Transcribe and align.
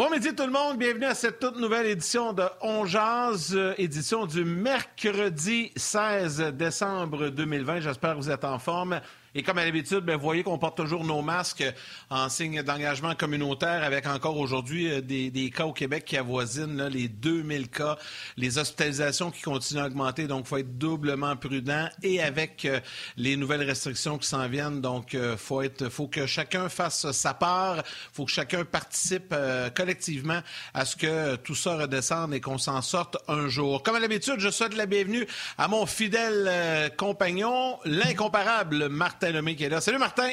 Bon 0.00 0.08
midi 0.08 0.34
tout 0.34 0.46
le 0.46 0.50
monde, 0.50 0.78
bienvenue 0.78 1.04
à 1.04 1.14
cette 1.14 1.40
toute 1.40 1.58
nouvelle 1.58 1.84
édition 1.84 2.32
de 2.32 2.44
On 2.62 2.86
Jazz, 2.86 3.54
euh, 3.54 3.74
édition 3.76 4.24
du 4.24 4.46
mercredi 4.46 5.72
16 5.76 6.54
décembre 6.54 7.28
2020. 7.28 7.80
J'espère 7.80 8.12
que 8.12 8.16
vous 8.16 8.30
êtes 8.30 8.44
en 8.44 8.58
forme. 8.58 9.02
Et 9.36 9.44
comme 9.44 9.58
à 9.58 9.64
l'habitude, 9.64 10.00
ben, 10.00 10.16
vous 10.16 10.22
voyez 10.22 10.42
qu'on 10.42 10.58
porte 10.58 10.76
toujours 10.76 11.04
nos 11.04 11.22
masques 11.22 11.64
en 12.10 12.28
signe 12.28 12.62
d'engagement 12.62 13.14
communautaire 13.14 13.84
avec 13.84 14.06
encore 14.08 14.36
aujourd'hui 14.36 14.90
euh, 14.90 15.00
des, 15.00 15.30
des, 15.30 15.50
cas 15.50 15.66
au 15.66 15.72
Québec 15.72 16.04
qui 16.04 16.16
avoisinent 16.16 16.76
là, 16.76 16.88
les 16.88 17.06
2000 17.06 17.68
cas, 17.68 17.96
les 18.36 18.58
hospitalisations 18.58 19.30
qui 19.30 19.42
continuent 19.42 19.82
à 19.82 19.86
augmenter. 19.86 20.26
Donc, 20.26 20.46
il 20.46 20.48
faut 20.48 20.56
être 20.56 20.76
doublement 20.78 21.36
prudent 21.36 21.88
et 22.02 22.20
avec 22.20 22.64
euh, 22.64 22.80
les 23.16 23.36
nouvelles 23.36 23.62
restrictions 23.62 24.18
qui 24.18 24.26
s'en 24.26 24.48
viennent. 24.48 24.80
Donc, 24.80 25.12
il 25.12 25.20
euh, 25.20 25.36
faut, 25.36 25.62
être, 25.62 25.88
faut 25.90 26.08
que 26.08 26.26
chacun 26.26 26.68
fasse 26.68 27.08
sa 27.12 27.32
part. 27.32 27.84
Faut 28.12 28.24
que 28.24 28.32
chacun 28.32 28.64
participe 28.64 29.34
collectivement 29.76 30.40
à 30.74 30.84
ce 30.84 30.96
que 30.96 31.36
tout 31.36 31.54
ça 31.54 31.76
redescende 31.76 32.34
et 32.34 32.40
qu'on 32.40 32.58
s'en 32.58 32.82
sorte 32.82 33.16
un 33.28 33.48
jour. 33.48 33.82
Comme 33.82 33.94
à 33.94 34.00
l'habitude, 34.00 34.36
je 34.38 34.50
souhaite 34.50 34.74
la 34.74 34.86
bienvenue 34.86 35.26
à 35.56 35.68
mon 35.68 35.86
fidèle 35.86 36.90
compagnon, 36.96 37.78
l'incomparable 37.84 38.88
Martin 38.88 39.19
Martin 39.20 39.36
Lemay 39.36 39.54
qui 39.54 39.64
est 39.64 39.68
là. 39.68 39.82
Salut 39.82 39.98
Martin! 39.98 40.32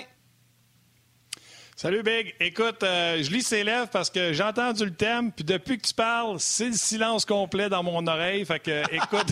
Salut 1.75 2.03
Big. 2.03 2.33
Écoute, 2.39 2.83
euh, 2.83 3.21
je 3.21 3.29
lis 3.31 3.43
ses 3.43 3.65
lèvres 3.65 3.89
parce 3.89 4.09
que 4.09 4.31
j'ai 4.31 4.43
entendu 4.43 4.85
le 4.85 4.93
thème, 4.93 5.29
puis 5.33 5.43
depuis 5.43 5.77
que 5.77 5.85
tu 5.85 5.93
parles, 5.93 6.37
c'est 6.39 6.67
le 6.67 6.73
silence 6.73 7.25
complet 7.25 7.67
dans 7.67 7.83
mon 7.83 8.07
oreille. 8.07 8.45
Fait 8.45 8.61
que, 8.61 8.83
écoute. 8.95 9.27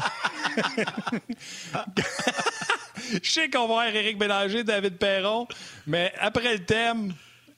je 3.23 3.31
sais 3.31 3.50
qu'on 3.50 3.62
va 3.62 3.67
voir 3.67 3.86
Éric 3.86 4.17
Bélanger, 4.17 4.66
David 4.66 4.97
Perron, 4.97 5.47
mais 5.88 6.12
après 6.19 6.52
le 6.58 6.66
thème, 6.66 7.14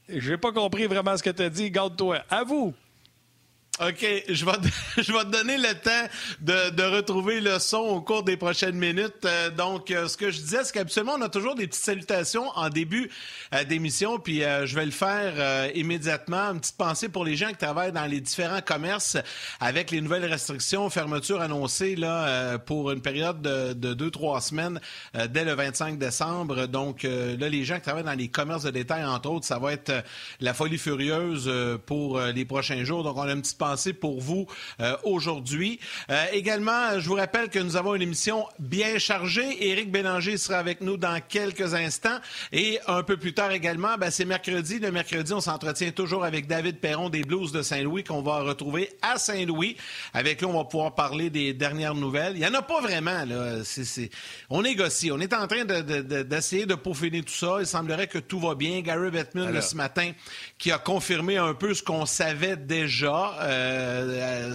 j'ai 0.07 0.37
pas 0.37 0.51
compris 0.51 0.85
vraiment 0.85 1.17
ce 1.17 1.23
que 1.23 1.31
tu 1.31 1.41
as 1.41 1.49
dit. 1.49 1.71
Garde-toi. 1.71 2.19
À 2.29 2.43
vous. 2.43 2.75
OK, 3.79 4.23
je 4.27 4.43
vais, 4.43 4.51
je 5.03 5.13
vais 5.13 5.19
te 5.19 5.29
donner 5.29 5.57
le 5.57 5.73
temps 5.75 6.07
de, 6.41 6.71
de, 6.71 6.83
retrouver 6.83 7.41
le 7.41 7.59
son 7.59 7.77
au 7.77 8.01
cours 8.01 8.23
des 8.23 8.35
prochaines 8.35 8.75
minutes. 8.75 9.23
Euh, 9.25 9.51
donc, 9.51 9.91
euh, 9.91 10.07
ce 10.07 10.17
que 10.17 10.31
je 10.31 10.39
disais, 10.39 10.63
c'est 10.63 10.73
qu'habituellement, 10.73 11.13
on 11.15 11.21
a 11.21 11.29
toujours 11.29 11.53
des 11.53 11.67
petites 11.67 11.83
salutations 11.83 12.49
en 12.55 12.69
début 12.69 13.11
euh, 13.53 13.63
d'émission, 13.65 14.17
puis 14.17 14.43
euh, 14.43 14.65
je 14.65 14.75
vais 14.75 14.85
le 14.85 14.91
faire 14.91 15.33
euh, 15.37 15.69
immédiatement. 15.75 16.53
Une 16.53 16.59
petite 16.59 16.77
pensée 16.77 17.07
pour 17.07 17.23
les 17.23 17.35
gens 17.35 17.49
qui 17.49 17.57
travaillent 17.57 17.91
dans 17.91 18.05
les 18.07 18.19
différents 18.19 18.61
commerces 18.61 19.15
avec 19.59 19.91
les 19.91 20.01
nouvelles 20.01 20.25
restrictions, 20.25 20.89
fermetures 20.89 21.41
annoncées 21.41 21.95
là, 21.95 22.57
pour 22.57 22.91
une 22.91 23.01
période 23.01 23.43
de, 23.43 23.73
de 23.73 23.93
deux, 23.93 24.09
trois 24.09 24.41
semaines 24.41 24.79
dès 25.29 25.45
le 25.45 25.53
25 25.53 25.99
décembre. 25.99 26.65
Donc, 26.65 27.03
là, 27.03 27.49
les 27.49 27.63
gens 27.63 27.75
qui 27.75 27.81
travaillent 27.81 28.03
dans 28.03 28.13
les 28.13 28.27
commerces 28.27 28.63
de 28.63 28.71
détail, 28.71 29.05
entre 29.05 29.29
autres, 29.29 29.45
ça 29.45 29.59
va 29.59 29.73
être 29.73 29.91
la 30.39 30.53
folie 30.53 30.77
furieuse 30.77 31.51
pour 31.85 32.19
les 32.19 32.45
prochains 32.45 32.83
jours. 32.83 33.03
Donc, 33.03 33.17
on 33.17 33.23
a 33.23 33.31
une 33.31 33.41
petite 33.41 33.57
pensée 33.57 33.66
pour 33.99 34.21
vous 34.21 34.47
euh, 34.79 34.95
aujourd'hui. 35.03 35.79
Euh, 36.09 36.25
également, 36.31 36.99
je 36.99 37.07
vous 37.07 37.15
rappelle 37.15 37.49
que 37.49 37.59
nous 37.59 37.75
avons 37.75 37.95
une 37.95 38.01
émission 38.01 38.45
bien 38.59 38.97
chargée. 38.97 39.67
Éric 39.69 39.91
Bélanger 39.91 40.37
sera 40.37 40.59
avec 40.59 40.81
nous 40.81 40.97
dans 40.97 41.19
quelques 41.27 41.73
instants. 41.73 42.19
Et 42.51 42.79
un 42.87 43.03
peu 43.03 43.17
plus 43.17 43.33
tard 43.33 43.51
également, 43.51 43.97
ben, 43.97 44.09
c'est 44.09 44.25
mercredi. 44.25 44.79
Le 44.79 44.91
mercredi, 44.91 45.33
on 45.33 45.41
s'entretient 45.41 45.91
toujours 45.91 46.23
avec 46.23 46.47
David 46.47 46.79
Perron 46.79 47.09
des 47.09 47.23
Blues 47.23 47.51
de 47.51 47.61
Saint-Louis 47.61 48.03
qu'on 48.03 48.21
va 48.21 48.41
retrouver 48.41 48.89
à 49.01 49.17
Saint-Louis. 49.17 49.77
Avec 50.13 50.39
lui, 50.39 50.45
on 50.45 50.53
va 50.57 50.65
pouvoir 50.65 50.95
parler 50.95 51.29
des 51.29 51.53
dernières 51.53 51.95
nouvelles. 51.95 52.33
Il 52.35 52.39
n'y 52.39 52.47
en 52.47 52.53
a 52.53 52.61
pas 52.61 52.81
vraiment. 52.81 53.25
Là. 53.25 53.63
C 53.63 53.81
est, 53.81 53.85
c 53.85 54.03
est... 54.03 54.11
On 54.49 54.61
négocie. 54.61 55.11
On 55.11 55.19
est 55.19 55.33
en 55.33 55.47
train 55.47 55.65
d'essayer 55.65 56.65
de, 56.65 56.69
de, 56.69 56.75
de, 56.75 56.81
peaufiner 56.81 57.21
tout 57.21 57.33
ça. 57.33 57.57
Il 57.59 57.67
semblerait 57.67 58.07
que 58.07 58.19
tout 58.19 58.39
va 58.39 58.55
bien. 58.55 58.81
Gary 58.81 59.11
Bettman, 59.11 59.47
Alors... 59.47 59.63
ce 59.63 59.75
matin, 59.75 60.11
qui 60.57 60.71
a 60.71 60.77
confirmé 60.77 61.37
un 61.37 61.53
peu 61.53 61.73
ce 61.73 61.83
qu'on 61.83 62.05
savait 62.05 62.55
déjà. 62.55 63.35
Euh, 63.41 63.56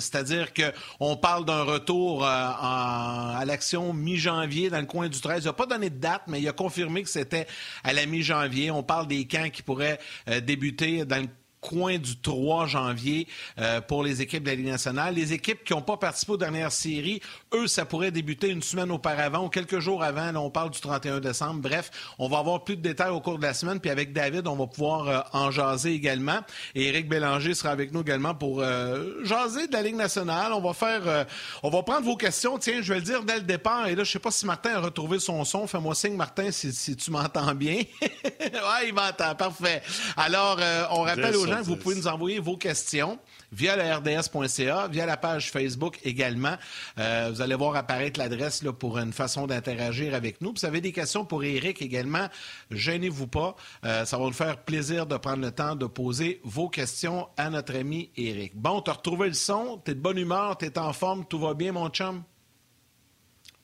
C'est-à-dire 0.01 0.49
qu'on 0.53 1.17
parle 1.17 1.45
d'un 1.45 1.63
retour 1.63 2.25
euh, 2.25 2.29
à 2.29 3.43
l'action 3.47 3.93
mi-janvier 3.93 4.71
dans 4.71 4.81
le 4.81 4.87
coin 4.87 5.09
du 5.09 5.21
13. 5.21 5.45
Il 5.45 5.47
n'a 5.47 5.53
pas 5.53 5.67
donné 5.67 5.91
de 5.91 5.99
date, 5.99 6.23
mais 6.27 6.41
il 6.41 6.49
a 6.49 6.53
confirmé 6.53 7.03
que 7.03 7.09
c'était 7.09 7.47
à 7.85 7.93
la 7.93 8.07
mi-janvier. 8.07 8.71
On 8.71 8.83
parle 8.83 9.07
des 9.07 9.27
camps 9.27 9.51
qui 9.51 9.63
pourraient 9.63 9.99
euh, 10.29 10.41
débuter 10.41 11.05
dans 11.05 11.23
le 11.23 11.29
coin 11.63 11.97
du 11.97 12.19
3 12.19 12.67
janvier 12.67 13.27
euh, 13.59 13.81
pour 13.81 14.03
les 14.03 14.21
équipes 14.21 14.43
de 14.43 14.51
la 14.51 14.57
Ligue 14.57 14.67
nationale. 14.67 15.15
Les 15.15 15.33
équipes 15.33 15.65
qui 15.65 15.73
n'ont 15.73 15.81
pas 15.81 15.97
participé 15.97 16.33
aux 16.33 16.37
dernières 16.37 16.73
séries, 16.73 17.23
eux, 17.55 17.69
ça 17.69 17.87
pourrait 17.87 18.11
débuter 18.11 18.49
une 18.49 18.63
semaine 18.63 18.91
auparavant 18.91 19.47
ou 19.47 19.49
quelques 19.49 19.79
jours 19.79 20.03
avant. 20.03 20.33
Là, 20.33 20.41
on 20.41 20.51
parle 20.51 20.71
du 20.71 20.81
31 20.81 21.21
décembre. 21.21 21.61
Bref, 21.63 21.91
on 22.19 22.29
va 22.29 22.39
avoir 22.39 22.65
plus 22.65 22.77
de 22.77 22.83
détails 22.83 23.11
au 23.11 23.21
cours 23.21 23.39
de 23.39 23.45
la 23.45 23.55
semaine. 23.55 23.81
Puis 23.81 23.91
avec 23.91 24.13
David, 24.13 24.47
on 24.49 24.57
va 24.57 24.67
pouvoir 24.67 25.09
euh, 25.09 25.21
en 25.33 25.51
jaser 25.51 25.95
également. 25.95 26.41
Et 26.75 26.89
Éric 26.89 27.09
Bélanger 27.09 27.55
sera 27.55 27.71
avec 27.71 27.93
nous 27.93 28.01
également 28.01 28.35
pour 28.35 28.61
euh, 28.61 29.23
jaser 29.25 29.69
de 29.69 29.73
la 29.73 29.83
Ligue 29.83 29.97
nationale. 29.97 30.53
On 30.53 30.61
va 30.61 30.75
faire, 30.75 31.27
on 31.63 31.71
va 31.71 31.83
prendre 31.85 32.05
vos 32.05 32.17
questions. 32.17 32.59
Tiens, 32.59 32.81
je 32.83 32.93
vais 32.93 32.99
le 32.99 33.05
dire 33.05 33.23
dès 33.23 33.37
le 33.37 33.43
départ. 33.43 33.87
Et 33.87 33.95
là, 33.95 34.03
je 34.03 34.11
sais 34.11 34.19
pas 34.19 34.33
si 34.33 34.47
Martin 34.47 34.75
a 34.75 34.81
retrouvé 34.81 35.21
son 35.21 35.45
son. 35.45 35.69
Fais-moi 35.69 35.95
signe, 35.95 36.17
Martin, 36.17 36.51
si, 36.51 36.73
si 36.73 36.97
tu 36.97 37.11
m'entends 37.13 37.55
bien. 37.55 37.83
ouais, 38.03 38.89
il 38.89 38.95
m'entend. 38.95 39.35
Parfait. 39.37 39.83
Alors, 40.17 40.59
on 40.91 41.03
rappelle 41.03 41.37
aux 41.37 41.52
gens 41.57 41.63
vous 41.63 41.77
pouvez 41.77 41.95
nous 41.95 42.09
envoyer 42.09 42.39
vos 42.39 42.57
questions 42.57 43.19
via 43.53 43.77
le 43.77 43.83
rds.ca, 43.83 44.89
via 44.89 45.07
la 45.07 45.17
page 45.17 45.51
Facebook 45.51 45.99
également. 46.05 46.57
Euh, 46.99 47.31
vous 47.33 47.41
allez 47.41 47.55
voir 47.55 47.77
apparaître 47.77 48.19
l'adresse 48.19 48.65
pour 48.79 48.99
une 48.99 49.13
façon 49.13 49.47
d'interagir 49.47 50.15
avec 50.15 50.41
nous. 50.41 50.53
Puis, 50.53 50.61
vous 50.63 50.67
avez 50.67 50.81
des 50.81 50.93
questions 50.93 51.25
pour 51.25 51.45
Eric 51.45 51.83
également, 51.83 52.29
gênez-vous 52.71 53.27
pas. 53.27 53.57
Euh, 53.85 54.05
ça 54.05 54.19
va 54.19 54.25
nous 54.25 54.33
faire 54.33 54.59
plaisir 54.59 55.07
de 55.07 55.17
prendre 55.17 55.43
le 55.43 55.51
temps 55.51 55.77
de 55.77 55.87
poser 55.87 56.41
vos 56.45 56.69
questions 56.69 57.29
à 57.37 57.51
notre 57.51 57.77
ami 57.77 58.11
Eric. 58.17 58.53
Bon, 58.55 58.81
tu 58.81 58.91
as 58.91 58.95
retrouvé 58.95 59.29
le 59.29 59.35
son, 59.35 59.81
tu 59.85 59.91
es 59.91 59.95
de 59.95 60.01
bonne 60.01 60.19
humeur, 60.19 60.57
tu 60.59 60.67
es 60.67 60.79
en 60.79 60.93
forme, 60.93 61.25
tout 61.27 61.39
va 61.39 61.55
bien, 61.55 61.73
mon 61.73 61.89
chum? 61.89 62.23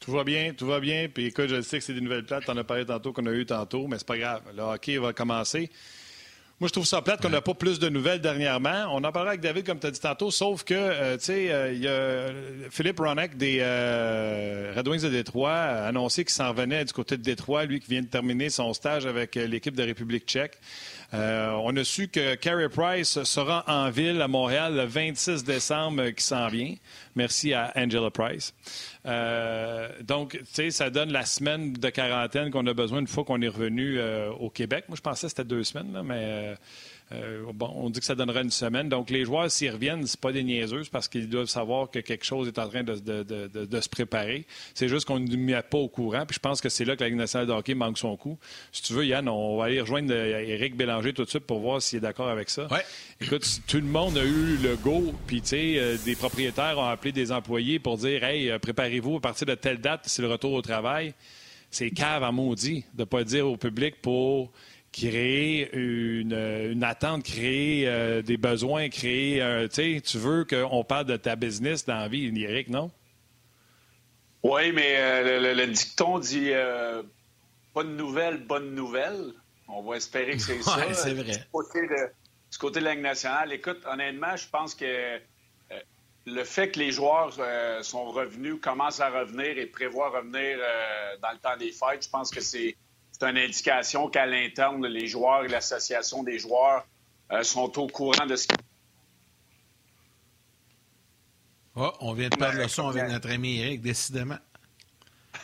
Tout 0.01 0.13
va 0.13 0.25
bien, 0.25 0.55
tout 0.55 0.67
va 0.67 0.81
bien. 0.81 1.09
Puis 1.13 1.27
écoute, 1.27 1.49
je 1.49 1.61
sais 1.61 1.79
que 1.79 1.85
c'est 1.85 1.95
des 1.95 2.01
nouvelles 2.01 2.25
plates, 2.25 2.45
tu 2.45 2.51
en 2.51 2.57
as 2.57 2.65
parlé 2.65 2.87
tantôt, 2.87 3.13
qu'on 3.13 3.27
a 3.27 3.33
eu 3.33 3.47
tantôt, 3.47 3.89
mais 3.89 3.99
c'est 3.99 4.07
pas 4.07 4.19
grave. 4.19 4.43
Le 4.55 4.63
hockey 4.63 4.99
va 4.99 5.13
commencer. 5.13 5.71
Moi, 6.61 6.67
je 6.67 6.73
trouve 6.73 6.87
ça 6.87 7.03
plate 7.03 7.23
qu'on 7.23 7.29
n'a 7.29 7.41
pas 7.41 7.55
plus 7.55 7.79
de 7.79 7.89
nouvelles 7.89 8.21
dernièrement. 8.21 8.87
On 8.91 9.05
en 9.05 9.13
parlait 9.13 9.29
avec 9.29 9.41
David, 9.41 9.65
comme 9.65 9.79
tu 9.79 9.87
as 9.87 9.93
dit 9.93 10.01
tantôt, 10.01 10.33
sauf 10.33 10.65
que, 10.65 10.75
euh, 10.75 11.17
tu 11.17 11.25
sais, 11.27 11.45
il 11.45 11.51
euh, 11.53 11.73
y 11.73 11.87
a 11.87 12.71
Philippe 12.71 12.99
Ronek 12.99 13.37
des 13.37 13.59
euh, 13.61 14.73
Red 14.75 14.89
Wings 14.89 15.03
de 15.03 15.09
Détroit 15.09 15.53
a 15.53 15.87
annoncé 15.87 16.25
qu'il 16.25 16.35
s'en 16.35 16.53
venait 16.53 16.85
du 16.85 16.93
côté 16.93 17.17
de 17.17 17.23
Détroit, 17.23 17.65
lui 17.65 17.79
qui 17.79 17.89
vient 17.89 18.03
de 18.03 18.09
terminer 18.09 18.51
son 18.51 18.75
stage 18.75 19.07
avec 19.07 19.37
l'équipe 19.37 19.77
de 19.77 19.85
République 19.85 20.27
tchèque. 20.27 20.59
Euh, 21.15 21.53
on 21.63 21.75
a 21.77 21.85
su 21.85 22.09
que 22.09 22.35
Carey 22.35 22.69
Price 22.69 23.23
sera 23.23 23.65
en 23.67 23.89
ville 23.89 24.21
à 24.21 24.29
Montréal 24.29 24.75
le 24.75 24.85
26 24.85 25.43
décembre 25.43 26.11
qui 26.11 26.23
s'en 26.23 26.49
vient. 26.49 26.75
Merci 27.15 27.55
à 27.55 27.73
Angela 27.77 28.11
Price. 28.11 28.53
Euh, 29.07 29.89
donc, 30.03 30.33
tu 30.33 30.45
sais, 30.45 30.71
ça 30.71 30.91
donne 30.91 31.13
la 31.13 31.25
semaine 31.25 31.73
de 31.73 31.91
quarantaine 31.91 32.51
qu'on 32.51 32.67
a 32.67 32.75
besoin 32.75 33.01
une 33.01 33.07
fois 33.07 33.25
qu'on 33.25 33.41
est 33.41 33.49
revenu 33.49 33.99
euh, 33.99 34.31
au 34.31 34.51
Québec. 34.51 34.85
Moi, 34.89 34.97
je 34.97 35.03
pensais 35.03 35.27
que 35.27 35.31
c'était 35.31 35.45
deux 35.45 35.65
semaines, 35.65 35.93
là, 35.93 36.03
mais 36.03 36.55
euh, 37.13 37.45
bon, 37.55 37.71
on 37.75 37.91
dit 37.91 38.01
que 38.01 38.07
ça 38.07 38.15
donnerait 38.15 38.43
une 38.43 38.51
semaine. 38.51 38.89
Donc, 38.89 39.09
les 39.11 39.25
joueurs, 39.25 39.51
s'ils 39.51 39.71
reviennent, 39.71 40.07
c'est 40.07 40.21
pas 40.21 40.33
des 40.33 40.43
niaiseuses 40.43 40.89
parce 40.89 41.09
qu'ils 41.09 41.29
doivent 41.29 41.47
savoir 41.47 41.91
que 41.91 42.01
quelque 42.01 42.25
chose 42.25 42.49
est 42.49 42.59
en 42.59 42.69
train 42.69 42.83
de, 42.83 42.97
de, 42.97 43.23
de, 43.23 43.65
de 43.65 43.81
se 43.81 43.89
préparer. 43.89 44.47
C'est 44.75 44.89
juste 44.89 45.07
qu'on 45.07 45.19
ne 45.19 45.37
met 45.37 45.61
pas 45.63 45.79
au 45.79 45.89
courant. 45.89 46.27
Puis 46.27 46.35
je 46.35 46.41
pense 46.41 46.61
que 46.61 46.69
c'est 46.69 46.85
là 46.85 46.97
que 46.97 47.01
la 47.03 47.09
Ligue 47.09 47.19
nationale 47.19 47.47
de 47.47 47.53
hockey 47.53 47.75
manque 47.75 47.99
son 47.99 48.17
coup. 48.17 48.39
Si 48.73 48.83
tu 48.83 48.93
veux, 48.93 49.07
Yann, 49.07 49.29
on 49.29 49.57
va 49.57 49.65
aller 49.65 49.81
rejoindre 49.81 50.13
Éric 50.13 50.77
Bélanger 50.77 51.13
tout 51.13 51.25
de 51.25 51.31
suite 51.31 51.45
pour 51.45 51.61
voir 51.61 51.81
s'il 51.81 51.99
est 51.99 52.01
d'accord 52.01 52.29
avec 52.29 52.51
ça. 52.51 52.67
Ouais. 52.71 52.85
Écoute, 53.21 53.47
tout 53.67 53.79
le 53.79 53.83
monde 53.85 54.19
a 54.19 54.25
eu 54.25 54.57
le 54.63 54.77
go, 54.77 55.13
puis 55.27 55.41
tu 55.41 55.49
sais, 55.49 55.75
euh, 55.79 55.97
des 56.05 56.15
propriétaires 56.15 56.79
ont 56.79 56.85
appelé 56.87 57.13
des 57.13 57.33
employés 57.33 57.79
pour 57.79 57.97
dire, 57.97 58.23
hey, 58.23 58.51
euh, 58.51 58.59
préparez-vous 58.59 59.17
à 59.17 59.21
partir 59.21 59.47
de 59.47 59.55
telle 59.55 59.79
date, 59.79 60.03
c'est 60.05 60.23
le 60.23 60.29
retour 60.29 60.53
au 60.53 60.63
travail. 60.63 61.15
C'est 61.71 61.91
cave 61.91 62.23
à 62.23 62.33
maudit 62.33 62.85
de 62.95 63.01
ne 63.01 63.05
pas 63.05 63.25
dire 63.25 63.47
au 63.47 63.57
public 63.57 63.97
pour 64.01 64.51
créer 64.99 65.71
une, 65.75 66.33
une, 66.33 66.83
attente, 66.83 67.25
créer 67.25 67.87
euh, 67.87 68.23
des 68.23 68.37
besoins, 68.37 68.89
créer. 68.89 69.41
Euh, 69.41 69.69
tu 69.69 70.01
tu 70.03 70.19
veux 70.19 70.45
qu'on 70.45 70.85
parle 70.85 71.07
de 71.07 71.17
ta 71.17 71.37
business 71.37 71.85
dans 71.85 71.97
la 71.97 72.09
vie, 72.09 72.33
Eric, 72.43 72.69
non? 72.69 72.91
Oui, 74.43 74.73
mais 74.73 74.97
euh, 74.97 75.41
le, 75.41 75.55
le, 75.55 75.67
dicton 75.67 76.19
dit 76.19 76.51
euh, 76.53 77.03
pas 77.75 77.85
de 77.85 77.91
nouvelles, 77.91 78.39
bonne 78.39 78.75
nouvelle. 78.75 79.33
On 79.69 79.83
va 79.83 79.97
espérer 79.97 80.33
que 80.33 80.43
c'est 80.43 80.63
ça. 80.63 80.93
c'est 80.95 81.15
vrai. 81.15 81.33
Du 81.33 81.45
côté, 81.53 81.83
de, 81.83 82.11
du 82.51 82.59
côté 82.59 82.81
de 82.81 82.85
la 82.85 82.95
Ligue 82.95 83.03
nationale, 83.03 83.53
écoute, 83.53 83.81
honnêtement, 83.87 84.37
je 84.37 84.49
pense 84.49 84.75
que 84.75 85.21
le 86.27 86.45
fait 86.45 86.71
que 86.71 86.79
les 86.79 86.93
joueurs 86.93 87.33
sont 87.83 88.11
revenus, 88.11 88.57
commencent 88.61 89.01
à 89.01 89.09
revenir 89.09 89.57
et 89.59 89.65
prévoient 89.65 90.11
revenir 90.11 90.59
dans 91.23 91.31
le 91.31 91.39
temps 91.39 91.57
des 91.57 91.73
fêtes, 91.73 92.05
je 92.05 92.11
pense 92.11 92.31
que 92.31 92.41
c'est 92.43 92.77
c'est 93.21 93.31
une 93.31 93.39
indication 93.39 94.09
qu'à 94.09 94.27
l'interne, 94.27 94.87
les 94.87 95.07
joueurs 95.07 95.45
et 95.45 95.49
l'association 95.49 96.23
des 96.23 96.39
joueurs 96.39 96.87
euh, 97.33 97.43
sont 97.43 97.79
au 97.79 97.87
courant 97.87 98.27
de 98.27 98.37
ce 98.37 98.47
qui. 98.47 98.55
Oh, 101.75 101.93
on 102.01 102.13
vient 102.13 102.29
de 102.29 102.37
perdre 102.37 102.59
le 102.59 102.69
son 102.69 102.89
avec 102.89 103.09
notre 103.09 103.31
ami 103.31 103.61
Eric, 103.61 103.83
décidément. 103.83 104.39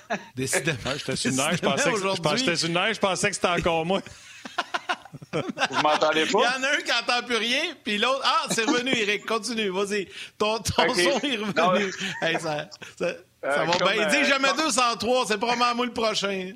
Décidément. 0.36 0.78
Ouais, 0.86 0.98
j'étais 0.98 1.16
sur 1.16 1.30
une 1.30 1.36
neige, 1.36 1.56
je 1.56 1.62
pensais 1.62 1.90
que, 1.92 1.98
je, 1.98 2.94
je 2.94 2.98
pensais 2.98 3.28
que 3.28 3.34
c'était 3.34 3.48
encore 3.48 3.86
moi. 3.86 4.00
Vous 5.32 5.82
m'entendez 5.82 6.26
pas? 6.26 6.38
Il 6.38 6.62
y 6.62 6.64
en 6.64 6.64
a 6.64 6.76
un 6.76 6.80
qui 6.80 6.90
n'entend 6.90 7.26
plus 7.26 7.36
rien, 7.36 7.74
puis 7.84 7.98
l'autre. 7.98 8.20
Ah, 8.24 8.46
c'est 8.50 8.64
revenu, 8.64 8.92
Eric. 8.96 9.26
Continue, 9.26 9.68
vas-y. 9.70 10.08
Ton, 10.38 10.58
ton 10.58 10.94
son 10.94 11.20
est 11.20 11.36
revenu. 11.36 11.92
Hey, 12.20 12.38
ça, 12.40 12.68
ça, 12.98 13.04
euh, 13.44 13.64
va 13.64 13.92
bien. 13.92 14.06
Dis 14.08 14.24
jamais 14.24 14.52
deux 14.56 14.70
sans 14.70 14.96
trois, 14.96 15.24
c'est 15.26 15.38
probablement 15.38 15.74
moi 15.74 15.86
le 15.86 15.92
prochain. 15.92 16.52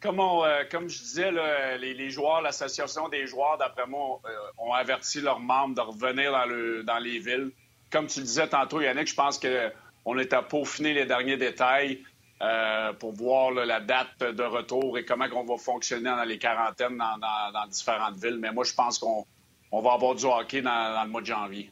Comme, 0.00 0.20
euh, 0.20 0.64
comme 0.70 0.88
je 0.88 0.98
disais, 0.98 1.30
les, 1.78 2.10
joueurs, 2.10 2.40
l'association 2.40 3.08
des 3.08 3.26
joueurs, 3.26 3.58
d'après 3.58 3.86
moi, 3.86 4.20
euh, 4.24 4.30
ont 4.56 4.72
averti 4.72 5.20
leurs 5.20 5.40
membres 5.40 5.74
de 5.74 5.80
revenir 5.82 6.32
dans, 6.32 6.46
le, 6.46 6.84
les 7.02 7.18
villes. 7.18 7.52
Comme 7.90 8.06
tu 8.06 8.20
disais 8.20 8.48
tantôt, 8.48 8.80
Yannick, 8.80 9.08
je 9.08 9.14
pense 9.14 9.38
qu'on 9.38 10.18
est 10.18 10.32
à 10.32 10.42
peaufiner 10.42 10.94
les 10.94 11.06
derniers 11.06 11.36
détails. 11.36 12.02
Euh, 12.42 12.94
pour 12.94 13.12
voir 13.12 13.50
la 13.50 13.80
date 13.80 14.18
de 14.20 14.42
retour 14.42 14.96
et 14.96 15.04
comment 15.04 15.26
on 15.34 15.44
va 15.44 15.58
fonctionner 15.58 16.08
dans 16.08 16.24
les 16.24 16.38
quarantaines 16.38 16.96
dans, 16.96 17.66
différentes 17.66 18.16
villes. 18.16 18.38
Mais 18.40 18.50
moi, 18.50 18.64
je 18.64 18.72
pense 18.72 18.98
qu'on 18.98 19.26
va 19.70 19.92
avoir 19.92 20.14
du 20.14 20.24
hockey 20.24 20.62
dans, 20.62 21.02
le 21.04 21.10
mois 21.10 21.20
de 21.20 21.26
janvier. 21.26 21.70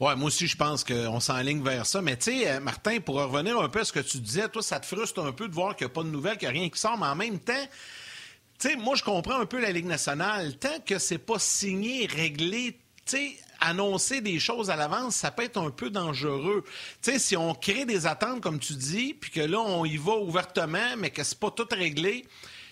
Oui, 0.00 0.16
moi 0.16 0.28
aussi, 0.28 0.46
je 0.46 0.56
pense 0.56 0.82
qu'on 0.82 1.20
s'enligne 1.20 1.62
vers 1.62 1.84
ça. 1.84 2.00
Mais 2.00 2.16
tu 2.16 2.32
sais, 2.32 2.50
euh, 2.50 2.60
Martin, 2.60 3.00
pour 3.00 3.16
revenir 3.16 3.60
un 3.60 3.68
peu 3.68 3.80
à 3.80 3.84
ce 3.84 3.92
que 3.92 4.00
tu 4.00 4.18
disais, 4.18 4.48
toi, 4.48 4.62
ça 4.62 4.80
te 4.80 4.86
frustre 4.86 5.22
un 5.22 5.32
peu 5.32 5.46
de 5.46 5.52
voir 5.52 5.76
qu'il 5.76 5.86
n'y 5.86 5.90
a 5.90 5.94
pas 5.94 6.02
de 6.02 6.08
nouvelles, 6.08 6.38
qu'il 6.38 6.48
n'y 6.48 6.56
a 6.56 6.60
rien 6.60 6.70
qui 6.70 6.80
sort, 6.80 6.96
mais 6.96 7.06
en 7.06 7.14
même 7.14 7.38
temps, 7.38 7.66
tu 8.58 8.70
sais, 8.70 8.76
moi, 8.76 8.94
je 8.94 9.04
comprends 9.04 9.38
un 9.38 9.44
peu 9.44 9.60
la 9.60 9.72
Ligue 9.72 9.84
nationale. 9.84 10.56
Tant 10.56 10.80
que 10.86 10.98
c'est 10.98 11.18
pas 11.18 11.38
signé, 11.38 12.06
réglé, 12.06 12.80
tu 13.04 13.16
sais, 13.16 13.36
annoncer 13.60 14.22
des 14.22 14.38
choses 14.38 14.70
à 14.70 14.76
l'avance, 14.76 15.16
ça 15.16 15.30
peut 15.30 15.42
être 15.42 15.58
un 15.58 15.70
peu 15.70 15.90
dangereux. 15.90 16.64
Tu 17.02 17.12
sais, 17.12 17.18
si 17.18 17.36
on 17.36 17.52
crée 17.52 17.84
des 17.84 18.06
attentes, 18.06 18.40
comme 18.40 18.58
tu 18.58 18.72
dis, 18.72 19.12
puis 19.12 19.30
que 19.30 19.40
là, 19.40 19.60
on 19.60 19.84
y 19.84 19.98
va 19.98 20.16
ouvertement, 20.16 20.96
mais 20.96 21.10
que 21.10 21.22
c'est 21.22 21.38
pas 21.38 21.50
tout 21.50 21.68
réglé, 21.70 22.24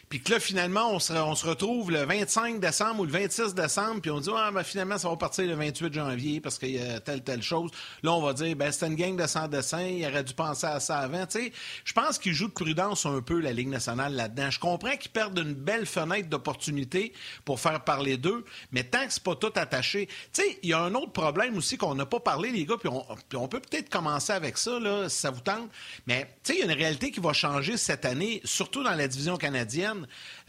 puis 0.09 0.23
que 0.23 0.33
là, 0.33 0.41
finalement, 0.41 0.93
on 0.93 0.99
se, 0.99 1.13
on 1.13 1.35
se, 1.35 1.47
retrouve 1.47 1.91
le 1.91 2.05
25 2.05 2.61
décembre 2.61 3.01
ou 3.01 3.05
le 3.05 3.13
26 3.13 3.55
décembre, 3.55 4.01
puis 4.01 4.11
on 4.11 4.21
dit, 4.21 4.31
ah, 4.35 4.51
ben, 4.51 4.63
finalement, 4.63 4.97
ça 4.97 5.09
va 5.09 5.17
partir 5.17 5.47
le 5.47 5.55
28 5.55 5.93
janvier 5.93 6.41
parce 6.41 6.59
qu'il 6.59 6.71
y 6.71 6.79
a 6.79 7.01
telle, 7.01 7.23
telle 7.23 7.43
chose. 7.43 7.71
Là, 8.03 8.13
on 8.13 8.23
va 8.23 8.33
dire, 8.33 8.57
ben, 8.57 8.73
c'est 8.73 8.87
une 8.87 8.95
gang 8.95 9.17
de 9.17 9.27
sans 9.27 9.49
dessin, 9.49 9.83
il 9.83 10.07
aurait 10.07 10.25
dû 10.25 10.33
penser 10.33 10.67
à 10.67 10.81
ça 10.81 10.99
avant. 10.99 11.27
Tu 11.27 11.39
sais, 11.39 11.53
je 11.85 11.93
pense 11.93 12.19
qu'ils 12.19 12.33
jouent 12.33 12.49
de 12.49 12.53
prudence 12.53 13.05
un 13.05 13.21
peu, 13.21 13.39
la 13.39 13.53
Ligue 13.53 13.69
nationale, 13.69 14.15
là-dedans. 14.15 14.51
Je 14.51 14.59
comprends 14.59 14.97
qu'ils 14.97 15.11
perdent 15.11 15.39
une 15.39 15.55
belle 15.55 15.85
fenêtre 15.85 16.29
d'opportunité 16.29 17.13
pour 17.45 17.61
faire 17.61 17.85
parler 17.85 18.17
d'eux, 18.17 18.45
mais 18.73 18.85
tant 18.85 19.07
que 19.07 19.13
c'est 19.13 19.23
pas 19.23 19.35
tout 19.35 19.53
attaché. 19.57 20.07
Tu 20.33 20.43
sais, 20.43 20.59
il 20.63 20.71
y 20.71 20.73
a 20.73 20.81
un 20.81 20.95
autre 20.95 21.13
problème 21.13 21.57
aussi 21.59 21.77
qu'on 21.77 21.95
n'a 21.95 22.07
pas 22.07 22.21
parlé, 22.21 22.51
les 22.51 22.65
gars, 22.65 22.77
puis 22.79 22.89
on, 22.89 23.05
on 23.35 23.49
peut 23.49 23.61
peut-être 23.61 23.91
commencer 23.91 24.33
avec 24.33 24.57
ça, 24.57 24.79
là, 24.81 25.09
si 25.11 25.19
ça 25.19 25.31
vous 25.31 25.41
tente. 25.41 25.69
Mais, 26.07 26.25
tu 26.43 26.53
sais, 26.53 26.59
il 26.59 26.61
y 26.61 26.63
a 26.63 26.73
une 26.73 26.79
réalité 26.79 27.11
qui 27.11 27.21
va 27.21 27.35
changer 27.35 27.77
cette 27.77 28.07
année, 28.07 28.41
surtout 28.45 28.83
dans 28.83 28.95
la 28.95 29.07
division 29.07 29.37
canadienne. 29.37 29.98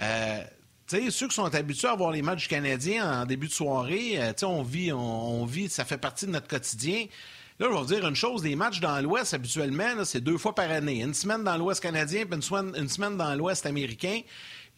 Euh, 0.02 0.44
ceux 0.88 1.28
qui 1.28 1.36
sont 1.36 1.54
habitués 1.54 1.88
à 1.88 1.96
voir 1.96 2.12
les 2.12 2.22
matchs 2.22 2.48
canadiens 2.48 3.22
en 3.22 3.26
début 3.26 3.48
de 3.48 3.54
soirée, 3.54 4.22
euh, 4.22 4.34
on 4.44 4.64
vit, 4.64 4.92
on, 4.92 5.46
vit, 5.46 5.70
ça 5.70 5.86
fait 5.86 5.98
partie 5.98 6.26
de 6.26 6.32
notre 6.32 6.48
quotidien. 6.48 7.06
Là, 7.60 7.68
je 7.70 7.74
vais 7.74 7.80
vous 7.80 7.86
dire 7.86 8.08
une 8.08 8.16
chose, 8.16 8.44
les 8.44 8.56
matchs 8.56 8.80
dans 8.80 9.00
l'Ouest, 9.02 9.34
habituellement, 9.34 10.06
c'est 10.06 10.22
deux 10.22 10.38
fois 10.38 10.56
par 10.56 10.72
année. 10.72 11.02
Une 11.02 11.14
semaine 11.14 11.44
dans 11.44 11.58
l'Ouest 11.58 11.84
canadien, 11.84 12.26
puis 12.26 12.36
une 12.36 12.90
semaine 12.90 13.18
dans 13.18 13.36
l'Ouest 13.36 13.66
américain 13.66 14.22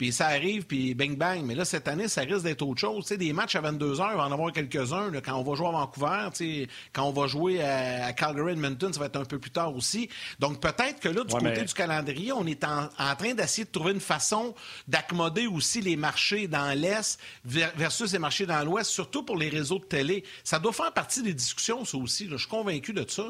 puis 0.01 0.11
ça 0.11 0.29
arrive, 0.29 0.65
puis 0.65 0.95
bang 0.95 1.15
bang. 1.15 1.43
Mais 1.45 1.53
là, 1.53 1.63
cette 1.63 1.87
année, 1.87 2.07
ça 2.07 2.21
risque 2.21 2.41
d'être 2.41 2.63
autre 2.63 2.79
chose. 2.79 3.05
sais, 3.05 3.17
des 3.17 3.33
matchs 3.33 3.55
à 3.55 3.61
22 3.61 4.01
heures, 4.01 4.09
il 4.13 4.17
va 4.17 4.25
en 4.25 4.31
avoir 4.31 4.51
quelques-uns. 4.51 5.11
Quand 5.23 5.35
on 5.35 5.43
va 5.43 5.53
jouer 5.53 5.67
à 5.67 5.71
Vancouver, 5.73 6.67
quand 6.91 7.03
on 7.03 7.11
va 7.11 7.27
jouer 7.27 7.61
à, 7.61 8.11
Calgary, 8.13 8.53
Edmonton, 8.53 8.91
ça 8.91 8.99
va 8.99 9.05
être 9.05 9.17
un 9.17 9.25
peu 9.25 9.37
plus 9.37 9.51
tard 9.51 9.75
aussi. 9.75 10.09
Donc 10.39 10.59
peut-être 10.59 10.99
que 10.99 11.07
là, 11.07 11.23
du 11.23 11.35
côté 11.35 11.61
du 11.61 11.73
calendrier, 11.75 12.31
on 12.31 12.47
est 12.47 12.63
en, 12.63 12.87
train 13.15 13.35
d'essayer 13.35 13.65
de 13.65 13.69
trouver 13.69 13.91
une 13.91 13.99
façon 13.99 14.55
d'accommoder 14.87 15.45
aussi 15.45 15.81
les 15.81 15.95
marchés 15.95 16.47
dans 16.47 16.75
l'Est 16.75 17.19
versus 17.45 18.11
les 18.11 18.17
marchés 18.17 18.47
dans 18.47 18.63
l'Ouest, 18.63 18.89
surtout 18.89 19.21
pour 19.21 19.37
les 19.37 19.49
réseaux 19.49 19.77
de 19.77 19.85
télé. 19.85 20.23
Ça 20.43 20.57
doit 20.57 20.73
faire 20.73 20.93
partie 20.93 21.21
des 21.21 21.35
discussions, 21.35 21.85
ça 21.85 21.97
aussi. 21.99 22.27
Je 22.27 22.37
suis 22.37 22.47
convaincu 22.47 22.91
de 22.91 23.05
ça. 23.07 23.25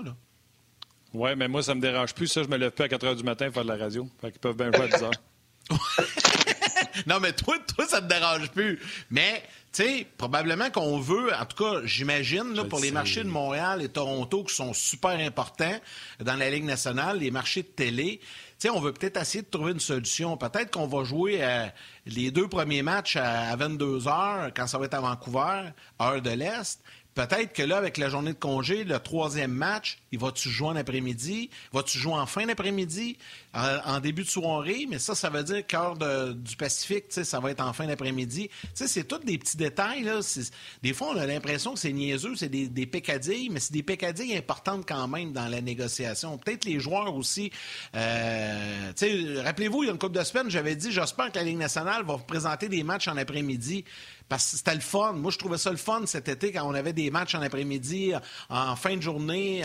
Oui, 1.14 1.32
mais 1.36 1.50
moi, 1.50 1.64
ça 1.64 1.76
me 1.76 1.82
dérange 1.82 2.14
plus. 2.14 2.28
Ça, 2.28 2.44
je 2.44 2.48
me 2.48 2.56
lève 2.56 2.72
plus 2.72 2.86
à 2.86 2.88
4 2.88 3.08
h 3.08 3.16
du 3.18 3.24
matin 3.24 3.48
pour 3.48 3.56
faire 3.56 3.64
de 3.64 3.68
la 3.68 3.76
radio. 3.76 4.08
Fait 4.22 4.32
qu'ils 4.32 4.40
peuvent 4.40 4.56
bien 4.56 4.72
jouer 4.72 4.86
à 4.86 4.88
10 4.88 5.04
heures. 5.04 5.12
non, 7.08 7.20
mais 7.20 7.34
toi, 7.34 7.58
toi, 7.76 7.86
ça 7.88 8.02
te 8.02 8.08
dérange 8.08 8.50
plus. 8.52 8.80
Mais, 9.10 9.44
tu 9.74 9.84
sais, 9.84 10.08
probablement 10.18 10.70
qu'on 10.70 11.00
veut, 11.00 11.34
en 11.34 11.46
tout 11.46 11.64
cas, 11.64 11.82
j'imagine, 11.86 12.64
pour 12.70 12.80
les 12.80 12.92
marchés 12.92 13.24
de 13.24 13.30
Montréal 13.30 13.82
et 13.82 13.90
Toronto 13.90 14.44
qui 14.44 14.54
sont 14.54 14.74
super 14.74 15.12
importants 15.12 15.80
dans 16.20 16.36
la 16.36 16.50
Ligue 16.50 16.66
nationale, 16.66 17.20
les 17.20 17.32
marchés 17.32 17.64
de 17.64 17.68
télé, 17.68 18.20
tu 18.62 18.68
sais, 18.68 18.70
on 18.70 18.80
veut 18.80 18.94
peut-être 18.94 19.20
essayer 19.20 19.42
de 19.42 19.50
trouver 19.50 19.72
une 19.72 19.80
solution. 19.80 20.38
Peut-être 20.38 20.72
qu'on 20.72 20.88
va 20.88 21.04
jouer 21.04 21.40
euh, 21.42 21.66
les 22.06 22.30
deux 22.30 22.48
premiers 22.48 22.84
matchs 22.84 23.16
à 23.16 23.56
22 23.56 24.08
heures 24.08 24.52
quand 24.56 24.68
ça 24.68 24.78
va 24.78 24.86
être 24.86 24.94
à 24.94 25.00
Vancouver, 25.02 25.70
heure 26.00 26.22
de 26.22 26.30
l'Est. 26.30 26.80
Peut-être 27.16 27.54
que 27.54 27.64
là, 27.64 27.78
avec 27.78 27.98
la 27.98 28.10
journée 28.10 28.34
de 28.34 28.38
congé, 28.38 28.84
le 28.84 29.00
troisième 29.00 29.52
match, 29.52 30.01
il 30.12 30.20
va-tu 30.20 30.50
jouer 30.50 30.70
en 30.70 30.76
après-midi? 30.76 31.50
Va-tu 31.72 31.98
jouer 31.98 32.14
en 32.14 32.26
fin 32.26 32.46
d'après-midi? 32.46 33.18
En, 33.54 34.00
début 34.00 34.24
de 34.24 34.30
soirée? 34.30 34.86
Mais 34.90 35.00
ça, 35.00 35.16
ça 35.16 35.30
veut 35.30 35.44
dire 35.44 35.66
qu'heure 35.66 35.96
du 36.36 36.56
Pacifique, 36.56 37.06
ça 37.12 37.40
va 37.40 37.52
être 37.52 37.62
en 37.62 37.74
fin 37.74 37.88
d'après-midi. 37.88 38.50
C'est 38.74 39.08
tous 39.08 39.20
des 39.20 39.38
petits 39.38 39.58
détails. 39.58 40.10
Des 40.84 40.94
fois, 40.94 41.14
on 41.16 41.18
a 41.18 41.26
l'impression 41.26 41.74
que 41.74 41.80
c'est 41.80 41.94
niaiseux, 41.94 42.36
c'est 42.36 42.50
des, 42.50 42.68
des 42.68 42.86
pécadilles, 42.86 43.50
mais 43.50 43.60
c'est 43.60 43.74
des 43.74 43.84
pécadilles 43.84 44.36
importantes 44.36 44.86
quand 44.88 45.08
même 45.08 45.32
dans 45.32 45.48
la 45.48 45.62
négociation. 45.62 46.38
Peut-être 46.38 46.66
les 46.66 46.80
joueurs 46.80 47.16
aussi. 47.16 47.52
Euh, 47.96 48.92
rappelez-vous, 49.44 49.84
il 49.84 49.86
y 49.88 49.90
a 49.90 49.94
une 49.94 50.00
couple 50.00 50.18
de 50.18 50.24
semaines, 50.24 50.50
j'avais 50.50 50.76
dit, 50.76 50.92
j'espère 50.92 51.32
que 51.32 51.38
la 51.38 51.44
Ligue 51.44 51.58
nationale 51.58 52.04
va 52.04 52.18
présenter 52.18 52.70
des 52.70 52.84
matchs 52.84 53.08
en 53.08 53.18
après-midi. 53.18 53.86
Parce 54.32 54.52
que 54.52 54.58
c'était 54.58 54.76
le 54.76 54.80
fun. 54.80 55.12
Moi, 55.12 55.30
je 55.30 55.38
trouvais 55.38 55.58
ça 55.58 55.72
le 55.72 55.78
fun 55.78 56.06
cet 56.06 56.30
été 56.30 56.54
quand 56.54 56.66
on 56.66 56.74
avait 56.74 56.94
des 56.94 57.12
matchs 57.12 57.36
en 57.36 57.42
après-midi, 57.42 58.14
en 58.50 58.78
fin 58.78 58.96
de 58.96 59.02
journée, 59.02 59.62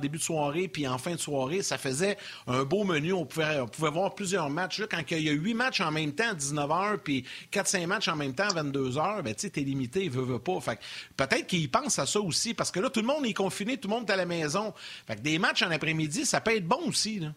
début 0.00 0.18
de 0.18 0.22
soirée, 0.22 0.68
puis 0.68 0.86
en 0.86 0.98
fin 0.98 1.12
de 1.12 1.20
soirée. 1.20 1.62
Ça 1.62 1.78
faisait 1.78 2.16
un 2.46 2.64
beau 2.64 2.84
menu. 2.84 3.12
On 3.12 3.26
pouvait, 3.26 3.60
on 3.60 3.68
pouvait 3.68 3.90
voir 3.90 4.14
plusieurs 4.14 4.50
matchs. 4.50 4.80
Là, 4.80 4.86
quand 4.90 5.02
il 5.10 5.20
y 5.20 5.30
a 5.30 5.32
huit 5.32 5.54
matchs 5.54 5.80
en 5.80 5.90
même 5.90 6.12
temps 6.12 6.30
à 6.30 6.34
19h, 6.34 6.98
puis 6.98 7.24
4-5 7.52 7.86
matchs 7.86 8.08
en 8.08 8.16
même 8.16 8.34
temps 8.34 8.48
à 8.48 8.62
22h, 8.62 9.22
ben, 9.22 9.34
tu 9.34 9.50
t'es 9.50 9.60
limité, 9.60 10.08
veut, 10.08 10.22
veut 10.24 10.38
pas. 10.38 10.60
Fait 10.60 10.78
peut-être 11.16 11.46
qu'ils 11.46 11.70
pensent 11.70 11.98
à 11.98 12.06
ça 12.06 12.20
aussi, 12.20 12.54
parce 12.54 12.70
que 12.70 12.80
là, 12.80 12.90
tout 12.90 13.00
le 13.00 13.06
monde 13.06 13.26
est 13.26 13.34
confiné, 13.34 13.76
tout 13.76 13.88
le 13.88 13.94
monde 13.94 14.08
est 14.08 14.12
à 14.12 14.16
la 14.16 14.26
maison. 14.26 14.74
Fait 15.06 15.16
que 15.16 15.20
des 15.20 15.38
matchs 15.38 15.62
en 15.62 15.70
après-midi, 15.70 16.26
ça 16.26 16.40
peut 16.40 16.54
être 16.54 16.66
bon 16.66 16.88
aussi, 16.88 17.20
là. 17.20 17.28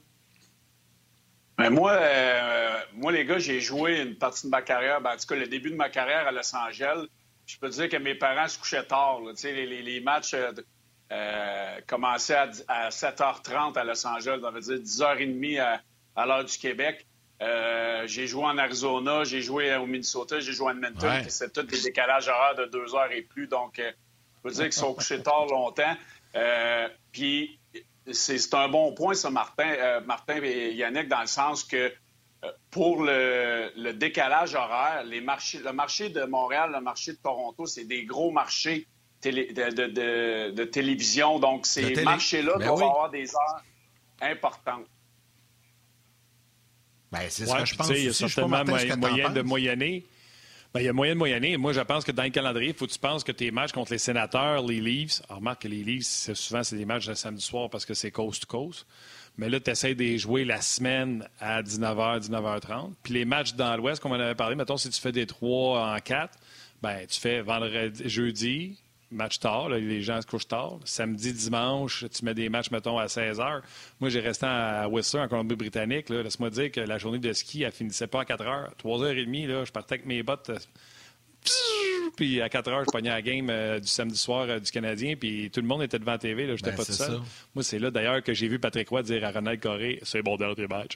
Ben, 1.58 1.72
moi, 1.72 1.94
euh, 1.94 2.80
moi, 2.94 3.12
les 3.12 3.26
gars, 3.26 3.40
j'ai 3.40 3.60
joué 3.60 4.02
une 4.02 4.16
partie 4.16 4.46
de 4.46 4.52
ma 4.52 4.62
carrière, 4.62 5.02
ben, 5.02 5.14
en 5.14 5.18
tout 5.18 5.26
cas, 5.26 5.36
le 5.36 5.48
début 5.48 5.72
de 5.72 5.76
ma 5.76 5.90
carrière 5.90 6.28
à 6.28 6.32
Los 6.32 6.56
Angeles. 6.56 7.08
Je 7.48 7.58
peux 7.58 7.70
dire 7.70 7.90
que 7.90 7.98
mes 7.98 8.14
parents 8.14 8.48
se 8.48 8.60
couchaient 8.60 8.84
tard. 8.84 9.22
Les, 9.44 9.66
les, 9.66 9.82
les, 9.82 10.00
matchs 10.02 10.36
euh, 11.12 11.78
euh, 11.78 11.82
commençaient 11.88 12.36
à, 12.68 12.90
7h30 12.90 13.78
à 13.78 13.84
Los 13.84 14.06
Angeles, 14.06 14.40
on 14.44 14.52
va 14.52 14.60
dire 14.60 14.78
10h30 14.78 15.60
à, 15.60 15.82
à 16.16 16.26
l'heure 16.26 16.44
du 16.44 16.58
Québec. 16.58 17.06
j'ai 17.40 18.28
joué 18.28 18.44
en 18.44 18.58
Arizona, 18.58 19.24
j'ai 19.24 19.42
joué 19.42 19.76
au 19.76 19.86
Minnesota, 19.86 20.40
j'ai 20.40 20.54
joué 20.54 20.70
à 20.70 20.72
Edmonton, 20.72 21.24
c'est 21.30 21.54
tout 21.54 21.64
des 21.64 21.82
décalages 21.82 22.28
horaires 22.28 22.56
de 22.56 22.66
2 22.66 22.96
heures 22.96 23.12
et 23.12 23.22
plus. 23.22 23.48
Donc, 23.48 23.76
je 23.78 24.42
peux 24.44 24.52
dire 24.52 24.64
qu'ils 24.64 24.74
sont 24.74 24.94
couchés 24.94 25.22
tard 25.22 25.46
longtemps. 25.48 25.96
Puis, 27.12 27.60
c'est 28.14 28.54
un 28.54 28.70
bon 28.70 28.94
point, 28.94 29.14
ça, 29.14 29.30
Martin, 29.30 29.70
euh, 29.70 30.02
Martin 30.02 30.42
et 30.42 30.74
Yannick, 30.74 31.08
dans 31.08 31.22
le 31.22 31.28
sens 31.28 31.64
que 31.64 31.92
euh, 32.44 32.52
pour 32.72 33.04
le, 33.04 33.92
décalage 33.94 34.56
horaire, 34.56 35.04
les 35.04 35.22
marchés, 35.22 35.60
le 35.60 35.74
marché 35.74 36.10
de 36.10 36.24
Montréal, 36.24 36.72
le 36.74 36.82
marché 36.82 37.14
de 37.14 37.18
Toronto, 37.18 37.66
c'est 37.66 37.86
des 37.86 38.06
gros 38.06 38.32
marchés 38.32 38.88
de, 39.24 40.64
télévision. 40.66 41.40
Donc, 41.40 41.66
ces 41.66 42.04
marchés-là 42.04 42.54
ben 42.58 42.68
doivent 42.68 42.84
avoir 42.84 43.10
des 43.10 43.30
heures 43.30 43.64
importantes. 44.22 44.86
Ben, 47.12 47.22
c'est 47.30 47.46
ça, 47.46 47.64
je 47.64 47.76
pense. 47.76 47.90
Il 47.90 48.04
y 48.04 48.08
a 48.08 48.14
certainement 48.14 48.64
moyen 48.66 49.30
de 49.30 49.42
moyenner. 49.42 50.06
Ben, 50.74 50.82
il 50.82 50.86
y 50.86 50.90
a 50.90 50.94
moyen 50.94 51.14
de 51.14 51.20
moyenner. 51.20 51.58
Moi, 51.58 51.72
je 51.72 51.80
pense 51.80 52.04
que 52.04 52.12
dans 52.12 52.24
le 52.24 52.30
calendrier, 52.30 52.72
il 52.72 52.76
faut 52.76 52.86
que 52.86 52.92
tu 52.92 53.00
penses 53.00 53.24
que 53.24 53.32
tes 53.32 53.52
matchs 53.52 53.72
contre 53.72 53.94
les 53.94 53.98
sénateurs, 53.98 54.64
les 54.64 54.82
Leafs, 54.82 55.22
alors 55.28 55.40
remarque 55.40 55.62
que 55.64 55.68
les 55.70 55.84
Leafs, 55.84 56.34
souvent, 56.34 56.64
c'est 56.64 56.76
des 56.76 56.86
matchs 56.86 57.08
de 57.08 57.14
samedi 57.14 57.42
soir 57.42 57.70
parce 57.70 57.86
que 57.86 57.94
c'est 57.94 58.12
coast-to-coast. 58.12 58.86
Mais 59.38 59.50
là, 59.50 59.60
tu 59.60 59.72
essaies 59.72 59.96
de 59.96 60.04
les 60.04 60.18
jouer 60.18 60.46
la 60.46 60.62
semaine 60.62 61.28
à 61.40 61.62
19h, 61.62 62.28
19h30. 62.28 62.94
Puis 63.04 63.14
les 63.14 63.26
matchs 63.26 63.54
dans 63.54 63.78
l'Ouest, 63.78 64.02
comme 64.02 64.12
on 64.12 64.20
avait 64.20 64.36
parlé, 64.36 64.56
mettons, 64.56 64.78
si 64.78 64.90
tu 64.90 65.00
fais 65.00 65.12
des 65.12 65.28
3 65.28 65.96
en 65.96 66.00
4, 66.00 66.38
ben, 66.82 67.06
tu 67.08 67.20
fais 67.20 67.42
vendredi, 67.42 68.10
jeudi, 68.10 68.78
match 69.12 69.40
tard, 69.40 69.70
les 69.70 70.02
gens 70.02 70.22
se 70.22 70.28
couchent 70.28 70.48
tard. 70.48 70.80
Samedi, 70.86 71.34
dimanche, 71.34 72.06
tu 72.10 72.26
mets 72.26 72.34
des 72.34 72.50
matchs, 72.50 72.72
mettons, 72.72 72.98
à 72.98 73.08
16 73.08 73.40
h. 73.40 73.62
Moi, 74.00 74.10
j'ai 74.10 74.20
resté 74.20 74.46
à 74.46 74.88
Whistler, 74.90 75.22
en 75.22 75.28
Colombie-Britannique. 75.28 76.10
Laisse-moi 76.10 76.50
dire 76.50 76.72
que 76.72 76.82
la 76.82 76.98
journée 76.98 77.20
de 77.20 77.34
ski, 77.34 77.64
elle 77.64 77.72
finissait 77.72 78.08
pas 78.08 78.22
à 78.22 78.26
4 78.26 78.44
h. 78.44 78.68
3 78.78 79.00
h 79.00 79.24
30, 79.24 79.50
là, 79.50 79.66
je 79.66 79.72
partais 79.72 79.96
avec 79.96 80.06
mes 80.06 80.24
bottes. 80.24 80.52
Puis 82.18 82.42
à 82.42 82.50
4 82.50 82.68
heures, 82.70 82.84
je 82.86 82.92
pognais 82.92 83.10
la 83.10 83.22
game 83.22 83.50
euh, 83.50 83.80
du 83.80 83.88
samedi 83.88 84.18
soir 84.18 84.46
euh, 84.50 84.60
du 84.60 84.70
Canadien, 84.72 85.16
puis 85.16 85.50
tout 85.52 85.62
le 85.62 85.68
monde 85.68 85.84
était 85.84 86.00
devant 86.00 86.12
la 86.14 86.18
TV. 86.18 86.46
Je 86.48 86.52
n'étais 86.52 86.72
Ben, 86.72 86.76
pas 86.76 86.84
tout 86.86 86.92
seul. 86.92 87.12
ça. 87.12 87.22
Moi, 87.56 87.64
c'est 87.64 87.80
là 87.80 87.90
d'ailleurs 87.92 88.22
que 88.22 88.34
j'ai 88.34 88.50
vu 88.50 88.60
Patrick 88.60 88.90
Roy 88.90 89.04
dire 89.04 89.24
à 89.24 89.32
Ronald 89.32 89.62
Coré 89.62 90.00
c'est 90.04 90.22
bon 90.22 90.36
dernier 90.36 90.68
match. 90.68 90.94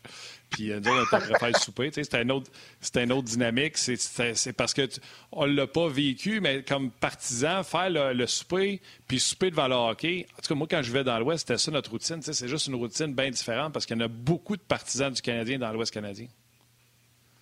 Puis 0.50 0.72
euh, 0.72 0.80
nous 0.82 0.92
autres, 0.92 1.08
on 1.14 1.18
était 1.20 1.40
faire 1.40 1.48
le 1.54 1.60
souper. 1.60 1.92
C'était 1.94 2.22
une 2.22 2.32
autre, 2.32 2.52
une 2.98 3.12
autre 3.14 3.28
dynamique. 3.30 3.78
C'est- 3.78 4.52
parce 4.58 4.74
que 4.74 4.90
on 5.32 5.46
l'a 5.46 5.68
pas 5.68 5.88
vécu, 5.88 6.42
mais 6.42 6.64
comme 6.64 6.92
partisan, 6.92 7.64
faire 7.64 7.90
le, 7.90 8.14
le 8.14 8.28
souper, 8.28 8.82
puis 9.08 9.20
souper 9.20 9.50
devant 9.52 9.68
le 9.68 9.76
hockey. 9.76 10.26
En 10.38 10.42
tout 10.42 10.50
cas, 10.50 10.56
moi, 10.56 10.68
quand 10.70 10.82
je 10.82 10.92
vais 10.92 11.04
dans 11.04 11.18
l'Ouest, 11.20 11.48
c'était 11.48 11.58
ça 11.58 11.72
notre 11.72 11.92
routine. 11.92 12.22
C'est 12.22 12.48
juste 12.48 12.68
une 12.68 12.76
routine 12.76 13.14
bien 13.14 13.30
différente 13.30 13.72
parce 13.72 13.86
qu'il 13.86 13.96
y 13.96 14.00
en 14.02 14.04
a 14.04 14.08
beaucoup 14.08 14.58
de 14.58 14.62
partisans 14.62 15.12
du 15.14 15.22
Canadien 15.22 15.60
dans 15.60 15.72
l'Ouest 15.72 15.94
canadien. 15.94 16.28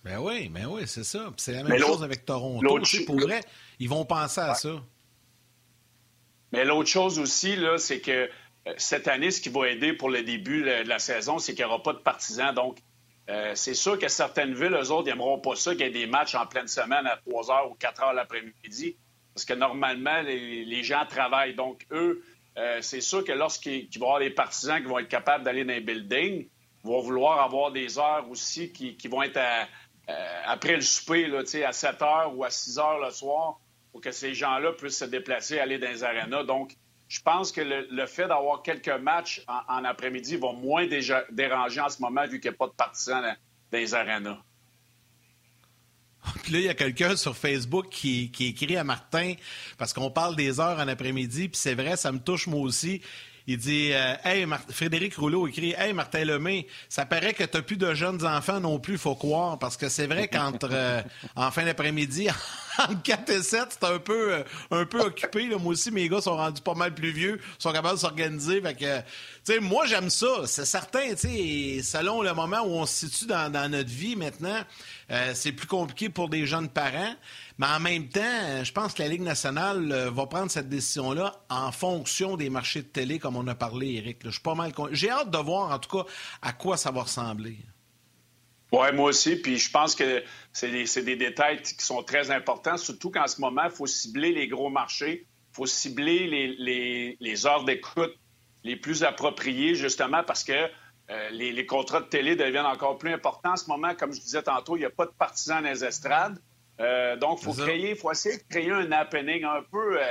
Ben 0.04 0.18
oui, 0.18 0.48
ben 0.48 0.66
oui, 0.66 0.82
c'est 0.86 1.04
ça. 1.04 1.24
Puis 1.26 1.34
c'est 1.38 1.52
la 1.52 1.62
même 1.62 1.78
chose 1.86 2.02
avec 2.02 2.24
Toronto. 2.24 2.60
tu 2.80 2.98
sais, 2.98 3.04
Pour 3.04 3.20
vrai, 3.20 3.40
ils 3.78 3.88
vont 3.88 4.04
penser 4.04 4.40
à 4.40 4.54
ça. 4.54 4.82
Mais 6.52 6.64
l'autre 6.64 6.88
chose 6.88 7.18
aussi, 7.18 7.54
là, 7.56 7.78
c'est 7.78 8.00
que 8.00 8.28
euh, 8.66 8.74
cette 8.76 9.08
année, 9.08 9.30
ce 9.30 9.40
qui 9.40 9.48
va 9.50 9.68
aider 9.68 9.92
pour 9.92 10.08
le 10.10 10.22
début 10.22 10.62
de 10.62 10.88
la 10.88 10.98
saison, 10.98 11.38
c'est 11.38 11.54
qu'il 11.54 11.64
n'y 11.64 11.70
aura 11.70 11.82
pas 11.82 11.92
de 11.92 11.98
partisans. 11.98 12.54
Donc, 12.54 12.78
euh, 13.28 13.52
c'est 13.54 13.74
sûr 13.74 13.98
que 13.98 14.08
certaines 14.08 14.54
villes, 14.54 14.74
eux 14.74 14.90
autres, 14.90 15.06
n'aimeront 15.06 15.38
pas 15.38 15.54
ça 15.54 15.72
qu'il 15.72 15.82
y 15.82 15.88
ait 15.88 15.90
des 15.90 16.06
matchs 16.06 16.34
en 16.34 16.46
pleine 16.46 16.66
semaine 16.66 17.06
à 17.06 17.16
3 17.18 17.44
h 17.44 17.70
ou 17.70 17.74
4 17.74 18.02
h 18.02 18.14
l'après-midi. 18.14 18.96
Parce 19.34 19.44
que 19.44 19.54
normalement, 19.54 20.22
les, 20.22 20.64
les 20.64 20.82
gens 20.82 21.04
travaillent. 21.08 21.54
Donc, 21.54 21.86
eux, 21.92 22.24
euh, 22.58 22.78
c'est 22.82 23.00
sûr 23.00 23.24
que 23.24 23.32
lorsqu'il 23.32 23.88
qu'il 23.88 24.00
va 24.00 24.06
y 24.06 24.08
avoir 24.08 24.20
des 24.20 24.30
partisans 24.30 24.80
qui 24.82 24.88
vont 24.88 24.98
être 24.98 25.08
capables 25.08 25.44
d'aller 25.44 25.64
dans 25.64 25.72
les 25.74 25.80
buildings, 25.80 26.48
vont 26.82 27.00
vouloir 27.00 27.40
avoir 27.40 27.70
des 27.70 27.98
heures 27.98 28.26
aussi 28.30 28.72
qui, 28.72 28.96
qui 28.96 29.06
vont 29.06 29.22
être 29.22 29.36
à- 29.36 29.68
après 30.46 30.74
le 30.74 30.82
souper, 30.82 31.26
là, 31.26 31.40
à 31.40 31.72
7 31.72 32.00
h 32.00 32.34
ou 32.34 32.44
à 32.44 32.50
6 32.50 32.76
h 32.76 33.04
le 33.04 33.10
soir, 33.10 33.60
pour 33.92 34.00
que 34.00 34.10
ces 34.10 34.34
gens-là 34.34 34.72
puissent 34.72 34.98
se 34.98 35.04
déplacer, 35.04 35.58
aller 35.58 35.78
dans 35.78 35.88
les 35.88 36.04
arénas. 36.04 36.44
Donc, 36.44 36.76
je 37.08 37.20
pense 37.20 37.50
que 37.50 37.60
le, 37.60 38.06
fait 38.06 38.28
d'avoir 38.28 38.62
quelques 38.62 38.88
matchs 38.88 39.42
en, 39.46 39.84
après-midi 39.84 40.36
va 40.36 40.52
moins 40.52 40.86
déranger 41.30 41.80
en 41.80 41.88
ce 41.88 42.00
moment, 42.00 42.24
vu 42.26 42.40
qu'il 42.40 42.50
n'y 42.50 42.54
a 42.54 42.58
pas 42.58 42.68
de 42.68 42.72
partisans 42.72 43.20
dans, 43.20 43.36
dans 43.72 43.78
les 43.78 43.94
arénas. 43.94 44.38
Puis 46.42 46.52
là, 46.52 46.58
il 46.58 46.64
y 46.64 46.68
a 46.68 46.74
quelqu'un 46.74 47.16
sur 47.16 47.36
Facebook 47.36 47.88
qui, 47.88 48.30
qui 48.30 48.46
écrit 48.48 48.76
à 48.76 48.84
Martin, 48.84 49.34
parce 49.78 49.92
qu'on 49.92 50.10
parle 50.10 50.36
des 50.36 50.60
heures 50.60 50.78
en 50.78 50.86
après-midi, 50.86 51.48
puis 51.48 51.58
c'est 51.58 51.74
vrai, 51.74 51.96
ça 51.96 52.12
me 52.12 52.18
touche 52.18 52.46
moi 52.46 52.60
aussi. 52.60 53.02
Il 53.46 53.58
dit 53.58 53.90
euh, 53.92 54.14
Hey, 54.24 54.46
Frédéric 54.70 55.16
Rouleau 55.16 55.46
écrit 55.46 55.74
Hey, 55.76 55.92
Martin 55.92 56.24
Lemay, 56.24 56.66
ça 56.88 57.06
paraît 57.06 57.34
que 57.34 57.44
tu 57.44 57.56
n'as 57.56 57.62
plus 57.62 57.76
de 57.76 57.94
jeunes 57.94 58.24
enfants 58.26 58.60
non 58.60 58.78
plus, 58.78 58.98
faut 58.98 59.14
croire, 59.14 59.58
parce 59.58 59.76
que 59.76 59.88
c'est 59.88 60.06
vrai 60.06 60.28
qu'entre 60.28 60.68
euh, 60.70 61.02
en 61.36 61.50
fin 61.50 61.64
d'après-midi, 61.64 62.28
entre 62.78 63.02
4 63.02 63.30
et 63.30 63.42
7, 63.42 63.60
c'est 63.70 63.84
un 63.84 63.98
peu, 63.98 64.34
euh, 64.34 64.42
un 64.70 64.84
peu 64.84 65.00
occupé. 65.00 65.48
là. 65.48 65.58
Moi 65.58 65.72
aussi, 65.72 65.90
mes 65.90 66.08
gars 66.08 66.20
sont 66.20 66.36
rendus 66.36 66.62
pas 66.62 66.74
mal 66.74 66.94
plus 66.94 67.12
vieux, 67.12 67.40
sont 67.58 67.72
capables 67.72 67.96
de 67.96 68.00
s'organiser. 68.00 68.62
Moi, 69.60 69.86
j'aime 69.86 70.10
ça. 70.10 70.46
C'est 70.46 70.66
certain, 70.66 71.14
tu 71.14 71.28
sais, 71.28 71.82
selon 71.82 72.22
le 72.22 72.32
moment 72.34 72.60
où 72.60 72.70
on 72.70 72.86
se 72.86 73.06
situe 73.06 73.26
dans, 73.26 73.70
notre 73.70 73.90
vie 73.90 74.16
maintenant, 74.16 74.60
c'est 75.34 75.52
plus 75.52 75.66
compliqué 75.66 76.08
pour 76.08 76.28
des 76.28 76.46
jeunes 76.46 76.68
parents. 76.68 77.14
Mais 77.60 77.66
en 77.66 77.78
même 77.78 78.08
temps, 78.08 78.64
je 78.64 78.72
pense 78.72 78.94
que 78.94 79.02
la 79.02 79.08
Ligue 79.08 79.20
nationale 79.20 79.92
euh, 79.92 80.10
va 80.10 80.24
prendre 80.24 80.50
cette 80.50 80.70
décision-là 80.70 81.44
en 81.50 81.70
fonction 81.72 82.38
des 82.38 82.48
marchés 82.48 82.80
de 82.80 82.86
télé, 82.86 83.18
comme 83.18 83.36
on 83.36 83.46
a 83.48 83.54
parlé, 83.54 83.96
Eric. 83.96 84.20
Je 84.24 84.30
suis 84.30 84.40
pas 84.40 84.54
mal. 84.54 84.72
J'ai 84.92 85.10
hâte 85.10 85.30
de 85.30 85.36
voir, 85.36 85.70
en 85.70 85.78
tout 85.78 85.98
cas, 85.98 86.10
à 86.40 86.54
quoi 86.54 86.78
ça 86.78 86.90
va 86.90 87.02
ressembler. 87.02 87.58
Oui, 88.72 88.86
moi 88.94 89.10
aussi. 89.10 89.36
Puis 89.36 89.58
je 89.58 89.70
pense 89.70 89.94
que 89.94 90.24
c'est 90.54 90.70
des, 90.70 91.16
détails 91.16 91.60
qui 91.60 91.84
sont 91.84 92.02
très 92.02 92.30
importants, 92.30 92.78
surtout 92.78 93.10
qu'en 93.10 93.26
ce 93.26 93.38
moment, 93.42 93.64
il 93.64 93.70
faut 93.70 93.86
cibler 93.86 94.32
les 94.32 94.48
gros 94.48 94.70
marchés, 94.70 95.26
il 95.52 95.54
faut 95.54 95.66
cibler 95.66 96.28
les 97.20 97.46
heures 97.46 97.64
d'écoute 97.64 98.14
les 98.64 98.76
plus 98.76 99.04
appropriées, 99.04 99.74
justement 99.74 100.22
parce 100.24 100.44
que 100.44 100.52
euh, 101.10 101.28
les, 101.30 101.52
les 101.52 101.66
contrats 101.66 102.00
de 102.00 102.06
télé 102.06 102.36
deviennent 102.36 102.64
encore 102.64 102.96
plus 102.96 103.12
importants 103.12 103.52
en 103.52 103.56
ce 103.56 103.68
moment. 103.68 103.94
Comme 103.94 104.14
je 104.14 104.20
disais 104.20 104.42
tantôt, 104.42 104.76
il 104.76 104.80
n'y 104.80 104.86
a 104.86 104.90
pas 104.90 105.04
de 105.04 105.12
partisans 105.12 105.62
dans 105.62 105.68
les 105.68 105.84
estrades. 105.84 106.38
Euh, 106.80 107.16
donc, 107.16 107.38
il 107.40 107.44
faut 107.44 107.52
créer, 107.66 107.94
faut 107.94 108.10
essayer 108.10 108.38
de 108.38 108.42
créer 108.48 108.70
un 108.70 108.90
happening 108.90 109.44
un 109.44 109.62
peu. 109.70 110.00
euh, 110.00 110.04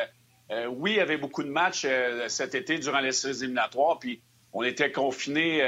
euh, 0.52 0.66
oui, 0.68 0.92
il 0.92 0.98
y 0.98 1.00
avait 1.00 1.18
beaucoup 1.18 1.44
de 1.44 1.50
matchs 1.50 1.86
cet 2.28 2.56
été 2.56 2.78
durant 2.80 3.00
les 3.00 3.12
séries 3.12 3.38
éliminatoires, 3.44 4.00
puis 4.00 4.22
on 4.54 4.64
était 4.64 4.92
confinés, 4.92 5.62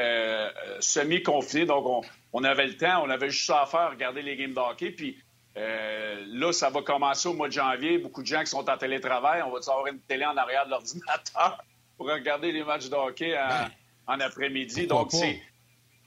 semi-confinés, 0.80 1.66
donc 1.66 1.86
on, 1.86 2.02
on 2.34 2.44
avait 2.44 2.68
le 2.68 2.76
temps, 2.78 3.04
on 3.04 3.10
avait 3.10 3.30
juste 3.30 3.46
ça 3.46 3.62
à 3.62 3.66
faire, 3.66 3.92
regarder 3.92 4.22
les 4.22 4.36
games 4.36 4.54
de 4.54 4.60
hockey, 4.60 4.92
puis 4.92 5.18
euh, 5.58 6.24
là, 6.28 6.52
ça 6.54 6.70
va 6.70 6.82
commencer 6.82 7.28
au 7.28 7.34
mois 7.34 7.48
de 7.48 7.54
janvier. 7.54 7.98
Beaucoup 7.98 8.22
de 8.22 8.28
gens 8.28 8.40
qui 8.40 8.48
sont 8.48 8.68
en 8.70 8.78
télétravail, 8.78 9.42
on 9.44 9.52
va 9.52 9.60
avoir 9.68 9.88
une 9.88 10.00
télé 10.00 10.26
en 10.26 10.36
arrière 10.38 10.66
de 10.66 10.72
l'ordinateur 10.72 11.64
pour 11.98 12.08
regarder 12.08 12.52
les 12.52 12.64
matchs 12.64 12.90
de 12.90 12.96
hockey 12.96 13.38
en, 13.38 13.48
Ben, 13.50 13.70
en 14.08 14.20
après-midi. 14.20 14.88
Donc, 14.88 15.12
c'est 15.12 15.42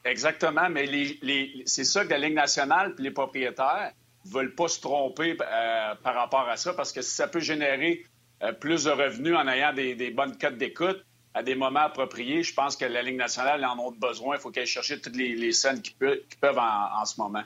exactement, 0.05 0.69
mais 0.71 0.87
les, 0.87 1.19
les- 1.23 1.63
c'est 1.67 1.85
ça 1.85 2.05
que 2.05 2.11
la 2.11 2.19
Ligue 2.19 2.35
nationale 2.35 2.95
puis 2.95 3.05
les 3.05 3.11
propriétaires 3.11 3.93
veulent 4.25 4.55
pas 4.55 4.69
se 4.69 4.81
tromper 4.81 5.37
euh, 5.41 5.95
par 6.03 6.15
rapport 6.15 6.49
à 6.49 6.57
ça, 6.57 6.75
parce 6.75 6.93
que 6.93 7.03
si 7.03 7.15
ça 7.15 7.29
peut 7.29 7.41
générer 7.41 8.05
euh, 8.43 8.53
plus 8.53 8.85
de 8.85 8.91
revenus 8.91 9.37
en 9.37 9.47
ayant 9.49 9.73
des, 9.73 10.11
bonnes 10.11 10.37
cotes 10.39 10.59
d'écoute 10.59 11.05
à 11.35 11.43
des 11.43 11.55
moments 11.55 11.81
appropriés, 11.81 12.43
je 12.43 12.55
pense 12.55 12.77
que 12.77 12.85
la 12.85 13.03
Ligue 13.03 13.17
nationale 13.17 13.65
en 13.65 13.77
a 13.77 13.91
besoin. 13.93 14.37
Il 14.37 14.41
faut 14.41 14.51
qu'elle 14.51 14.67
cherche 14.67 15.01
toutes 15.01 15.17
les, 15.17 15.53
scènes 15.53 15.83
qui 15.83 15.95
peuvent 16.41 16.59
en, 16.59 17.01
en 17.01 17.05
ce 17.05 17.21
moment. 17.21 17.43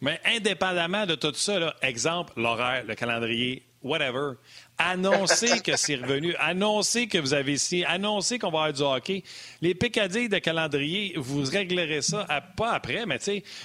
Mais 0.00 0.20
indépendamment 0.24 1.06
de 1.06 1.14
tout 1.14 1.32
ça, 1.34 1.58
là, 1.58 1.74
exemple, 1.80 2.32
l'horaire, 2.36 2.84
le 2.84 2.94
calendrier, 2.94 3.64
whatever, 3.82 4.34
annoncez 4.78 5.60
que 5.60 5.76
c'est 5.76 5.96
revenu, 5.96 6.34
annoncez 6.38 7.06
que 7.06 7.18
vous 7.18 7.34
avez 7.34 7.56
signé, 7.56 7.84
annoncez 7.86 8.38
qu'on 8.38 8.50
va 8.50 8.64
avoir 8.64 8.72
du 8.72 8.82
hockey. 8.82 9.24
Les 9.60 9.74
picadilles 9.74 10.28
de 10.28 10.38
calendrier, 10.38 11.14
vous 11.16 11.42
réglerez 11.42 12.02
ça 12.02 12.26
pas 12.56 12.72
après, 12.72 13.06
mais 13.06 13.18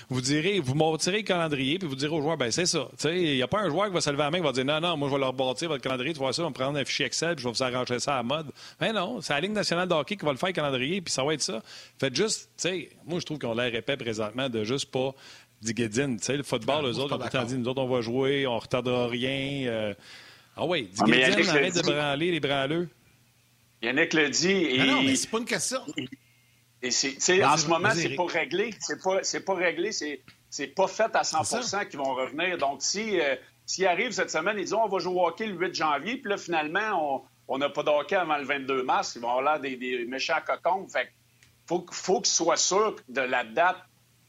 vous 0.10 0.22
direz, 0.22 0.60
vous 0.60 0.76
monterez 0.76 1.18
le 1.18 1.24
calendrier 1.24 1.80
puis 1.80 1.88
vous 1.88 1.96
direz 1.96 2.14
aux 2.14 2.22
joueurs, 2.22 2.38
ben 2.38 2.52
c'est 2.52 2.66
ça. 2.66 2.88
Il 3.06 3.36
n'y 3.36 3.42
a 3.42 3.48
pas 3.48 3.62
un 3.62 3.70
joueur 3.70 3.88
qui 3.88 3.94
va 3.94 4.02
se 4.02 4.10
lever 4.10 4.24
la 4.24 4.32
main 4.32 4.38
et 4.38 4.42
va 4.42 4.52
dire 4.52 4.66
non, 4.66 4.80
non, 4.80 4.98
moi 4.98 5.10
je 5.10 5.14
vais 5.14 5.20
leur 5.20 5.34
bâtir 5.34 5.70
votre 5.70 5.84
calendrier, 5.84 6.14
tu 6.14 6.20
vois 6.20 6.34
ça, 6.34 6.44
on 6.44 6.48
va 6.48 6.52
prendre 6.52 6.78
un 6.78 6.86
fichier 6.86 7.06
Excel 7.06 7.36
puis 7.36 7.44
je 7.44 7.48
vais 7.48 7.54
vous 7.54 7.64
arranger 7.64 8.00
ça 8.00 8.18
à 8.18 8.24
mode. 8.24 8.52
Mais 8.80 8.94
non, 8.94 9.22
c'est 9.22 9.34
la 9.34 9.40
Ligue 9.42 9.52
nationale 9.52 9.88
de 9.88 9.94
hockey 9.94 10.18
qui 10.18 10.26
va 10.26 10.32
le 10.32 10.38
faire 10.38 10.50
le 10.50 10.54
calendrier 10.54 11.02
puis 11.02 11.14
ça 11.14 11.24
va 11.24 11.34
être 11.34 11.42
ça. 11.42 11.62
Faites 12.00 12.16
juste, 12.16 12.50
tu 12.58 12.70
sais, 12.70 12.90
moi 13.06 13.20
je 13.20 13.26
trouve 13.26 13.40
qu'on 13.40 13.54
l'air 13.54 13.74
épais 13.74 13.98
présentement 13.98 14.50
de 14.50 14.64
juste 14.64 14.92
pas 14.92 15.14
Diguedine, 15.62 16.18
tu 16.20 16.26
sais, 16.26 16.38
le 16.38 16.44
football, 16.44 16.84
Ah, 16.86 16.88
eux 16.90 16.98
autres, 17.00 17.30
temps 17.30 17.44
dit, 17.44 17.58
nous 17.58 17.68
autres, 17.68 17.82
on 17.82 17.88
va 17.88 18.02
jouer, 18.02 18.46
on 18.48 18.60
retardera 18.60 19.08
rien. 19.08 19.68
euh. 19.70 19.94
Ah 20.56 20.66
oui, 20.66 20.90
Ah, 21.00 21.06
Diguedine, 21.06 21.22
Yannick 21.32 21.50
arrête 21.50 21.76
de 21.76 21.82
dit. 21.82 21.92
branler 21.92 22.32
les 22.32 22.40
branleux. 22.40 22.90
Yannick 23.82 24.14
le 24.14 24.30
dit. 24.30 24.52
Et, 24.52 24.78
Non, 24.80 24.86
non, 24.86 25.04
mais 25.04 25.16
c'est 25.16 25.30
pas 25.30 25.38
une 25.40 25.46
question. 25.46 25.80
et 26.82 26.92
c'est- 26.92 27.14
tu 27.14 27.22
sais, 27.22 27.38
Vas-y, 27.40 27.46
en 27.54 27.58
ce 27.58 27.68
moment, 27.68 27.90
c'est 27.94 28.16
pas 28.16 28.26
réglé. 28.26 28.74
C'est 28.80 29.02
pas, 29.02 29.20
c'est 29.24 29.46
pas 29.46 29.56
réglé. 29.56 29.92
C'est, 29.92 30.22
c'est 30.50 30.68
pas 30.68 30.88
fait 30.88 31.16
à 31.16 31.24
100 31.24 31.44
C'est 31.44 31.62
ça. 31.64 31.86
qu'ils 31.86 32.00
vont 32.00 32.14
revenir. 32.14 32.58
Donc, 32.58 32.82
si, 32.82 33.20
euh, 33.20 33.36
s'ils 33.66 33.86
arrivent 33.88 34.12
cette 34.12 34.32
semaine, 34.32 34.56
ils 34.58 34.64
disent 34.64 34.74
on 34.74 34.88
va 34.88 35.00
jouer 35.00 35.14
au 35.16 35.28
hockey 35.28 35.48
le 35.48 35.54
8 35.56 35.74
janvier, 35.76 36.18
puis 36.18 36.30
là, 36.30 36.38
finalement, 36.38 37.16
on 37.18 37.22
on 37.50 37.58
n'a 37.58 37.70
pas 37.70 37.82
de 37.82 37.90
hockey 37.90 38.16
avant 38.18 38.36
le 38.38 38.44
22 38.44 38.84
mars, 38.84 39.14
ils 39.16 39.22
vont 39.22 39.30
avoir 39.30 39.54
l'air 39.54 39.62
des, 39.62 39.78
des 39.78 40.04
méchants 40.06 40.36
cocons. 40.46 40.86
Fait 40.90 41.06
que 41.06 41.10
faut, 41.66 41.86
faut 41.92 42.20
qu'ils 42.20 42.34
soient 42.34 42.58
sûrs 42.58 42.98
de 43.08 43.22
la 43.22 43.46
date 43.46 43.78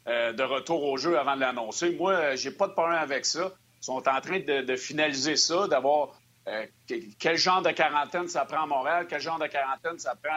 euh, 0.07 0.33
de 0.33 0.43
retour 0.43 0.83
au 0.83 0.97
jeu 0.97 1.19
avant 1.19 1.35
de 1.35 1.41
l'annoncer. 1.41 1.91
Moi, 1.91 2.13
euh, 2.13 2.35
j'ai 2.35 2.51
pas 2.51 2.67
de 2.67 2.73
problème 2.73 2.97
avec 2.99 3.25
ça. 3.25 3.51
Ils 3.81 3.85
sont 3.85 4.07
en 4.07 4.21
train 4.21 4.39
de, 4.39 4.75
finaliser 4.75 5.35
ça, 5.35 5.67
d'avoir 5.67 6.09
euh, 6.47 6.65
que- 6.87 6.95
quel 7.19 7.37
genre 7.37 7.61
de 7.61 7.71
quarantaine 7.71 8.27
ça 8.27 8.45
prend 8.45 8.63
à 8.63 8.65
Montréal, 8.65 9.05
quel 9.09 9.21
genre 9.21 9.39
de 9.39 9.47
quarantaine 9.47 9.99
ça 9.99 10.15
prend 10.15 10.33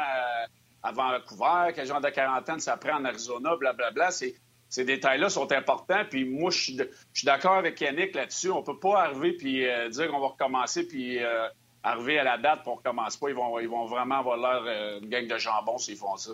à 0.83 0.92
Vancouver, 0.92 1.73
quel 1.75 1.87
genre 1.87 2.00
de 2.00 2.11
quarantaine 2.11 2.61
ça 2.61 2.76
prend 2.76 2.97
en 2.99 3.04
Arizona, 3.04 3.57
blablabla. 3.57 4.11
Ces 4.11 4.85
détails-là 4.85 5.28
sont 5.31 5.50
importants. 5.52 6.04
Puis 6.11 6.25
moi, 6.25 6.50
je 6.50 6.59
suis 7.14 7.25
d'accord 7.25 7.54
avec 7.54 7.81
Yannick 7.81 8.14
là-dessus. 8.14 8.50
On 8.50 8.62
peut 8.62 8.78
pas 8.78 9.02
arriver 9.04 9.33
puis 9.33 9.64
dire 9.90 10.11
qu'on 10.11 10.21
va 10.21 10.28
recommencer 10.28 10.87
puis 10.87 11.19
arriver 11.83 12.19
à 12.19 12.25
la 12.25 12.38
date 12.38 12.62
puis 12.62 12.71
on 12.71 12.76
recommence 12.76 13.16
pas. 13.16 13.28
Ils 13.28 13.35
vont, 13.35 13.59
ils 13.61 13.69
vont 13.69 13.87
vraiment 13.87 14.19
avoir 14.19 14.37
l'air 14.38 14.99
une 15.02 15.09
gang 15.09 15.26
de 15.26 15.38
jambon 15.38 15.78
s'ils 15.78 15.97
font 15.97 16.16
ça. 16.16 16.33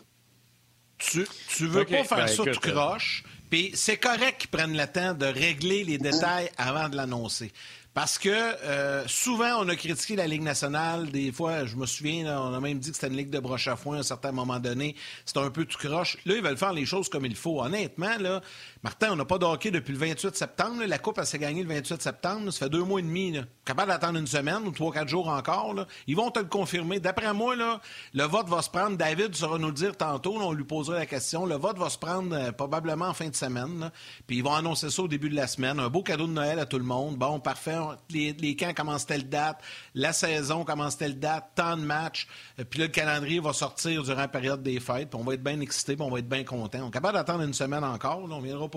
Tu, 0.99 1.27
tu 1.49 1.67
veux 1.67 1.85
pas 1.85 2.05
faire 2.05 2.19
ben, 2.19 2.27
ça 2.27 2.43
écoute, 2.43 2.61
tout 2.61 2.71
croche, 2.71 3.23
puis 3.51 3.71
c'est 3.75 3.97
correct 3.97 4.39
qu'ils 4.39 4.51
prennent 4.51 4.77
le 4.77 4.87
temps 4.87 5.15
de 5.15 5.27
régler 5.27 5.85
les 5.85 5.99
détails 5.99 6.51
avant 6.57 6.89
de 6.89 6.97
l'annoncer. 6.97 7.53
Parce 7.99 8.17
que 8.17 8.29
euh, 8.29 9.09
souvent, 9.09 9.59
on 9.59 9.69
a 9.69 9.75
critiqué 9.75 10.15
la 10.15 10.29
Ligue 10.29 10.43
nationale. 10.43 11.11
Des 11.11 11.33
fois, 11.33 11.65
je 11.65 11.75
me 11.75 11.85
souviens, 11.85 12.23
là, 12.23 12.41
on 12.41 12.55
a 12.55 12.61
même 12.61 12.79
dit 12.79 12.91
que 12.91 12.95
c'était 12.95 13.09
une 13.09 13.17
ligue 13.17 13.31
de 13.31 13.41
broche 13.41 13.67
à 13.67 13.75
foin 13.75 13.97
à 13.97 14.01
un 14.01 14.05
certain 14.05 14.31
moment 14.31 14.61
donné. 14.61 14.95
C'était 15.25 15.41
un 15.41 15.51
peu 15.51 15.65
tout 15.65 15.79
croche. 15.79 16.17
Là, 16.25 16.37
ils 16.37 16.43
veulent 16.43 16.57
faire 16.57 16.73
les 16.73 16.87
choses 16.87 17.09
comme 17.09 17.25
il 17.27 17.35
faut. 17.35 17.61
Honnêtement, 17.61 18.17
là, 18.21 18.41
Martin, 18.85 19.09
on 19.13 19.17
n'a 19.17 19.25
pas 19.25 19.39
de 19.39 19.71
depuis 19.71 19.93
le 19.93 19.99
28 19.99 20.37
septembre. 20.37 20.85
La 20.87 20.99
Coupe, 20.99 21.19
elle 21.19 21.27
s'est 21.27 21.39
gagnée 21.39 21.63
le 21.63 21.69
28 21.69 22.01
septembre. 22.01 22.51
Ça 22.53 22.67
fait 22.67 22.71
deux 22.71 22.85
mois 22.85 23.01
et 23.01 23.03
demi. 23.03 23.33
Là. 23.33 23.43
Capable 23.65 23.91
d'attendre 23.91 24.19
une 24.19 24.27
semaine 24.27 24.63
ou 24.67 24.71
trois, 24.71 24.93
quatre 24.93 25.09
jours 25.09 25.29
encore. 25.29 25.75
Ils 26.07 26.15
vont 26.15 26.31
te 26.31 26.39
le 26.39 26.45
confirmer. 26.45 27.01
D'après 27.01 27.35
moi, 27.35 27.57
le 27.57 28.25
vote 28.25 28.49
va 28.49 28.63
se 28.63 28.71
prendre. 28.71 28.97
David 28.97 29.35
saura 29.35 29.59
nous 29.59 29.67
le 29.67 29.73
dire 29.73 29.97
tantôt. 29.97 30.37
on 30.37 30.53
lui 30.53 30.65
posera 30.65 30.99
la 30.99 31.07
question. 31.07 31.45
Le 31.45 31.57
vote 31.57 31.77
va 31.79 31.91
se 31.91 31.99
prendre 31.99 32.37
euh, 32.37 32.53
probablement 32.53 33.07
en 33.07 33.15
fin 33.15 33.29
de 33.29 33.35
semaine. 33.35 33.91
Puis 34.29 34.37
ils 34.37 34.45
vont 34.45 34.55
annoncer 34.55 34.91
ça 34.91 35.03
au 35.03 35.09
début 35.09 35.29
de 35.29 35.35
la 35.35 35.49
semaine. 35.49 35.81
Un 35.81 35.89
beau 35.89 36.03
cadeau 36.03 36.29
de 36.29 36.33
Noël 36.33 36.61
à 36.61 36.67
tout 36.67 36.79
le 36.79 36.85
monde. 36.85 37.17
Bon, 37.17 37.41
parfait. 37.41 37.79
les, 38.11 38.57
camps 38.57 38.75
commencent 38.75 39.07
telle 39.07 39.29
date, 39.29 39.61
la 39.95 40.13
saison 40.13 40.65
commence 40.65 40.97
telle 40.97 41.19
date, 41.19 41.51
tant 41.57 41.77
de 41.77 41.83
matchs. 41.83 42.29
Euh, 42.61 42.65
puis 42.65 42.79
le 42.79 42.89
calendrier 42.89 43.41
va 43.41 43.53
sortir 43.53 44.05
durant 44.05 44.21
la 44.21 44.29
période 44.29 44.63
des 44.63 44.79
fêtes. 44.79 45.11
Puis 45.11 45.21
on 45.21 45.25
va 45.25 45.35
être 45.35 45.43
bien 45.43 45.59
excité, 45.61 45.97
puis 45.97 46.05
on 46.05 46.11
va 46.11 46.21
être 46.21 46.29
bien 46.29 46.45
content. 46.45 46.81
On 46.85 46.89
est 46.89 46.93
capable 46.93 47.15
d'attendre 47.15 47.43
une 47.43 47.55
semaine 47.55 47.83
encore. 47.83 48.29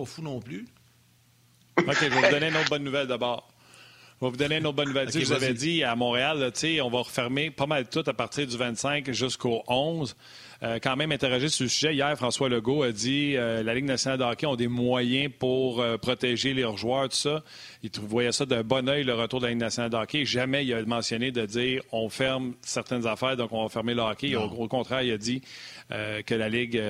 Pas 0.02 0.06
fou 0.06 0.22
non 0.22 0.40
plus. 0.40 0.68
OK, 1.78 1.94
je 1.94 2.06
vais 2.06 2.10
vous 2.10 2.32
donner 2.32 2.48
une 2.50 2.58
autre 2.58 2.70
bonne 2.70 2.84
nouvelle 2.84 3.08
d'abord. 3.08 3.48
Je 4.20 4.26
vais 4.26 4.32
vous 4.32 4.38
donner 4.38 4.58
une 4.58 4.68
autre 4.68 4.76
bonne 4.76 4.88
nouvelle. 4.88 5.10
Okay, 5.10 5.24
vous 5.24 5.32
avez 5.32 5.54
dit 5.54 5.84
à 5.84 5.96
Montréal, 5.96 6.40
là, 6.40 6.84
on 6.84 6.90
va 6.90 7.00
refermer 7.00 7.52
pas 7.52 7.66
mal 7.66 7.90
tout 7.90 8.04
à 8.06 8.14
partir 8.14 8.46
du 8.48 8.58
25 8.58 9.12
jusqu'au 9.12 9.64
11. 9.68 10.16
Euh, 10.64 10.78
quand 10.78 10.96
même 10.96 11.12
interrogé 11.12 11.50
sur 11.50 11.64
le 11.64 11.70
sujet. 11.70 11.96
Hier, 11.96 12.16
François 12.16 12.48
Legault 12.48 12.84
a 12.84 12.92
dit 12.92 13.36
euh, 13.36 13.64
la 13.64 13.74
Ligue 13.74 13.86
nationale 13.86 14.20
de 14.20 14.24
hockey 14.24 14.46
ont 14.46 14.56
des 14.56 14.68
moyens 14.68 15.32
pour 15.40 15.82
euh, 15.82 15.98
protéger 15.98 16.54
leurs 16.54 16.78
joueurs, 16.78 17.10
tout 17.10 17.16
ça. 17.16 17.44
Il 17.82 17.90
voyait 18.02 18.32
ça 18.32 18.46
d'un 18.46 18.62
bon 18.62 18.88
oeil, 18.88 19.04
le 19.04 19.16
retour 19.16 19.40
de 19.40 19.46
la 19.46 19.54
Ligue 19.54 19.62
nationale 19.62 19.90
de 19.90 19.98
hockey. 19.98 20.24
Jamais 20.24 20.64
il 20.64 20.72
a 20.76 20.84
mentionné 20.84 21.32
de 21.32 21.48
dire 21.48 21.82
on 21.92 22.10
ferme 22.10 22.54
certaines 22.62 23.08
affaires, 23.08 23.36
donc 23.38 23.52
on 23.54 23.64
va 23.64 23.70
fermer 23.70 23.96
le 23.96 24.04
hockey. 24.04 24.36
Au, 24.36 24.44
au, 24.44 24.68
contraire, 24.68 25.02
il 25.02 25.12
a 25.12 25.18
dit 25.18 25.42
que 25.90 26.36
la 26.36 26.48
Ligue, 26.48 26.82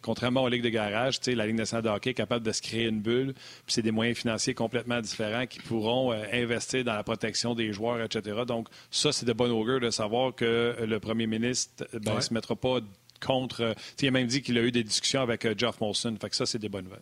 contrairement 0.00 0.44
aux 0.44 0.48
ligues 0.48 0.62
de 0.62 0.68
garage, 0.68 1.18
la 1.26 1.44
Ligue 1.44 1.56
nationale 1.56 1.84
de 1.84 1.88
hockey 1.88 2.10
est 2.10 2.14
capable 2.14 2.46
de 2.46 2.52
se 2.52 2.62
créer 2.62 2.84
une 2.84 3.00
bulle. 3.00 3.32
Puis 3.32 3.74
c'est 3.74 3.82
des 3.82 3.90
moyens 3.90 4.18
financiers 4.18 4.54
complètement 4.54 5.00
différents 5.00 5.46
qui 5.46 5.58
pourront 5.58 6.12
investir 6.12 6.84
dans 6.84 6.94
la 6.94 7.02
protection 7.02 7.54
des 7.54 7.72
joueurs, 7.72 8.00
etc. 8.00 8.42
Donc 8.46 8.68
ça, 8.92 9.10
c'est 9.10 9.26
de 9.26 9.32
bon 9.32 9.50
augure 9.50 9.80
de 9.80 9.90
savoir 9.90 10.34
que 10.34 10.76
le 10.78 11.00
premier 11.00 11.26
ministre 11.26 11.84
ne 11.94 11.98
ben, 11.98 12.20
se 12.20 12.32
mettra 12.32 12.54
pas 12.54 12.80
contre. 13.20 13.62
Euh, 13.62 13.74
il 14.00 14.08
a 14.08 14.10
même 14.10 14.26
dit 14.26 14.42
qu'il 14.42 14.58
a 14.58 14.62
eu 14.62 14.72
des 14.72 14.84
discussions 14.84 15.22
avec 15.22 15.44
euh, 15.44 15.54
Jeff 15.56 15.80
Molson. 15.80 16.16
Fait 16.20 16.30
que 16.30 16.36
ça, 16.36 16.46
c'est 16.46 16.58
des 16.58 16.68
bonnes 16.68 16.84
nouvelles. 16.84 17.00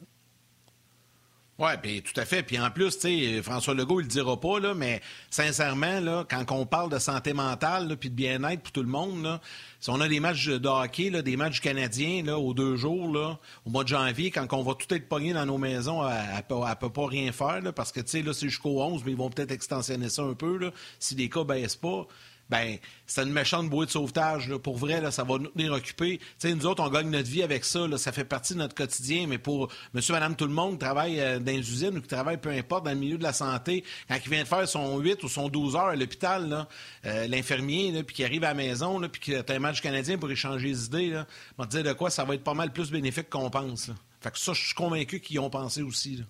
Oui, 1.58 1.70
puis 1.82 2.02
tout 2.02 2.18
à 2.20 2.26
fait. 2.26 2.42
Puis 2.42 2.58
en 2.58 2.70
plus, 2.70 2.98
François 3.42 3.72
Legault, 3.72 4.00
il 4.00 4.02
le 4.02 4.08
dira 4.10 4.38
pas, 4.38 4.60
là, 4.60 4.74
mais 4.74 5.00
sincèrement, 5.30 6.00
là, 6.00 6.26
quand 6.28 6.44
on 6.52 6.66
parle 6.66 6.90
de 6.90 6.98
santé 6.98 7.32
mentale 7.32 7.96
puis 7.96 8.10
de 8.10 8.14
bien-être 8.14 8.60
pour 8.60 8.72
tout 8.72 8.82
le 8.82 8.88
monde, 8.88 9.40
si 9.80 9.88
on 9.88 9.98
a 10.02 10.08
des 10.08 10.20
matchs 10.20 10.48
de 10.48 10.68
hockey, 10.68 11.08
là, 11.08 11.22
des 11.22 11.38
matchs 11.38 11.62
canadiens 11.62 12.22
là, 12.22 12.38
aux 12.38 12.52
deux 12.52 12.76
jours, 12.76 13.10
là, 13.10 13.38
au 13.64 13.70
mois 13.70 13.84
de 13.84 13.88
janvier, 13.88 14.30
quand 14.30 14.46
on 14.52 14.62
va 14.62 14.74
tout 14.74 14.92
être 14.94 15.08
pogné 15.08 15.32
dans 15.32 15.46
nos 15.46 15.56
maisons, 15.56 16.06
elle 16.06 16.36
ne 16.36 16.74
peut 16.74 16.90
pas 16.90 17.06
rien 17.06 17.32
faire 17.32 17.62
parce 17.74 17.90
que 17.90 18.00
là, 18.00 18.34
c'est 18.34 18.48
jusqu'au 18.50 18.82
11, 18.82 19.02
mais 19.06 19.12
ils 19.12 19.16
vont 19.16 19.30
peut-être 19.30 19.52
extensionner 19.52 20.10
ça 20.10 20.24
un 20.24 20.34
peu 20.34 20.58
là, 20.58 20.72
si 20.98 21.14
les 21.14 21.30
cas 21.30 21.44
baissent 21.44 21.76
pas 21.76 22.06
ben 22.48 22.78
c'est 23.06 23.22
une 23.22 23.32
méchante 23.32 23.68
bouée 23.68 23.86
de 23.86 23.90
sauvetage. 23.90 24.54
Pour 24.58 24.76
vrai, 24.76 25.10
ça 25.10 25.24
va 25.24 25.38
nous 25.38 25.48
tenir 25.48 25.72
occupés. 25.72 26.20
nous 26.44 26.66
autres, 26.66 26.82
on 26.82 26.90
gagne 26.90 27.10
notre 27.10 27.28
vie 27.28 27.42
avec 27.42 27.64
ça. 27.64 27.86
Ça 27.96 28.12
fait 28.12 28.24
partie 28.24 28.54
de 28.54 28.58
notre 28.58 28.74
quotidien. 28.74 29.26
Mais 29.26 29.38
pour 29.38 29.72
monsieur, 29.94 30.14
madame, 30.14 30.36
tout 30.36 30.46
le 30.46 30.52
monde 30.52 30.72
qui 30.72 30.78
travaille 30.78 31.20
euh, 31.20 31.38
dans 31.38 31.52
les 31.52 31.58
usines 31.58 31.98
ou 31.98 32.00
qui 32.00 32.08
travaille, 32.08 32.38
peu 32.38 32.50
importe, 32.50 32.84
dans 32.84 32.92
le 32.92 32.96
milieu 32.96 33.18
de 33.18 33.22
la 33.22 33.32
santé, 33.32 33.84
quand 34.08 34.16
il 34.24 34.30
vient 34.30 34.42
de 34.42 34.48
faire 34.48 34.68
son 34.68 34.98
8 34.98 35.22
ou 35.24 35.28
son 35.28 35.48
12 35.48 35.76
heures 35.76 35.86
à 35.86 35.96
l'hôpital, 35.96 36.66
euh, 37.04 37.26
l'infirmier, 37.26 38.02
puis 38.04 38.16
qui 38.16 38.24
arrive 38.24 38.44
à 38.44 38.48
la 38.48 38.54
maison, 38.54 39.00
puis 39.08 39.20
qui 39.20 39.34
a 39.34 39.42
un 39.48 39.58
match 39.58 39.80
canadien 39.80 40.18
pour 40.18 40.30
échanger 40.30 40.68
les 40.68 40.84
idées, 40.86 41.10
là, 41.10 41.26
va 41.58 41.66
te 41.66 41.70
dire 41.70 41.82
de 41.84 41.92
quoi 41.92 42.10
ça 42.10 42.24
va 42.24 42.34
être 42.34 42.44
pas 42.44 42.54
mal 42.54 42.72
plus 42.72 42.90
bénéfique 42.90 43.28
qu'on 43.30 43.50
pense. 43.50 43.90
Fait 44.20 44.30
que 44.30 44.38
ça, 44.38 44.52
je 44.52 44.64
suis 44.64 44.74
convaincu 44.74 45.20
qu'ils 45.20 45.36
y 45.36 45.38
ont 45.38 45.50
pensé 45.50 45.82
aussi. 45.82 46.24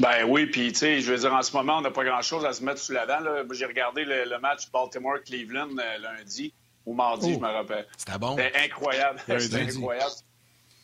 Ben 0.00 0.24
oui, 0.26 0.46
puis 0.46 0.72
tu 0.72 0.78
sais, 0.78 1.00
je 1.00 1.12
veux 1.12 1.18
dire, 1.18 1.32
en 1.32 1.42
ce 1.42 1.54
moment, 1.54 1.78
on 1.78 1.80
n'a 1.80 1.90
pas 1.90 2.04
grand-chose 2.04 2.44
à 2.44 2.52
se 2.52 2.64
mettre 2.64 2.80
sous 2.80 2.92
la 2.92 3.06
dent. 3.06 3.18
J'ai 3.52 3.66
regardé 3.66 4.04
le, 4.04 4.38
match 4.38 4.70
Baltimore-Cleveland 4.72 5.76
euh, 5.78 5.98
lundi 5.98 6.52
ou 6.86 6.94
mardi, 6.94 7.32
je 7.32 7.38
oh. 7.38 7.40
me 7.40 7.48
rappelle. 7.48 7.86
C'était 7.96 8.18
bon. 8.18 8.36
C'était 8.36 8.58
incroyable. 8.58 9.20
C'était 9.38 9.60
incroyable. 9.60 10.12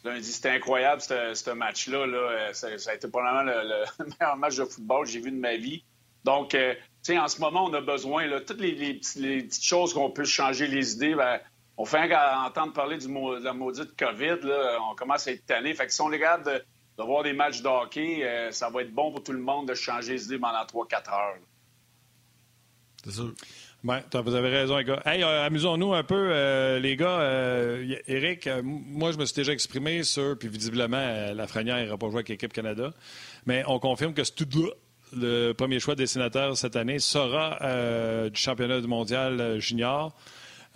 Lundi, 0.04 0.32
c'était 0.32 0.50
incroyable, 0.50 1.02
ce 1.02 1.50
match-là. 1.50 2.06
Là. 2.06 2.16
Euh, 2.16 2.52
ça, 2.52 2.68
a 2.68 2.94
été 2.94 3.08
probablement 3.08 3.42
le, 3.42 4.04
meilleur 4.20 4.36
match 4.36 4.56
de 4.56 4.64
football 4.64 5.06
que 5.06 5.10
j'ai 5.10 5.20
vu 5.20 5.32
de 5.32 5.40
ma 5.40 5.56
vie. 5.56 5.82
Donc, 6.24 6.54
euh, 6.54 6.74
tu 6.74 7.12
sais, 7.14 7.18
en 7.18 7.28
ce 7.28 7.40
moment, 7.40 7.64
on 7.64 7.74
a 7.74 7.80
besoin, 7.80 8.26
là, 8.26 8.40
toutes 8.40 8.60
les, 8.60 8.74
petites 8.94 9.64
choses 9.64 9.94
qu'on 9.94 10.10
peut 10.10 10.24
changer 10.24 10.66
les 10.66 10.92
idées, 10.92 11.14
ben, 11.14 11.40
on 11.76 11.84
fait 11.84 12.14
entendre 12.14 12.72
parler 12.72 12.98
du 12.98 13.06
de 13.06 13.44
la 13.44 13.52
maudite 13.52 13.96
COVID, 13.96 14.40
là, 14.42 14.78
on 14.90 14.94
commence 14.94 15.26
à 15.26 15.32
être 15.32 15.46
tanné. 15.46 15.74
Fait 15.74 15.86
que 15.86 15.92
si 15.92 16.00
on 16.00 16.06
regarde 16.06 16.64
de 16.98 17.04
voir 17.04 17.22
des 17.22 17.32
matchs 17.32 17.62
de 17.62 17.68
hockey, 17.68 18.24
euh, 18.24 18.50
ça 18.50 18.68
va 18.70 18.82
être 18.82 18.92
bon 18.92 19.12
pour 19.12 19.22
tout 19.22 19.32
le 19.32 19.38
monde 19.38 19.68
de 19.68 19.74
changer 19.74 20.14
les 20.14 20.24
idées 20.24 20.38
pendant 20.38 20.64
3-4 20.64 21.14
heures. 21.14 21.36
C'est 23.04 23.12
sûr. 23.12 23.32
Vous 23.84 24.34
avez 24.34 24.48
raison, 24.48 24.76
les 24.76 24.84
gars. 24.84 25.00
Hey, 25.06 25.22
euh, 25.22 25.46
amusons-nous 25.46 25.94
un 25.94 26.02
peu, 26.02 26.30
euh, 26.32 26.80
les 26.80 26.96
gars. 26.96 27.20
Eric, 28.08 28.48
moi, 28.64 29.12
je 29.12 29.18
me 29.18 29.24
suis 29.24 29.36
déjà 29.36 29.52
exprimé 29.52 30.02
sur, 30.02 30.36
puis 30.36 30.48
visiblement, 30.48 31.32
la 31.32 31.46
Frenière 31.46 31.76
n'ira 31.76 31.96
pas 31.96 32.06
jouer 32.06 32.16
avec 32.16 32.28
l'équipe 32.30 32.52
Canada, 32.52 32.92
mais 33.46 33.62
on 33.68 33.78
confirme 33.78 34.14
que 34.14 34.24
Studla, 34.24 34.70
le 35.16 35.52
premier 35.52 35.78
choix 35.78 35.94
des 35.94 36.08
sénateurs 36.08 36.56
cette 36.56 36.74
année, 36.74 36.98
sera 36.98 38.28
du 38.28 38.40
championnat 38.40 38.80
du 38.80 38.88
mondial 38.88 39.60
junior. 39.60 40.12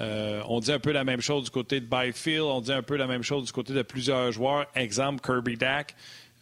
Euh, 0.03 0.43
on 0.49 0.61
dit 0.61 0.73
un 0.73 0.79
peu 0.79 0.93
la 0.93 1.05
même 1.05 1.21
chose 1.21 1.45
du 1.45 1.51
côté 1.51 1.81
de 1.81 1.87
Byfield, 1.87 2.43
on 2.43 2.61
dit 2.61 2.73
un 2.73 2.83
peu 2.83 2.97
la 2.97 3.07
même 3.07 3.23
chose 3.23 3.45
du 3.47 3.53
côté 3.53 3.73
de 3.73 3.83
plusieurs 3.83 4.33
joueurs. 4.33 4.67
Exemple, 4.75 5.21
Kirby 5.21 5.57
Dack. 5.57 5.95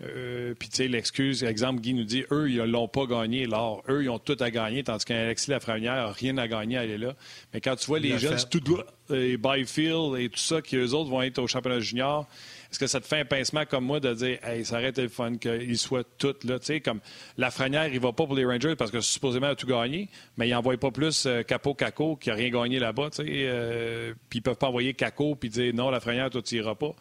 Euh, 0.02 0.54
puis, 0.58 0.70
tu 0.70 0.76
sais, 0.76 0.88
l'excuse, 0.88 1.44
exemple, 1.44 1.80
Guy 1.82 1.92
nous 1.92 2.04
dit, 2.04 2.24
eux, 2.30 2.50
ils 2.50 2.56
l'ont 2.56 2.88
pas 2.88 3.04
gagné, 3.04 3.44
alors 3.44 3.82
eux, 3.88 4.02
ils 4.02 4.08
ont 4.08 4.18
tout 4.18 4.36
à 4.40 4.50
gagner, 4.50 4.82
tandis 4.82 5.04
qu'Alexis 5.04 5.50
Lafrenière 5.50 5.94
n'a 5.94 6.12
rien 6.12 6.38
à 6.38 6.48
gagner 6.48 6.78
à 6.78 6.80
aller 6.80 6.96
là. 6.96 7.14
Mais 7.52 7.60
quand 7.60 7.76
tu 7.76 7.86
vois 7.86 7.98
les 7.98 8.18
jeunes, 8.18 8.38
tout 8.50 8.78
et 9.12 9.36
Byfield 9.36 10.16
et 10.18 10.30
tout 10.30 10.38
ça, 10.38 10.62
qui 10.62 10.76
eux 10.76 10.94
autres 10.94 11.10
vont 11.10 11.20
être 11.20 11.38
au 11.38 11.46
championnat 11.46 11.80
junior, 11.80 12.26
est-ce 12.70 12.78
que 12.78 12.86
ça 12.86 13.00
te 13.00 13.06
fait 13.06 13.20
un 13.20 13.24
pincement 13.24 13.64
comme 13.66 13.84
moi 13.84 13.98
de 13.98 14.14
dire, 14.14 14.38
hey, 14.44 14.64
ça 14.64 14.76
aurait 14.76 14.90
été 14.90 15.02
le 15.02 15.08
fun 15.08 15.36
qu'ils 15.36 15.78
soient 15.78 16.04
tous 16.18 16.36
là? 16.44 16.58
Tu 16.60 16.66
sais, 16.66 16.80
comme 16.80 17.00
Lafrenière, 17.36 17.88
il 17.88 17.98
va 17.98 18.12
pas 18.12 18.26
pour 18.26 18.36
les 18.36 18.44
Rangers 18.44 18.76
parce 18.76 18.92
que 18.92 19.00
supposément 19.00 19.48
il 19.48 19.50
a 19.50 19.54
tout 19.56 19.66
gagné, 19.66 20.08
mais 20.36 20.46
il 20.46 20.52
n'envoie 20.52 20.76
pas 20.76 20.92
plus 20.92 21.26
euh, 21.26 21.42
Capo 21.42 21.74
Caco 21.74 22.14
qui 22.14 22.30
a 22.30 22.34
rien 22.34 22.50
gagné 22.50 22.78
là-bas, 22.78 23.10
tu 23.10 23.24
sais. 23.24 23.24
Euh, 23.28 24.14
puis 24.28 24.38
ils 24.38 24.42
peuvent 24.42 24.56
pas 24.56 24.68
envoyer 24.68 24.94
Caco 24.94 25.34
puis 25.34 25.48
dire, 25.48 25.74
non, 25.74 25.90
Lafrenière, 25.90 26.30
toi, 26.30 26.42
tu 26.42 26.56
iras 26.56 26.76
pas. 26.76 26.94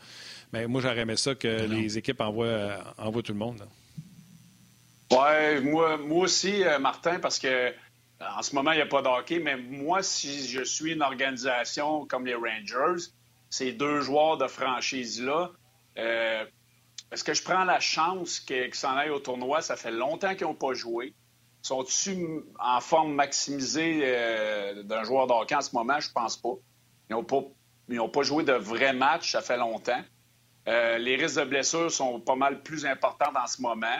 Mais 0.53 0.65
moi, 0.65 0.81
j'aurais 0.81 1.01
aimé 1.01 1.15
ça 1.15 1.35
que 1.35 1.67
les 1.67 1.99
équipes 1.99 2.21
envoient, 2.21 2.45
euh, 2.45 2.77
envoient 2.97 3.21
tout 3.21 3.33
le 3.33 3.37
monde. 3.37 3.63
Oui, 5.11 5.61
moi, 5.61 5.97
moi 5.97 6.23
aussi, 6.23 6.63
Martin, 6.79 7.19
parce 7.19 7.37
que 7.37 7.73
en 8.21 8.41
ce 8.41 8.55
moment, 8.55 8.71
il 8.71 8.77
n'y 8.77 8.81
a 8.81 8.87
pas 8.87 9.01
de 9.01 9.07
hockey, 9.07 9.39
mais 9.39 9.55
moi, 9.55 10.01
si 10.01 10.47
je 10.47 10.63
suis 10.63 10.93
une 10.93 11.03
organisation 11.03 12.05
comme 12.05 12.25
les 12.25 12.35
Rangers, 12.35 13.05
ces 13.49 13.71
deux 13.71 14.01
joueurs 14.01 14.37
de 14.37 14.47
franchise-là, 14.47 15.51
euh, 15.97 16.45
est-ce 17.11 17.23
que 17.23 17.33
je 17.33 17.43
prends 17.43 17.63
la 17.63 17.79
chance 17.79 18.39
qu'ils 18.39 18.73
s'en 18.73 18.95
aillent 18.95 19.09
au 19.09 19.19
tournoi? 19.19 19.61
Ça 19.61 19.75
fait 19.75 19.91
longtemps 19.91 20.35
qu'ils 20.35 20.47
n'ont 20.47 20.55
pas 20.55 20.73
joué. 20.73 21.13
Sont-ils 21.61 22.41
en 22.59 22.79
forme 22.79 23.13
maximisée 23.13 24.01
euh, 24.03 24.83
d'un 24.83 25.03
joueur 25.03 25.27
de 25.27 25.33
hockey 25.33 25.55
en 25.55 25.61
ce 25.61 25.75
moment? 25.75 25.99
Je 25.99 26.11
pense 26.11 26.37
pas. 26.37 26.53
Ils 27.09 27.15
n'ont 27.15 28.09
pas, 28.09 28.21
joué 28.21 28.43
de 28.43 28.53
vrais 28.53 28.93
matchs, 28.93 29.31
ça 29.31 29.41
fait 29.41 29.57
longtemps. 29.57 30.01
Euh, 30.67 30.97
les 30.99 31.15
risques 31.15 31.39
de 31.39 31.45
blessures 31.45 31.91
sont 31.91 32.19
pas 32.19 32.35
mal 32.35 32.61
plus 32.61 32.85
importants 32.85 33.33
en 33.35 33.47
ce 33.47 33.61
moment. 33.61 33.97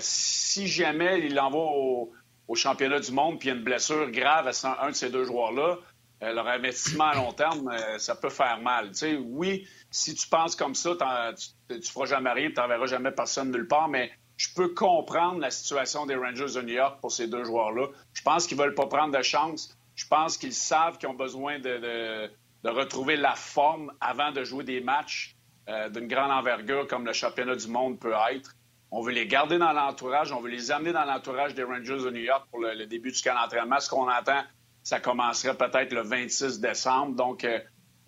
si 0.00 0.66
jamais 0.66 1.20
il 1.20 1.38
envoie 1.38 1.70
au, 1.72 2.12
au 2.48 2.54
championnat 2.54 3.00
du 3.00 3.12
monde 3.12 3.38
puis 3.38 3.48
il 3.48 3.52
y 3.52 3.54
a 3.54 3.58
une 3.58 3.64
blessure 3.64 4.10
grave 4.10 4.46
à 4.48 4.84
un 4.84 4.90
de 4.90 4.94
ces 4.94 5.10
deux 5.10 5.24
joueurs-là, 5.24 5.78
leur 6.22 6.46
investissement 6.46 7.06
à 7.06 7.14
long 7.16 7.32
terme, 7.32 7.68
euh, 7.68 7.98
ça 7.98 8.14
peut 8.14 8.30
faire 8.30 8.60
mal. 8.60 8.92
oui, 9.24 9.66
si 9.90 10.14
tu 10.14 10.28
penses 10.28 10.54
comme 10.54 10.74
ça, 10.74 10.90
tu 11.36 11.74
ne 11.74 11.80
feras 11.80 12.06
jamais 12.06 12.30
rien, 12.30 12.48
tu 12.48 12.60
n'enverras 12.60 12.86
jamais 12.86 13.10
personne 13.10 13.50
nulle 13.50 13.66
part, 13.66 13.88
mais 13.88 14.12
je 14.36 14.48
peux 14.54 14.68
comprendre 14.68 15.40
la 15.40 15.50
situation 15.50 16.06
des 16.06 16.14
Rangers 16.14 16.54
de 16.54 16.62
New 16.62 16.74
York 16.74 17.00
pour 17.00 17.12
ces 17.12 17.26
deux 17.26 17.44
joueurs-là. 17.44 17.88
Je 18.12 18.22
pense 18.22 18.46
qu'ils 18.46 18.56
ne 18.56 18.62
veulent 18.62 18.74
pas 18.74 18.86
prendre 18.86 19.16
de 19.16 19.22
chance. 19.22 19.76
Je 19.94 20.06
pense 20.06 20.38
qu'ils 20.38 20.54
savent 20.54 20.98
qu'ils 20.98 21.08
ont 21.08 21.14
besoin 21.14 21.58
de, 21.58 22.30
retrouver 22.64 23.16
la 23.16 23.34
forme 23.34 23.92
avant 24.00 24.32
de 24.32 24.44
jouer 24.44 24.64
des 24.64 24.80
matchs 24.80 25.36
euh, 25.68 25.88
d'une 25.90 26.08
grande 26.08 26.30
envergure 26.30 26.86
comme 26.86 27.04
le 27.04 27.12
championnat 27.12 27.56
du 27.56 27.68
monde 27.68 27.98
peut 27.98 28.14
être. 28.32 28.54
On 28.90 29.00
veut 29.00 29.12
les 29.12 29.26
garder 29.26 29.58
dans 29.58 29.72
l'entourage, 29.72 30.32
on 30.32 30.40
veut 30.40 30.50
les 30.50 30.70
amener 30.70 30.92
dans 30.92 31.04
l'entourage 31.04 31.54
des 31.54 31.62
Rangers 31.62 31.98
de 31.98 32.10
New 32.10 32.20
York 32.20 32.46
pour 32.50 32.60
le, 32.60 32.86
début 32.86 33.10
du 33.10 33.22
camp 33.22 33.34
d'entraînement. 33.34 33.80
Ce 33.80 33.88
qu'on 33.88 34.10
entend, 34.10 34.42
ça 34.82 35.00
commencerait 35.00 35.56
peut-être 35.56 35.92
le 35.92 36.02
26 36.02 36.60
décembre. 36.60 37.14
Donc, 37.16 37.44
euh, 37.44 37.58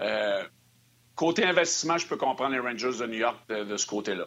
euh, 0.01 0.43
côté 1.15 1.45
investissement, 1.45 1.99
je 1.99 2.07
peux 2.07 2.17
comprendre 2.17 2.53
les 2.53 2.61
Rangers 2.61 2.99
de 2.99 3.07
New 3.07 3.19
York 3.19 3.39
de, 3.49 3.77
ce 3.77 3.87
côté-là. 3.87 4.27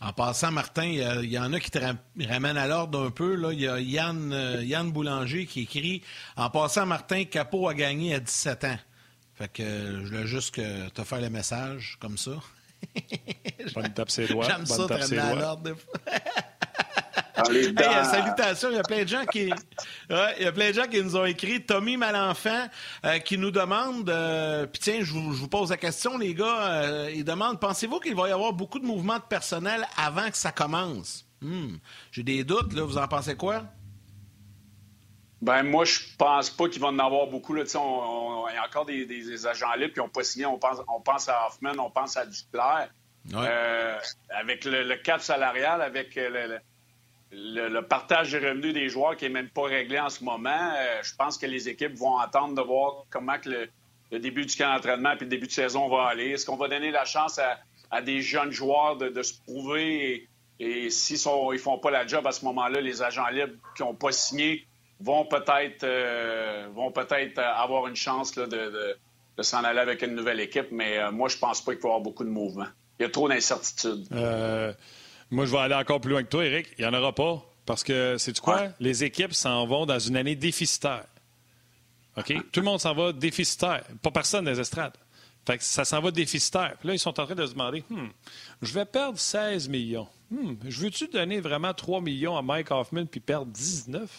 En 0.00 0.12
passant, 0.12 0.50
Martin, 0.50 0.84
il 0.84 1.30
y, 1.30 1.38
en 1.38 1.52
a 1.52 1.60
qui 1.60 1.70
te 1.70 1.78
ramènent 1.78 2.56
à 2.56 2.66
l'ordre 2.66 3.06
un 3.06 3.10
peu. 3.10 3.38
Il 3.52 3.60
y 3.60 3.68
a 3.68 3.80
Yann, 3.80 4.32
euh, 4.32 4.62
Yann 4.62 4.90
Boulanger 4.90 5.46
qui 5.46 5.62
écrit 5.62 6.02
En 6.36 6.50
passant, 6.50 6.84
Martin, 6.84 7.24
Capot 7.24 7.68
a 7.68 7.74
gagné 7.74 8.14
à 8.14 8.20
17 8.20 8.64
ans. 8.64 8.78
Fait 9.34 9.52
que 9.52 9.62
je 9.62 10.06
voulais 10.06 10.26
juste 10.26 10.54
que 10.54 10.88
te 10.90 11.02
faire 11.04 11.20
le 11.20 11.30
message 11.30 11.96
comme 12.00 12.18
ça. 12.18 12.32
Bonne 13.74 13.92
tape 13.92 14.10
ses 14.10 14.26
doigts. 14.28 14.44
J'aime 14.48 14.66
ça, 14.66 14.86
te 14.86 14.92
ramener 14.92 15.18
à 15.18 15.34
l'ordre. 15.34 15.70
Hey, 17.36 17.74
salutations, 18.04 18.70
il 18.70 18.76
y 18.76 18.78
a 18.78 18.82
plein 18.82 19.02
de 19.02 19.08
gens 19.08 19.24
qui, 19.26 19.50
il 20.10 20.42
y 20.42 20.46
a 20.46 20.52
plein 20.52 20.68
de 20.68 20.74
gens 20.74 20.86
qui 20.86 21.02
nous 21.02 21.16
ont 21.16 21.24
écrit. 21.24 21.64
Tommy 21.64 21.96
Malenfant 21.96 22.68
euh, 23.04 23.18
qui 23.18 23.38
nous 23.38 23.50
demande, 23.50 24.08
euh, 24.08 24.66
puis 24.66 24.80
tiens, 24.80 24.98
je 25.00 25.12
vous, 25.12 25.48
pose 25.48 25.70
la 25.70 25.76
question, 25.76 26.16
les 26.16 26.34
gars. 26.34 26.68
Euh, 26.68 27.10
il 27.12 27.24
demande, 27.24 27.58
pensez-vous 27.60 27.98
qu'il 27.98 28.14
va 28.14 28.28
y 28.28 28.32
avoir 28.32 28.52
beaucoup 28.52 28.78
de 28.78 28.86
mouvements 28.86 29.18
de 29.18 29.24
personnel 29.24 29.86
avant 29.96 30.30
que 30.30 30.36
ça 30.36 30.52
commence? 30.52 31.26
Hmm. 31.40 31.76
J'ai 32.12 32.22
des 32.22 32.44
doutes, 32.44 32.72
là. 32.72 32.82
Vous 32.82 32.98
en 32.98 33.08
pensez 33.08 33.36
quoi? 33.36 33.64
Ben 35.42 35.62
moi, 35.62 35.84
je 35.84 36.00
pense 36.16 36.50
pas 36.50 36.68
qu'il 36.68 36.80
va 36.80 36.88
en 36.88 36.98
avoir 36.98 37.26
beaucoup. 37.26 37.52
Là. 37.52 37.64
il 37.66 38.54
y 38.54 38.56
a 38.56 38.64
encore 38.64 38.86
des, 38.86 39.46
agents 39.46 39.74
libres 39.74 39.92
qui 39.92 39.98
n'ont 39.98 40.08
pas 40.08 40.22
signé. 40.22 40.46
On 40.46 40.58
pense, 40.58 40.78
on 40.88 41.00
pense 41.00 41.28
à 41.28 41.48
Hoffman, 41.48 41.72
on 41.78 41.90
pense 41.90 42.16
à 42.16 42.24
Duclair. 42.24 42.88
Euh, 43.32 43.98
avec 44.30 44.64
le, 44.64 44.96
cap 44.96 45.20
salarial, 45.20 45.80
avec 45.80 46.14
le, 46.14 46.58
partage 47.88 48.32
des 48.32 48.38
revenus 48.38 48.74
des 48.74 48.88
joueurs 48.88 49.16
qui 49.16 49.24
n'est 49.24 49.30
même 49.30 49.48
pas 49.48 49.64
réglé 49.64 49.98
en 49.98 50.08
ce 50.08 50.22
moment, 50.24 50.50
euh, 50.50 51.00
je 51.02 51.14
pense 51.14 51.38
que 51.38 51.46
les 51.46 51.68
équipes 51.68 51.94
vont 51.94 52.18
attendre 52.18 52.54
de 52.54 52.62
voir 52.62 53.04
comment 53.10 53.36
le, 53.44 53.68
début 54.18 54.46
du 54.46 54.56
camp 54.56 54.72
d'entraînement 54.74 55.12
et 55.12 55.18
le 55.20 55.26
début 55.26 55.46
de 55.46 55.52
saison 55.52 55.88
va 55.88 56.04
aller. 56.04 56.30
Est-ce 56.30 56.46
qu'on 56.46 56.56
va 56.56 56.68
donner 56.68 56.90
la 56.90 57.04
chance 57.04 57.40
à, 57.90 58.02
des 58.02 58.22
jeunes 58.22 58.50
joueurs 58.50 58.96
de, 58.96 59.22
se 59.22 59.34
prouver 59.42 60.28
et, 60.58 60.90
s'ils 60.90 61.16
ne 61.16 61.58
font 61.58 61.78
pas 61.78 61.90
la 61.90 62.06
job 62.06 62.26
à 62.26 62.32
ce 62.32 62.44
moment-là, 62.44 62.80
les 62.80 63.02
agents 63.02 63.28
libres 63.28 63.54
qui 63.76 63.82
n'ont 63.82 63.94
pas 63.94 64.12
signé 64.12 64.66
vont 65.00 65.24
peut-être 65.24 65.84
euh, 65.84 66.68
peut-être 66.94 67.38
avoir 67.38 67.86
une 67.86 67.96
chance 67.96 68.34
de, 68.34 68.96
s'en 69.40 69.64
aller 69.64 69.80
avec 69.80 70.02
une 70.02 70.14
nouvelle 70.14 70.40
équipe, 70.40 70.68
mais 70.70 70.98
euh, 70.98 71.10
moi, 71.10 71.28
je 71.28 71.38
pense 71.38 71.60
pas 71.60 71.72
qu'il 71.72 71.82
va 71.82 71.88
y 71.88 71.92
avoir 71.92 72.00
beaucoup 72.00 72.24
de 72.24 72.30
mouvement. 72.30 72.66
Il 72.98 73.02
y 73.02 73.06
a 73.06 73.10
trop 73.10 73.28
d'incertitudes. 73.28 74.06
Moi, 75.30 75.46
je 75.46 75.52
vais 75.52 75.58
aller 75.58 75.74
encore 75.74 76.00
plus 76.00 76.10
loin 76.10 76.22
que 76.22 76.28
toi, 76.28 76.44
Eric. 76.44 76.68
Il 76.78 76.86
n'y 76.86 76.90
en 76.90 76.94
aura 76.98 77.14
pas. 77.14 77.44
Parce 77.66 77.82
que, 77.82 78.16
c'est 78.18 78.38
quoi? 78.40 78.68
Les 78.80 79.04
équipes 79.04 79.32
s'en 79.32 79.66
vont 79.66 79.86
dans 79.86 79.98
une 79.98 80.16
année 80.16 80.36
déficitaire. 80.36 81.06
OK? 82.16 82.32
Tout 82.52 82.60
le 82.60 82.66
monde 82.66 82.80
s'en 82.80 82.94
va 82.94 83.12
déficitaire. 83.12 83.84
Pas 84.02 84.10
personne 84.10 84.44
des 84.44 84.60
estrades. 84.60 84.96
Fait 85.46 85.58
que 85.58 85.64
ça 85.64 85.84
s'en 85.84 86.00
va 86.00 86.10
déficitaire. 86.10 86.76
Puis 86.78 86.88
là, 86.88 86.94
ils 86.94 86.98
sont 86.98 87.18
en 87.20 87.24
train 87.26 87.34
de 87.34 87.46
se 87.46 87.52
demander 87.52 87.84
hmm, 87.90 88.08
je 88.62 88.72
vais 88.72 88.84
perdre 88.84 89.18
16 89.18 89.68
millions. 89.68 90.08
Hmm, 90.30 90.54
je 90.66 90.80
veux-tu 90.80 91.08
donner 91.08 91.40
vraiment 91.40 91.74
3 91.74 92.00
millions 92.00 92.36
à 92.36 92.42
Mike 92.42 92.70
Hoffman 92.70 93.06
puis 93.06 93.20
perdre 93.20 93.46
19 93.52 94.10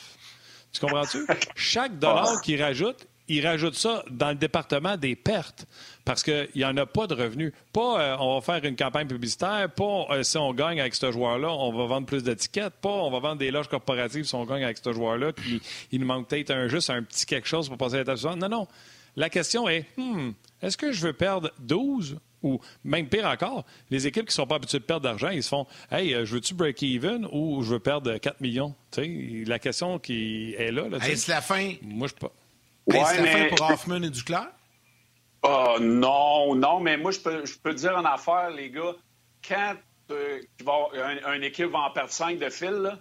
tu 0.75 0.81
comprends-tu? 0.81 1.25
Chaque 1.55 1.97
dollar 1.99 2.41
qu'il 2.41 2.61
rajoute, 2.61 3.07
il 3.27 3.45
rajoute 3.45 3.75
ça 3.75 4.03
dans 4.09 4.29
le 4.29 4.35
département 4.35 4.97
des 4.97 5.15
pertes 5.15 5.65
parce 6.03 6.23
qu'il 6.23 6.49
n'y 6.55 6.65
en 6.65 6.77
a 6.77 6.85
pas 6.85 7.07
de 7.07 7.15
revenus. 7.15 7.53
Pas 7.73 8.01
euh, 8.01 8.17
on 8.19 8.39
va 8.39 8.41
faire 8.41 8.63
une 8.63 8.75
campagne 8.75 9.07
publicitaire, 9.07 9.69
pas 9.71 10.07
euh, 10.11 10.23
si 10.23 10.37
on 10.37 10.53
gagne 10.53 10.79
avec 10.79 10.95
ce 10.95 11.11
joueur-là, 11.11 11.51
on 11.51 11.71
va 11.71 11.85
vendre 11.85 12.05
plus 12.05 12.23
d'étiquettes, 12.23 12.75
pas 12.81 12.89
on 12.89 13.09
va 13.09 13.19
vendre 13.19 13.37
des 13.37 13.51
loges 13.51 13.67
corporatives 13.67 14.25
si 14.25 14.35
on 14.35 14.45
gagne 14.45 14.63
avec 14.63 14.77
ce 14.77 14.93
joueur-là, 14.93 15.33
puis 15.33 15.61
il 15.91 15.99
nous 15.99 16.05
manque 16.05 16.27
peut-être 16.27 16.51
un, 16.51 16.67
juste 16.67 16.89
un 16.89 17.01
petit 17.01 17.25
quelque 17.25 17.47
chose 17.47 17.67
pour 17.67 17.77
passer 17.77 17.97
l'étape 17.97 18.17
suivante. 18.17 18.39
Non, 18.39 18.49
non. 18.49 18.67
La 19.15 19.29
question 19.29 19.67
est, 19.69 19.85
hmm, 19.97 20.31
est-ce 20.61 20.77
que 20.77 20.91
je 20.91 21.07
veux 21.07 21.13
perdre 21.13 21.51
12 21.59 22.17
ou 22.43 22.59
même 22.83 23.07
pire 23.07 23.25
encore, 23.25 23.65
les 23.89 24.05
équipes 24.05 24.25
qui 24.25 24.29
ne 24.29 24.33
sont 24.33 24.45
pas 24.45 24.55
habituées 24.55 24.77
de 24.77 24.83
perdre 24.83 25.01
d'argent, 25.01 25.29
ils 25.29 25.41
se 25.41 25.49
font 25.49 25.65
Hey, 25.89 26.13
euh, 26.13 26.25
je 26.25 26.35
veux-tu 26.35 26.53
break 26.53 26.83
even 26.83 27.27
ou 27.31 27.63
je 27.63 27.73
veux 27.73 27.79
perdre 27.79 28.17
4 28.17 28.39
millions? 28.39 28.75
la 28.97 29.57
question 29.57 29.97
qui 29.97 30.53
est 30.57 30.71
là. 30.71 30.87
là 30.87 30.97
Est-ce 31.07 31.29
la 31.29 31.41
fin? 31.41 31.73
Moi, 31.81 32.07
je 32.07 32.13
pas. 32.13 32.31
La 32.87 33.05
fin 33.05 33.47
pour 33.49 33.69
Hoffman 33.69 34.03
et 34.03 34.09
Duclair? 34.09 34.47
Oh, 35.43 35.77
non, 35.79 36.55
non, 36.55 36.79
mais 36.79 36.97
moi, 36.97 37.11
je 37.11 37.19
peux, 37.19 37.45
je 37.45 37.57
peux 37.57 37.73
dire 37.73 37.95
en 37.95 38.05
affaire, 38.05 38.49
les 38.49 38.69
gars, 38.71 38.95
quand 39.47 39.75
euh, 40.11 40.39
un, 41.25 41.41
équipe 41.41 41.67
va 41.67 41.79
en 41.79 41.91
perdre 41.91 42.11
5 42.11 42.39
de 42.39 42.49
fil, 42.49 42.97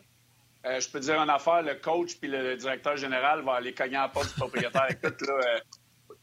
euh, 0.66 0.80
je 0.80 0.90
peux 0.90 1.00
dire 1.00 1.18
en 1.18 1.28
affaire, 1.28 1.62
le 1.62 1.74
coach 1.74 2.16
puis 2.20 2.30
le 2.30 2.56
directeur 2.56 2.96
général 2.96 3.42
va 3.42 3.54
aller 3.54 3.72
cogner 3.72 3.96
à 3.96 4.02
la 4.02 4.08
porte 4.08 4.28
du 4.28 4.34
propriétaire. 4.34 4.86
Écoute, 4.90 5.20
là, 5.22 5.60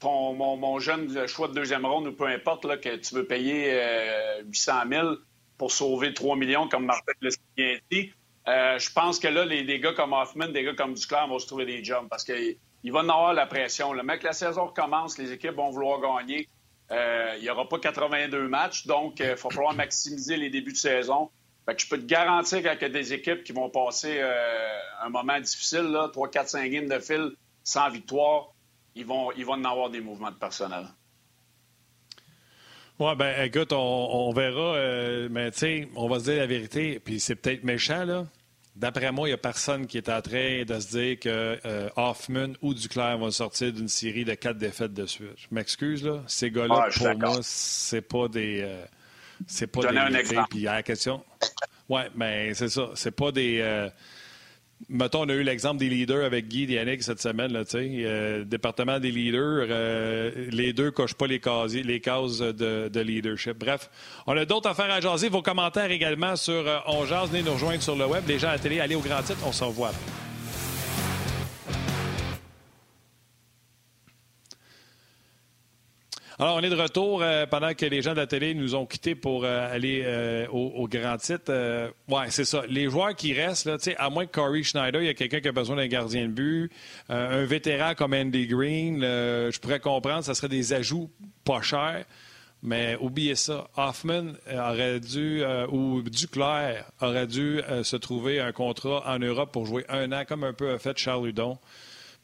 mon, 0.04 0.80
jeune 0.80 1.28
choix 1.28 1.48
de 1.48 1.54
deuxième 1.54 1.86
ronde 1.86 2.08
ou 2.08 2.12
peu 2.14 2.26
importe, 2.26 2.66
là, 2.66 2.78
que 2.78 2.96
tu 2.98 3.16
veux 3.16 3.26
payer 3.26 3.80
800 4.46 4.72
euh, 4.86 4.90
000 4.90 5.10
pour 5.58 5.72
sauver 5.72 6.14
3 6.14 6.36
millions, 6.36 6.68
comme 6.68 6.86
Martin 6.86 7.14
l'a 7.22 7.30
bien 7.56 7.78
dit, 7.92 8.12
euh, 8.48 8.80
je 8.80 8.92
pense 8.92 9.20
que 9.20 9.28
là, 9.28 9.46
les, 9.46 9.80
gars 9.80 9.94
comme 9.94 10.14
Hoffman, 10.14 10.48
des 10.48 10.64
gars 10.64 10.74
comme 10.74 10.96
Duclair 10.96 11.28
vont 11.28 11.40
se 11.40 11.46
trouver 11.46 11.66
des 11.66 11.84
jobs 11.84 12.08
parce 12.10 12.24
qu'il 12.82 12.92
va 12.92 13.00
en 13.00 13.10
avoir 13.10 13.34
la 13.34 13.46
pression. 13.46 13.94
Le 13.94 14.04
mec, 14.04 14.24
la 14.24 14.34
saison 14.34 14.66
recommence, 14.66 15.18
les 15.18 15.32
équipes 15.32 15.56
vont 15.56 15.70
vouloir 15.70 16.00
gagner. 16.00 16.48
Euh, 16.92 17.36
il 17.38 17.44
n'y 17.44 17.50
aura 17.50 17.68
pas 17.70 17.80
82 17.80 18.48
matchs, 18.48 18.86
donc 18.86 19.20
il 19.20 19.28
va 19.28 19.36
falloir 19.38 19.74
maximiser 19.74 20.38
les 20.38 20.50
débuts 20.50 20.74
de 20.74 20.78
saison. 20.78 21.30
Fait 21.66 21.76
que 21.76 21.82
je 21.82 21.88
peux 21.88 21.98
te 21.98 22.06
garantir 22.06 22.60
qu'il 22.60 22.82
y 22.82 22.86
a 22.86 22.90
des 22.90 23.14
équipes 23.14 23.44
qui 23.44 23.54
vont 23.54 23.70
passer 23.70 24.20
un 25.02 25.10
moment 25.10 25.40
difficile, 25.40 25.84
là, 25.84 26.10
3, 26.12 26.30
4, 26.30 26.50
5 26.50 26.70
games 26.70 26.90
de 26.90 27.00
fil 27.00 27.32
sans 27.64 27.90
victoire 27.90 28.50
ils 28.96 29.06
vont, 29.06 29.32
ils 29.32 29.46
vont 29.46 29.54
en 29.54 29.66
avoir 29.66 29.90
des 29.90 30.02
mouvements 30.02 30.32
de 30.32 30.36
personnel. 30.36 30.86
Oui, 33.00 33.16
ben 33.16 33.44
écoute, 33.44 33.74
on, 33.74 34.32
verra, 34.32 34.76
euh, 34.76 35.28
mais 35.32 35.50
tu 35.52 35.60
sais, 35.60 35.90
on 35.96 36.08
va 36.08 36.20
se 36.20 36.26
dire 36.26 36.38
la 36.38 36.46
vérité, 36.46 37.00
puis 37.00 37.20
c'est 37.20 37.36
peut-être 37.36 37.64
méchant, 37.64 38.06
là. 38.06 38.28
D'après 38.76 39.12
moi, 39.12 39.28
il 39.28 39.32
n'y 39.32 39.36
a 39.36 39.38
personne 39.38 39.86
qui 39.86 39.98
est 39.98 40.10
en 40.10 40.22
train 40.22 40.64
de 40.64 40.80
se 40.80 40.98
dire 40.98 41.20
que 41.20 41.60
euh, 41.66 41.90
Hoffman 41.98 42.54
ou 42.62 42.74
Duclair 42.74 43.18
vont 43.18 43.32
sortir 43.32 43.74
d'une 43.74 43.90
série 43.90 44.24
de 44.24 44.34
quatre 44.34 44.58
défaites 44.58 44.94
de 44.94 45.06
suite. 45.06 45.34
Je 45.36 45.48
m'excuse, 45.52 46.04
là. 46.04 46.24
Ces 46.28 46.52
gars-là, 46.52 46.88
ah, 46.88 46.90
pour 46.98 47.20
moi, 47.20 47.40
c'est 47.42 48.02
pas 48.02 48.28
des. 48.30 48.62
Euh, 48.62 48.84
c'est 49.46 49.68
pas 49.68 49.92
des. 49.92 49.98
Un 49.98 50.14
exemple. 50.14 50.48
Puis 50.50 50.60
il 50.60 50.64
y 50.64 50.68
a 50.68 50.76
la 50.76 50.84
question. 50.84 51.24
Oui, 51.90 52.02
mais 52.16 52.54
c'est 52.54 52.70
ça. 52.70 52.92
C'est 52.96 53.12
pas 53.12 53.34
des 53.34 53.90
mettons, 54.90 55.22
on 55.22 55.30
a 55.30 55.34
eu 55.34 55.44
l'exemple 55.44 55.78
des 55.78 55.90
leaders 55.90 56.24
avec 56.26 56.48
Guy 56.48 56.64
et 56.64 56.74
Yannick 56.74 57.04
cette 57.04 57.22
semaine. 57.22 57.52
Là, 57.52 57.64
euh, 57.76 58.44
département 58.44 59.00
des 59.00 59.12
leaders, 59.12 59.68
euh, 59.70 60.32
les 60.52 60.74
deux 60.74 60.86
ne 60.86 60.90
cochent 60.90 61.14
pas 61.14 61.28
les, 61.28 61.40
casiers, 61.40 61.84
les 61.84 62.00
cases 62.00 62.40
de, 62.40 63.00
leadership. 63.02 63.58
Bref, 63.58 63.90
on 64.28 64.36
a 64.38 64.46
d'autres 64.46 64.70
affaires 64.70 64.92
à 64.92 65.02
jaser. 65.02 65.30
Vos 65.30 65.42
commentaires 65.42 65.92
également 65.92 66.36
sur 66.36 66.54
euh, 66.54 66.80
On 66.88 67.06
Jase. 67.06 67.30
Venez 67.30 67.44
nous 67.44 67.54
rejoindre 67.54 67.82
sur 67.82 67.96
le 67.96 68.06
web. 68.06 68.24
Les 68.28 68.40
gens 68.40 68.50
à 68.50 68.54
la 68.54 68.60
télé, 68.60 68.80
allez 68.80 68.96
au 68.96 69.02
grand 69.02 69.22
titre. 69.22 69.40
On 69.46 69.52
se 69.52 69.64
revoit 69.64 69.92
Alors, 76.42 76.56
on 76.56 76.62
est 76.62 76.72
de 76.72 76.76
retour 76.76 77.22
euh, 77.22 77.46
pendant 77.46 77.76
que 77.76 77.86
les 77.86 78.02
gens 78.02 78.14
de 78.14 78.18
la 78.18 78.26
télé 78.26 78.56
nous 78.56 78.74
ont 78.74 78.88
quittés 78.88 79.14
pour 79.14 79.46
euh, 79.46 79.72
aller 79.72 80.02
euh, 80.04 80.48
au, 80.48 80.88
grand 80.88 81.18
titre. 81.18 81.54
ouais, 82.10 82.32
c'est 82.32 82.46
ça. 82.46 82.64
Les 82.68 82.90
joueurs 82.90 83.16
qui 83.16 83.32
restent, 83.32 83.68
là, 83.68 83.78
à 84.00 84.10
moins 84.10 84.26
que 84.26 84.32
Corey 84.32 84.64
Schneider, 84.64 85.04
il 85.04 85.06
y 85.06 85.10
a 85.10 85.14
quelqu'un 85.14 85.40
qui 85.40 85.50
a 85.50 85.52
besoin 85.52 85.76
d'un 85.76 85.86
gardien 85.86 86.24
de 86.24 86.32
but, 86.32 86.72
un 87.10 87.46
vétéran 87.46 87.94
comme 87.94 88.16
Andy 88.16 88.48
Green, 88.48 89.02
je 89.02 89.60
pourrais 89.60 89.80
comprendre, 89.80 90.24
ça 90.24 90.34
serait 90.34 90.48
des 90.48 90.74
ajouts 90.74 91.12
pas 91.46 91.62
chers. 91.62 92.06
Mais 92.64 92.98
oubliez 93.00 93.36
ça, 93.36 93.68
Hoffman 93.78 94.34
aurait 94.52 95.00
dû, 95.00 95.44
ou 95.72 96.02
Duclair 96.02 96.86
aurait 97.02 97.28
dû 97.28 97.62
se 97.84 97.98
trouver 97.98 98.40
un 98.40 98.52
contrat 98.52 99.04
en 99.06 99.20
Europe 99.20 99.52
pour 99.52 99.68
jouer 99.68 99.86
un 99.90 100.12
an, 100.12 100.24
comme 100.28 100.44
un 100.44 100.54
peu 100.54 100.72
a 100.72 100.80
fait 100.80 100.98
Charles 100.98 101.28
Hudon. 101.28 101.60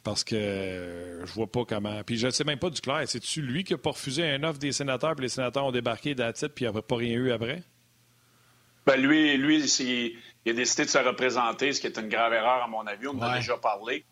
Parce 0.03 0.23
que 0.23 0.35
euh, 0.35 1.25
je 1.25 1.33
vois 1.33 1.47
pas 1.47 1.65
comment. 1.65 2.01
Puis 2.03 2.17
je 2.17 2.27
ne 2.27 2.31
sais 2.31 2.43
même 2.43 2.59
pas 2.59 2.69
du 2.69 2.79
clair. 2.81 3.03
C'est-tu 3.05 3.41
lui 3.41 3.63
qui 3.63 3.73
a 3.73 3.77
pas 3.77 3.91
refusé 3.91 4.29
un 4.29 4.43
offre 4.43 4.59
des 4.59 4.71
sénateurs, 4.71 5.15
puis 5.15 5.23
les 5.23 5.29
sénateurs 5.29 5.65
ont 5.65 5.71
débarqué 5.71 6.15
d'attitude, 6.15 6.53
puis 6.53 6.65
il 6.65 6.71
n'y 6.71 6.77
a 6.77 6.81
pas 6.81 6.95
rien 6.95 7.15
eu 7.15 7.31
après? 7.31 7.63
Ben 8.85 8.95
lui, 9.01 9.35
lui 9.37 9.59
il 10.45 10.51
a 10.51 10.53
décidé 10.53 10.85
de 10.85 10.89
se 10.89 10.97
représenter, 10.97 11.73
ce 11.73 11.81
qui 11.81 11.87
est 11.87 11.97
une 11.97 12.07
grave 12.07 12.31
erreur, 12.31 12.63
à 12.63 12.67
mon 12.67 12.87
avis. 12.87 13.07
On 13.07 13.17
en 13.17 13.21
a 13.21 13.37
déjà 13.37 13.57
parlé. 13.57 14.05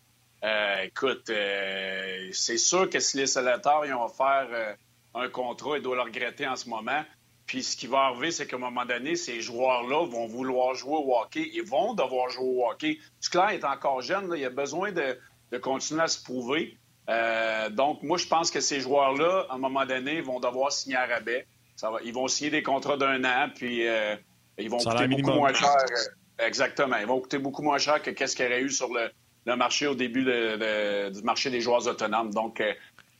Euh, 0.43 0.83
écoute, 0.83 1.29
euh, 1.29 2.29
c'est 2.33 2.57
sûr 2.57 2.89
que 2.89 2.99
si 2.99 3.17
les 3.17 3.25
sénateurs 3.25 3.85
ils 3.85 3.93
ont 3.93 4.03
offert 4.03 4.75
un 5.13 5.29
contrat, 5.29 5.77
ils 5.77 5.81
doivent 5.81 5.97
le 5.97 6.03
regretter 6.03 6.45
en 6.45 6.57
ce 6.57 6.67
moment. 6.67 7.03
Puis 7.45 7.63
ce 7.63 7.77
qui 7.77 7.87
va 7.87 8.05
arriver, 8.05 8.31
c'est 8.31 8.47
qu'à 8.47 8.55
un 8.55 8.59
moment 8.59 8.85
donné, 8.85 9.15
ces 9.15 9.39
joueurs-là 9.39 10.07
vont 10.07 10.25
vouloir 10.25 10.73
jouer 10.73 10.97
au 10.97 11.15
hockey. 11.17 11.51
Ils 11.53 11.63
vont 11.63 11.93
devoir 11.93 12.29
jouer 12.29 12.45
au 12.45 12.67
hockey. 12.67 12.97
Duclair 13.21 13.49
est 13.49 13.63
encore 13.63 14.01
jeune. 14.01 14.33
il 14.35 14.43
a 14.43 14.49
besoin 14.49 14.91
de, 14.91 15.17
de 15.51 15.57
continuer 15.57 16.01
à 16.01 16.07
se 16.07 16.23
prouver. 16.23 16.77
Euh, 17.09 17.69
donc, 17.69 18.01
moi, 18.03 18.17
je 18.17 18.27
pense 18.27 18.51
que 18.51 18.59
ces 18.59 18.79
joueurs-là, 18.79 19.45
à 19.49 19.55
un 19.55 19.57
moment 19.57 19.85
donné, 19.85 20.21
vont 20.21 20.39
devoir 20.39 20.71
signer 20.71 20.95
à 20.95 21.05
rabais. 21.05 21.45
Ça 21.75 21.91
va, 21.91 21.99
ils 22.03 22.13
vont 22.13 22.27
signer 22.27 22.51
des 22.51 22.63
contrats 22.63 22.97
d'un 22.97 23.23
an, 23.23 23.49
puis 23.53 23.87
euh, 23.87 24.15
ils 24.57 24.69
vont 24.69 24.77
coûter 24.77 25.07
beaucoup 25.07 25.31
moins 25.31 25.53
cher. 25.53 25.75
Euh, 25.75 26.45
exactement. 26.45 26.97
Ils 26.97 27.07
vont 27.07 27.19
coûter 27.19 27.37
beaucoup 27.37 27.61
moins 27.61 27.77
cher 27.77 28.01
que 28.01 28.11
qu'est-ce 28.11 28.35
qu'il 28.35 28.45
y 28.45 28.47
aurait 28.47 28.61
eu 28.61 28.69
sur 28.69 28.89
le, 28.93 29.55
marché 29.55 29.87
au 29.87 29.95
début 29.95 30.23
du 30.23 31.21
marché 31.23 31.49
des 31.51 31.61
joueurs 31.61 31.85
autonomes. 31.87 32.33
Donc, 32.33 32.63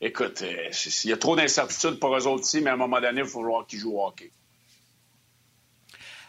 écoute, 0.00 0.42
il 0.42 1.10
y 1.10 1.12
a 1.12 1.16
trop 1.16 1.36
d'incertitudes 1.36 2.00
pour 2.00 2.16
eux 2.16 2.26
autres 2.26 2.42
aussi, 2.42 2.60
mais 2.60 2.70
à 2.70 2.74
un 2.74 2.78
moment 2.78 3.00
donné, 3.00 3.20
il 3.20 3.26
faut 3.26 3.42
voir 3.42 3.66
qu'ils 3.66 3.78
jouent 3.78 3.98
au 3.98 4.06
hockey. 4.06 4.32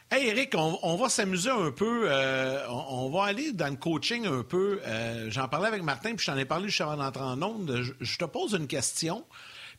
Hey 0.10 0.28
Eric, 0.30 0.56
on, 0.56 0.96
va 0.96 1.10
s'amuser 1.10 1.50
un 1.50 1.70
peu. 1.70 2.08
Euh, 2.10 2.66
on, 2.70 3.10
va 3.10 3.26
aller 3.26 3.52
dans 3.52 3.68
le 3.68 3.76
coaching 3.76 4.26
un 4.26 4.42
peu. 4.42 4.80
Euh, 4.86 5.30
j'en 5.30 5.50
parlais 5.50 5.68
avec 5.68 5.84
Martin, 5.84 6.16
puis 6.16 6.26
je 6.26 6.32
t'en 6.32 6.38
ai 6.38 6.46
parlé 6.46 6.70
juste 6.70 6.80
avant 6.80 6.96
d'entrer 6.96 7.24
en 7.24 7.42
onde. 7.42 7.94
Je, 8.00 8.18
te 8.18 8.24
pose 8.24 8.54
une 8.54 8.68
question, 8.68 9.26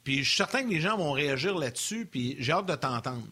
puis 0.05 0.19
je 0.19 0.29
suis 0.29 0.37
certain 0.37 0.64
que 0.64 0.69
les 0.69 0.81
gens 0.81 0.99
vont 0.99 1.12
réagir 1.12 1.57
là-dessus, 1.57 2.05
puis 2.05 2.37
j'ai 2.41 2.53
hâte 2.53 2.67
de 2.67 2.75
t'entendre. 2.75 3.27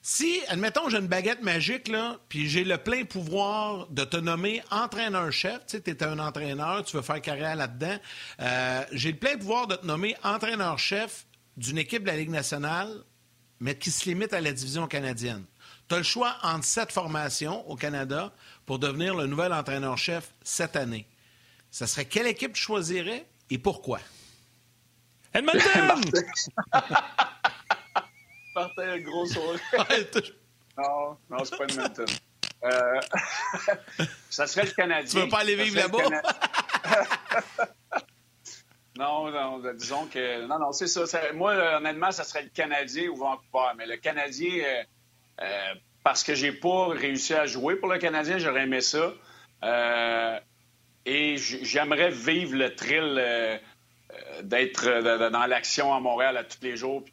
Si, 0.00 0.40
admettons, 0.48 0.88
j'ai 0.88 0.96
une 0.96 1.06
baguette 1.06 1.42
magique, 1.42 1.86
là, 1.88 2.18
puis 2.30 2.48
j'ai 2.48 2.64
le 2.64 2.78
plein 2.78 3.04
pouvoir 3.04 3.88
de 3.90 4.02
te 4.02 4.16
nommer 4.16 4.62
entraîneur-chef, 4.70 5.66
tu 5.66 5.76
sais, 5.76 5.82
tu 5.82 5.90
es 5.90 6.02
un 6.02 6.18
entraîneur, 6.18 6.82
tu 6.82 6.96
veux 6.96 7.02
faire 7.02 7.20
carrière 7.20 7.56
là-dedans, 7.56 7.98
euh, 8.40 8.84
j'ai 8.92 9.12
le 9.12 9.18
plein 9.18 9.36
pouvoir 9.36 9.66
de 9.66 9.76
te 9.76 9.84
nommer 9.84 10.16
entraîneur-chef 10.24 11.26
d'une 11.58 11.76
équipe 11.76 12.04
de 12.04 12.08
la 12.08 12.16
Ligue 12.16 12.30
nationale, 12.30 12.90
mais 13.60 13.76
qui 13.76 13.90
se 13.90 14.08
limite 14.08 14.32
à 14.32 14.40
la 14.40 14.52
division 14.52 14.86
canadienne. 14.86 15.44
Tu 15.88 15.94
as 15.94 15.98
le 15.98 16.04
choix 16.04 16.36
entre 16.42 16.64
sept 16.64 16.92
formations 16.92 17.68
au 17.68 17.76
Canada 17.76 18.32
pour 18.66 18.78
devenir 18.78 19.14
le 19.14 19.26
nouvel 19.26 19.52
entraîneur-chef 19.52 20.32
cette 20.42 20.76
année. 20.76 21.06
Ça 21.70 21.86
serait 21.86 22.04
quelle 22.04 22.26
équipe 22.26 22.52
tu 22.52 22.62
choisirais 22.62 23.26
et 23.50 23.58
pourquoi? 23.58 24.00
Edmonton! 25.34 26.00
Martin, 28.54 28.98
gros 29.04 29.26
sourire. 29.26 29.60
non, 30.78 31.16
non, 31.30 31.44
c'est 31.44 31.56
pas 31.56 31.64
Edmonton. 31.64 32.06
Euh... 32.64 33.00
ça 34.30 34.46
serait 34.46 34.66
le 34.66 34.72
Canadien. 34.72 35.10
Tu 35.10 35.24
veux 35.24 35.28
pas 35.28 35.40
aller 35.40 35.56
vivre 35.56 35.76
là-bas? 35.76 35.98
non, 38.96 39.30
non, 39.30 39.72
disons 39.74 40.06
que. 40.06 40.46
Non, 40.46 40.58
non, 40.58 40.72
c'est 40.72 40.86
ça. 40.86 41.06
Moi, 41.32 41.54
honnêtement, 41.76 42.12
ça 42.12 42.24
serait 42.24 42.42
le 42.42 42.50
Canadien 42.50 43.08
ou 43.08 43.16
Vancouver. 43.16 43.72
Mais 43.76 43.86
le 43.86 43.96
Canadien, 43.96 44.84
euh, 45.40 45.44
euh, 45.44 45.74
parce 46.04 46.24
que 46.24 46.34
j'ai 46.34 46.52
pas 46.52 46.88
réussi 46.88 47.34
à 47.34 47.46
jouer 47.46 47.76
pour 47.76 47.88
le 47.88 47.98
Canadien, 47.98 48.38
j'aurais 48.38 48.64
aimé 48.64 48.80
ça. 48.80 49.12
Euh, 49.62 50.38
et 51.06 51.36
j'aimerais 51.36 52.10
vivre 52.10 52.56
le 52.56 52.74
thrill 52.74 53.60
d'être 54.42 55.30
dans 55.30 55.46
l'action 55.46 55.94
à 55.94 56.00
Montréal 56.00 56.36
à 56.36 56.44
tous 56.44 56.58
les 56.62 56.76
jours 56.76 57.02
puis 57.04 57.12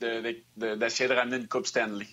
d'essayer 0.58 1.10
de, 1.10 1.14
ramener 1.14 1.38
une 1.38 1.48
Coupe 1.48 1.68
Stanley 1.68 2.08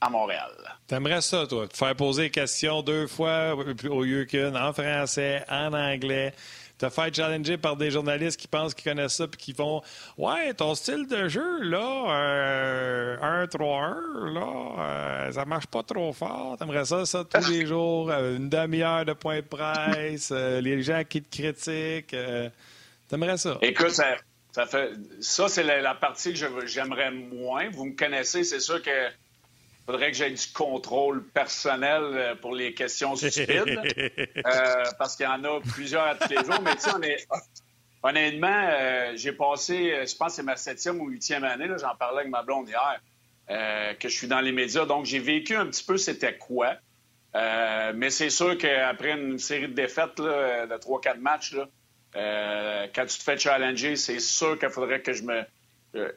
à 0.00 0.10
Montréal. 0.10 0.50
T'aimerais 0.88 1.20
ça, 1.20 1.46
toi, 1.46 1.68
te 1.68 1.76
faire 1.76 1.94
poser 1.94 2.24
des 2.24 2.30
questions 2.30 2.82
deux 2.82 3.06
fois 3.06 3.54
au 3.54 4.02
lieu 4.02 4.24
qu'une, 4.24 4.56
en 4.56 4.72
français, 4.72 5.44
en 5.48 5.72
anglais, 5.72 6.34
te 6.82 6.90
faire 6.90 7.14
challenger 7.14 7.56
par 7.56 7.76
des 7.76 7.92
journalistes 7.92 8.40
qui 8.40 8.48
pensent 8.48 8.74
qu'ils 8.74 8.90
connaissent 8.90 9.14
ça 9.14 9.28
puis 9.28 9.38
qui 9.38 9.54
font 9.54 9.82
Ouais, 10.18 10.52
ton 10.52 10.74
style 10.74 11.06
de 11.06 11.28
jeu, 11.28 11.62
là, 11.62 13.46
1-3-1, 13.46 14.34
là, 14.34 14.74
euh, 14.78 15.32
ça 15.32 15.44
marche 15.44 15.66
pas 15.68 15.84
trop 15.84 16.12
fort. 16.12 16.56
T'aimerais 16.58 16.84
ça, 16.84 17.06
ça, 17.06 17.24
tous 17.24 17.48
les 17.48 17.66
jours, 17.66 18.10
euh, 18.10 18.36
une 18.36 18.48
demi-heure 18.48 19.04
de 19.04 19.12
point 19.12 19.36
de 19.36 19.42
presse, 19.42 20.30
euh, 20.32 20.60
les 20.60 20.82
gens 20.82 21.02
qui 21.08 21.22
te 21.22 21.36
critiquent. 21.36 22.16
T'aimerais 23.08 23.36
ça? 23.36 23.58
Écoute, 23.62 23.90
ça, 23.90 24.16
ça 24.50 24.66
fait. 24.66 24.90
Ça, 25.20 25.48
c'est 25.48 25.62
la, 25.62 25.94
partie 25.94 26.34
que 26.34 26.66
j'aimerais 26.66 27.12
moins. 27.12 27.70
Vous 27.70 27.84
me 27.84 27.94
connaissez, 27.94 28.42
c'est 28.42 28.60
sûr 28.60 28.82
que 28.82 28.90
faudrait 29.86 30.10
que 30.10 30.16
j'aie 30.16 30.30
du 30.30 30.46
contrôle 30.52 31.24
personnel 31.28 32.02
euh, 32.02 32.34
pour 32.34 32.54
les 32.54 32.74
questions 32.74 33.16
stupides. 33.16 33.48
euh, 33.98 34.84
parce 34.98 35.16
qu'il 35.16 35.26
y 35.26 35.28
en 35.28 35.42
a 35.44 35.60
plusieurs 35.60 36.04
à 36.04 36.14
tous 36.14 36.28
les 36.28 36.44
jours. 36.44 36.60
Mais 36.62 36.76
tu 36.76 36.82
sais, 36.82 37.26
honnêtement, 38.02 38.68
euh, 38.70 39.12
j'ai 39.16 39.32
passé, 39.32 40.04
je 40.06 40.16
pense 40.16 40.28
que 40.28 40.34
c'est 40.34 40.42
ma 40.42 40.56
septième 40.56 41.00
ou 41.00 41.08
huitième 41.08 41.44
année, 41.44 41.68
j'en 41.78 41.94
parlais 41.96 42.20
avec 42.20 42.30
ma 42.30 42.42
blonde 42.42 42.68
hier, 42.68 43.00
que 43.98 44.08
je 44.08 44.14
suis 44.14 44.28
dans 44.28 44.40
les 44.40 44.52
médias. 44.52 44.86
Donc, 44.86 45.04
j'ai 45.04 45.18
vécu 45.18 45.56
un 45.56 45.66
petit 45.66 45.84
peu 45.84 45.96
c'était 45.96 46.36
quoi. 46.36 46.74
mais 47.34 48.10
c'est 48.10 48.30
sûr 48.30 48.56
qu'après 48.56 49.12
une 49.12 49.38
série 49.38 49.68
de 49.68 49.74
défaites 49.74 50.18
là, 50.18 50.66
de 50.66 50.76
trois, 50.78 51.00
quatre 51.00 51.20
matchs, 51.20 51.54
là, 51.54 52.88
quand 52.94 53.06
tu 53.06 53.18
te 53.18 53.22
fais 53.22 53.38
challenger, 53.38 53.96
c'est 53.96 54.20
sûr 54.20 54.58
qu'il 54.58 54.70
faudrait 54.70 55.02
que 55.02 55.12
je 55.12 55.22
me, 55.22 55.42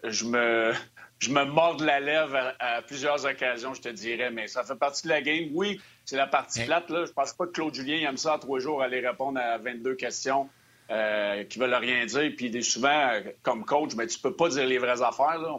je 0.03 0.25
me, 0.25 0.73
je 1.19 1.29
me 1.29 1.45
mords 1.45 1.81
la 1.81 1.99
lèvre 1.99 2.53
à, 2.59 2.81
plusieurs 2.81 3.25
occasions, 3.25 3.73
je 3.73 3.81
te 3.81 3.89
dirais, 3.89 4.31
mais 4.31 4.47
ça 4.47 4.63
fait 4.63 4.75
partie 4.75 5.03
de 5.03 5.09
la 5.09 5.21
game. 5.21 5.49
Oui, 5.53 5.79
c'est 6.03 6.17
la 6.17 6.27
partie 6.27 6.63
plate. 6.65 6.89
Là. 6.89 7.05
Je 7.05 7.11
pense 7.11 7.33
pas 7.33 7.47
que 7.47 7.51
Claude 7.51 7.73
Julien 7.73 8.09
aime 8.09 8.17
ça 8.17 8.35
en 8.35 8.39
trois 8.39 8.59
jours 8.59 8.81
aller 8.81 9.05
répondre 9.05 9.39
à 9.39 9.57
22 9.57 9.95
questions 9.95 10.49
euh, 10.91 11.43
qui 11.45 11.57
veulent 11.57 11.73
rien 11.73 12.05
dire. 12.05 12.31
Puis 12.35 12.63
souvent, 12.63 13.11
comme 13.43 13.65
coach, 13.65 13.95
mais 13.95 14.07
tu 14.07 14.19
peux 14.19 14.33
pas 14.33 14.49
dire 14.49 14.65
les 14.65 14.77
vraies 14.77 15.01
affaires. 15.01 15.39
Là. 15.39 15.57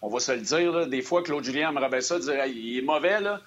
On, 0.00 0.08
va, 0.08 0.20
se 0.20 0.32
le 0.32 0.40
dire. 0.40 0.86
Des 0.88 1.02
fois, 1.02 1.22
Claude 1.22 1.44
Julien 1.44 1.70
aimerait 1.70 1.90
bien 1.90 2.00
ça, 2.00 2.18
dire 2.18 2.44
il 2.46 2.78
est 2.78 2.82
mauvais, 2.82 3.20
là, 3.20 3.40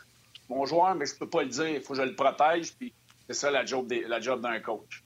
mon 0.47 0.65
joueur, 0.65 0.95
mais 0.95 1.05
je 1.05 1.15
peux 1.15 1.29
pas 1.29 1.43
le 1.43 1.49
dire. 1.49 1.67
Il 1.67 1.81
faut 1.81 1.93
que 1.93 1.99
je 1.99 2.05
le 2.05 2.15
protège. 2.15 2.75
Puis 2.75 2.93
c'est 3.27 3.33
ça 3.33 3.51
la 3.51 3.65
job, 3.65 3.91
la 4.07 4.21
job 4.21 4.41
d'un 4.41 4.59
coach. 4.59 5.04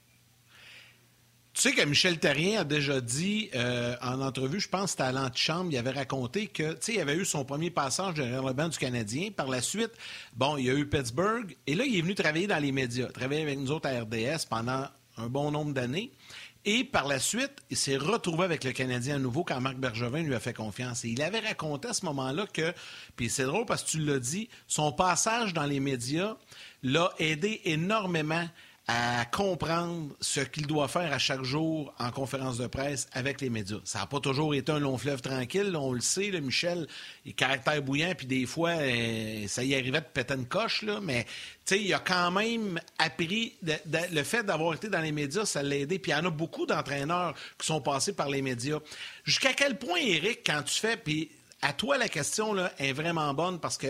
Tu 1.52 1.62
sais 1.62 1.72
que 1.72 1.82
Michel 1.82 2.18
Terrien 2.18 2.60
a 2.60 2.64
déjà 2.64 3.00
dit 3.00 3.50
euh, 3.54 3.96
en 4.02 4.20
entrevue, 4.20 4.60
je 4.60 4.68
pense 4.68 4.92
c'était 4.92 5.02
à 5.02 5.12
l'antichambre, 5.12 5.72
il 5.72 5.76
avait 5.76 5.90
raconté 5.90 6.46
que, 6.46 6.74
tu 6.74 6.94
il 6.94 7.00
avait 7.00 7.16
eu 7.16 7.24
son 7.24 7.44
premier 7.44 7.70
passage 7.70 8.14
de 8.14 8.22
le 8.22 8.52
banc 8.52 8.68
du 8.68 8.78
Canadien. 8.78 9.30
Par 9.32 9.48
la 9.48 9.60
suite, 9.60 9.90
bon, 10.34 10.56
il 10.56 10.66
y 10.66 10.70
a 10.70 10.74
eu 10.74 10.86
Pittsburgh. 10.86 11.56
Et 11.66 11.74
là, 11.74 11.84
il 11.84 11.98
est 11.98 12.02
venu 12.02 12.14
travailler 12.14 12.46
dans 12.46 12.62
les 12.62 12.70
médias, 12.70 13.08
travailler 13.08 13.42
avec 13.42 13.58
nous 13.58 13.72
autres 13.72 13.88
à 13.88 14.00
RDS 14.00 14.46
pendant 14.48 14.86
un 15.16 15.26
bon 15.26 15.50
nombre 15.50 15.72
d'années. 15.72 16.12
Et 16.64 16.84
par 16.84 17.08
la 17.08 17.18
suite, 17.18 17.52
il 17.70 17.76
s'est 17.76 17.96
retrouvé 17.96 18.44
avec 18.44 18.64
le 18.64 18.72
Canadien 18.72 19.16
à 19.16 19.18
nouveau 19.18 19.44
quand 19.44 19.60
Marc 19.60 19.76
Bergevin 19.76 20.22
lui 20.22 20.34
a 20.34 20.40
fait 20.40 20.52
confiance. 20.52 21.04
Et 21.04 21.08
il 21.08 21.22
avait 21.22 21.40
raconté 21.40 21.88
à 21.88 21.94
ce 21.94 22.04
moment-là 22.04 22.46
que, 22.52 22.74
puis 23.16 23.30
c'est 23.30 23.44
drôle 23.44 23.64
parce 23.64 23.82
que 23.82 23.88
tu 23.88 23.98
l'as 23.98 24.18
dit, 24.18 24.48
son 24.66 24.92
passage 24.92 25.54
dans 25.54 25.64
les 25.64 25.80
médias 25.80 26.36
l'a 26.82 27.12
aidé 27.18 27.62
énormément 27.64 28.46
à 28.92 29.24
comprendre 29.24 30.08
ce 30.20 30.40
qu'il 30.40 30.66
doit 30.66 30.88
faire 30.88 31.12
à 31.12 31.18
chaque 31.18 31.44
jour 31.44 31.94
en 32.00 32.10
conférence 32.10 32.58
de 32.58 32.66
presse 32.66 33.08
avec 33.12 33.40
les 33.40 33.48
médias. 33.48 33.78
Ça 33.84 34.00
n'a 34.00 34.06
pas 34.06 34.18
toujours 34.18 34.52
été 34.52 34.72
un 34.72 34.80
long 34.80 34.98
fleuve 34.98 35.20
tranquille, 35.22 35.76
on 35.76 35.92
le 35.92 36.00
sait, 36.00 36.32
Michel, 36.40 36.88
il 37.24 37.34
caractère 37.34 37.80
bouillant, 37.82 38.14
puis 38.16 38.26
des 38.26 38.46
fois, 38.46 38.70
euh, 38.70 39.46
ça 39.46 39.62
y 39.62 39.76
arrivait 39.76 40.00
de 40.00 40.06
péter 40.12 40.34
une 40.34 40.46
coche, 40.46 40.82
là, 40.82 40.98
mais 41.00 41.24
il 41.70 41.94
a 41.94 42.00
quand 42.00 42.32
même 42.32 42.80
appris, 42.98 43.54
le 43.62 44.22
fait 44.24 44.42
d'avoir 44.42 44.74
été 44.74 44.88
dans 44.88 45.00
les 45.00 45.12
médias, 45.12 45.46
ça 45.46 45.62
l'a 45.62 45.76
aidé, 45.76 46.00
puis 46.00 46.10
il 46.10 46.16
y 46.16 46.18
en 46.18 46.26
a 46.26 46.30
beaucoup 46.30 46.66
d'entraîneurs 46.66 47.34
qui 47.58 47.66
sont 47.66 47.80
passés 47.80 48.12
par 48.12 48.28
les 48.28 48.42
médias. 48.42 48.80
Jusqu'à 49.22 49.52
quel 49.52 49.78
point, 49.78 50.00
Eric, 50.00 50.40
quand 50.44 50.62
tu 50.64 50.74
fais, 50.74 50.96
puis 50.96 51.30
à 51.62 51.72
toi, 51.72 51.96
la 51.96 52.08
question 52.08 52.54
là, 52.54 52.72
est 52.78 52.92
vraiment 52.92 53.32
bonne 53.34 53.60
parce 53.60 53.78
que 53.78 53.86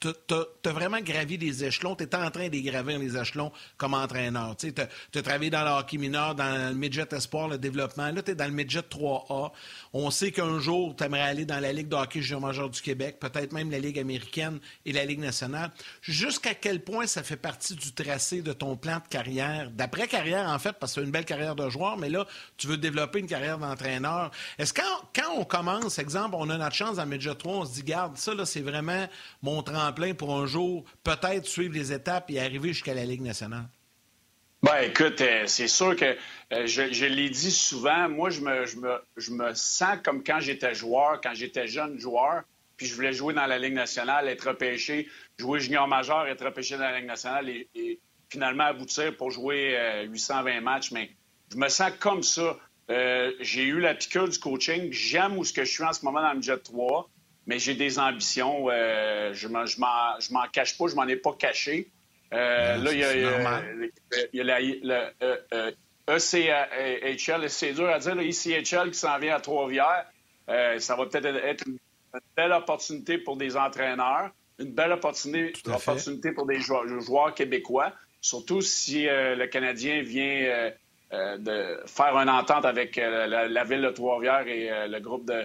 tu 0.00 0.08
as, 0.08 0.72
vraiment 0.72 1.00
gravi 1.00 1.38
des 1.38 1.64
échelons. 1.64 1.96
Tu 1.96 2.04
en 2.04 2.30
train 2.30 2.48
de 2.48 2.58
gravir 2.58 2.98
les 2.98 3.16
échelons 3.16 3.52
comme 3.76 3.94
entraîneur. 3.94 4.56
Tu 4.56 4.72
as, 4.78 5.22
travaillé 5.22 5.50
dans 5.50 5.64
le 5.64 5.70
hockey 5.70 5.98
mineur, 5.98 6.34
dans 6.34 6.70
le 6.70 6.74
midget 6.74 7.06
espoir, 7.12 7.48
le 7.48 7.58
développement. 7.58 8.10
Là, 8.10 8.22
tu 8.22 8.32
es 8.32 8.34
dans 8.34 8.46
le 8.46 8.52
midget 8.52 8.80
3A. 8.80 9.52
On 9.92 10.10
sait 10.10 10.32
qu'un 10.32 10.58
jour, 10.58 10.94
tu 10.96 11.04
aimerais 11.04 11.22
aller 11.22 11.44
dans 11.44 11.60
la 11.60 11.72
Ligue 11.72 11.88
de 11.88 11.96
hockey 11.96 12.22
junior 12.22 12.70
du 12.70 12.80
Québec, 12.80 13.18
peut-être 13.20 13.52
même 13.52 13.70
la 13.70 13.78
Ligue 13.78 13.98
américaine 13.98 14.58
et 14.84 14.92
la 14.92 15.04
Ligue 15.04 15.20
nationale. 15.20 15.70
Jusqu'à 16.02 16.54
quel 16.54 16.82
point 16.82 17.06
ça 17.06 17.22
fait 17.22 17.36
partie 17.36 17.74
du 17.74 17.92
tracé 17.92 18.42
de 18.42 18.52
ton 18.52 18.76
plan 18.76 18.96
de 18.96 19.08
carrière, 19.08 19.70
d'après-carrière 19.70 20.48
en 20.48 20.58
fait, 20.58 20.72
parce 20.72 20.94
que 20.94 21.00
as 21.00 21.04
une 21.04 21.10
belle 21.10 21.24
carrière 21.24 21.54
de 21.54 21.68
joueur, 21.68 21.96
mais 21.96 22.08
là, 22.08 22.26
tu 22.56 22.66
veux 22.66 22.76
développer 22.76 23.20
une 23.20 23.26
carrière 23.26 23.58
d'entraîneur. 23.58 24.30
Est-ce 24.58 24.72
que 24.72 24.82
quand, 25.14 25.34
on 25.36 25.44
commence, 25.44 25.98
exemple, 25.98 26.36
on 26.38 26.48
a 26.50 26.56
notre 26.56 26.74
chance 26.74 26.96
dans 26.96 27.04
le 27.04 27.10
midget 27.10 27.34
3, 27.34 27.52
on 27.52 27.64
se 27.64 27.74
dit, 27.74 27.82
garde, 27.82 28.16
ça, 28.16 28.34
là, 28.34 28.46
c'est 28.46 28.60
vraiment 28.60 29.06
mon 29.42 29.62
tremplin 29.86 30.14
pour 30.14 30.34
un 30.34 30.46
jour 30.46 30.84
peut-être 31.04 31.46
suivre 31.46 31.74
les 31.74 31.92
étapes 31.92 32.30
et 32.30 32.40
arriver 32.40 32.68
jusqu'à 32.68 32.94
la 32.94 33.04
Ligue 33.04 33.22
nationale? 33.22 33.68
Ben, 34.62 34.78
écoute, 34.82 35.20
euh, 35.20 35.44
c'est 35.46 35.68
sûr 35.68 35.94
que 35.94 36.16
euh, 36.52 36.66
je, 36.66 37.04
l'ai 37.04 37.30
dit 37.30 37.52
souvent, 37.52 38.08
moi, 38.08 38.30
je 38.30 38.40
me, 38.40 38.64
je 39.16 39.30
me, 39.30 39.54
sens 39.54 39.98
comme 40.02 40.24
quand 40.24 40.40
j'étais 40.40 40.74
joueur, 40.74 41.20
quand 41.20 41.34
j'étais 41.34 41.68
jeune 41.68 42.00
joueur, 42.00 42.42
puis 42.76 42.86
je 42.86 42.94
voulais 42.94 43.12
jouer 43.12 43.32
dans 43.32 43.46
la 43.46 43.58
Ligue 43.58 43.74
nationale, 43.74 44.28
être 44.28 44.48
repêché, 44.48 45.08
jouer 45.38 45.60
junior 45.60 45.86
majeur, 45.86 46.26
être 46.26 46.44
repêché 46.44 46.76
dans 46.76 46.82
la 46.82 46.98
Ligue 46.98 47.06
nationale 47.06 47.48
et, 47.48 48.00
finalement 48.28 48.64
aboutir 48.64 49.16
pour 49.16 49.30
jouer 49.30 49.78
820 50.08 50.50
euh, 50.50 50.60
matchs. 50.60 50.90
Mais 50.90 51.10
je 51.52 51.58
me 51.58 51.68
sens 51.68 51.92
comme 52.00 52.24
ça. 52.24 52.58
j'ai 52.88 53.62
eu 53.62 53.78
la 53.78 53.94
piqûre 53.94 54.28
du 54.28 54.38
coaching. 54.38 54.88
J'aime 54.90 55.38
où 55.38 55.44
ce 55.44 55.52
que 55.52 55.64
je 55.64 55.70
suis 55.70 55.84
en 55.84 55.92
ce 55.92 56.04
moment 56.04 56.20
dans 56.20 56.32
le 56.32 56.42
Jet 56.42 56.60
3 56.60 57.08
mais 57.46 57.58
j'ai 57.58 57.74
des 57.74 57.98
ambitions. 57.98 58.66
Euh, 58.70 59.32
je 59.32 59.48
ne 59.48 59.52
m'en 59.52 60.48
cache 60.52 60.76
pas, 60.76 60.86
je 60.88 60.94
m'en 60.94 61.06
ai 61.06 61.16
pas 61.16 61.32
caché. 61.32 61.88
Euh, 62.32 62.76
là, 62.76 62.92
il 62.92 62.98
y 62.98 63.04
a, 63.04 63.14
y 64.32 64.40
a 64.40 64.44
la, 64.44 64.60
le 64.60 65.74
ECHL, 66.08 67.48
c'est 67.48 67.72
dur 67.72 67.88
à 67.88 67.98
dire, 67.98 68.14
le 68.14 68.24
ECHL 68.24 68.90
qui 68.90 68.98
s'en 68.98 69.18
vient 69.18 69.36
à 69.36 69.40
Trois-Rivières. 69.40 70.06
Euh, 70.48 70.78
ça 70.78 70.96
va 70.96 71.06
peut-être 71.06 71.26
être 71.26 71.66
une, 71.66 71.78
belle 72.36 72.52
opportunité 72.52 73.18
pour 73.18 73.36
des 73.36 73.56
entraîneurs, 73.56 74.30
une 74.58 74.72
belle 74.72 74.92
opportunité, 74.92 75.52
opportunité 75.66 76.32
pour 76.32 76.46
des 76.46 76.60
joueurs, 76.60 77.34
québécois, 77.34 77.92
surtout 78.22 78.62
si 78.62 79.04
le 79.04 79.44
Canadien 79.46 80.00
vient 80.02 80.70
de 81.12 81.80
faire 81.86 82.16
une 82.16 82.30
entente 82.30 82.64
avec 82.64 82.96
la, 82.96 83.48
la, 83.48 83.64
ville 83.64 83.82
de 83.82 83.90
Trois-Rivières 83.90 84.46
et 84.46 84.88
le 84.88 84.98
groupe 85.00 85.26
de, 85.26 85.34
euh, 85.34 85.44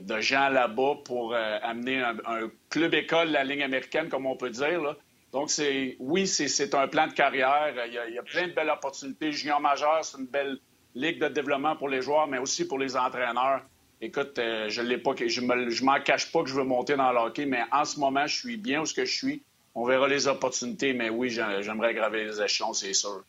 de 0.00 0.20
gens 0.20 0.48
là-bas 0.48 0.96
pour 1.04 1.34
euh, 1.34 1.58
amener 1.62 2.00
un, 2.00 2.50
club 2.70 2.94
école 2.94 3.28
de 3.28 3.32
la 3.32 3.44
ligne 3.44 3.62
américaine, 3.62 4.08
comme 4.08 4.26
on 4.26 4.36
peut 4.36 4.50
dire. 4.50 4.96
Donc, 5.32 5.50
c'est 5.50 5.96
oui, 5.98 6.26
c'est 6.26 6.74
un 6.74 6.88
plan 6.88 7.06
de 7.06 7.12
carrière. 7.12 7.72
Il 7.86 7.92
y, 7.92 8.18
a, 8.18 8.22
plein 8.22 8.48
de 8.48 8.52
belles 8.52 8.70
opportunités. 8.70 9.32
Junior 9.32 9.60
majeur, 9.60 10.04
c'est 10.04 10.18
une 10.18 10.26
belle 10.26 10.58
ligue 10.94 11.20
de 11.20 11.28
développement 11.28 11.74
pour 11.76 11.88
les 11.88 12.02
joueurs, 12.02 12.26
mais 12.26 12.38
aussi 12.38 12.66
pour 12.66 12.78
les 12.78 12.96
entraîneurs. 12.96 13.62
Écoute, 14.00 14.38
euh, 14.38 14.68
je 14.68 14.82
l'ai 14.82 14.98
pas, 14.98 15.12
je 15.16 15.84
m'en 15.84 16.00
cache 16.00 16.30
pas 16.30 16.42
que 16.42 16.48
je 16.48 16.54
veux 16.54 16.64
monter 16.64 16.96
dans 16.96 17.12
le 17.12 17.18
hockey, 17.18 17.46
mais 17.46 17.62
en 17.70 17.84
ce 17.84 17.98
moment, 17.98 18.26
je 18.26 18.36
suis 18.36 18.56
bien 18.56 18.82
où 18.82 18.86
ce 18.86 18.94
que 18.94 19.04
je 19.04 19.14
suis. 19.14 19.42
On 19.74 19.86
verra 19.86 20.06
les 20.06 20.28
opportunités, 20.28 20.92
mais 20.92 21.08
oui, 21.08 21.30
j'aimerais 21.30 21.94
graver 21.94 22.24
les 22.24 22.42
échelons, 22.42 22.74
c'est 22.74 22.92
sûr. 22.92 23.24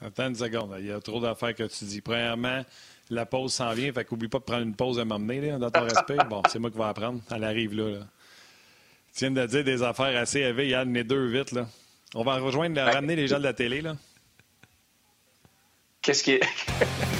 Attends 0.00 0.28
une. 0.28 0.76
Il 0.78 0.86
y 0.86 0.92
a 0.92 1.00
trop 1.00 1.20
d'affaires 1.20 1.54
que 1.54 1.64
tu 1.64 1.84
dis. 1.84 2.00
Premièrement, 2.00 2.64
la 3.10 3.26
pause 3.26 3.52
s'en 3.52 3.72
vient, 3.72 3.92
fait 3.92 4.04
qu'oublie 4.04 4.28
pas 4.28 4.38
de 4.38 4.44
prendre 4.44 4.62
une 4.62 4.74
pause 4.74 4.98
à 4.98 5.04
m'emmener, 5.04 5.52
dans 5.58 5.70
ton 5.70 5.82
respect. 5.84 6.16
Bon, 6.28 6.42
c'est 6.48 6.58
moi 6.58 6.70
qui 6.70 6.78
vais 6.78 6.84
apprendre. 6.84 7.20
Elle 7.30 7.44
arrive 7.44 7.74
là. 7.74 8.00
Tu 9.14 9.26
viens 9.26 9.30
de 9.30 9.46
dire 9.46 9.64
des 9.64 9.82
affaires 9.82 10.16
assez 10.20 10.40
élevées, 10.40 10.68
Yann, 10.68 10.92
les 10.92 11.04
deux 11.04 11.26
vite, 11.26 11.52
là. 11.52 11.66
On 12.14 12.22
va 12.22 12.38
rejoindre, 12.38 12.80
ramener 12.80 13.16
les 13.16 13.28
gens 13.28 13.38
de 13.38 13.44
la 13.44 13.52
télé, 13.52 13.80
là. 13.80 13.96
Qu'est-ce 16.02 16.22
qui 16.22 16.32
est. 16.32 16.40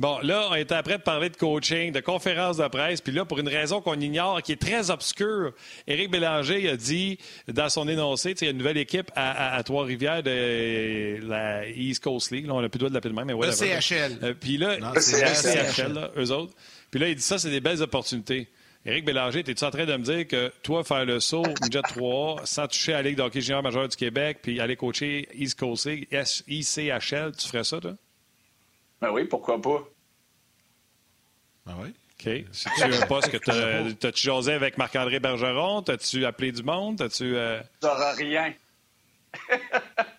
Bon, 0.00 0.18
là, 0.22 0.48
on 0.50 0.54
était 0.54 0.76
après 0.76 0.96
de 0.96 1.02
parler 1.02 1.28
de 1.28 1.36
coaching, 1.36 1.92
de 1.92 2.00
conférence 2.00 2.56
de 2.56 2.66
presse, 2.68 3.02
puis 3.02 3.12
là, 3.12 3.26
pour 3.26 3.38
une 3.38 3.50
raison 3.50 3.82
qu'on 3.82 4.00
ignore, 4.00 4.40
qui 4.40 4.52
est 4.52 4.60
très 4.60 4.90
obscure, 4.90 5.52
Éric 5.86 6.10
Bélanger 6.10 6.70
a 6.70 6.76
dit 6.78 7.18
dans 7.48 7.68
son 7.68 7.86
énoncé, 7.86 8.34
il 8.40 8.44
y 8.44 8.48
a 8.48 8.50
une 8.52 8.56
nouvelle 8.56 8.78
équipe 8.78 9.10
à, 9.14 9.62
Trois-Rivières 9.62 10.22
de 10.22 11.18
la 11.28 11.68
East 11.68 12.02
Coast 12.02 12.30
League, 12.30 12.46
là, 12.46 12.54
on 12.54 12.62
n'a 12.62 12.70
plus 12.70 12.78
le 12.78 12.88
droit 12.88 12.88
de 12.88 12.94
l'appeler 12.94 13.12
de 13.12 13.18
même, 13.18 13.26
mais 13.26 13.34
voilà. 13.34 13.52
Le 13.52 13.58
CHL. 13.58 14.18
Euh, 14.22 14.32
puis 14.32 14.56
là, 14.56 14.78
c'est 14.96 15.20
le 15.20 15.34
CHL, 15.34 15.92
là, 15.92 16.10
eux 16.16 16.30
autres. 16.30 16.54
Puis 16.90 16.98
là, 16.98 17.08
il 17.10 17.16
dit 17.16 17.22
ça, 17.22 17.38
c'est 17.38 17.50
des 17.50 17.60
belles 17.60 17.82
opportunités. 17.82 18.48
Éric 18.86 19.04
Bélanger, 19.04 19.40
es-tu 19.40 19.64
en 19.64 19.70
train 19.70 19.84
de 19.84 19.96
me 19.98 20.02
dire 20.02 20.26
que 20.26 20.50
toi, 20.62 20.82
faire 20.82 21.04
le 21.04 21.20
saut 21.20 21.44
Midget 21.62 21.82
3 21.82 22.40
sans 22.44 22.66
toucher 22.68 22.94
à 22.94 23.02
la 23.02 23.10
Ligue 23.10 23.18
de 23.18 23.22
hockey 23.22 23.42
junior 23.42 23.62
majeur 23.62 23.86
du 23.86 23.98
Québec, 23.98 24.38
puis 24.40 24.60
aller 24.60 24.76
coacher 24.76 25.28
East 25.34 25.58
Coast 25.58 25.84
League, 25.84 26.08
ICHL, 26.48 27.32
tu 27.36 27.48
ferais 27.48 27.64
ça, 27.64 27.80
toi? 27.80 27.96
Ben 29.00 29.10
oui, 29.10 29.24
pourquoi 29.24 29.60
pas? 29.60 29.84
Ben 31.66 31.74
oui. 31.80 31.94
OK. 32.18 32.44
Si 32.52 32.68
tu 32.76 32.82
un 32.82 33.06
poste 33.06 33.30
que 33.30 33.92
t'as-tu 33.92 34.22
jasé 34.26 34.52
avec 34.52 34.76
Marc-André 34.76 35.20
Bergeron? 35.20 35.82
T'as-tu 35.82 36.26
appelé 36.26 36.52
du 36.52 36.62
monde? 36.62 36.98
T'as-tu. 36.98 37.36
Euh... 37.36 37.60
rien. 38.16 38.52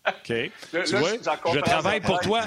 OK. 0.08 0.24
tu 0.26 0.96
vois, 0.96 1.12
je 1.54 1.60
travaille 1.60 2.02
pour 2.02 2.20
toi. 2.22 2.42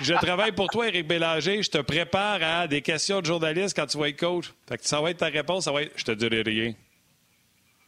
Je 0.00 0.14
travaille 0.14 0.52
pour 0.52 0.68
toi, 0.68 0.88
Éric 0.88 1.06
Bélanger. 1.06 1.62
Je 1.62 1.70
te 1.70 1.78
prépare 1.78 2.42
à 2.42 2.68
des 2.68 2.80
questions 2.80 3.20
de 3.20 3.26
journalistes 3.26 3.76
quand 3.76 3.86
tu 3.86 3.98
vas 3.98 4.08
être 4.08 4.18
coach. 4.18 4.52
Fait 4.68 4.78
que 4.78 4.86
ça 4.86 5.00
va 5.00 5.10
être 5.10 5.18
ta 5.18 5.26
réponse, 5.26 5.64
ça 5.64 5.72
va 5.72 5.82
être 5.82 5.92
je 5.96 6.04
te 6.04 6.12
dirai 6.12 6.42
rien. 6.42 6.74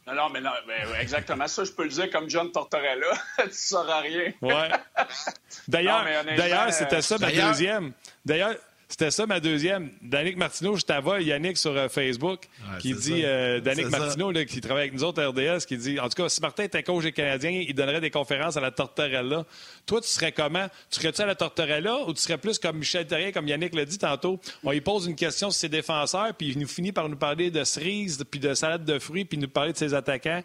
Non, 0.05 0.15
non, 0.15 0.29
mais 0.29 0.41
non, 0.41 0.51
exactement. 0.99 1.47
Ça, 1.47 1.63
je 1.63 1.71
peux 1.71 1.83
le 1.83 1.89
dire 1.89 2.09
comme 2.09 2.29
John 2.29 2.51
Tortorella. 2.51 3.07
tu 3.37 3.47
ne 3.47 3.51
sauras 3.51 4.01
rien. 4.01 4.33
ouais. 4.41 4.69
D'ailleurs, 5.67 6.05
d'ailleurs, 6.35 6.73
c'était 6.73 7.01
ça 7.01 7.17
ma 7.17 7.31
deuxième. 7.31 7.93
D'ailleurs, 8.25 8.55
c'était 8.93 9.09
ça 9.09 9.25
ma 9.25 9.39
deuxième. 9.39 9.89
Danick 10.03 10.37
Martineau, 10.37 10.75
je 10.75 10.83
t'avoue, 10.83 11.15
Yannick 11.15 11.57
sur 11.57 11.75
euh, 11.75 11.89
Facebook, 11.89 12.41
qui 12.79 12.93
dit, 12.93 13.23
euh, 13.25 13.59
Danick 13.59 13.89
Martineau, 13.89 14.31
qui 14.45 14.61
travaille 14.61 14.83
avec 14.83 14.93
nous 14.93 15.03
autres 15.03 15.19
RDS, 15.23 15.65
qui 15.65 15.77
dit, 15.77 15.99
en 15.99 16.09
tout 16.09 16.21
cas, 16.21 16.29
si 16.29 16.39
Martin 16.41 16.65
était 16.65 16.83
coach 16.83 17.01
des 17.01 17.11
Canadiens, 17.11 17.49
il 17.49 17.73
donnerait 17.73 18.01
des 18.01 18.11
conférences 18.11 18.55
à 18.55 18.61
la 18.61 18.69
Tortorella. 18.69 19.45
Toi, 19.87 19.99
tu 19.99 20.07
serais 20.07 20.31
comment? 20.31 20.67
Tu 20.91 20.99
serais-tu 20.99 21.23
à 21.23 21.25
la 21.25 21.33
Tortorella 21.33 22.01
ou 22.05 22.13
tu 22.13 22.21
serais 22.21 22.37
plus 22.37 22.59
comme 22.59 22.77
Michel 22.77 23.07
Terrien, 23.07 23.31
comme 23.31 23.47
Yannick 23.47 23.73
l'a 23.73 23.85
dit 23.85 23.97
tantôt? 23.97 24.39
On 24.63 24.69
lui 24.69 24.81
pose 24.81 25.07
une 25.07 25.15
question 25.15 25.49
sur 25.49 25.59
ses 25.59 25.69
défenseurs, 25.69 26.35
puis 26.35 26.49
il 26.49 26.59
nous 26.59 26.67
finit 26.67 26.91
par 26.91 27.09
nous 27.09 27.17
parler 27.17 27.49
de 27.49 27.63
cerises, 27.63 28.23
puis 28.29 28.39
de 28.39 28.53
salade 28.53 28.85
de 28.85 28.99
fruits, 28.99 29.25
puis 29.25 29.39
nous 29.39 29.47
parler 29.47 29.73
de 29.73 29.77
ses 29.77 29.95
attaquants. 29.95 30.43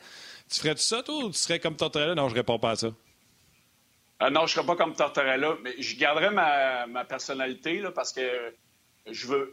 Tu 0.50 0.58
ferais-tu 0.58 0.84
ça, 0.84 1.02
toi, 1.02 1.22
ou 1.22 1.30
tu 1.30 1.38
serais 1.38 1.58
comme 1.58 1.76
Tortorella? 1.76 2.14
Non, 2.14 2.30
je 2.30 2.34
réponds 2.34 2.58
pas 2.58 2.70
à 2.70 2.76
ça. 2.76 2.88
Euh, 4.22 4.30
non, 4.30 4.40
je 4.40 4.44
ne 4.44 4.48
serais 4.48 4.66
pas 4.66 4.76
comme 4.76 4.94
Tortorella, 4.94 5.56
mais 5.62 5.80
je 5.80 5.96
garderais 5.96 6.30
ma, 6.30 7.04
personnalité 7.04 7.80
là, 7.80 7.92
parce 7.92 8.12
que 8.12 8.54
je 9.06 9.26
veux. 9.26 9.52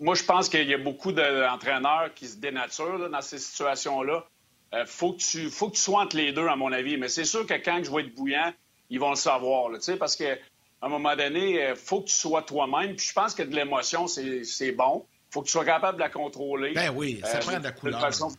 Moi, 0.00 0.14
je 0.14 0.24
pense 0.24 0.48
qu'il 0.48 0.68
y 0.68 0.74
a 0.74 0.78
beaucoup 0.78 1.12
d'entraîneurs 1.12 2.12
qui 2.14 2.26
se 2.26 2.36
dénaturent 2.36 3.10
dans 3.10 3.22
ces 3.22 3.38
situations-là. 3.38 4.26
Il 4.72 4.78
euh, 4.78 4.86
faut, 4.86 5.12
que 5.12 5.18
tu, 5.18 5.50
faut 5.50 5.68
que 5.68 5.76
tu 5.76 5.82
sois 5.82 6.02
entre 6.02 6.16
les 6.16 6.32
deux, 6.32 6.48
à 6.48 6.56
mon 6.56 6.72
avis. 6.72 6.96
Mais 6.96 7.08
c'est 7.08 7.24
sûr 7.24 7.46
que 7.46 7.54
quand 7.54 7.80
je 7.82 7.90
vais 7.90 8.02
être 8.02 8.14
bouillant, 8.14 8.52
ils 8.90 8.98
vont 8.98 9.10
le 9.10 9.16
savoir. 9.16 9.68
Là, 9.70 9.78
parce 9.98 10.16
qu'à 10.16 10.36
un 10.82 10.88
moment 10.88 11.14
donné, 11.14 11.50
il 11.52 11.58
euh, 11.60 11.74
faut 11.76 12.00
que 12.00 12.08
tu 12.08 12.14
sois 12.14 12.42
toi-même. 12.42 12.96
Puis 12.96 13.06
je 13.06 13.12
pense 13.12 13.34
que 13.34 13.42
de 13.42 13.54
l'émotion, 13.54 14.08
c'est 14.08 14.72
bon. 14.72 15.06
Il 15.30 15.34
faut 15.34 15.42
que 15.42 15.46
tu 15.46 15.52
sois 15.52 15.64
capable 15.64 15.98
de 15.98 16.02
la 16.02 16.10
contrôler. 16.10 16.72
Ben 16.72 16.92
oui, 16.94 17.20
ça 17.24 17.38
prend 17.38 17.58
de 17.58 17.64
la 17.64 17.72
couleur. 17.72 18.00
De 18.00 18.04
façon 18.04 18.32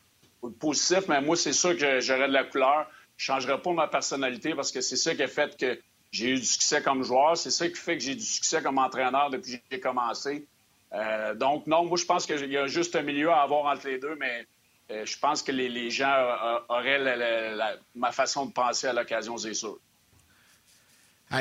positive, 0.60 1.06
mais 1.08 1.22
moi, 1.22 1.36
c'est 1.36 1.54
sûr 1.54 1.78
que 1.78 2.00
j'aurais 2.00 2.28
de 2.28 2.34
la 2.34 2.44
couleur. 2.44 2.88
Je 3.18 3.32
ne 3.32 3.36
changerai 3.40 3.62
pas 3.62 3.72
ma 3.74 3.88
personnalité 3.88 4.56
parce 4.56 4.72
que 4.72 4.82
c'est 4.82 4.98
ça 4.98 5.16
qui 5.16 5.24
a 5.24 5.28
fait 5.28 5.58
que 5.58 5.80
j'ai 6.12 6.32
eu 6.32 6.36
du 6.36 6.46
succès 6.46 6.82
comme 6.82 7.04
joueur. 7.04 7.38
C'est 7.38 7.52
ça 7.52 7.68
qui 7.68 7.76
fait 7.76 7.98
que 7.98 8.04
j'ai 8.04 8.16
du 8.16 8.24
succès 8.24 8.62
comme 8.62 8.78
entraîneur 8.78 9.30
depuis 9.30 9.58
que 9.58 9.64
j'ai 9.72 9.80
commencé. 9.80 10.46
Euh, 10.94 11.34
donc, 11.34 11.68
non, 11.68 11.86
moi, 11.86 11.98
je 11.98 12.06
pense 12.06 12.26
qu'il 12.26 12.52
y 12.52 12.58
a 12.58 12.68
juste 12.68 12.96
un 12.96 13.02
milieu 13.02 13.32
à 13.32 13.42
avoir 13.42 13.66
entre 13.66 13.88
les 13.88 14.00
deux, 14.00 14.16
mais 14.16 14.46
euh, 14.92 15.06
je 15.06 15.18
pense 15.18 15.42
que 15.42 15.52
les, 15.52 15.90
gens 15.90 16.14
auraient 16.70 17.58
ma 17.96 18.12
façon 18.12 18.46
de 18.46 18.52
penser 18.52 18.88
à 18.88 18.94
l'occasion, 18.94 19.38
c'est 19.38 19.54
sûr 19.54 19.80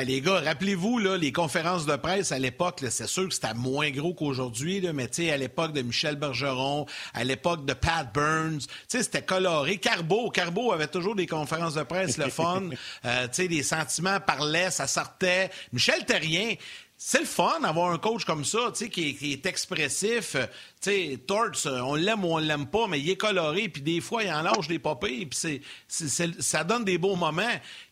les 0.05 0.21
gars, 0.21 0.39
rappelez-vous 0.39 0.97
là, 0.97 1.17
les 1.17 1.31
conférences 1.31 1.85
de 1.85 1.95
presse 1.95 2.31
à 2.31 2.39
l'époque, 2.39 2.83
c'est 2.89 3.07
sûr 3.07 3.27
que 3.27 3.33
c'était 3.33 3.53
moins 3.53 3.89
gros 3.91 4.13
qu'aujourd'hui, 4.13 4.81
mais 4.93 5.09
à 5.31 5.37
l'époque 5.37 5.73
de 5.73 5.81
Michel 5.81 6.15
Bergeron, 6.15 6.85
à 7.13 7.23
l'époque 7.23 7.65
de 7.65 7.73
Pat 7.73 8.11
Burns, 8.13 8.61
c'était 8.87 9.21
coloré. 9.21 9.77
Carbo, 9.77 10.29
Carbo 10.31 10.71
avait 10.71 10.87
toujours 10.87 11.15
des 11.15 11.27
conférences 11.27 11.75
de 11.75 11.83
presse, 11.83 12.17
le 12.17 12.29
fun. 12.29 12.63
euh, 13.05 13.27
les 13.37 13.63
sentiments 13.63 14.19
parlaient, 14.19 14.71
ça 14.71 14.87
sortait. 14.87 15.49
Michel 15.71 16.05
Terrien, 16.05 16.55
c'est 16.97 17.19
le 17.19 17.25
fun 17.25 17.59
d'avoir 17.61 17.91
un 17.91 17.97
coach 17.97 18.23
comme 18.23 18.45
ça, 18.45 18.71
tu 18.73 18.85
sais, 18.85 18.89
qui, 18.89 19.33
est 19.33 19.45
expressif. 19.45 20.37
Tu 20.81 20.89
sais, 20.89 21.19
Torts, 21.27 21.65
on 21.65 21.95
l'aime 21.95 22.23
ou 22.23 22.33
on 22.33 22.37
l'aime 22.37 22.67
pas, 22.67 22.87
mais 22.87 22.99
il 22.99 23.09
est 23.09 23.17
coloré, 23.17 23.67
puis 23.67 23.81
des 23.81 23.99
fois, 23.99 24.23
il 24.23 24.31
en 24.31 24.41
lâche 24.41 24.67
des 24.67 24.79
popées, 24.79 25.25
puis 25.25 25.61
c'est, 25.87 26.41
ça 26.41 26.63
donne 26.63 26.85
des 26.85 26.97
beaux 26.97 27.15
moments 27.15 27.43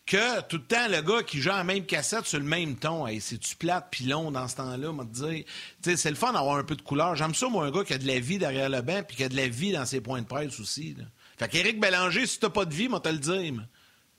que 0.06 0.42
tout 0.42 0.58
le 0.58 0.64
temps, 0.64 0.88
le 0.90 1.02
gars 1.02 1.24
qui 1.24 1.40
joue 1.40 1.50
la 1.50 1.64
même 1.64 1.86
cassette 1.86 2.26
sur 2.26 2.40
le 2.40 2.46
même 2.46 2.76
ton, 2.76 3.08
hey, 3.08 3.22
c'est-tu 3.22 3.56
plate 3.56 3.88
puis 3.90 4.06
long 4.06 4.32
dans 4.32 4.48
ce 4.48 4.58
temps-là, 4.58 4.92
te 5.06 5.28
dire. 5.28 5.46
c'est 5.82 6.10
le 6.10 6.16
fun 6.16 6.34
d'avoir 6.34 6.58
un 6.58 6.64
peu 6.64 6.76
de 6.76 6.82
couleur. 6.82 7.16
J'aime 7.16 7.34
ça, 7.34 7.48
moi, 7.48 7.66
un 7.66 7.72
gars 7.72 7.84
qui 7.84 7.94
a 7.94 7.98
de 7.98 8.08
la 8.08 8.20
vie 8.20 8.38
derrière 8.38 8.70
le 8.70 8.82
banc 8.82 9.02
puis 9.08 9.18
qui 9.18 9.24
a 9.24 9.30
de 9.30 9.36
la 9.36 9.48
vie 9.48 9.72
dans 9.72 9.86
ses 9.86 10.02
points 10.02 10.22
de 10.22 10.28
presse 10.28 10.60
aussi. 10.60 10.96
Là. 10.98 11.06
Fait 11.38 11.48
qu'Éric 11.48 11.80
Bélanger, 11.80 12.26
si 12.26 12.40
t'as 12.40 12.50
pas 12.50 12.66
de 12.66 12.74
vie, 12.74 12.90
moi, 12.90 13.00
te 13.00 13.10
le 13.10 13.18
dire. 13.18 13.54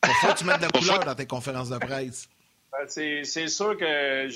Faut 0.05 0.29
que 0.29 0.39
tu 0.39 0.45
mettes 0.45 0.59
de 0.59 0.67
la 0.67 0.71
couleur 0.71 1.01
dans 1.01 1.15
tes 1.15 1.27
conférences 1.27 1.71
de 1.71 1.79
presse. 1.79 2.29
Ben, 2.73 2.89
c'est 2.89 3.49
sûr 3.49 3.77
que 3.77 4.29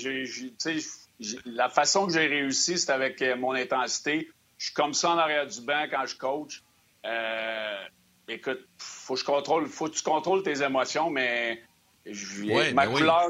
la 1.45 1.69
façon 1.69 2.07
que 2.07 2.13
j'ai 2.13 2.27
réussi, 2.27 2.77
c'est 2.77 2.91
avec 2.91 3.21
euh, 3.21 3.35
mon 3.35 3.53
intensité. 3.53 4.29
Je 4.57 4.65
suis 4.65 4.73
comme 4.73 4.93
ça 4.93 5.11
en 5.11 5.17
arrière 5.17 5.47
du 5.47 5.61
banc 5.61 5.85
quand 5.91 6.05
je 6.05 6.15
coach. 6.15 6.63
Euh, 7.05 7.83
écoute, 8.27 8.61
faut 9.09 9.15
que 9.15 9.21
je 9.21 9.25
contrôle, 9.25 9.67
faut 9.67 9.87
que 9.87 9.95
tu 9.95 10.03
contrôles 10.03 10.43
tes 10.43 10.61
émotions, 10.61 11.09
mais 11.09 11.59
je, 12.05 12.73
ma 12.73 12.85
ben 12.85 12.93
couleur, 12.93 13.29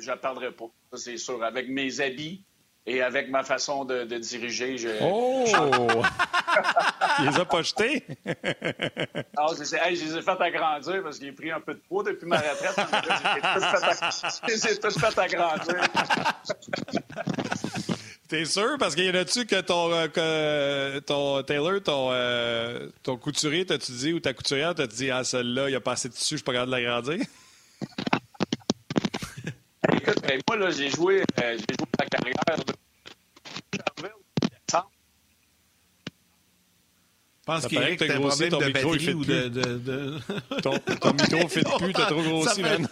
je 0.00 0.10
ne 0.10 0.16
perdrai 0.16 0.50
pas. 0.50 0.64
C'est 0.96 1.16
sûr. 1.16 1.44
Avec 1.44 1.68
mes 1.68 2.00
habits 2.00 2.42
et 2.86 3.02
avec 3.02 3.30
ma 3.30 3.44
façon 3.44 3.84
de, 3.84 4.02
diriger, 4.18 4.78
je. 4.78 4.88
Oh! 5.00 5.44
Il 7.20 7.26
les 7.26 7.38
a 7.38 7.44
pas 7.44 7.62
jetés? 7.62 8.04
non, 8.26 9.54
je, 9.54 9.76
hey, 9.76 9.94
je 9.94 10.06
les 10.06 10.16
ai 10.16 10.22
fait 10.22 10.40
agrandir 10.40 11.04
parce 11.04 11.20
qu'il 11.20 11.28
a 11.28 11.32
pris 11.32 11.52
un 11.52 11.60
peu 11.60 11.74
de 11.74 11.82
poids 11.88 12.02
depuis 12.02 12.26
ma 12.26 12.38
retraite. 12.38 12.74
Je 14.42 14.52
les 14.52 14.72
ai 14.72 14.80
tous 14.80 14.98
fait 14.98 15.16
agrandir. 15.18 15.76
T'es 18.32 18.46
sûr? 18.46 18.78
Parce 18.78 18.94
qu'il 18.94 19.04
y 19.04 19.10
en 19.10 19.14
a-tu 19.14 19.44
que 19.44 19.60
ton, 19.60 19.90
euh, 19.92 21.00
ton 21.00 21.42
Taylor, 21.42 21.82
ton, 21.82 22.08
euh, 22.12 22.88
ton 23.02 23.18
couturier, 23.18 23.66
t'as-tu 23.66 23.92
dit, 23.92 24.14
ou 24.14 24.20
ta 24.20 24.32
couturière, 24.32 24.74
t'as 24.74 24.86
dit, 24.86 25.10
ah, 25.10 25.22
celle-là, 25.22 25.68
il 25.68 25.74
a 25.74 25.80
passé 25.80 26.08
dessus, 26.08 26.30
je 26.30 26.36
suis 26.36 26.42
pas 26.42 26.54
capable 26.54 26.72
de 26.72 26.76
l'agrandir? 26.78 27.18
Écoute, 29.92 30.22
ben, 30.22 30.40
moi, 30.48 30.56
là, 30.56 30.70
j'ai 30.70 30.88
joué, 30.88 31.22
euh, 31.42 31.58
j'ai 31.58 31.74
joué 31.78 31.86
ma 31.98 32.06
carrière 32.06 32.64
de 32.66 32.72
je 37.36 37.44
pense 37.44 37.66
qu'Éric, 37.66 37.98
t'as 37.98 38.16
un 38.16 38.20
problème 38.20 38.50
de 38.50 38.72
batterie 38.72 39.12
ou 39.12 39.24
de... 39.26 39.48
de, 39.48 39.78
de... 39.78 40.18
Ton, 40.62 40.78
ton 40.78 41.12
micro 41.12 41.36
ne 41.36 41.48
fait 41.48 41.64
plus, 41.78 41.92
t'as 41.92 42.06
trop 42.06 42.22
grossi, 42.22 42.62
man. 42.62 42.88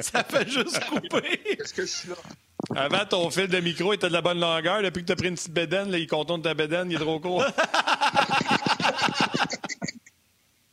ça 0.00 0.22
fait 0.22 0.48
juste 0.48 0.78
couper. 0.84 1.40
Est-ce 1.58 1.74
que 1.74 1.82
je 1.82 1.86
suis 1.86 2.08
là? 2.10 2.14
Avant, 2.76 3.04
ton 3.06 3.30
fil 3.30 3.48
de 3.48 3.60
micro 3.60 3.92
était 3.92 4.08
de 4.08 4.12
la 4.12 4.22
bonne 4.22 4.40
longueur. 4.40 4.82
Depuis 4.82 5.02
que 5.02 5.06
tu 5.06 5.12
as 5.12 5.16
pris 5.16 5.28
une 5.28 5.34
petite 5.34 5.52
bédaine, 5.52 5.90
là, 5.90 5.98
il 5.98 6.06
contourne 6.06 6.42
ta 6.42 6.54
bédaine, 6.54 6.90
il 6.90 6.96
est 6.96 7.00
trop 7.00 7.20
court. 7.20 7.44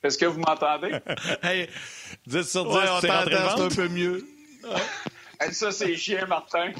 Est-ce 0.04 0.18
que 0.18 0.26
vous 0.26 0.40
m'entendez? 0.40 0.98
Hey, 1.44 1.70
10 2.26 2.50
sur 2.50 2.66
10, 2.66 2.76
ouais, 2.76 2.84
c'est 3.02 3.10
un 3.10 3.70
peu 3.70 3.88
mieux. 3.90 4.26
ça, 5.52 5.72
c'est 5.72 5.96
chien, 5.96 6.26
Martin. 6.26 6.72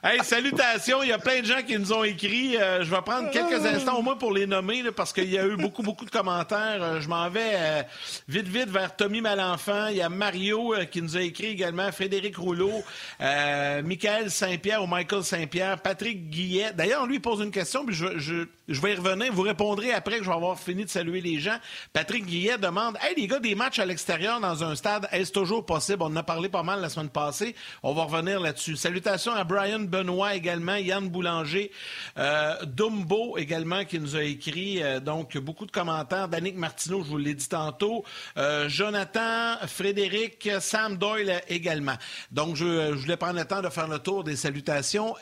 Hey, 0.00 0.20
salutations. 0.22 1.02
Il 1.02 1.08
y 1.08 1.12
a 1.12 1.18
plein 1.18 1.40
de 1.40 1.44
gens 1.44 1.60
qui 1.66 1.76
nous 1.76 1.92
ont 1.92 2.04
écrit. 2.04 2.56
Euh, 2.56 2.84
je 2.84 2.90
vais 2.90 3.02
prendre 3.02 3.30
quelques 3.32 3.66
instants 3.66 3.98
au 3.98 4.02
moins 4.02 4.14
pour 4.14 4.32
les 4.32 4.46
nommer 4.46 4.84
parce 4.92 5.12
qu'il 5.12 5.28
y 5.28 5.36
a 5.36 5.44
eu 5.44 5.56
beaucoup, 5.56 5.82
beaucoup 5.82 6.04
de 6.04 6.10
commentaires. 6.10 6.80
Euh, 6.80 7.00
je 7.00 7.08
m'en 7.08 7.28
vais 7.28 7.50
euh, 7.54 7.82
vite, 8.28 8.46
vite 8.46 8.68
vers 8.68 8.94
Tommy 8.94 9.20
Malenfant. 9.20 9.88
Il 9.88 9.96
y 9.96 10.00
a 10.00 10.08
Mario 10.08 10.72
qui 10.88 11.02
nous 11.02 11.16
a 11.16 11.22
écrit 11.22 11.46
également, 11.46 11.90
Frédéric 11.90 12.36
Rouleau, 12.36 12.84
Michael 13.18 14.30
Saint-Pierre 14.30 14.84
ou 14.84 14.86
Michael 14.86 15.24
Saint-Pierre, 15.24 15.80
Patrick 15.80 16.30
Guillet. 16.30 16.72
D'ailleurs, 16.74 17.02
on 17.02 17.06
lui 17.06 17.18
pose 17.18 17.40
une 17.40 17.50
question, 17.50 17.84
puis 17.84 17.96
je, 17.96 18.80
vais 18.80 18.92
y 18.92 18.94
revenir. 18.94 19.32
Vous 19.32 19.42
répondrez 19.42 19.92
après 19.92 20.18
que 20.18 20.24
je 20.24 20.28
vais 20.28 20.36
avoir 20.36 20.60
fini 20.60 20.84
de 20.84 20.90
saluer 20.90 21.20
les 21.20 21.40
gens. 21.40 21.58
Patrick 21.92 22.24
Guillet 22.24 22.56
demande 22.56 22.96
Hey, 23.02 23.16
les 23.16 23.26
gars, 23.26 23.40
des 23.40 23.56
matchs 23.56 23.80
à 23.80 23.86
l'extérieur 23.86 24.38
dans 24.38 24.62
un 24.62 24.76
stade, 24.76 25.08
est-ce 25.10 25.32
toujours 25.32 25.66
possible? 25.66 26.02
On 26.02 26.06
en 26.06 26.16
a 26.16 26.22
parlé 26.22 26.48
pas 26.48 26.62
mal 26.62 26.80
la 26.80 26.88
semaine 26.88 27.08
passée. 27.08 27.56
On 27.82 27.94
va 27.94 28.04
revenir 28.04 28.38
là-dessus. 28.38 28.76
Salutations 28.76 29.32
à 29.32 29.42
Brian 29.42 29.87
Benoît 29.88 30.34
également, 30.34 30.76
Yann 30.76 31.08
Boulanger, 31.08 31.70
euh, 32.18 32.54
Dumbo 32.64 33.36
également 33.38 33.84
qui 33.84 33.98
nous 33.98 34.16
a 34.16 34.22
écrit. 34.22 34.82
Euh, 34.82 35.00
donc, 35.00 35.36
beaucoup 35.38 35.66
de 35.66 35.70
commentaires. 35.70 36.28
Danick 36.28 36.56
Martineau, 36.56 37.02
je 37.02 37.08
vous 37.08 37.18
l'ai 37.18 37.34
dit 37.34 37.48
tantôt. 37.48 38.04
Euh, 38.36 38.68
Jonathan, 38.68 39.56
Frédéric, 39.66 40.48
Sam 40.60 40.96
Doyle 40.96 41.40
également. 41.48 41.96
Donc, 42.30 42.56
je, 42.56 42.92
voulais 42.92 43.16
prendre 43.16 43.38
le 43.38 43.44
temps 43.44 43.62
de 43.62 43.68
faire 43.68 43.88
le 43.88 43.98
tour 43.98 44.24
des 44.24 44.36
salutations. 44.36 45.14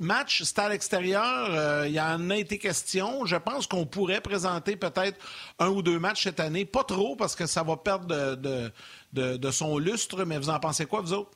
Match, 0.00 0.42
stade 0.42 0.72
extérieur, 0.72 1.86
il 1.86 1.92
y 1.92 2.00
en 2.00 2.30
a 2.30 2.36
été 2.36 2.58
question. 2.58 3.24
Je 3.24 3.36
pense 3.36 3.66
qu'on 3.66 3.86
pourrait 3.86 4.20
présenter 4.20 4.76
peut-être 4.76 5.18
un 5.58 5.68
ou 5.68 5.82
deux 5.82 5.98
matchs 5.98 6.24
cette 6.24 6.40
année. 6.40 6.64
Pas 6.64 6.84
trop, 6.84 7.16
parce 7.16 7.34
que 7.34 7.46
ça 7.46 7.62
va 7.62 7.76
perdre 7.76 8.36
de 9.12 9.50
son 9.50 9.78
lustre, 9.78 10.24
mais 10.24 10.38
vous 10.38 10.50
en 10.50 10.60
pensez 10.60 10.86
quoi, 10.86 11.00
vous 11.00 11.12
autres? 11.12 11.30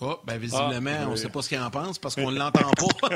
Oh, 0.00 0.18
ben 0.24 0.38
visiblement, 0.38 0.98
ah, 1.02 1.06
on 1.06 1.12
ne 1.12 1.16
sait 1.16 1.28
pas 1.28 1.40
ce 1.40 1.48
qu'il 1.48 1.60
en 1.60 1.70
pense 1.70 1.98
parce 1.98 2.16
qu'on 2.16 2.32
ne 2.32 2.38
l'entend 2.38 2.70
pas. 2.72 3.08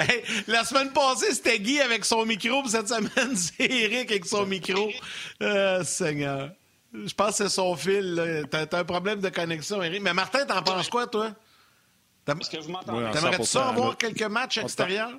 hey, 0.00 0.22
la 0.46 0.64
semaine 0.64 0.92
passée, 0.92 1.34
c'était 1.34 1.58
Guy 1.58 1.80
avec 1.80 2.06
son 2.06 2.24
micro, 2.24 2.62
puis 2.62 2.70
cette 2.70 2.88
semaine, 2.88 3.36
c'est 3.36 3.70
Eric 3.70 4.10
avec 4.10 4.24
son 4.24 4.46
micro. 4.46 4.90
Euh, 5.42 5.84
Seigneur. 5.84 6.52
Je 6.94 7.12
pense 7.12 7.30
que 7.30 7.34
c'est 7.34 7.48
son 7.50 7.76
fil. 7.76 8.46
T'as 8.50 8.64
as 8.72 8.78
un 8.78 8.84
problème 8.84 9.20
de 9.20 9.28
connexion, 9.28 9.82
Eric. 9.82 10.00
Mais 10.00 10.14
Martin, 10.14 10.46
t'en 10.46 10.62
penses 10.62 10.88
quoi, 10.88 11.06
toi? 11.06 11.32
Est-ce 12.26 12.50
que 12.50 12.62
vous 12.62 12.70
m'entendez? 12.70 13.10
T'aimerais-tu 13.12 13.44
ça 13.44 13.68
avoir 13.68 13.96
quelques 13.98 14.22
matchs 14.22 14.58
extérieurs? 14.58 15.12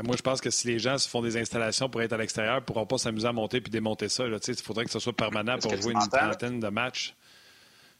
Ben, 0.00 0.06
moi, 0.06 0.16
je 0.16 0.22
pense 0.22 0.40
que 0.40 0.48
si 0.48 0.66
les 0.66 0.78
gens 0.78 0.96
se 0.96 1.06
font 1.06 1.20
des 1.20 1.36
installations 1.36 1.90
pour 1.90 2.00
être 2.00 2.14
à 2.14 2.16
l'extérieur, 2.16 2.54
ils 2.54 2.60
ne 2.60 2.64
pourront 2.64 2.86
pas 2.86 2.96
s'amuser 2.96 3.26
à 3.26 3.34
monter 3.34 3.60
puis 3.60 3.70
démonter 3.70 4.08
ça. 4.08 4.24
Il 4.26 4.56
faudrait 4.56 4.86
que 4.86 4.90
ce 4.90 4.98
soit 4.98 5.12
permanent 5.12 5.58
pour 5.58 5.76
jouer 5.76 5.92
une 5.92 6.08
trentaine 6.08 6.58
de 6.58 6.68
matchs. 6.68 7.14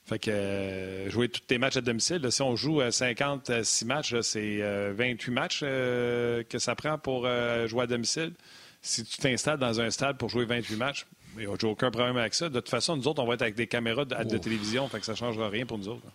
Fait 0.07 0.19
que 0.19 0.31
euh, 0.31 1.11
jouer 1.11 1.29
tous 1.29 1.41
tes 1.41 1.59
matchs 1.59 1.77
à 1.77 1.83
domicile, 1.83 2.27
si 2.31 2.41
on 2.41 2.57
joue 2.57 2.81
56 2.91 3.85
matchs, 3.85 4.19
c'est 4.23 4.61
28 4.93 5.29
euh, 5.31 5.33
matchs 5.35 5.61
euh, 5.63 6.43
que 6.45 6.59
ça 6.59 6.75
prend 6.75 6.97
pour 6.97 7.29
jouer 7.67 7.83
à 7.83 7.87
domicile. 7.87 8.33
Si 8.81 9.05
tu 9.05 9.19
t'installes 9.19 9.59
dans 9.59 9.79
un 9.83 9.91
stade 9.91 10.17
pour 10.17 10.31
jouer 10.31 10.47
28 10.47 10.77
matchs, 10.77 11.07
il 11.37 11.41
n'y 11.41 11.47
a 11.47 11.51
aucun 11.51 11.91
problème 11.91 12.17
avec 12.17 12.33
ça. 12.33 12.49
De 12.49 12.61
toute 12.61 12.71
façon, 12.71 12.97
nous 12.97 13.07
autres, 13.09 13.23
on 13.23 13.27
va 13.27 13.35
être 13.35 13.43
avec 13.43 13.57
des 13.57 13.67
caméras 13.67 14.07
de, 14.07 14.25
de 14.25 14.39
télévision, 14.39 14.89
fait 14.89 15.01
que 15.01 15.05
ça 15.05 15.13
ne 15.13 15.19
changera 15.19 15.51
rien 15.51 15.67
pour 15.67 15.77
nous 15.77 15.89
autres. 15.89 16.07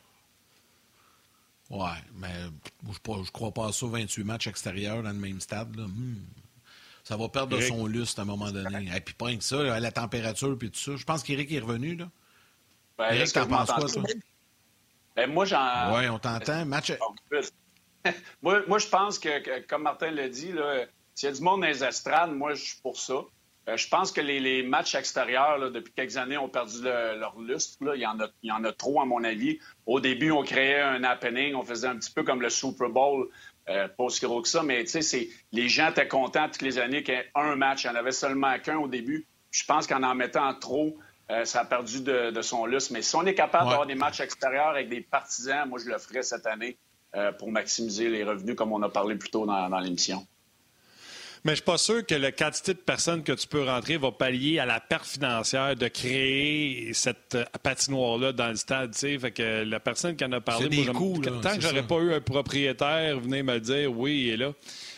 Ouais, 1.70 1.98
mais 2.16 2.34
je 2.84 3.12
ne 3.12 3.32
crois 3.32 3.52
pas 3.52 3.68
à 3.68 3.72
ça, 3.72 3.88
28 3.88 4.24
matchs 4.24 4.48
extérieurs 4.48 5.02
dans 5.02 5.10
le 5.10 5.16
même 5.16 5.40
stade. 5.42 5.76
Hmm. 5.76 6.18
Ça 7.04 7.18
va 7.18 7.30
perdre 7.30 7.56
de 7.58 7.62
son 7.62 7.86
lustre 7.86 8.20
à 8.20 8.24
un 8.24 8.26
moment 8.26 8.52
donné. 8.52 8.90
Et 8.96 9.00
puis 9.00 9.14
pas 9.14 9.34
que 9.34 9.44
ça, 9.44 9.80
la 9.80 9.92
température 9.92 10.58
puis 10.58 10.72
tout 10.72 10.80
ça. 10.80 10.96
Je 10.96 11.04
pense 11.04 11.24
qu'Éric 11.24 11.52
est 11.52 11.60
revenu. 11.60 11.96
Là. 11.96 12.10
Ben, 12.98 13.14
Éric, 13.14 13.34
t'en 13.34 13.48
penses 13.48 13.72
quoi, 13.72 13.88
toi? 13.88 14.04
Ben, 15.16 15.32
moi, 15.32 15.46
j'en... 15.46 15.96
Oui, 15.96 16.08
on 16.10 16.20
t'entend. 16.20 16.66
Match... 16.66 16.92
moi, 18.42 18.62
moi, 18.68 18.80
je 18.80 18.88
pense 18.88 19.20
que, 19.20 19.62
comme 19.68 19.84
Martin 19.84 20.12
l'a 20.12 20.30
dit, 20.30 20.52
s'il 21.14 21.30
y 21.30 21.32
a 21.32 21.36
du 21.36 21.42
monde 21.42 21.62
dans 21.62 21.68
les 21.68 21.84
estrades, 21.84 22.32
moi, 22.32 22.54
je 22.54 22.64
suis 22.64 22.82
pour 22.82 23.00
ça. 23.00 23.22
Euh, 23.68 23.78
je 23.78 23.88
pense 23.88 24.12
que 24.12 24.22
les, 24.22 24.64
matchs 24.64 24.96
extérieurs, 24.96 25.72
depuis 25.72 25.94
quelques 25.94 26.18
années, 26.18 26.38
ont 26.38 26.50
perdu 26.50 26.84
leur 26.84 27.40
lustre. 27.40 27.78
Il, 27.96 28.02
y 28.02 28.06
en 28.06 28.20
a, 28.20 28.28
il 28.44 28.50
y 28.50 28.52
en 28.52 28.64
a 28.64 28.72
trop, 28.72 29.02
à 29.02 29.06
mon 29.06 29.24
avis. 29.24 29.60
Au 29.86 30.00
début, 30.00 30.32
on 30.32 30.44
créait 30.44 30.82
un 30.82 31.04
happening, 31.04 31.56
on 31.56 31.64
faisait 31.64 31.88
un 31.88 31.98
petit 31.98 32.12
peu 32.12 32.24
comme 32.24 32.42
le 32.42 32.50
Super 32.50 32.90
Bowl, 32.90 33.30
euh, 33.70 33.88
pas 33.88 34.04
aussi 34.04 34.26
gros 34.26 34.42
que 34.42 34.48
ça, 34.48 34.62
mais 34.62 34.86
les 35.52 35.70
gens 35.70 35.90
étaient 35.90 36.08
contents 36.08 36.48
toutes 36.48 36.62
les 36.62 36.78
années 36.78 37.02
qu'il 37.02 37.16
y 37.16 37.18
ait 37.18 37.32
un 37.34 37.56
match. 37.56 37.84
Il 37.84 37.90
n'y 37.90 37.96
en 37.96 38.00
avait 38.00 38.12
seulement 38.12 38.58
qu'un 38.60 38.78
au 38.78 38.88
début. 38.88 39.26
Je 39.50 39.64
pense 39.66 39.88
qu'en 39.88 40.04
en 40.04 40.14
mettant 40.14 40.54
trop, 40.54 40.98
euh, 41.32 41.46
ça 41.46 41.62
a 41.62 41.66
perdu 41.66 42.02
de, 42.02 42.42
son 42.42 42.68
lustre. 42.68 42.94
Mais 42.94 43.02
si 43.02 43.16
on 43.16 43.26
est 43.26 43.34
capable 43.34 43.70
d'avoir 43.70 43.88
des 43.88 43.96
matchs 43.96 44.20
extérieurs 44.20 44.68
avec 44.68 44.90
des 44.90 45.02
partisans, 45.02 45.68
moi, 45.68 45.80
je 45.84 45.90
le 45.90 45.98
ferai 45.98 46.22
cette 46.22 46.46
année 46.46 46.78
pour 47.40 47.50
maximiser 47.50 48.10
les 48.10 48.26
revenus, 48.26 48.58
comme 48.58 48.74
on 48.74 48.82
a 48.82 48.90
parlé 48.90 49.16
plus 49.16 49.30
tôt 49.30 49.46
dans 49.46 49.80
l'émission. 49.80 50.28
Mais 51.46 51.52
je 51.52 51.58
suis 51.58 51.64
pas 51.64 51.78
sûr 51.78 52.04
que 52.04 52.16
le 52.16 52.32
quantité 52.32 52.74
de 52.74 52.80
personnes 52.80 53.24
que 53.24 53.32
tu 53.32 53.48
peux 53.48 53.64
rentrer 53.64 53.98
va 53.98 54.12
pallier 54.12 54.58
à 54.58 54.66
la 54.66 54.80
perte 54.80 55.06
financière 55.06 55.76
de 55.76 55.88
créer 55.88 56.92
cette 56.94 57.36
euh, 57.36 57.46
patinoire-là 57.62 58.32
dans 58.32 58.48
le 58.48 58.56
stade. 58.56 58.96
Fait 58.96 59.32
que 59.32 59.64
la 59.64 59.80
personne 59.80 60.16
qui 60.16 60.26
en 60.26 60.32
a 60.32 60.42
parlé, 60.42 60.84
moi, 60.92 61.22
tant 61.44 61.56
que 61.56 61.62
j'aurais 61.62 61.86
pas 61.86 61.98
eu 61.98 62.16
un 62.16 62.20
propriétaire, 62.20 63.20
venez 63.20 63.44
me 63.44 63.60
dire, 63.60 63.96
oui, 63.96 64.24
il 64.24 64.30
est 64.32 64.38
là. 64.38 64.54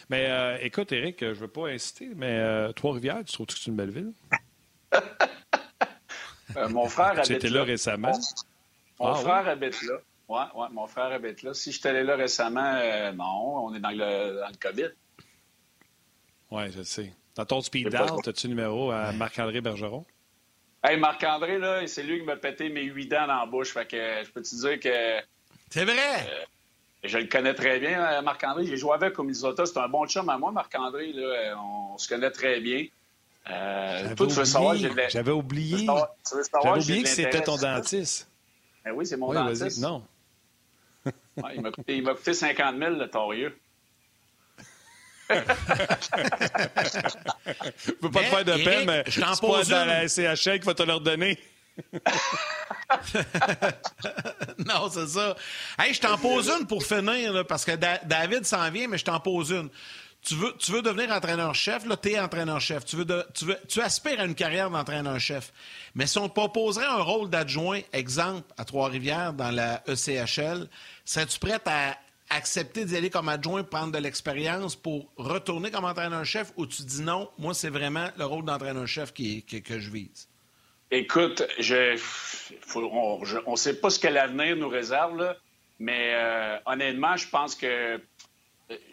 Mais 0.09 0.27
euh, 0.29 0.57
écoute, 0.61 0.93
Eric, 0.93 1.17
je 1.19 1.25
ne 1.25 1.33
veux 1.33 1.49
pas 1.49 1.67
inciter, 1.67 2.11
mais 2.15 2.37
euh, 2.39 2.71
Trois-Rivières, 2.71 3.25
tu 3.25 3.33
trouves 3.33 3.47
que 3.47 3.53
c'est 3.53 3.69
une 3.69 3.75
belle 3.75 3.91
ville? 3.91 4.13
mon 6.69 6.87
frère 6.87 7.07
habite 7.07 7.17
là. 7.17 7.23
Tu 7.25 7.33
étais 7.33 7.49
là 7.49 7.65
récemment? 7.65 8.17
Mon, 9.01 9.07
ah 9.07 9.15
frère 9.15 9.49
habite 9.49 9.81
là. 9.83 9.95
Oui, 10.29 10.41
ouais, 10.55 10.67
mon 10.71 10.87
frère 10.87 11.11
habite 11.11 11.43
là. 11.43 11.53
Si 11.53 11.73
je 11.73 11.85
allé 11.89 12.03
là 12.03 12.15
récemment, 12.15 12.79
non, 13.13 13.65
on 13.65 13.75
est 13.75 13.81
dans 13.81 13.91
le, 13.91 14.39
dans 14.39 14.47
le 14.47 14.57
COVID. 14.57 14.91
Oui, 16.51 16.63
je 16.75 16.83
sais. 16.83 17.13
Dans 17.35 17.45
ton 17.45 17.61
speed 17.61 17.89
dial, 17.89 18.09
as-tu 18.25 18.47
le 18.47 18.55
numéro 18.55 18.91
à 18.91 19.11
Marc-André 19.11 19.61
Bergeron? 19.61 20.05
Hey, 20.83 20.97
Marc-André, 20.97 21.57
là, 21.57 21.85
c'est 21.87 22.03
lui 22.03 22.19
qui 22.19 22.25
m'a 22.25 22.35
pété 22.35 22.69
mes 22.69 22.83
huit 22.83 23.07
dents 23.07 23.27
dans 23.27 23.39
la 23.39 23.45
bouche. 23.45 23.73
Fait 23.73 23.87
que 23.87 24.23
je 24.23 24.31
peux 24.31 24.41
te 24.41 24.55
dire 24.55 24.79
que. 24.79 25.25
C'est 25.69 25.85
vrai! 25.85 26.27
Euh, 26.29 26.45
je 27.03 27.17
le 27.17 27.25
connais 27.27 27.53
très 27.53 27.79
bien, 27.79 28.03
euh, 28.03 28.21
Marc-André. 28.21 28.65
J'ai 28.65 28.77
joué 28.77 28.93
avec 28.93 29.17
au 29.19 29.23
Minnesota. 29.23 29.65
C'est 29.65 29.77
un 29.77 29.87
bon 29.87 30.07
chum 30.07 30.29
à 30.29 30.37
moi, 30.37 30.51
Marc-André. 30.51 31.13
On 31.57 31.97
se 31.97 32.07
connaît 32.07 32.31
très 32.31 32.59
bien. 32.59 32.85
Euh, 33.49 34.15
toi, 34.15 34.27
tu 34.27 34.33
veux 34.33 34.45
savoir, 34.45 34.75
J'avais 34.75 35.31
oublié. 35.31 35.85
J'avais 35.85 36.79
oublié 36.79 37.03
que 37.03 37.09
c'était 37.09 37.41
ton 37.41 37.57
dentiste. 37.57 38.29
Ben 38.83 38.91
oui, 38.93 39.05
c'est 39.05 39.17
mon 39.17 39.33
dentiste. 39.33 39.79
Non. 39.79 40.03
il 41.53 41.61
m'a 41.61 41.71
coûté, 41.71 42.01
coûté, 42.01 42.33
50 42.33 42.77
000, 42.77 42.91
le 42.95 43.09
torieux. 43.09 43.57
Je 45.29 45.35
veux 48.01 48.11
pas 48.11 48.19
te 48.21 48.25
faire 48.25 48.45
de 48.45 48.63
peine, 48.63 48.85
mais 48.85 49.03
je 49.07 49.21
t'en 49.21 49.35
pose 49.35 49.67
dans 49.69 49.85
la 49.85 50.07
SCHL 50.07 50.59
qui 50.59 50.65
va 50.65 50.73
te 50.73 50.83
leur 50.83 51.01
donner. 51.01 51.37
non, 54.65 54.89
c'est 54.91 55.07
ça. 55.07 55.35
Hey, 55.77 55.93
je 55.93 56.01
t'en 56.01 56.17
pose 56.17 56.49
une 56.49 56.65
pour 56.65 56.83
finir, 56.83 57.45
parce 57.47 57.63
que 57.65 57.75
David 57.75 58.45
s'en 58.45 58.71
vient, 58.71 58.87
mais 58.87 58.97
je 58.97 59.05
t'en 59.05 59.19
pose 59.19 59.51
une. 59.51 59.69
Tu 60.23 60.33
veux, 60.35 60.55
tu 60.57 60.71
veux 60.71 60.81
devenir 60.81 61.11
entraîneur-chef, 61.11 61.85
là, 61.85 61.95
t'es 61.95 62.19
entraîneur-chef. 62.19 62.83
Tu, 62.85 62.95
veux 62.97 63.05
tu, 63.33 63.45
veux, 63.45 63.57
tu 63.67 63.79
aspires 63.81 64.19
à 64.19 64.25
une 64.25 64.35
carrière 64.35 64.69
d'entraîneur-chef. 64.69 65.53
Mais 65.95 66.07
si 66.07 66.17
on 66.17 66.27
te 66.27 66.33
proposerait 66.33 66.87
un 66.87 67.01
rôle 67.01 67.29
d'adjoint, 67.29 67.81
exemple, 67.93 68.51
à 68.57 68.65
Trois-Rivières, 68.65 69.33
dans 69.33 69.51
la 69.51 69.83
ECHL, 69.87 70.67
serais-tu 71.05 71.39
prête 71.39 71.65
à 71.67 71.97
accepter 72.29 72.85
d'y 72.85 72.95
aller 72.95 73.09
comme 73.09 73.29
adjoint, 73.29 73.63
prendre 73.63 73.91
de 73.91 73.97
l'expérience 73.97 74.75
pour 74.75 75.11
retourner 75.17 75.71
comme 75.71 75.85
entraîneur-chef 75.85 76.51
ou 76.57 76.65
tu 76.65 76.83
dis 76.83 77.01
non, 77.01 77.29
moi, 77.37 77.53
c'est 77.53 77.69
vraiment 77.69 78.09
le 78.17 78.25
rôle 78.25 78.45
d'entraîneur-chef 78.45 79.13
qui, 79.13 79.43
que 79.43 79.79
je 79.79 79.89
vise? 79.89 80.27
Écoute, 80.89 81.43
je, 81.59 81.99
on 82.75 83.51
ne 83.51 83.55
sait 83.57 83.79
pas 83.79 83.89
ce 83.89 83.99
que 83.99 84.07
l'avenir 84.07 84.55
nous 84.55 84.69
réserve, 84.69 85.35
mais 85.79 86.13
euh, 86.13 86.57
honnêtement, 86.65 87.17
je 87.17 87.27
pense 87.27 87.55
que 87.55 87.99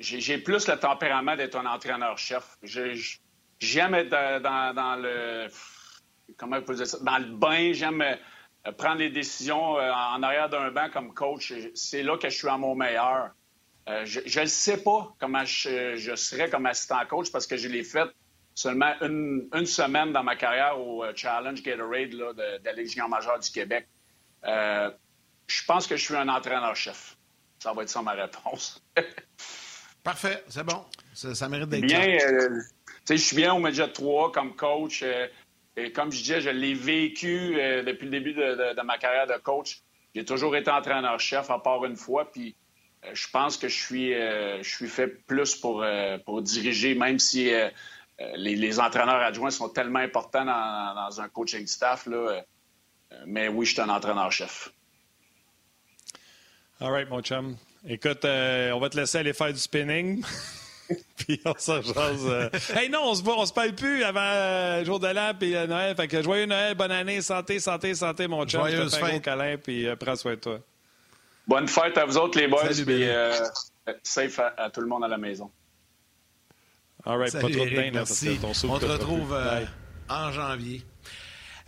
j'ai 0.00 0.38
plus 0.38 0.66
le 0.66 0.76
tempérament 0.76 1.36
d'être 1.36 1.56
un 1.56 1.66
entraîneur-chef. 1.66 2.58
J'aime 2.62 3.94
être 3.94 4.10
dans, 4.10 5.00
le. 5.00 5.46
Comment 6.36 6.58
on 6.66 6.72
dire 6.72 6.86
ça? 6.86 6.98
Dans 7.00 7.18
le 7.18 7.36
bain, 7.36 7.72
j'aime 7.72 8.02
euh, 8.02 8.16
prendre 8.72 8.98
des 8.98 9.10
décisions 9.10 9.78
euh, 9.78 9.92
en 9.92 10.22
arrière 10.22 10.48
d'un 10.48 10.70
banc 10.70 10.88
comme 10.90 11.12
coach, 11.12 11.52
c'est 11.74 12.02
là 12.02 12.16
que 12.16 12.28
je 12.28 12.36
suis 12.36 12.48
à 12.48 12.56
mon 12.56 12.74
meilleur. 12.74 13.30
Euh, 13.88 14.04
je 14.06 14.40
ne 14.40 14.46
sais 14.46 14.78
pas 14.78 15.14
comment 15.20 15.44
je, 15.44 16.14
serais 16.16 16.48
comme 16.48 16.64
assistant 16.64 17.04
coach 17.06 17.30
parce 17.30 17.46
que 17.46 17.56
je 17.58 17.68
l'ai 17.68 17.84
fait 17.84 18.08
seulement 18.54 18.94
une, 19.02 19.66
semaine 19.66 20.12
dans 20.12 20.22
ma 20.22 20.36
carrière 20.36 20.80
au 20.80 21.04
Challenge 21.14 21.62
Gatorade 21.62 22.12
là, 22.14 22.32
de, 22.32 22.58
de 22.58 22.64
la 22.64 22.72
Légion 22.72 23.08
majeure 23.08 23.38
du 23.38 23.50
Québec. 23.50 23.86
je 24.42 25.64
pense 25.66 25.86
que 25.86 25.96
je 25.96 26.04
suis 26.04 26.16
un 26.16 26.28
entraîneur-chef. 26.28 27.16
Ça 27.58 27.72
va 27.74 27.82
être 27.82 27.90
ça 27.90 28.00
ma 28.00 28.12
réponse. 28.12 28.82
Parfait, 30.02 30.42
c'est 30.48 30.64
bon. 30.64 30.84
Ça, 31.12 31.48
mérite 31.48 31.68
d'être 31.68 31.84
bien. 31.84 32.18
je 33.08 33.14
suis 33.16 33.36
bien 33.36 33.52
au 33.52 33.58
Média 33.58 33.86
3 33.88 34.32
comme 34.32 34.54
coach. 34.56 35.04
Et 35.76 35.92
comme 35.92 36.12
je 36.12 36.18
disais, 36.18 36.40
je 36.40 36.50
l'ai 36.50 36.74
vécu 36.74 37.54
depuis 37.84 38.04
le 38.04 38.10
début 38.10 38.32
de, 38.34 38.82
ma 38.82 38.98
carrière 38.98 39.26
de 39.26 39.40
coach. 39.42 39.80
J'ai 40.14 40.24
toujours 40.24 40.54
été 40.56 40.70
entraîneur-chef, 40.70 41.50
à 41.50 41.58
part 41.58 41.84
une 41.84 41.96
fois, 41.96 42.30
puis 42.30 42.54
je 43.12 43.26
pense 43.32 43.56
que 43.56 43.68
je 43.68 43.76
suis, 43.76 44.12
je 44.12 44.68
suis 44.68 44.88
fait 44.88 45.08
plus 45.08 45.56
pour, 45.56 45.84
pour 46.24 46.42
diriger, 46.42 46.94
même 46.94 47.18
si 47.18 47.52
les, 48.36 48.80
entraîneurs 48.80 49.20
adjoints 49.20 49.50
sont 49.50 49.68
tellement 49.68 49.98
importants 49.98 50.44
dans, 50.44 51.20
un 51.20 51.28
coaching 51.28 51.66
staff. 51.66 52.06
Là, 52.06 52.44
mais 53.26 53.48
oui, 53.48 53.66
je 53.66 53.72
suis 53.72 53.80
un 53.80 53.88
entraîneur-chef. 53.88 54.70
All 56.80 56.90
right, 56.90 57.08
mon 57.08 57.22
chum. 57.22 57.56
Écoute, 57.86 58.24
euh, 58.24 58.72
on 58.72 58.80
va 58.80 58.88
te 58.88 58.96
laisser 58.96 59.18
aller 59.18 59.32
faire 59.32 59.52
du 59.52 59.58
spinning. 59.58 60.24
puis 61.16 61.40
on 61.44 61.54
s'en 61.56 61.82
jase. 61.82 62.26
Euh. 62.26 62.48
Hey, 62.74 62.88
non, 62.88 63.00
on 63.04 63.14
se 63.14 63.22
voit, 63.22 63.38
on 63.38 63.46
se 63.46 63.52
parle 63.52 63.74
plus 63.74 64.02
avant 64.02 64.20
le 64.20 64.26
euh, 64.26 64.84
jour 64.84 65.00
de 65.00 65.08
l'an 65.08 65.32
puis 65.38 65.52
Noël. 65.52 65.94
Fait 65.96 66.08
que 66.08 66.22
joyeux 66.22 66.46
Noël, 66.46 66.74
bonne 66.74 66.92
année, 66.92 67.20
santé, 67.22 67.60
santé, 67.60 67.94
santé, 67.94 68.26
mon 68.26 68.44
chum. 68.46 68.68
Je 68.68 68.82
te 68.82 68.96
fais 68.96 69.14
un 69.14 69.18
câlin 69.18 69.56
puis 69.56 69.86
prends 69.98 70.16
soin 70.16 70.34
de 70.34 70.40
toi. 70.40 70.58
Bonne 71.46 71.68
fête 71.68 71.98
à 71.98 72.04
vous 72.04 72.16
autres, 72.16 72.38
les 72.38 72.48
boys. 72.48 72.72
Salut, 72.72 73.08
safe 74.02 74.40
à, 74.56 74.70
tout 74.70 74.80
le 74.80 74.86
monde 74.86 75.04
à 75.04 75.08
la 75.08 75.18
maison. 75.18 75.50
All 77.06 77.18
right, 77.18 77.32
pas 77.32 77.40
trop 77.40 77.48
de 77.48 77.76
bain, 77.76 77.90
merci. 77.92 78.38
on 78.42 78.78
te 78.78 78.86
retrouve 78.86 79.36
en 80.08 80.32
janvier 80.32 80.84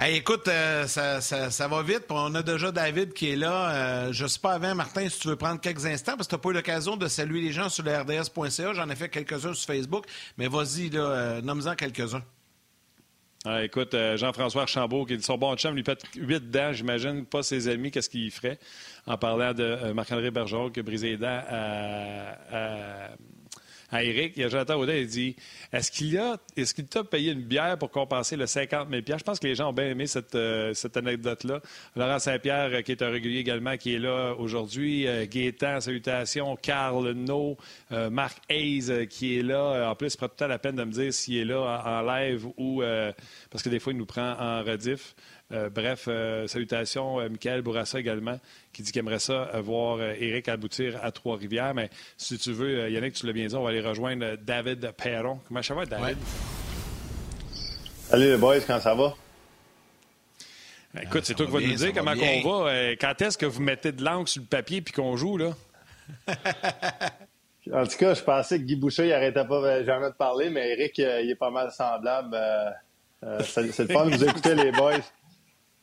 écoute, 0.05 0.47
euh, 0.49 0.87
ça, 0.87 1.21
ça, 1.21 1.69
va 1.69 1.83
vite. 1.83 2.05
On 2.11 2.35
a 2.35 2.43
déjà 2.43 2.71
David 2.71 3.13
qui 3.15 3.31
est 3.31 3.37
là. 3.37 3.71
Euh, 3.71 4.13
je 4.13 4.25
ne 4.25 4.29
sais 4.29 4.39
pas 4.39 4.53
avant, 4.53 4.75
Martin, 4.75 5.09
si 5.09 5.19
tu 5.19 5.29
veux 5.29 5.37
prendre 5.37 5.61
quelques 5.61 5.87
instants, 5.87 6.17
parce 6.17 6.29
que 6.29 6.31
tu 6.31 6.37
n'as 6.37 6.43
pas 6.43 6.51
eu 6.51 6.53
l'occasion 6.53 6.97
de 6.97 7.09
saluer 7.09 7.41
les 7.41 7.53
gens 7.53 7.69
sur 7.69 7.85
le 7.85 7.97
RDS.ca. 7.97 8.75
J'en 8.75 8.91
ai 8.91 8.97
fait 8.97 9.09
quelques-uns 9.09 9.55
sur 9.55 9.67
Facebook. 9.67 10.05
Mais 10.37 10.49
vas-y, 10.49 10.91
là, 10.91 11.01
euh, 11.01 11.41
nomme-en 11.41 11.75
quelques-uns. 11.75 12.23
Ah, 13.47 13.63
écoute, 13.63 13.95
Jean-François 14.17 14.63
Archambault, 14.63 15.05
qui 15.05 15.17
dit 15.17 15.23
son 15.23 15.39
bon 15.39 15.55
chum, 15.55 15.75
lui 15.75 15.85
pète 15.85 16.03
huit 16.17 16.51
dents, 16.51 16.73
j'imagine, 16.73 17.25
pas 17.25 17.45
ses 17.45 17.69
amis, 17.69 17.93
qu'est-ce 17.93 18.11
qu'il 18.11 18.33
ferait 18.33 18.59
en 19.07 19.17
parlant 19.17 19.55
de 19.55 19.93
Marc-André 19.93 20.33
Bergeron 20.33 20.69
qui 20.71 20.81
a 20.81 20.83
brisé 20.83 21.11
les 21.11 21.17
dents 21.17 21.43
à 21.49 22.37
à 22.51 23.11
Eric. 23.93 24.33
Il 24.37 24.43
y 24.43 24.45
a 24.45 24.49
Jonathan 24.49 24.79
Audet, 24.79 25.03
il 25.03 25.07
dit 25.07 25.37
Est-ce 25.73 25.91
qu'il 25.91 26.19
a 26.19 26.37
est-ce 26.57 26.75
qu'il 26.75 26.87
t'a 26.87 27.05
payé 27.05 27.33
une 27.33 27.43
bière 27.43 27.79
pour 27.79 27.91
compenser 27.91 28.37
le 28.37 28.47
50 28.47 28.89
000 28.91 29.03
Je 29.07 29.23
pense 29.23 29.39
que 29.39 29.47
les 29.47 29.55
gens 29.55 29.71
ont 29.71 29.73
bien 29.73 29.87
aimé 29.87 30.07
cette, 30.07 30.35
euh, 30.35 30.75
cette 30.75 30.97
anecdote-là. 30.97 31.61
Laurent 31.95 32.19
Saint-Pierre, 32.19 32.71
euh, 32.73 32.83
qui 32.83 32.93
est 32.93 33.03
un 33.03 33.11
régulier 33.11 33.41
également, 33.41 33.77
qui 33.77 33.95
est 33.95 33.99
là 33.99 34.35
aujourd'hui. 34.39 35.07
Euh, 35.07 35.27
salutations. 35.81 36.57
Carl 36.57 37.13
No, 37.13 37.57
Marc 38.11 38.39
Hayes, 38.49 39.07
qui 39.09 39.39
est 39.39 39.43
là. 39.43 39.91
En 39.91 39.95
plus, 39.95 40.15
il 40.15 40.17
prend 40.17 40.29
tout 40.29 40.45
à 40.45 40.49
la 40.49 40.59
peine 40.59 40.77
de 40.77 40.85
me 40.85 40.93
dire 40.93 41.13
s'il 41.13 41.37
est 41.37 41.45
là 41.45 41.83
en, 41.85 42.03
live 42.03 42.47
ou. 42.57 42.83
parce 43.51 43.63
que 43.63 43.69
des 43.69 43.79
fois, 43.79 43.93
il 43.93 43.99
nous 43.99 44.07
prend 44.07 44.33
en 44.39 44.63
rediff. 44.63 45.15
Euh, 45.53 45.71
bref, 45.71 46.07
euh, 46.09 46.49
salutations, 46.49 47.21
euh, 47.21 47.29
Michael 47.29 47.63
Bourassa 47.63 48.01
également, 48.01 48.41
qui 48.73 48.83
dit 48.83 48.91
qu'il 48.91 48.99
aimerait 48.99 49.21
ça 49.21 49.49
voir 49.61 50.03
Eric 50.03 50.49
aboutir 50.49 50.99
à 51.05 51.13
Trois-Rivières. 51.13 51.73
Mais 51.73 51.89
si 52.17 52.37
tu 52.37 52.53
veux, 52.53 52.91
Yannick, 52.91 53.15
tu 53.15 53.27
l'as 53.27 53.33
bien 53.33 53.47
dit, 53.47 53.55
on 53.55 53.63
va 53.63 53.71
aller 53.71 53.81
rejoindre 53.81 54.37
David 54.37 54.91
Perron. 54.93 55.39
Comment 55.47 55.63
ça 55.63 55.75
va, 55.75 55.87
David? 55.87 56.19
Salut 58.09 58.25
les 58.25 58.37
boys, 58.37 58.61
comment 58.67 58.81
ça 58.81 58.95
va? 58.95 59.15
Écoute, 61.01 61.25
c'est 61.25 61.35
toi 61.35 61.47
qui 61.47 61.53
vas 61.53 61.61
nous 61.61 61.75
dire 61.75 61.93
comment 61.93 62.13
on 62.13 62.65
va. 62.65 62.97
quand 62.97 63.23
est-ce 63.23 63.39
que 63.39 63.47
vous 63.47 63.61
mettez 63.63 63.93
de 63.93 64.03
l'encre 64.03 64.29
sur 64.29 64.43
le 64.43 64.49
papier 64.49 64.81
puis 64.81 64.95
qu'on 64.95 65.17
joue, 65.17 65.37
là? 65.37 65.51
en 67.73 67.87
tout 67.87 67.97
cas, 67.99 68.15
je 68.15 68.23
pensais 68.23 68.59
que 68.59 68.65
Guy 68.65 68.77
Boucher, 68.77 69.05
il 69.05 69.11
n'arrêtait 69.11 69.45
pas 69.45 69.85
jamais 69.85 70.09
de 70.09 70.15
parler, 70.15 70.51
mais 70.51 70.73
Eric, 70.73 70.99
il 70.99 71.31
est 71.31 71.39
pas 71.39 71.51
mal 71.51 71.71
semblable. 71.71 72.37
c'est 73.45 73.79
le 73.79 73.89
fun 73.89 74.07
de 74.07 74.17
vous 74.17 74.25
écouter, 74.25 74.57
les 74.57 74.73
boys. 74.73 75.03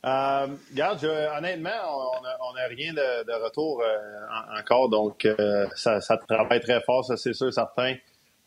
Euh, 0.04 0.46
regarde, 0.70 1.02
honnêtement, 1.38 1.70
on 2.50 2.54
n'a 2.54 2.66
rien 2.68 2.92
de, 2.92 3.42
retour 3.42 3.80
euh, 3.80 4.60
encore, 4.60 4.90
donc 4.90 5.24
euh, 5.24 5.66
ça, 5.74 5.98
travaille 6.28 6.60
très 6.60 6.82
fort, 6.82 7.04
ça 7.04 7.16
c'est 7.16 7.32
sûr, 7.32 7.52
certain. 7.52 7.94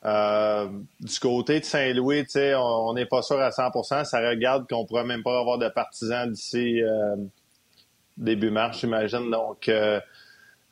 Euh, 0.05 0.67
du 0.99 1.19
côté 1.19 1.59
de 1.59 1.65
Saint-Louis, 1.65 2.25
on 2.55 2.93
n'est 2.93 3.07
pas 3.07 3.23
sûr 3.23 3.39
à 3.39 3.49
100% 3.49 4.05
Ça 4.05 4.19
regarde 4.29 4.69
qu'on 4.69 4.85
pourrait 4.85 5.03
même 5.03 5.23
pas 5.23 5.39
avoir 5.39 5.57
de 5.57 5.67
partisans 5.69 6.31
d'ici 6.31 6.81
début 8.17 8.51
mars, 8.51 8.79
j'imagine. 8.79 9.31
Donc, 9.31 9.71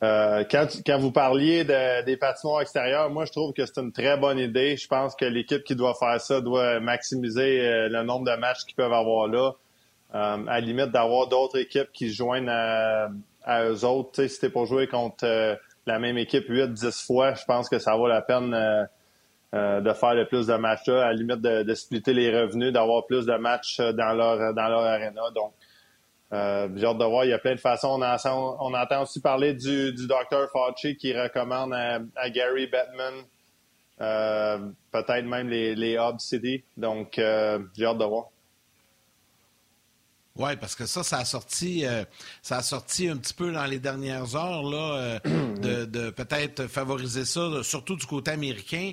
quand, 0.01 0.67
quand, 0.85 0.97
vous 0.99 1.11
parliez 1.11 1.63
des 1.63 2.17
patinoires 2.17 2.61
extérieurs, 2.61 3.09
moi, 3.09 3.25
je 3.25 3.31
trouve 3.31 3.53
que 3.53 3.65
c'est 3.65 3.79
une 3.79 3.91
très 3.91 4.17
bonne 4.17 4.37
idée. 4.37 4.77
Je 4.77 4.87
pense 4.87 5.15
que 5.15 5.25
l'équipe 5.25 5.63
qui 5.63 5.75
doit 5.75 5.95
faire 5.95 6.21
ça 6.21 6.41
doit 6.41 6.79
maximiser 6.79 7.89
le 7.89 8.03
nombre 8.03 8.31
de 8.31 8.37
matchs 8.37 8.63
qu'ils 8.65 8.75
peuvent 8.75 8.93
avoir 8.93 9.27
là. 9.27 9.53
Euh, 10.13 10.45
à 10.47 10.59
la 10.59 10.59
limite 10.59 10.91
d'avoir 10.91 11.27
d'autres 11.27 11.57
équipes 11.57 11.91
qui 11.91 12.09
se 12.09 12.15
joignent 12.15 12.49
à, 12.49 13.09
eux 13.65 13.83
autres. 13.83 14.25
si 14.27 14.39
t'es 14.39 14.49
pour 14.49 14.65
jouer 14.65 14.87
contre 14.87 15.25
euh, 15.25 15.55
la 15.85 15.99
même 15.99 16.17
équipe 16.17 16.47
8-10 16.47 17.05
fois, 17.05 17.33
je 17.33 17.43
pense 17.45 17.67
que 17.69 17.79
ça 17.79 17.95
vaut 17.95 18.07
la 18.07 18.21
peine 18.21 18.53
euh, 18.53 19.81
de 19.81 19.93
faire 19.93 20.13
le 20.13 20.25
plus 20.25 20.47
de 20.47 20.55
matchs 20.55 20.87
là, 20.87 21.05
à 21.05 21.07
la 21.07 21.13
limite 21.13 21.41
de, 21.41 21.73
splitter 21.73 22.13
les 22.13 22.41
revenus, 22.41 22.71
d'avoir 22.71 23.05
plus 23.05 23.25
de 23.25 23.35
matchs 23.35 23.79
dans 23.79 24.13
leur 24.13 24.53
dans 24.53 24.67
leur 24.67 24.81
arena. 24.81 25.21
Donc, 25.33 25.53
j'ai 26.31 26.85
hâte 26.85 26.97
de 26.97 27.05
voir. 27.05 27.25
Il 27.25 27.29
y 27.29 27.33
a 27.33 27.39
plein 27.39 27.55
de 27.55 27.59
façons. 27.59 27.99
On, 28.01 28.57
on 28.59 28.73
entend 28.73 29.03
aussi 29.03 29.21
parler 29.21 29.53
du, 29.53 29.93
du 29.93 30.07
Dr. 30.07 30.49
Fauci 30.51 30.97
qui 30.97 31.13
recommande 31.13 31.73
à, 31.73 32.29
Gary 32.29 32.67
Bettman 32.67 33.23
peut-être 34.91 35.25
même 35.25 35.49
les, 35.49 35.75
les 35.75 35.93
Hub 35.93 36.19
City. 36.19 36.63
Donc, 36.75 37.13
j'ai 37.15 37.85
hâte 37.85 37.97
de 37.97 38.05
voir. 38.05 38.25
Oui, 40.37 40.55
parce 40.59 40.75
que 40.75 40.85
ça, 40.85 41.01
ça 41.01 41.19
a 41.19 41.25
sorti, 41.25 41.85
euh, 41.85 42.03
ça 42.41 42.57
a 42.57 42.61
sorti 42.61 43.07
un 43.07 43.15
petit 43.15 43.33
peu 43.33 43.53
dans 43.53 43.65
les 43.65 43.79
dernières 43.79 44.35
heures 44.35 44.63
là, 44.63 45.19
euh, 45.25 45.55
de, 45.85 46.09
peut-être 46.09 46.67
favoriser 46.67 47.23
ça, 47.23 47.63
surtout 47.63 47.95
du 47.95 48.05
côté 48.05 48.31
américain. 48.31 48.91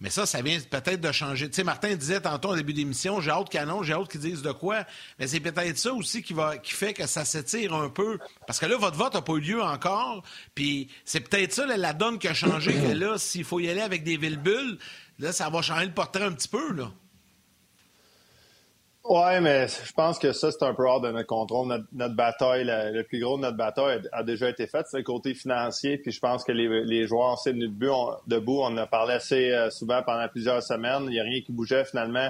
Mais 0.00 0.10
ça, 0.10 0.26
ça 0.26 0.40
vient 0.42 0.58
peut-être 0.60 1.00
de 1.00 1.10
changer. 1.10 1.48
Tu 1.50 1.56
sais, 1.56 1.64
Martin 1.64 1.94
disait 1.94 2.20
tantôt 2.20 2.50
au 2.50 2.56
début 2.56 2.72
d'émission, 2.72 3.20
j'ai 3.20 3.32
hâte 3.32 3.50
canon, 3.50 3.82
j'ai 3.82 3.92
hâte 3.92 4.08
qu'ils 4.08 4.20
disent 4.20 4.42
de 4.42 4.52
quoi. 4.52 4.86
Mais 5.18 5.26
c'est 5.26 5.40
peut-être 5.40 5.76
ça 5.76 5.92
aussi 5.92 6.22
qui 6.22 6.32
va, 6.32 6.56
qui 6.56 6.72
fait 6.72 6.94
que 6.94 7.06
ça 7.06 7.24
s'étire 7.24 7.74
un 7.74 7.90
peu. 7.90 8.18
Parce 8.46 8.60
que 8.60 8.66
là, 8.66 8.76
votre 8.76 8.96
vote 8.96 9.14
n'a 9.14 9.22
pas 9.22 9.32
eu 9.34 9.40
lieu 9.40 9.62
encore. 9.62 10.22
Puis 10.54 10.88
c'est 11.04 11.20
peut-être 11.20 11.52
ça 11.52 11.66
la 11.66 11.92
donne 11.92 12.18
qui 12.18 12.28
a 12.28 12.34
changé. 12.34 12.72
que 12.88 12.92
là, 12.92 13.18
s'il 13.18 13.44
faut 13.44 13.58
y 13.58 13.68
aller 13.68 13.80
avec 13.80 14.04
des 14.04 14.16
villes-bulles, 14.16 14.78
là, 15.18 15.32
ça 15.32 15.50
va 15.50 15.62
changer 15.62 15.86
le 15.86 15.92
portrait 15.92 16.24
un 16.24 16.32
petit 16.32 16.48
peu, 16.48 16.72
là. 16.72 16.92
Oui, 19.10 19.40
mais 19.40 19.68
je 19.68 19.92
pense 19.94 20.18
que 20.18 20.32
ça, 20.32 20.50
c'est 20.52 20.62
un 20.62 20.74
peu 20.74 20.86
hors 20.86 21.00
de 21.00 21.10
notre 21.10 21.26
contrôle. 21.26 21.82
Notre, 21.92 22.14
bataille, 22.14 22.64
le 22.66 23.02
plus 23.04 23.20
gros 23.20 23.38
de 23.38 23.42
notre 23.42 23.56
bataille 23.56 24.02
a, 24.12 24.22
déjà 24.22 24.50
été 24.50 24.66
fait. 24.66 24.86
C'est 24.86 24.98
le 24.98 25.02
côté 25.02 25.32
financier. 25.32 25.96
Puis 25.96 26.12
je 26.12 26.20
pense 26.20 26.44
que 26.44 26.52
les, 26.52 27.06
joueurs 27.06 27.32
ont 27.32 27.36
s'est 27.36 27.54
debout. 27.54 27.86
On, 27.86 28.16
debout. 28.26 28.60
On 28.60 28.66
en 28.66 28.76
a 28.76 28.86
parlé 28.86 29.14
assez 29.14 29.50
euh, 29.50 29.70
souvent 29.70 30.02
pendant 30.02 30.28
plusieurs 30.28 30.62
semaines. 30.62 31.04
Il 31.04 31.12
n'y 31.12 31.20
a 31.20 31.22
rien 31.22 31.40
qui 31.40 31.52
bougeait 31.52 31.86
finalement. 31.86 32.28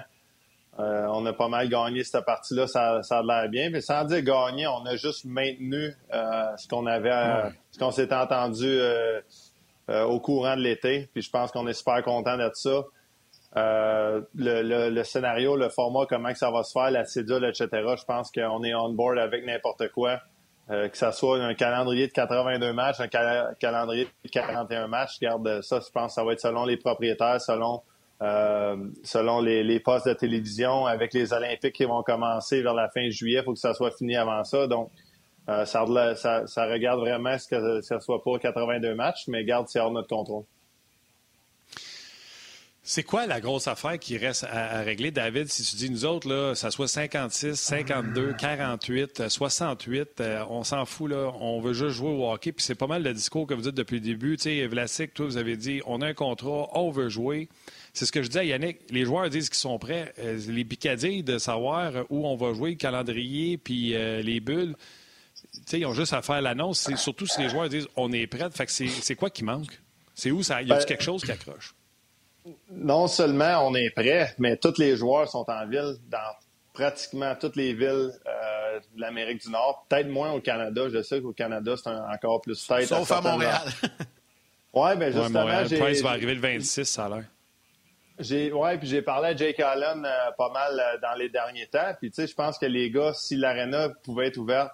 Euh, 0.78 1.06
on 1.10 1.26
a 1.26 1.32
pas 1.32 1.48
mal 1.48 1.68
gagné 1.68 2.04
cette 2.04 2.24
partie-là. 2.24 2.68
Ça, 2.68 3.02
ça 3.02 3.18
a 3.18 3.22
l'air 3.24 3.48
bien. 3.48 3.70
Mais 3.70 3.80
sans 3.80 4.04
dire 4.04 4.22
gagner, 4.22 4.68
on 4.68 4.86
a 4.86 4.94
juste 4.94 5.24
maintenu 5.24 5.96
euh, 6.14 6.56
ce 6.56 6.68
qu'on 6.68 6.86
avait, 6.86 7.50
ce 7.72 7.78
qu'on 7.80 7.90
s'était 7.90 8.14
entendu 8.14 8.78
au 9.88 10.20
courant 10.20 10.54
de 10.54 10.60
l'été. 10.60 11.08
Puis 11.12 11.22
je 11.22 11.30
pense 11.30 11.50
qu'on 11.50 11.66
est 11.66 11.72
super 11.72 12.04
content 12.04 12.36
de 12.36 12.48
ça. 12.54 12.84
Euh, 13.56 14.20
le, 14.34 15.02
scénario, 15.04 15.56
le 15.56 15.68
format, 15.70 16.04
comment 16.06 16.30
que 16.30 16.38
ça 16.38 16.50
va 16.50 16.62
se 16.62 16.72
faire, 16.72 16.90
la 16.90 17.04
cédule, 17.04 17.44
etc. 17.44 17.68
Je 17.72 18.04
pense 18.04 18.30
qu'on 18.30 18.62
est 18.62 18.74
on 18.74 18.90
board 18.92 19.18
avec 19.18 19.46
n'importe 19.46 19.88
quoi. 19.92 20.20
Euh, 20.70 20.88
que 20.88 20.98
ça 20.98 21.12
soit 21.12 21.38
un 21.38 21.54
calendrier 21.54 22.08
de 22.08 22.12
82 22.12 22.74
matchs, 22.74 23.00
un 23.00 23.08
calendrier 23.08 24.06
de 24.22 24.30
41 24.30 24.86
matchs. 24.86 25.16
Regarde, 25.18 25.62
ça, 25.62 25.80
je 25.80 25.90
pense 25.90 26.08
que 26.08 26.12
ça 26.12 26.24
va 26.24 26.34
être 26.34 26.40
selon 26.40 26.66
les 26.66 26.76
propriétaires, 26.76 27.40
selon 27.40 27.82
euh, 28.20 28.76
selon 29.02 29.40
les, 29.40 29.80
postes 29.80 30.08
de 30.08 30.12
télévision, 30.12 30.84
avec 30.86 31.14
les 31.14 31.32
Olympiques 31.32 31.74
qui 31.74 31.84
vont 31.84 32.02
commencer 32.02 32.60
vers 32.62 32.74
la 32.74 32.90
fin 32.90 33.08
juillet, 33.08 33.38
il 33.38 33.44
faut 33.44 33.52
que 33.52 33.60
ça 33.60 33.72
soit 33.74 33.92
fini 33.92 34.16
avant 34.16 34.42
ça. 34.44 34.66
Donc, 34.66 34.90
ça, 35.46 35.86
ça, 36.14 36.66
regarde 36.66 37.00
vraiment 37.00 37.38
ce 37.38 37.48
que 37.48 37.80
ça 37.80 38.00
soit 38.00 38.22
pas 38.22 38.38
82 38.38 38.94
matchs, 38.94 39.28
mais 39.28 39.44
garde, 39.44 39.68
c'est 39.68 39.80
hors 39.80 39.88
de 39.88 39.94
notre 39.94 40.08
contrôle. 40.08 40.44
C'est 42.90 43.02
quoi 43.02 43.26
la 43.26 43.38
grosse 43.38 43.68
affaire 43.68 43.98
qui 43.98 44.16
reste 44.16 44.44
à, 44.44 44.80
régler, 44.80 45.10
David, 45.10 45.48
si 45.48 45.62
tu 45.62 45.76
dis 45.76 45.90
nous 45.90 46.06
autres, 46.06 46.26
là, 46.26 46.54
ça 46.54 46.70
soit 46.70 46.88
56, 46.88 47.54
52, 47.54 48.32
48, 48.32 49.28
68, 49.28 50.22
on 50.48 50.64
s'en 50.64 50.86
fout, 50.86 51.10
là, 51.10 51.30
on 51.38 51.60
veut 51.60 51.74
juste 51.74 51.98
jouer 51.98 52.08
au 52.08 52.32
hockey, 52.32 52.50
puis 52.50 52.64
c'est 52.64 52.74
pas 52.74 52.86
mal 52.86 53.02
le 53.02 53.12
discours 53.12 53.46
que 53.46 53.52
vous 53.52 53.60
dites 53.60 53.74
depuis 53.74 53.96
le 53.96 54.00
début. 54.00 54.38
Tu 54.38 54.44
sais, 54.44 54.66
Vlasic, 54.66 55.12
toi, 55.12 55.26
vous 55.26 55.36
avez 55.36 55.58
dit, 55.58 55.82
on 55.84 56.00
a 56.00 56.06
un 56.06 56.14
contrat, 56.14 56.70
on 56.72 56.90
veut 56.90 57.10
jouer. 57.10 57.50
C'est 57.92 58.06
ce 58.06 58.10
que 58.10 58.22
je 58.22 58.30
dis 58.30 58.38
à 58.38 58.44
Yannick. 58.44 58.78
Les 58.88 59.04
joueurs 59.04 59.28
disent 59.28 59.50
qu'ils 59.50 59.58
sont 59.58 59.78
prêts. 59.78 60.14
Euh, 60.20 60.40
les 60.48 60.64
picadilles 60.64 61.22
de 61.22 61.36
savoir 61.36 61.92
où 62.08 62.26
on 62.26 62.36
va 62.36 62.54
jouer, 62.54 62.70
le 62.70 62.76
calendrier, 62.76 63.58
puis 63.58 63.96
euh, 63.96 64.22
les 64.22 64.40
bulles, 64.40 64.76
tu 65.52 65.60
sais, 65.66 65.80
ils 65.80 65.84
ont 65.84 65.92
juste 65.92 66.14
à 66.14 66.22
faire 66.22 66.40
l'annonce. 66.40 66.88
Surtout 66.96 67.26
si 67.26 67.42
les 67.42 67.50
joueurs 67.50 67.68
disent, 67.68 67.88
on 67.96 68.12
est 68.12 68.26
prêts. 68.26 68.48
Fait 68.50 68.64
que 68.64 68.72
c'est 68.72 69.14
quoi 69.14 69.28
qui 69.28 69.44
manque? 69.44 69.78
C'est 70.14 70.30
où 70.30 70.42
ça? 70.42 70.62
Y 70.62 70.72
a-t-il 70.72 70.78
ben, 70.78 70.84
quelque 70.86 71.04
chose 71.04 71.22
qui 71.22 71.32
accroche? 71.32 71.74
Non 72.70 73.06
seulement 73.06 73.66
on 73.66 73.74
est 73.74 73.90
prêt, 73.90 74.34
mais 74.38 74.56
tous 74.56 74.78
les 74.78 74.96
joueurs 74.96 75.28
sont 75.28 75.44
en 75.48 75.66
ville 75.66 75.96
dans 76.08 76.18
pratiquement 76.72 77.34
toutes 77.34 77.56
les 77.56 77.72
villes 77.72 78.12
de 78.96 79.00
l'Amérique 79.00 79.42
du 79.42 79.50
Nord. 79.50 79.86
Peut-être 79.88 80.08
moins 80.08 80.32
au 80.32 80.40
Canada. 80.40 80.88
Je 80.88 81.02
sais 81.02 81.20
qu'au 81.20 81.32
Canada, 81.32 81.74
c'est 81.76 81.90
encore 81.90 82.40
plus 82.40 82.66
tête. 82.66 82.86
Sauf 82.86 83.10
à, 83.10 83.20
Montréal. 83.20 83.60
oui, 84.74 84.90
mais 84.96 85.12
justement. 85.12 85.44
Ouais, 85.44 85.64
Price 85.64 86.02
va 86.02 86.10
arriver 86.10 86.34
le 86.34 86.40
26, 86.40 86.84
ça 86.84 87.06
a 87.06 87.08
l'air. 87.08 87.24
J'ai 88.18 88.52
ouais, 88.52 88.76
puis 88.78 88.88
j'ai 88.88 89.02
parlé 89.02 89.28
à 89.28 89.36
Jake 89.36 89.60
Allen 89.60 90.04
euh, 90.04 90.30
pas 90.36 90.50
mal 90.50 90.72
euh, 90.72 90.98
dans 91.00 91.16
les 91.16 91.28
derniers 91.28 91.68
temps. 91.68 91.92
Puis 92.00 92.10
tu 92.10 92.16
sais, 92.16 92.26
je 92.26 92.34
pense 92.34 92.58
que 92.58 92.66
les 92.66 92.90
gars, 92.90 93.12
si 93.14 93.36
l'arena 93.36 93.90
pouvait 94.02 94.26
être 94.26 94.38
ouverte, 94.38 94.72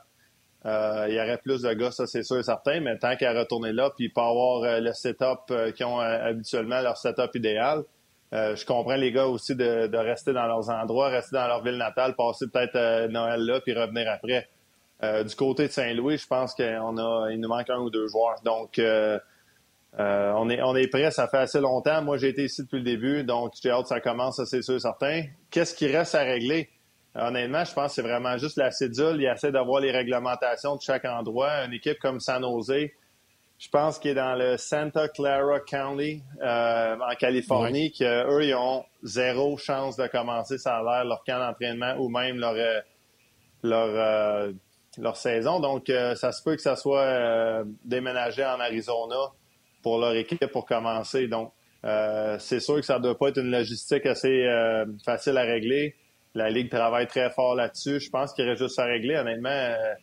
euh, 0.67 1.07
il 1.09 1.15
y 1.15 1.21
aurait 1.21 1.39
plus 1.39 1.63
de 1.63 1.73
gars, 1.75 1.91
ça 1.91 2.07
c'est 2.07 2.23
sûr 2.23 2.39
et 2.39 2.43
certain. 2.43 2.81
Mais 2.81 2.99
tant 2.99 3.17
qu'à 3.17 3.33
retourner 3.33 3.73
là, 3.73 3.91
puis 3.97 4.09
pas 4.09 4.29
avoir 4.29 4.81
le 4.81 4.93
setup 4.93 5.73
qu'ils 5.75 5.87
ont 5.87 5.99
habituellement, 5.99 6.81
leur 6.81 6.97
setup 6.97 7.35
idéal. 7.35 7.85
je 8.33 8.65
comprends 8.65 8.97
les 8.97 9.13
gars 9.13 9.27
aussi 9.27 9.55
de, 9.55 9.97
rester 9.97 10.33
dans 10.33 10.47
leurs 10.47 10.71
endroits, 10.71 11.09
rester 11.09 11.37
dans 11.37 11.47
leur 11.47 11.63
ville 11.63 11.77
natale, 11.77 12.15
passer 12.17 12.47
peut-être 12.53 13.09
Noël 13.09 13.41
là, 13.41 13.61
puis 13.61 13.75
revenir 13.75 14.11
après. 14.11 14.49
du 15.25 15.35
côté 15.37 15.67
de 15.67 15.73
Saint-Louis, 15.73 16.19
je 16.19 16.27
pense 16.27 16.55
qu'on 16.55 16.97
a, 16.99 17.31
il 17.31 17.41
nous 17.41 17.49
manque 17.49 17.69
un 17.71 17.79
ou 17.79 17.91
deux 17.91 18.09
joueurs. 18.09 18.41
Donc 18.45 18.79
euh, 19.99 20.33
on, 20.37 20.51
est, 20.51 20.61
on 20.63 20.75
est 20.75 20.89
prêt, 20.89 21.11
ça 21.11 21.29
fait 21.29 21.39
assez 21.39 21.61
longtemps. 21.61 22.03
Moi, 22.03 22.17
j'ai 22.17 22.29
été 22.29 22.45
ici 22.45 22.63
depuis 22.63 22.79
le 22.79 22.85
début, 22.85 23.23
donc 23.23 23.53
j'ai 23.63 23.71
hâte 23.71 23.83
que 23.83 23.89
ça 23.89 24.01
commence, 24.01 24.37
ça 24.37 24.47
c'est 24.47 24.63
sûr 24.63 24.81
certain. 24.81 25.25
Qu'est-ce 25.51 25.75
qui 25.75 25.87
reste 25.87 26.15
à 26.15 26.23
régler? 26.23 26.69
Honnêtement, 27.15 27.65
je 27.65 27.73
pense 27.73 27.89
que 27.89 27.95
c'est 27.95 28.09
vraiment 28.09 28.37
juste 28.39 28.57
la 28.57 28.71
cédule. 28.71 29.17
Il 29.19 29.27
essaie 29.27 29.53
d'avoir 29.53 29.81
les 29.81 29.93
réglementations 29.93 30.77
de 30.77 30.81
chaque 30.81 31.05
endroit. 31.05 31.65
Une 31.65 31.73
équipe 31.73 31.99
comme 32.01 32.19
San 32.19 32.43
Jose, 32.43 32.91
je 33.59 33.69
pense 33.69 33.99
qu'il 33.99 34.11
est 34.13 34.15
dans 34.15 34.35
le 34.35 34.57
Santa 34.57 35.09
Clara 35.09 35.61
County 35.61 36.23
euh, 36.43 36.97
en 36.99 37.15
Californie, 37.15 37.93
qu'eux, 37.93 38.45
ils 38.45 38.55
ont 38.55 38.85
zéro 39.05 39.57
chance 39.57 39.97
de 39.97 40.07
commencer, 40.09 40.59
ça 40.59 40.79
a 40.79 40.83
l'air, 40.83 41.05
leur 41.05 41.23
camp 41.25 41.39
d'entraînement 41.39 41.95
ou 41.99 42.09
même 42.09 42.39
leur, 42.39 42.55
euh, 42.57 42.81
leur, 43.63 44.53
leur 44.99 45.17
saison. 45.17 45.61
Donc, 45.61 45.87
ça 46.17 46.33
se 46.33 46.43
peut 46.43 46.57
que 46.57 46.63
ça 46.63 46.75
soit 46.75 47.65
déménagé 47.85 48.45
en 48.45 48.59
Arizona 48.59 49.31
pour 49.83 49.99
leur 49.99 50.17
équipe 50.17 50.45
pour 50.47 50.67
commencer. 50.67 51.29
Donc, 51.29 51.53
euh, 51.85 52.39
c'est 52.39 52.61
sûr 52.61 52.77
que 52.77 52.83
ça 52.83 52.99
ne 52.99 53.05
doit 53.05 53.19
pas 53.19 53.29
être 53.29 53.39
une 53.39 53.51
logistique 53.51 54.07
assez 54.07 54.45
euh, 54.47 54.87
facile 55.05 55.37
à 55.37 55.43
régler. 55.43 55.95
La 56.35 56.51
Ligue 56.51 56.71
travaille 56.71 57.07
très 57.07 57.31
fort 57.31 57.55
là-dessus. 57.55 58.01
Je 58.01 58.11
pense 58.11 58.33
qu'il 58.33 58.45
reste 58.45 58.63
juste 58.63 58.79
à 58.79 58.85
régler, 58.85 59.17
honnêtement. 59.17 59.51
Euh, 59.51 59.95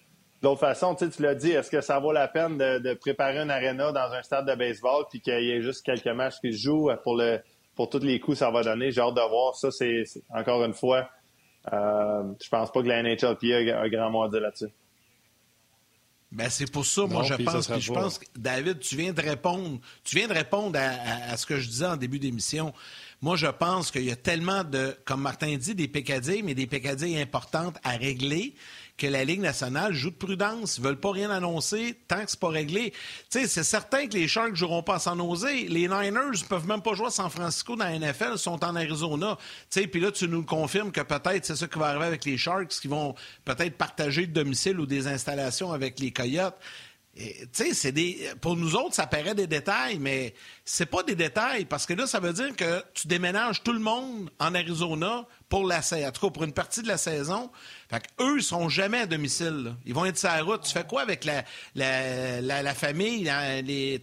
d'autre 0.42 0.60
façon, 0.62 0.96
tu 0.96 1.10
l'as 1.22 1.36
dit, 1.36 1.52
est-ce 1.52 1.70
que 1.70 1.82
ça 1.82 2.00
vaut 2.00 2.14
la 2.14 2.28
peine 2.28 2.58
de, 2.58 2.94
préparer 2.94 3.40
une 3.40 3.52
arena 3.52 3.92
dans 3.92 4.12
un 4.14 4.24
stade 4.24 4.48
de 4.48 4.56
baseball 4.56 5.06
puis 5.10 5.20
qu'il 5.22 5.44
y 5.44 5.52
ait 5.52 5.62
juste 5.62 5.86
quelques 5.86 6.08
matchs 6.08 6.40
qui 6.40 6.54
se 6.54 6.64
jouent 6.64 6.90
pour 7.04 7.90
tous 7.90 8.00
les 8.00 8.20
coups 8.20 8.38
ça 8.38 8.50
va 8.50 8.64
donner? 8.64 8.92
J'ai 8.92 9.02
hâte 9.02 9.16
de 9.16 9.30
voir 9.30 9.56
ça. 9.56 9.72
C'est 9.72 10.04
encore 10.34 10.64
une 10.64 10.74
fois, 10.74 11.10
je 11.72 12.50
pense 12.50 12.72
pas 12.72 12.82
que 12.82 12.88
la 12.88 13.04
NHLPA 13.04 13.78
a 13.78 13.82
un 13.82 13.90
grand 13.90 14.10
mot 14.10 14.24
à 14.24 14.30
dire 14.30 14.42
là-dessus. 14.42 14.72
Ben 16.32 16.50
c'est 16.50 16.72
pour 16.72 16.86
ça, 16.86 17.06
moi, 17.08 17.24
je 17.24 17.34
pense. 17.34 17.68
que 17.68 17.80
je 17.80 17.92
pense 17.92 18.18
que, 18.18 18.26
David, 18.38 18.80
tu 18.80 18.96
viens 18.96 19.12
de 19.12 19.22
répondre. 19.22 19.80
Tu 20.04 20.16
viens 20.16 20.30
de 20.30 20.34
répondre 20.34 20.80
à, 20.80 21.36
ce 21.36 21.46
que 21.46 21.60
je 21.60 21.68
disais 21.68 21.86
en 21.86 21.98
début 21.98 22.20
d'émission. 22.20 22.74
Moi, 23.22 23.36
je 23.36 23.48
pense 23.48 23.92
qu'il 23.92 24.04
y 24.06 24.12
a 24.12 24.16
tellement 24.16 24.64
de, 24.64 24.98
comme 25.06 25.22
Martin 25.22 25.56
dit, 25.58 25.76
des 25.76 25.90
pécadilles, 25.90 26.42
mais 26.42 26.56
des 26.56 26.68
pécadilles 26.68 27.20
importantes 27.20 27.78
à 27.84 27.92
régler 27.92 28.56
que 29.02 29.08
la 29.08 29.24
Ligue 29.24 29.42
nationale 29.42 29.94
joue 29.94 30.12
de 30.12 30.16
prudence. 30.16 30.78
Ils 30.78 30.84
veulent 30.84 31.00
pas 31.00 31.12
rien 31.12 31.32
annoncer 31.32 31.98
tant 32.08 32.24
que 32.24 32.30
c'est 32.30 32.40
pas 32.40 32.50
réglé. 32.50 32.94
C'est 33.30 33.48
certain 33.48 34.06
que 34.06 34.14
les 34.14 34.28
Sharks 34.28 34.56
joueront 34.56 34.84
pas 34.84 35.00
sans 35.00 35.20
oser. 35.20 35.68
Les 35.70 35.88
Niners 35.88 36.46
peuvent 36.48 36.68
même 36.68 36.84
pas 36.84 36.94
jouer 36.94 37.08
à 37.08 37.10
San 37.10 37.32
Francisco 37.32 37.76
dans 37.76 37.86
la 37.86 37.98
NFL, 37.98 38.34
ils 38.34 38.38
sont 38.38 38.64
en 38.64 38.76
Arizona. 38.76 39.40
Puis 39.72 40.00
là, 40.00 40.12
tu 40.12 40.28
nous 40.28 40.44
confirmes 40.44 40.92
que 40.92 41.02
peut-être 41.02 41.46
c'est 41.46 41.56
ça 41.56 41.68
qui 41.68 41.80
va 41.80 41.88
arriver 41.88 42.06
avec 42.06 42.26
les 42.26 42.38
Sharks, 42.38 42.68
qui 42.80 42.88
vont 42.88 43.16
peut-être 43.44 43.76
partager 43.76 44.22
le 44.22 44.34
domicile 44.34 44.80
ou 44.80 44.86
des 44.86 45.08
installations 45.08 45.72
avec 45.72 46.00
les 46.00 46.12
Coyotes. 46.12 46.60
C'est. 47.52 47.94
Pour 48.40 48.56
nous 48.56 48.76
autres, 48.76 48.96
ça 48.96 49.06
paraît 49.06 49.36
des 49.36 49.48
détails, 49.48 50.00
mais 50.00 50.34
c'est 50.64 50.86
pas 50.86 51.04
des 51.04 51.16
détails 51.16 51.66
parce 51.66 51.86
que 51.86 51.94
là, 51.94 52.08
ça 52.08 52.22
veut 52.22 52.32
dire 52.32 52.56
que 52.56 52.84
tu 52.94 53.08
déménages 53.08 53.64
tout 53.64 53.74
le 53.74 53.80
monde 53.80 54.30
en 54.40 54.56
Arizona 54.56 55.26
pour 55.50 55.66
la 55.68 55.80
en 55.80 56.12
tout 56.12 56.28
cas 56.28 56.30
pour 56.30 56.44
une 56.46 56.54
partie 56.54 56.82
de 56.82 56.88
la 56.88 56.98
saison. 56.98 57.52
Fait 57.90 58.02
eux, 58.22 58.38
ils 58.38 58.44
seront 58.44 58.70
jamais 58.70 59.00
à 59.00 59.06
domicile. 59.06 59.76
Ils 59.86 59.94
vont 59.94 60.06
être 60.06 60.18
sur 60.18 60.30
la 60.30 60.42
route. 60.42 60.64
Tu 60.64 60.72
fais 60.72 60.86
quoi 60.86 61.02
avec 61.02 61.26
la, 61.26 62.74
famille, 62.74 63.30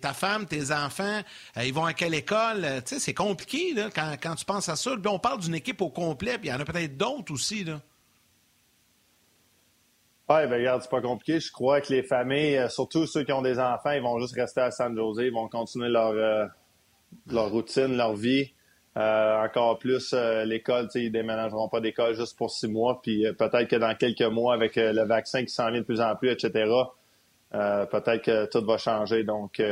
ta 0.00 0.12
femme, 0.12 0.46
tes 0.46 0.70
enfants? 0.70 1.22
Euh, 1.56 1.64
ils 1.64 1.72
vont 1.72 1.86
à 1.86 1.94
quelle 1.94 2.14
école? 2.14 2.82
C'est 2.84 3.14
compliqué 3.14 3.74
quand, 3.94 4.34
tu 4.36 4.44
penses 4.44 4.68
à 4.68 4.76
ça. 4.76 4.90
On 5.06 5.18
parle 5.18 5.40
d'une 5.40 5.54
équipe 5.54 5.80
au 5.80 5.88
complet, 5.88 6.36
puis 6.36 6.48
il 6.48 6.52
y 6.52 6.54
en 6.54 6.60
a 6.60 6.64
peut-être 6.66 6.98
d'autres 6.98 7.32
aussi. 7.32 7.64
Oui, 10.30 10.46
ben 10.46 10.58
regarde, 10.58 10.82
c'est 10.82 10.90
pas 10.90 11.00
compliqué. 11.00 11.40
Je 11.40 11.50
crois 11.50 11.80
que 11.80 11.90
les 11.90 12.02
familles, 12.02 12.58
euh, 12.58 12.68
surtout 12.68 13.06
ceux 13.06 13.24
qui 13.24 13.32
ont 13.32 13.40
des 13.40 13.58
enfants, 13.58 13.92
ils 13.92 14.02
vont 14.02 14.20
juste 14.20 14.34
rester 14.34 14.60
à 14.60 14.70
San 14.70 14.94
Jose, 14.94 15.20
ils 15.22 15.32
vont 15.32 15.48
continuer 15.48 15.88
leur, 15.88 16.10
euh, 16.10 16.44
leur 17.30 17.50
routine, 17.50 17.96
leur 17.96 18.14
vie. 18.14 18.52
Euh, 18.98 19.42
encore 19.42 19.78
plus 19.78 20.12
l'école, 20.44 20.88
ils 20.96 21.10
déménageront 21.12 21.68
pas 21.68 21.80
d'école 21.80 22.14
juste 22.14 22.36
pour 22.36 22.50
six 22.50 22.66
mois. 22.66 23.00
Puis 23.00 23.24
peut-être 23.38 23.68
que 23.68 23.76
dans 23.76 23.94
quelques 23.94 24.22
mois, 24.22 24.54
avec 24.54 24.74
le 24.74 25.04
vaccin 25.04 25.44
qui 25.44 25.50
s'en 25.50 25.70
vient 25.70 25.80
de 25.80 25.86
plus 25.86 26.00
en 26.00 26.16
plus, 26.16 26.30
etc., 26.30 26.68
peut-être 27.52 28.22
que 28.22 28.46
tout 28.46 28.64
va 28.66 28.76
changer. 28.76 29.22
Donc, 29.22 29.62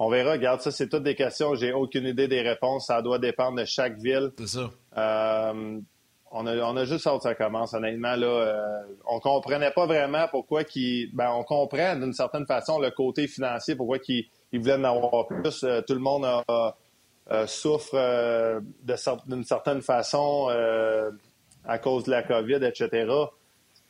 on 0.00 0.10
verra. 0.10 0.32
Regarde, 0.32 0.60
ça, 0.60 0.72
c'est 0.72 0.88
toutes 0.88 1.04
des 1.04 1.14
questions. 1.14 1.54
J'ai 1.54 1.72
aucune 1.72 2.04
idée 2.04 2.26
des 2.26 2.40
réponses. 2.40 2.88
Ça 2.88 3.00
doit 3.00 3.20
dépendre 3.20 3.60
de 3.60 3.64
chaque 3.64 3.96
ville. 3.98 4.32
C'est 4.38 4.58
ça 4.58 5.52
on 6.36 6.76
a, 6.76 6.84
juste 6.84 7.06
hâte 7.06 7.18
que 7.18 7.22
ça 7.22 7.34
commence, 7.36 7.74
honnêtement. 7.74 8.16
Là, 8.16 8.26
euh, 8.26 8.82
on 9.06 9.20
comprenait 9.20 9.70
pas 9.70 9.86
vraiment 9.86 10.26
pourquoi 10.28 10.64
qui. 10.64 11.08
Ben, 11.12 11.30
on 11.32 11.44
comprend 11.44 11.94
d'une 11.94 12.12
certaine 12.12 12.44
façon 12.44 12.80
le 12.80 12.90
côté 12.90 13.28
financier, 13.28 13.76
pourquoi 13.76 14.00
qu'ils 14.00 14.24
il 14.52 14.58
voulaient 14.58 14.74
en 14.74 14.84
avoir 14.84 15.28
plus. 15.28 15.62
Euh, 15.62 15.80
tout 15.82 15.94
le 15.94 16.00
monde 16.00 16.24
a, 16.24 16.74
souffre 17.46 17.94
euh, 17.94 18.60
d'une 19.26 19.44
certaine 19.44 19.80
façon 19.80 20.48
à 21.64 21.78
cause 21.78 22.04
de 22.04 22.10
la 22.10 22.22
COVID, 22.22 22.62
etc. 22.64 23.10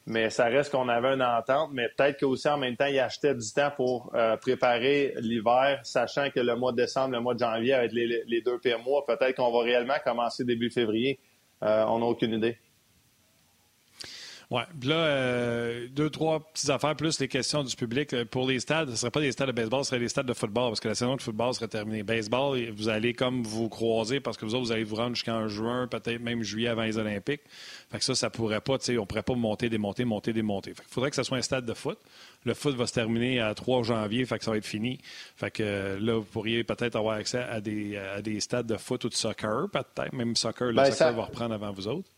Mais 0.07 0.29
ça 0.29 0.45
reste 0.45 0.71
qu'on 0.71 0.89
avait 0.89 1.15
une 1.15 1.23
entente, 1.23 1.71
mais 1.73 1.89
peut-être 1.97 2.21
qu'aussi 2.21 2.47
en 2.49 2.59
même 2.59 2.77
temps, 2.77 2.87
ils 2.87 3.01
achetaient 3.01 3.35
du 3.35 3.53
temps 3.53 3.73
pour 3.75 4.13
préparer 4.43 5.15
l'hiver, 5.17 5.81
sachant 5.83 6.31
que 6.31 6.41
le 6.41 6.55
mois 6.55 6.73
de 6.73 6.77
décembre, 6.77 7.15
le 7.15 7.21
mois 7.21 7.35
de 7.35 7.41
janvier, 7.41 7.73
avec 7.73 7.93
les, 7.93 8.23
les 8.25 8.41
deux 8.43 8.59
pires 8.59 8.79
mois, 8.79 9.05
peut-être 9.07 9.35
qu'on 9.37 9.51
va 9.51 9.65
réellement 9.65 9.97
commencer 10.05 10.45
début 10.45 10.71
février. 10.71 11.19
Euh, 11.65 11.85
on 11.87 11.99
n'a 12.01 12.07
aucune 12.07 12.33
idée. 12.35 12.59
Oui. 14.51 14.63
Là, 14.83 14.95
euh, 14.95 15.89
deux, 15.91 16.11
trois 16.11 16.41
petites 16.41 16.71
affaires, 16.71 16.95
plus 16.95 17.19
les 17.21 17.29
questions 17.29 17.63
du 17.63 17.75
public. 17.77 18.13
Euh, 18.13 18.25
pour 18.25 18.47
les 18.47 18.61
stades, 18.61 18.89
ce 18.89 18.93
ne 18.93 18.97
seraient 18.97 19.11
pas 19.11 19.21
des 19.21 19.33
stades 19.33 19.49
de 19.49 19.53
baseball, 19.53 19.85
ce 19.85 19.91
seraient 19.91 20.01
des 20.01 20.09
stades 20.09 20.27
de 20.27 20.35
football, 20.35 20.71
parce 20.71 20.81
que 20.81 20.89
la 20.89 20.95
saison 20.95 21.17
de 21.17 21.23
football 21.23 21.55
serait 21.55 21.69
terminée. 21.69 22.03
Baseball, 22.03 22.59
vous 22.71 22.89
allez 22.89 23.15
comme 23.15 23.43
vous 23.43 23.69
croiser, 23.69 24.21
parce 24.21 24.37
que 24.37 24.45
vous 24.45 24.55
autres, 24.55 24.67
vous 24.67 24.73
allez 24.73 24.85
vous 24.85 24.97
rendre 24.97 25.15
jusqu'en 25.15 25.49
juin, 25.49 25.87
peut-être 25.87 26.21
même 26.21 26.43
juillet 26.43 26.69
avant 26.69 26.83
les 26.83 26.99
Olympiques. 26.99 27.43
Fait 27.91 27.99
que 27.99 28.05
ça, 28.05 28.15
ça 28.15 28.31
pourrait 28.31 28.61
pas, 28.61 28.79
tu 28.79 28.87
sais, 28.87 28.99
on 28.99 29.07
pourrait 29.07 29.23
pas 29.23 29.35
monter, 29.35 29.69
démonter, 29.69 30.05
monter, 30.05 30.33
démonter. 30.33 30.73
Il 30.77 30.93
faudrait 30.93 31.11
que 31.11 31.17
ce 31.17 31.23
soit 31.23 31.39
un 31.39 31.43
stade 31.43 31.65
de 31.65 31.75
foot. 31.75 31.99
Le 32.45 32.53
foot 32.55 32.77
va 32.77 32.87
se 32.87 32.93
terminer 32.93 33.41
à 33.41 33.55
3 33.55 33.83
janvier, 33.85 34.27
fait 34.27 34.39
que 34.39 34.45
ça 34.45 34.51
va 34.51 34.59
être 34.59 34.67
fini. 34.67 34.99
Fait 35.37 35.51
que 35.51 35.99
là, 35.99 36.17
vous 36.17 36.25
pourriez 36.25 36.65
peut-être 36.65 36.97
avoir 36.97 37.17
accès 37.17 37.43
à 37.43 37.61
des, 37.61 37.97
à 37.97 38.21
des 38.21 38.41
stades 38.41 38.67
de 38.67 38.77
foot 38.77 39.05
ou 39.05 39.09
de 39.09 39.15
soccer, 39.15 39.69
peut-être. 39.71 40.13
Même 40.13 40.37
soccer, 40.37 40.69
le 40.69 40.75
ben, 40.75 40.91
soccer 40.91 41.15
va 41.15 41.25
reprendre 41.25 41.55
avant 41.55 41.73
vous 41.73 41.89
autres. 41.89 42.09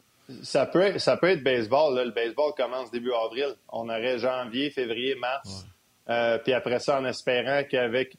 Ça 0.42 0.66
peut, 0.66 0.98
ça 0.98 1.16
peut 1.16 1.30
être 1.30 1.44
baseball. 1.44 1.94
Le 2.04 2.10
baseball 2.10 2.52
commence 2.56 2.90
début 2.90 3.12
avril. 3.12 3.54
On 3.68 3.88
aurait 3.88 4.18
janvier, 4.18 4.70
février, 4.70 5.14
mars. 5.14 5.66
Euh, 6.08 6.38
puis 6.38 6.52
après 6.52 6.78
ça, 6.78 7.00
en 7.00 7.04
espérant 7.04 7.62
qu'avec 7.68 8.16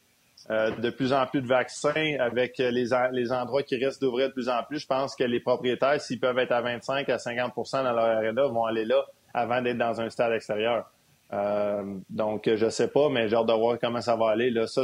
euh, 0.50 0.70
de 0.70 0.90
plus 0.90 1.12
en 1.12 1.26
plus 1.26 1.42
de 1.42 1.46
vaccins, 1.46 2.16
avec 2.20 2.58
les, 2.58 2.86
les 3.12 3.32
endroits 3.32 3.62
qui 3.62 3.76
restent 3.76 4.00
d'ouvrir 4.00 4.28
de 4.28 4.32
plus 4.32 4.48
en 4.48 4.62
plus, 4.62 4.78
je 4.78 4.86
pense 4.86 5.14
que 5.14 5.24
les 5.24 5.40
propriétaires, 5.40 6.00
s'ils 6.00 6.20
peuvent 6.20 6.38
être 6.38 6.52
à 6.52 6.62
25 6.62 7.08
à 7.08 7.16
50% 7.16 7.82
dans 7.82 7.92
leur 7.92 8.04
arena, 8.04 8.46
vont 8.46 8.64
aller 8.64 8.84
là 8.84 9.04
avant 9.34 9.60
d'être 9.60 9.78
dans 9.78 10.00
un 10.00 10.08
stade 10.08 10.32
extérieur. 10.32 10.90
Euh, 11.32 11.82
donc, 12.08 12.48
je 12.54 12.68
sais 12.70 12.88
pas, 12.88 13.10
mais 13.10 13.28
j'ai 13.28 13.36
hâte 13.36 13.46
de 13.46 13.52
voir 13.52 13.78
comment 13.78 14.00
ça 14.00 14.16
va 14.16 14.30
aller. 14.30 14.50
Là, 14.50 14.66
ça, 14.66 14.82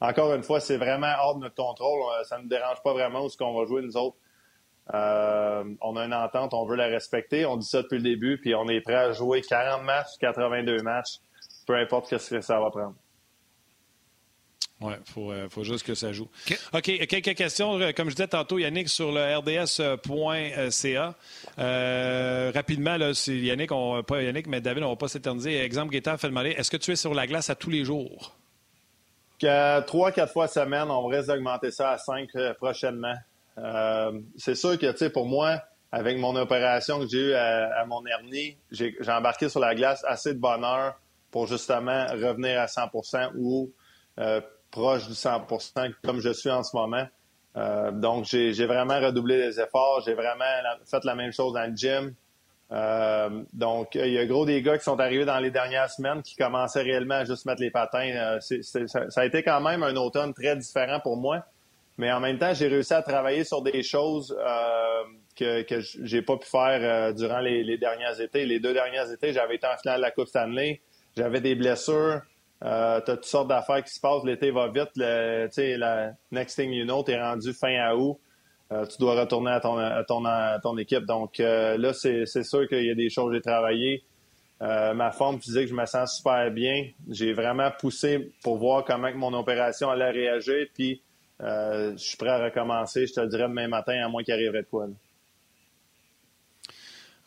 encore 0.00 0.34
une 0.34 0.42
fois, 0.42 0.58
c'est 0.58 0.76
vraiment 0.76 1.12
hors 1.22 1.36
de 1.36 1.42
notre 1.42 1.54
contrôle. 1.54 2.00
Ça 2.24 2.38
ne 2.38 2.42
nous 2.42 2.48
dérange 2.48 2.82
pas 2.82 2.92
vraiment 2.92 3.24
où 3.24 3.28
ce 3.28 3.36
qu'on 3.36 3.56
va 3.56 3.66
jouer, 3.66 3.82
nous 3.82 3.96
autres. 3.96 4.16
Euh, 4.92 5.64
on 5.80 5.96
a 5.96 6.04
une 6.04 6.12
entente, 6.12 6.52
on 6.52 6.66
veut 6.66 6.76
la 6.76 6.86
respecter. 6.86 7.46
On 7.46 7.56
dit 7.56 7.66
ça 7.66 7.82
depuis 7.82 7.96
le 7.96 8.02
début, 8.02 8.38
puis 8.38 8.54
on 8.54 8.68
est 8.68 8.80
prêt 8.80 8.94
à 8.94 9.12
jouer 9.12 9.40
40 9.40 9.82
matchs, 9.82 10.18
82 10.20 10.82
matchs, 10.82 11.20
peu 11.66 11.74
importe 11.76 12.18
ce 12.18 12.34
que 12.34 12.40
ça 12.42 12.60
va 12.60 12.70
prendre. 12.70 12.94
Oui, 14.80 14.92
il 14.98 15.12
faut, 15.12 15.30
euh, 15.32 15.48
faut, 15.48 15.62
juste 15.64 15.86
que 15.86 15.94
ça 15.94 16.12
joue. 16.12 16.28
OK, 16.74 17.06
quelques 17.06 17.34
questions. 17.34 17.80
Euh, 17.80 17.92
comme 17.92 18.10
je 18.10 18.16
disais 18.16 18.28
tantôt, 18.28 18.58
Yannick, 18.58 18.88
sur 18.88 19.12
le 19.12 19.38
rds.ca. 19.38 21.14
rapidement, 22.52 22.96
là, 22.98 23.12
Yannick, 23.26 23.72
on, 23.72 24.02
pas 24.02 24.20
Yannick, 24.20 24.46
mais 24.46 24.60
David, 24.60 24.82
on 24.82 24.88
ne 24.88 24.92
va 24.92 24.96
pas 24.96 25.08
s'éterniser. 25.08 25.58
Exemple, 25.60 25.92
Gaëtan 25.92 26.18
fait 26.18 26.28
demander 26.28 26.50
est-ce 26.50 26.70
que 26.70 26.76
tu 26.76 26.90
es 26.90 26.96
sur 26.96 27.14
la 27.14 27.26
glace 27.26 27.48
à 27.48 27.54
tous 27.54 27.70
les 27.70 27.84
jours? 27.84 28.36
Trois, 29.38 30.12
quatre 30.12 30.32
fois 30.32 30.48
semaine. 30.48 30.90
On 30.90 31.06
risque 31.06 31.28
d'augmenter 31.28 31.70
ça 31.70 31.92
à 31.92 31.98
cinq 31.98 32.30
prochainement. 32.58 33.14
Euh, 33.58 34.20
c'est 34.36 34.54
sûr 34.54 34.78
que, 34.78 34.90
tu 34.90 34.98
sais, 34.98 35.10
pour 35.10 35.26
moi, 35.26 35.60
avec 35.92 36.18
mon 36.18 36.34
opération 36.36 36.98
que 37.00 37.06
j'ai 37.06 37.30
eue 37.30 37.34
à, 37.34 37.84
mon 37.86 38.04
hernie, 38.06 38.56
j'ai 38.70 38.94
embarqué 39.08 39.48
sur 39.48 39.60
la 39.60 39.74
glace 39.74 40.04
assez 40.06 40.34
de 40.34 40.38
bonheur 40.38 40.98
pour 41.30 41.46
justement 41.46 42.06
revenir 42.06 42.60
à 42.60 42.66
100% 42.66 43.32
ou 43.36 43.70
euh, 44.18 44.40
proche 44.70 45.06
du 45.06 45.14
100% 45.14 45.94
comme 46.04 46.20
je 46.20 46.30
suis 46.30 46.50
en 46.50 46.64
ce 46.64 46.76
moment. 46.76 47.06
Euh, 47.56 47.92
donc, 47.92 48.24
j'ai 48.24 48.66
vraiment 48.66 48.98
redoublé 49.00 49.38
les 49.38 49.60
efforts. 49.60 50.02
J'ai 50.04 50.14
vraiment 50.14 50.44
fait 50.84 51.04
la 51.04 51.14
même 51.14 51.32
chose 51.32 51.52
dans 51.52 51.70
le 51.70 51.76
gym. 51.76 52.14
Donc, 53.52 53.94
il 53.94 54.12
y 54.12 54.18
a 54.18 54.26
gros 54.26 54.44
des 54.44 54.62
gars 54.62 54.76
qui 54.76 54.82
sont 54.82 54.98
arrivés 54.98 55.24
dans 55.24 55.38
les 55.38 55.52
dernières 55.52 55.90
semaines 55.90 56.22
qui 56.22 56.34
commençaient 56.34 56.82
réellement 56.82 57.14
à 57.14 57.24
juste 57.24 57.46
mettre 57.46 57.60
les 57.60 57.70
patins. 57.70 58.38
ça, 58.40 58.98
a 59.14 59.24
été 59.24 59.44
quand 59.44 59.60
même 59.60 59.84
un 59.84 59.94
automne 59.94 60.34
très 60.34 60.56
différent 60.56 60.98
pour 60.98 61.16
moi. 61.16 61.44
Mais 61.96 62.10
en 62.10 62.20
même 62.20 62.38
temps, 62.38 62.52
j'ai 62.54 62.68
réussi 62.68 62.92
à 62.92 63.02
travailler 63.02 63.44
sur 63.44 63.62
des 63.62 63.82
choses 63.82 64.36
que, 65.34 65.62
que 65.62 65.80
j'ai 65.80 66.22
pas 66.22 66.36
pu 66.36 66.46
faire 66.46 66.80
euh, 66.80 67.12
durant 67.12 67.40
les, 67.40 67.78
derniers 67.78 68.20
étés. 68.20 68.46
Les 68.46 68.60
deux 68.60 68.72
derniers 68.72 69.10
étés, 69.12 69.32
j'avais 69.32 69.56
été 69.56 69.66
en 69.66 69.76
finale 69.76 69.98
de 69.98 70.02
la 70.02 70.10
Coupe 70.10 70.28
Stanley. 70.28 70.80
J'avais 71.16 71.40
des 71.40 71.54
blessures. 71.54 72.20
Euh, 72.64 73.00
tu 73.04 73.10
as 73.10 73.16
toutes 73.16 73.24
sortes 73.24 73.48
d'affaires 73.48 73.82
qui 73.84 73.92
se 73.92 74.00
passent. 74.00 74.24
L'été 74.24 74.50
va 74.50 74.68
vite. 74.68 74.90
Le, 74.96 75.76
la 75.76 76.12
next 76.30 76.56
thing 76.56 76.72
you 76.72 76.84
know, 76.84 77.02
tu 77.02 77.12
es 77.12 77.20
rendu 77.20 77.52
fin 77.52 77.74
à 77.80 77.94
août. 77.94 78.18
Euh, 78.72 78.86
tu 78.86 78.96
dois 78.98 79.20
retourner 79.20 79.50
à 79.50 79.60
ton, 79.60 79.76
à 79.76 80.02
ton, 80.04 80.24
à 80.24 80.58
ton 80.62 80.76
équipe. 80.78 81.04
Donc 81.04 81.38
euh, 81.40 81.76
là, 81.76 81.92
c'est 81.92 82.26
sûr 82.26 82.66
qu'il 82.68 82.84
y 82.84 82.90
a 82.90 82.94
des 82.94 83.10
choses 83.10 83.28
que 83.28 83.34
j'ai 83.34 83.42
travaillées. 83.42 84.04
ma 84.60 85.10
forme 85.10 85.40
physique, 85.40 85.68
je 85.68 85.74
me 85.74 85.84
sens 85.84 86.16
super 86.16 86.50
bien. 86.50 86.88
J'ai 87.10 87.32
vraiment 87.32 87.70
poussé 87.78 88.32
pour 88.42 88.56
voir 88.56 88.84
comment 88.84 89.12
mon 89.14 89.34
opération 89.34 89.90
allait 89.90 90.10
réagir. 90.10 90.66
Puis, 90.74 91.02
je 91.40 91.94
suis 91.96 92.16
prêt 92.16 92.30
à 92.30 92.44
recommencer. 92.44 93.06
Je 93.06 93.14
te 93.14 93.20
le 93.20 93.28
dirais 93.28 93.48
demain 93.48 93.68
matin, 93.68 94.04
à 94.04 94.08
moins 94.08 94.22
qu'il 94.22 94.34
arriverait 94.34 94.64
quoi. 94.64 94.88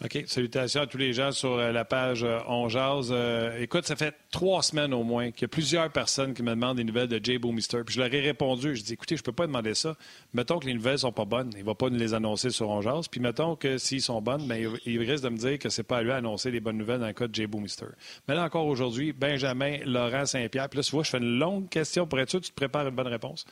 OK. 0.03 0.25
Salutations 0.27 0.81
à 0.81 0.85
tous 0.85 0.99
les 0.99 1.11
gens 1.11 1.31
sur 1.31 1.53
euh, 1.53 1.71
la 1.71 1.83
page 1.83 2.23
euh, 2.23 2.37
On 2.47 2.67
euh, 2.75 3.59
écoute, 3.59 3.87
ça 3.87 3.95
fait 3.95 4.13
trois 4.29 4.61
semaines 4.61 4.93
au 4.93 5.01
moins 5.01 5.31
qu'il 5.31 5.41
y 5.41 5.45
a 5.45 5.47
plusieurs 5.47 5.91
personnes 5.91 6.35
qui 6.35 6.43
me 6.43 6.51
demandent 6.51 6.77
des 6.77 6.83
nouvelles 6.83 7.07
de 7.07 7.19
Jay 7.23 7.39
Boomister. 7.39 7.81
Puis 7.83 7.95
je 7.95 8.01
leur 8.01 8.13
ai 8.13 8.19
répondu, 8.19 8.75
je 8.75 8.83
dis, 8.83 8.93
écoutez, 8.93 9.17
je 9.17 9.23
peux 9.23 9.31
pas 9.31 9.47
demander 9.47 9.73
ça. 9.73 9.95
Mettons 10.35 10.59
que 10.59 10.67
les 10.67 10.75
nouvelles 10.75 10.99
sont 10.99 11.11
pas 11.11 11.25
bonnes, 11.25 11.49
il 11.57 11.63
va 11.63 11.73
pas 11.73 11.89
nous 11.89 11.97
les 11.97 12.13
annoncer 12.13 12.51
sur 12.51 12.69
On 12.69 13.01
Puis 13.09 13.19
mettons 13.19 13.55
que 13.55 13.79
s'ils 13.79 14.03
sont 14.03 14.21
bonnes, 14.21 14.47
bien, 14.47 14.71
il 14.85 14.99
risque 14.99 15.23
de 15.23 15.29
me 15.29 15.37
dire 15.37 15.57
que 15.57 15.69
c'est 15.69 15.81
pas 15.81 15.97
à 15.97 16.01
lui 16.03 16.09
d'annoncer 16.09 16.51
les 16.51 16.59
bonnes 16.59 16.77
nouvelles 16.77 16.99
dans 16.99 17.07
le 17.07 17.13
cas 17.13 17.27
de 17.27 17.33
Jay 17.33 17.47
Boomister. 17.47 17.87
Mais 18.27 18.35
là 18.35 18.43
encore 18.43 18.67
aujourd'hui, 18.67 19.13
Benjamin 19.13 19.79
Laurent 19.83 20.27
Saint-Pierre. 20.27 20.69
Puis 20.69 20.77
là, 20.77 20.83
tu 20.83 20.91
vois, 20.91 21.01
je 21.01 21.09
fais 21.09 21.17
une 21.17 21.39
longue 21.39 21.69
question 21.69 22.05
pour 22.05 22.19
être 22.19 22.29
sûr 22.29 22.39
tu 22.39 22.51
te 22.51 22.55
prépares 22.55 22.87
une 22.87 22.95
bonne 22.95 23.07
réponse. 23.07 23.45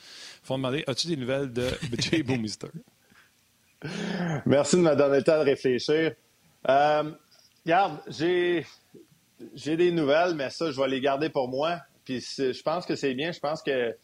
Ils 0.44 0.48
vont 0.48 0.58
demander, 0.58 0.84
as-tu 0.86 1.08
des 1.08 1.16
nouvelles 1.16 1.52
de 1.52 1.70
Jay 1.98 2.22
Boomister? 2.22 2.68
Merci 4.46 4.76
de 4.76 4.82
me 4.82 4.94
donner 4.94 5.18
le 5.18 5.24
temps 5.24 5.38
de 5.40 5.44
réfléchir. 5.44 6.12
Euh, 6.68 7.12
regarde, 7.64 8.00
j'ai, 8.08 8.64
des 9.76 9.92
nouvelles, 9.92 10.34
mais 10.34 10.50
ça, 10.50 10.70
je 10.70 10.80
vais 10.80 10.88
les 10.88 11.00
garder 11.00 11.28
pour 11.28 11.48
moi. 11.48 11.80
Puis 12.04 12.20
je 12.20 12.62
pense 12.62 12.86
que 12.86 12.94
c'est 12.94 13.14
bien. 13.14 13.32
Je 13.32 13.40
pense 13.40 13.62
que 13.62 13.96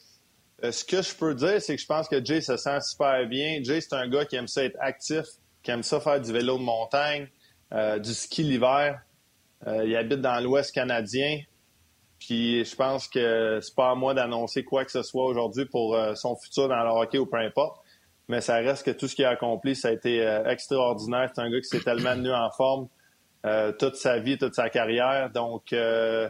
euh, 0.64 0.72
ce 0.72 0.84
que 0.84 1.02
je 1.02 1.14
peux 1.14 1.34
dire, 1.34 1.60
c'est 1.60 1.76
que 1.76 1.82
je 1.82 1.86
pense 1.86 2.08
que 2.08 2.24
Jay 2.24 2.40
se 2.40 2.56
sent 2.56 2.80
super 2.82 3.26
bien. 3.26 3.62
Jay, 3.62 3.80
c'est 3.80 3.94
un 3.94 4.08
gars 4.08 4.24
qui 4.24 4.36
aime 4.36 4.48
ça 4.48 4.64
être 4.64 4.76
actif, 4.80 5.24
qui 5.62 5.70
aime 5.70 5.82
ça 5.82 6.00
faire 6.00 6.20
du 6.20 6.32
vélo 6.32 6.58
de 6.58 6.62
montagne, 6.62 7.28
euh, 7.72 7.98
du 7.98 8.12
ski 8.12 8.42
l'hiver. 8.42 9.00
il 9.66 9.96
habite 9.96 10.20
dans 10.20 10.40
l'Ouest 10.40 10.72
canadien. 10.72 11.40
Puis 12.18 12.64
je 12.64 12.76
pense 12.76 13.08
que 13.08 13.58
c'est 13.60 13.74
pas 13.74 13.90
à 13.90 13.94
moi 13.96 14.14
d'annoncer 14.14 14.62
quoi 14.62 14.84
que 14.84 14.92
ce 14.92 15.02
soit 15.02 15.24
aujourd'hui 15.24 15.64
pour 15.64 15.98
son 16.14 16.36
futur 16.36 16.68
dans 16.68 16.84
le 16.84 16.90
hockey 16.90 17.18
ou 17.18 17.26
peu 17.26 17.38
importe 17.38 17.81
mais 18.28 18.40
ça 18.40 18.56
reste 18.56 18.84
que 18.84 18.90
tout 18.92 19.08
ce 19.08 19.14
qu'il 19.14 19.24
a 19.24 19.30
accompli, 19.30 19.74
ça 19.74 19.88
a 19.88 19.92
été 19.92 20.26
euh, 20.26 20.44
extraordinaire. 20.48 21.30
C'est 21.34 21.40
un 21.40 21.50
gars 21.50 21.60
qui 21.60 21.68
s'est 21.68 21.80
tellement 21.80 22.14
tenu 22.14 22.32
en 22.32 22.50
forme 22.50 22.88
euh, 23.44 23.72
toute 23.72 23.96
sa 23.96 24.18
vie, 24.18 24.38
toute 24.38 24.54
sa 24.54 24.70
carrière. 24.70 25.30
Donc, 25.30 25.72
euh, 25.72 26.28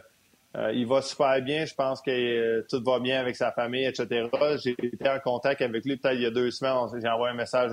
il 0.73 0.87
va 0.87 1.03
super 1.03 1.41
bien. 1.43 1.65
Je 1.65 1.75
pense 1.75 2.01
que 2.01 2.67
tout 2.69 2.83
va 2.85 2.99
bien 2.99 3.21
avec 3.21 3.37
sa 3.37 3.53
famille, 3.53 3.85
etc. 3.87 4.29
J'ai 4.63 4.75
été 4.83 5.09
en 5.09 5.19
contact 5.19 5.63
avec 5.63 5.85
lui 5.85 5.97
peut-être 5.97 6.15
il 6.15 6.23
y 6.23 6.27
a 6.27 6.31
deux 6.31 6.51
semaines. 6.51 6.89
J'ai 7.01 7.09
envoyé 7.09 7.33
un 7.33 7.37
message 7.37 7.73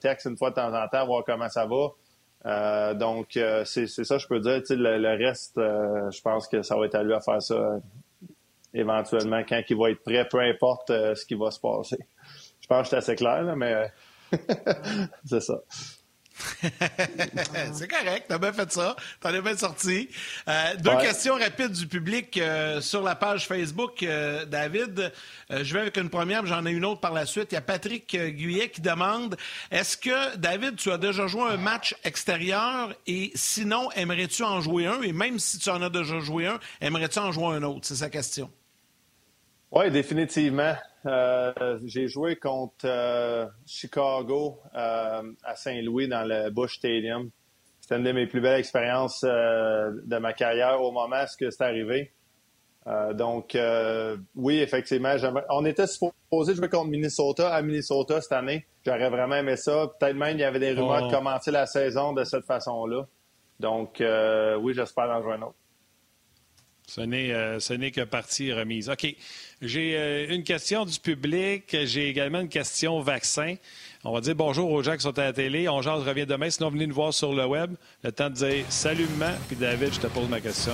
texte 0.00 0.26
une 0.26 0.36
fois 0.36 0.50
de 0.50 0.56
temps 0.56 0.74
en 0.74 0.88
temps, 0.88 1.06
voir 1.06 1.24
comment 1.24 1.48
ça 1.48 1.66
va. 1.66 2.94
donc, 2.94 3.38
c'est 3.64 3.86
ça, 3.86 4.18
je 4.18 4.26
peux 4.26 4.40
dire. 4.40 4.60
Le, 4.68 4.98
le, 4.98 5.26
reste, 5.26 5.54
je 5.56 6.20
pense 6.20 6.46
que 6.46 6.60
ça 6.60 6.76
va 6.76 6.84
être 6.84 6.94
à 6.94 7.02
lui 7.02 7.14
à 7.14 7.20
faire 7.20 7.40
ça 7.40 7.78
éventuellement 8.74 9.42
quand 9.48 9.62
il 9.66 9.76
va 9.78 9.90
être 9.90 10.02
prêt, 10.02 10.28
peu 10.28 10.40
importe 10.40 10.88
ce 10.88 11.24
qui 11.24 11.34
va 11.34 11.50
se 11.50 11.58
passer. 11.58 11.98
Je 12.70 12.76
pense 12.76 12.84
que 12.84 12.90
c'est 12.90 12.96
assez 12.98 13.16
clair, 13.16 13.56
mais 13.56 13.90
c'est 15.24 15.40
ça. 15.40 15.56
c'est 17.74 17.88
correct, 17.88 18.26
t'as 18.28 18.38
bien 18.38 18.52
fait 18.52 18.70
ça, 18.70 18.94
t'en 19.20 19.34
es 19.34 19.42
bien 19.42 19.56
sorti. 19.56 20.08
Euh, 20.46 20.76
deux 20.76 20.96
questions 20.98 21.34
rapides 21.34 21.72
du 21.72 21.88
public 21.88 22.38
euh, 22.38 22.80
sur 22.80 23.02
la 23.02 23.16
page 23.16 23.48
Facebook, 23.48 24.04
euh, 24.04 24.44
David. 24.44 25.12
je 25.50 25.74
vais 25.74 25.80
avec 25.80 25.96
une 25.96 26.10
première, 26.10 26.46
j'en 26.46 26.64
ai 26.64 26.70
une 26.70 26.84
autre 26.84 27.00
par 27.00 27.12
la 27.12 27.26
suite. 27.26 27.48
Il 27.50 27.56
y 27.56 27.58
a 27.58 27.60
Patrick 27.60 28.16
Guyet 28.16 28.70
qui 28.70 28.80
demande 28.80 29.36
Est-ce 29.72 29.96
que, 29.96 30.36
David, 30.36 30.76
tu 30.76 30.92
as 30.92 30.98
déjà 30.98 31.26
joué 31.26 31.50
un 31.50 31.56
match 31.56 31.96
extérieur? 32.04 32.94
Et 33.08 33.32
sinon, 33.34 33.90
aimerais-tu 33.96 34.44
en 34.44 34.60
jouer 34.60 34.86
un? 34.86 35.02
Et 35.02 35.12
même 35.12 35.40
si 35.40 35.58
tu 35.58 35.68
en 35.70 35.82
as 35.82 35.90
déjà 35.90 36.20
joué 36.20 36.46
un, 36.46 36.60
aimerais-tu 36.80 37.18
en 37.18 37.32
jouer 37.32 37.56
un 37.56 37.64
autre? 37.64 37.80
C'est 37.82 37.96
sa 37.96 38.10
question. 38.10 38.48
Oui, 39.72 39.88
définitivement. 39.90 40.74
Euh, 41.06 41.78
j'ai 41.84 42.08
joué 42.08 42.36
contre 42.36 42.84
euh, 42.84 43.46
Chicago 43.66 44.58
euh, 44.74 45.22
à 45.44 45.54
Saint-Louis 45.54 46.08
dans 46.08 46.24
le 46.24 46.50
Bush 46.50 46.78
Stadium. 46.78 47.30
C'était 47.80 47.96
une 47.96 48.04
de 48.04 48.12
mes 48.12 48.26
plus 48.26 48.40
belles 48.40 48.58
expériences 48.58 49.22
de 49.22 50.18
ma 50.18 50.32
carrière 50.32 50.80
au 50.82 50.92
moment 50.92 51.22
où 51.22 51.26
c'est 51.50 51.60
arrivé. 51.60 52.12
donc, 53.14 53.58
oui, 54.36 54.60
effectivement, 54.60 55.16
on 55.48 55.64
était 55.64 55.88
supposé 55.88 56.54
jouer 56.54 56.68
contre 56.68 56.88
Minnesota 56.88 57.52
à 57.52 57.62
Minnesota 57.62 58.20
cette 58.20 58.32
année. 58.32 58.66
J'aurais 58.84 59.10
vraiment 59.10 59.36
aimé 59.36 59.56
ça. 59.56 59.88
Peut-être 59.98 60.16
même 60.16 60.36
il 60.36 60.40
y 60.40 60.44
avait 60.44 60.60
des 60.60 60.72
rumeurs 60.72 61.02
de 61.02 61.08
oh. 61.08 61.16
commencer 61.16 61.50
la 61.50 61.66
saison 61.66 62.12
de 62.12 62.22
cette 62.22 62.44
façon-là. 62.44 63.06
Donc, 63.58 64.00
oui, 64.60 64.72
j'espère 64.74 65.10
en 65.10 65.22
jouer 65.22 65.34
un 65.34 65.42
autre. 65.42 65.59
Ce 66.90 67.72
n'est 67.72 67.90
que 67.92 68.00
partie 68.00 68.52
remise. 68.52 68.90
OK. 68.90 69.14
J'ai 69.62 69.96
euh, 69.96 70.34
une 70.34 70.42
question 70.42 70.84
du 70.84 70.98
public. 70.98 71.76
J'ai 71.84 72.08
également 72.08 72.40
une 72.40 72.48
question 72.48 73.00
vaccin. 73.00 73.54
On 74.02 74.12
va 74.12 74.20
dire 74.20 74.34
bonjour 74.34 74.70
aux 74.72 74.82
gens 74.82 74.96
qui 74.96 75.02
sont 75.02 75.16
à 75.18 75.24
la 75.24 75.32
télé. 75.32 75.68
On 75.68 75.82
genre 75.82 76.04
revient 76.04 76.26
demain. 76.26 76.50
Sinon, 76.50 76.70
venez 76.70 76.88
nous 76.88 76.94
voir 76.94 77.14
sur 77.14 77.32
le 77.32 77.46
web. 77.46 77.74
Le 78.02 78.10
temps 78.10 78.28
de 78.28 78.34
dire 78.34 78.64
salut, 78.70 79.06
Puis 79.46 79.56
David, 79.56 79.94
je 79.94 80.00
te 80.00 80.08
pose 80.08 80.28
ma 80.28 80.40
question. 80.40 80.72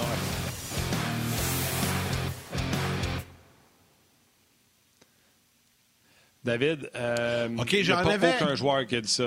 David, 6.44 6.90
euh, 6.94 7.48
il 7.50 7.82
n'y 7.82 7.90
a 7.90 8.02
pas 8.02 8.16
aucun 8.16 8.54
joueur 8.54 8.86
qui 8.86 8.96
a 8.96 9.00
dit 9.02 9.08
ça. 9.08 9.24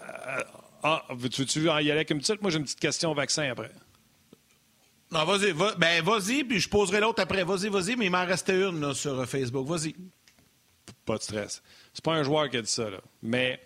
Euh, 0.00 0.42
ah, 0.82 1.04
tu 1.30 1.60
veux 1.60 1.66
y 1.66 1.70
aller 1.70 1.90
avec 1.92 2.10
une 2.10 2.18
petite? 2.18 2.42
Moi, 2.42 2.50
j'ai 2.50 2.58
une 2.58 2.64
petite 2.64 2.80
question 2.80 3.12
vaccin 3.14 3.48
après. 3.50 3.70
Non, 5.12 5.26
vas-y, 5.26 5.52
ben 5.52 6.02
vas-y, 6.02 6.42
puis 6.42 6.58
je 6.58 6.68
poserai 6.70 7.00
l'autre 7.00 7.22
après. 7.22 7.44
Vas-y, 7.44 7.68
vas-y, 7.68 7.96
mais 7.96 8.06
il 8.06 8.10
m'en 8.10 8.24
restait 8.24 8.56
une 8.56 8.94
sur 8.94 9.28
Facebook. 9.28 9.68
Vas-y. 9.68 9.94
Pas 11.04 11.18
de 11.18 11.22
stress. 11.22 11.62
C'est 11.92 12.02
pas 12.02 12.14
un 12.14 12.22
joueur 12.22 12.48
qui 12.48 12.56
a 12.56 12.62
dit 12.62 12.70
ça, 12.70 12.88
là. 12.88 12.98
Mais 13.22 13.60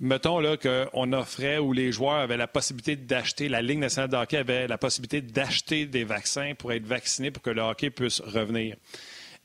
mettons 0.00 0.40
là 0.40 0.56
qu'on 0.56 1.12
offrait 1.12 1.58
ou 1.58 1.72
les 1.72 1.92
joueurs 1.92 2.16
avaient 2.16 2.36
la 2.36 2.48
possibilité 2.48 2.96
d'acheter, 2.96 3.48
la 3.48 3.62
Ligue 3.62 3.78
nationale 3.78 4.10
de 4.10 4.16
hockey 4.16 4.38
avait 4.38 4.66
la 4.66 4.76
possibilité 4.76 5.20
d'acheter 5.20 5.86
des 5.86 6.02
vaccins 6.02 6.54
pour 6.58 6.72
être 6.72 6.86
vaccinés 6.86 7.30
pour 7.30 7.42
que 7.42 7.50
le 7.50 7.62
hockey 7.62 7.90
puisse 7.90 8.20
revenir. 8.20 8.76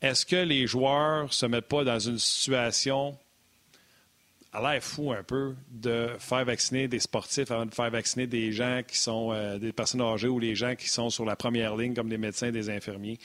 Est-ce 0.02 0.26
que 0.26 0.36
les 0.36 0.66
joueurs 0.66 1.32
se 1.32 1.46
mettent 1.46 1.68
pas 1.68 1.84
dans 1.84 2.00
une 2.00 2.18
situation 2.18 3.16
a 4.54 4.72
l'air 4.72 4.82
fou 4.82 5.12
un 5.12 5.22
peu 5.22 5.54
de 5.70 6.08
faire 6.18 6.44
vacciner 6.44 6.86
des 6.86 7.00
sportifs 7.00 7.50
avant 7.50 7.66
de 7.66 7.74
faire 7.74 7.90
vacciner 7.90 8.26
des 8.26 8.52
gens 8.52 8.82
qui 8.86 8.96
sont 8.96 9.32
euh, 9.32 9.58
des 9.58 9.72
personnes 9.72 10.00
âgées 10.00 10.28
ou 10.28 10.38
les 10.38 10.54
gens 10.54 10.76
qui 10.76 10.88
sont 10.88 11.10
sur 11.10 11.24
la 11.24 11.34
première 11.34 11.76
ligne 11.76 11.94
comme 11.94 12.08
des 12.08 12.18
médecins, 12.18 12.50
des 12.50 12.70
infirmiers. 12.70 13.18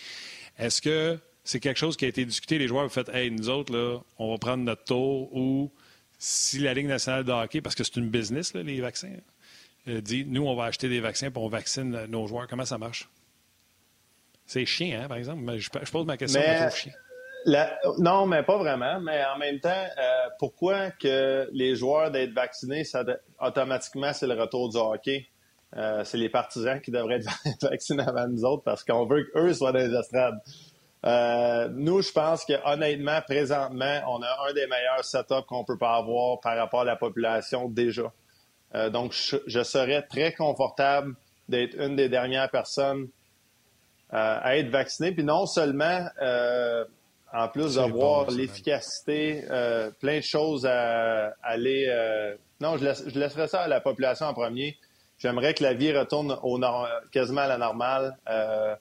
Est-ce 0.57 0.81
que 0.81 1.19
c'est 1.43 1.59
quelque 1.59 1.77
chose 1.77 1.95
qui 1.95 2.05
a 2.05 2.07
été 2.07 2.25
discuté? 2.25 2.57
Les 2.57 2.67
joueurs 2.67 2.85
ont 2.85 2.89
fait 2.89 3.07
Hey, 3.09 3.29
nous 3.29 3.47
autres, 3.49 3.71
là, 3.73 3.99
on 4.17 4.31
va 4.31 4.37
prendre 4.39 4.63
notre 4.63 4.83
tour 4.83 5.33
ou 5.35 5.71
si 6.17 6.59
la 6.59 6.73
Ligue 6.73 6.87
nationale 6.87 7.23
de 7.23 7.31
hockey, 7.31 7.61
parce 7.61 7.75
que 7.75 7.83
c'est 7.83 7.95
une 7.95 8.09
business, 8.09 8.53
les 8.53 8.81
vaccins, 8.81 9.13
euh, 9.87 10.01
dit 10.01 10.25
nous, 10.25 10.45
on 10.45 10.55
va 10.55 10.65
acheter 10.65 10.89
des 10.89 10.99
vaccins 10.99 11.31
pour 11.31 11.43
on 11.43 11.49
vaccine 11.49 12.05
nos 12.07 12.27
joueurs. 12.27 12.47
Comment 12.47 12.65
ça 12.65 12.77
marche? 12.77 13.07
C'est 14.45 14.65
chiant, 14.65 15.03
hein, 15.03 15.07
par 15.07 15.17
exemple. 15.17 15.57
Je, 15.57 15.69
pose 15.69 16.05
ma 16.07 16.17
question, 16.17 16.41
mais... 16.41 16.55
je 16.55 16.65
trouve 16.65 16.75
chiant 16.75 16.93
non, 17.45 18.25
mais 18.25 18.43
pas 18.43 18.57
vraiment. 18.57 18.99
Mais 18.99 19.23
en 19.25 19.37
même 19.37 19.59
temps, 19.59 19.69
euh, 19.69 20.29
pourquoi 20.39 20.91
que 20.91 21.49
les 21.51 21.75
joueurs 21.75 22.11
d'être 22.11 22.33
vaccinés, 22.33 22.83
ça, 22.83 23.03
automatiquement, 23.39 24.13
c'est 24.13 24.27
le 24.27 24.39
retour 24.39 24.69
du 24.69 24.77
hockey? 24.77 25.27
Euh, 25.77 26.03
c'est 26.03 26.17
les 26.17 26.29
partisans 26.29 26.81
qui 26.81 26.91
devraient 26.91 27.21
être 27.45 27.69
vaccinés 27.69 28.03
avant 28.03 28.27
nous 28.27 28.43
autres 28.43 28.63
parce 28.63 28.83
qu'on 28.83 29.05
veut 29.05 29.25
qu'eux 29.25 29.53
soient 29.53 29.71
dans 29.71 29.79
les 29.79 29.93
estrades. 29.93 30.39
Euh, 31.05 31.69
nous, 31.71 32.01
je 32.01 32.11
pense 32.11 32.43
que 32.43 32.53
honnêtement, 32.65 33.21
présentement, 33.21 34.01
on 34.07 34.21
a 34.21 34.49
un 34.49 34.53
des 34.53 34.67
meilleurs 34.67 35.05
setups 35.05 35.45
qu'on 35.47 35.63
peut 35.63 35.77
pas 35.77 35.95
avoir 35.95 36.39
par 36.41 36.57
rapport 36.57 36.81
à 36.81 36.85
la 36.85 36.95
population 36.95 37.69
déjà. 37.69 38.11
donc, 38.91 39.13
je, 39.13 39.63
serais 39.63 40.01
très 40.01 40.33
confortable 40.33 41.15
d'être 41.47 41.79
une 41.79 41.95
des 41.95 42.09
dernières 42.09 42.49
personnes 42.49 43.07
à 44.09 44.57
être 44.57 44.69
vaccinée. 44.69 45.13
Puis 45.13 45.23
non 45.23 45.45
seulement, 45.45 46.05
en 47.33 47.47
plus 47.47 47.75
d'avoir 47.75 48.29
l'efficacité, 48.31 49.43
plein 49.99 50.17
de 50.17 50.23
choses 50.23 50.65
à, 50.65 51.33
aller... 51.43 51.87
non, 52.59 52.77
je, 52.77 52.85
laisse, 52.85 53.03
je 53.07 53.19
laisserai 53.19 53.47
ça 53.47 53.61
à 53.61 53.67
la 53.67 53.81
population 53.81 54.25
en 54.25 54.33
premier. 54.33 54.77
J'aimerais 55.19 55.53
que 55.53 55.63
la 55.63 55.73
vie 55.73 55.91
retourne 55.95 56.37
au 56.43 56.59
quasiment 57.11 57.41
à 57.41 57.47
la 57.47 57.57
normale. 57.57 58.17
Euh, 58.29 58.73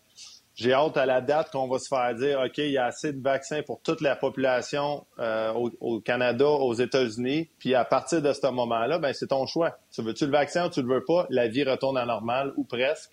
j'ai 0.54 0.72
hâte 0.72 0.96
à 0.96 1.04
la 1.04 1.20
date 1.20 1.50
qu'on 1.50 1.68
va 1.68 1.78
se 1.78 1.88
faire 1.88 2.14
dire, 2.14 2.40
OK, 2.40 2.58
il 2.58 2.70
y 2.70 2.78
a 2.78 2.86
assez 2.86 3.12
de 3.12 3.20
vaccins 3.20 3.62
pour 3.62 3.80
toute 3.82 4.00
la 4.00 4.14
population 4.14 5.04
euh, 5.18 5.52
au, 5.52 6.00
Canada, 6.00 6.46
aux 6.46 6.74
États-Unis. 6.74 7.50
Puis 7.58 7.74
à 7.74 7.84
partir 7.84 8.22
de 8.22 8.32
ce 8.32 8.46
moment-là, 8.46 8.98
ben 8.98 9.12
c'est 9.12 9.28
ton 9.28 9.46
choix. 9.46 9.78
Tu 9.92 10.00
veux-tu 10.02 10.26
le 10.26 10.32
vaccin 10.32 10.66
ou 10.66 10.70
tu 10.70 10.80
le 10.80 10.94
veux 10.94 11.04
pas? 11.04 11.26
La 11.30 11.48
vie 11.48 11.64
retourne 11.64 11.96
à 11.96 12.00
la 12.00 12.14
normale 12.14 12.52
ou 12.56 12.64
presque. 12.64 13.12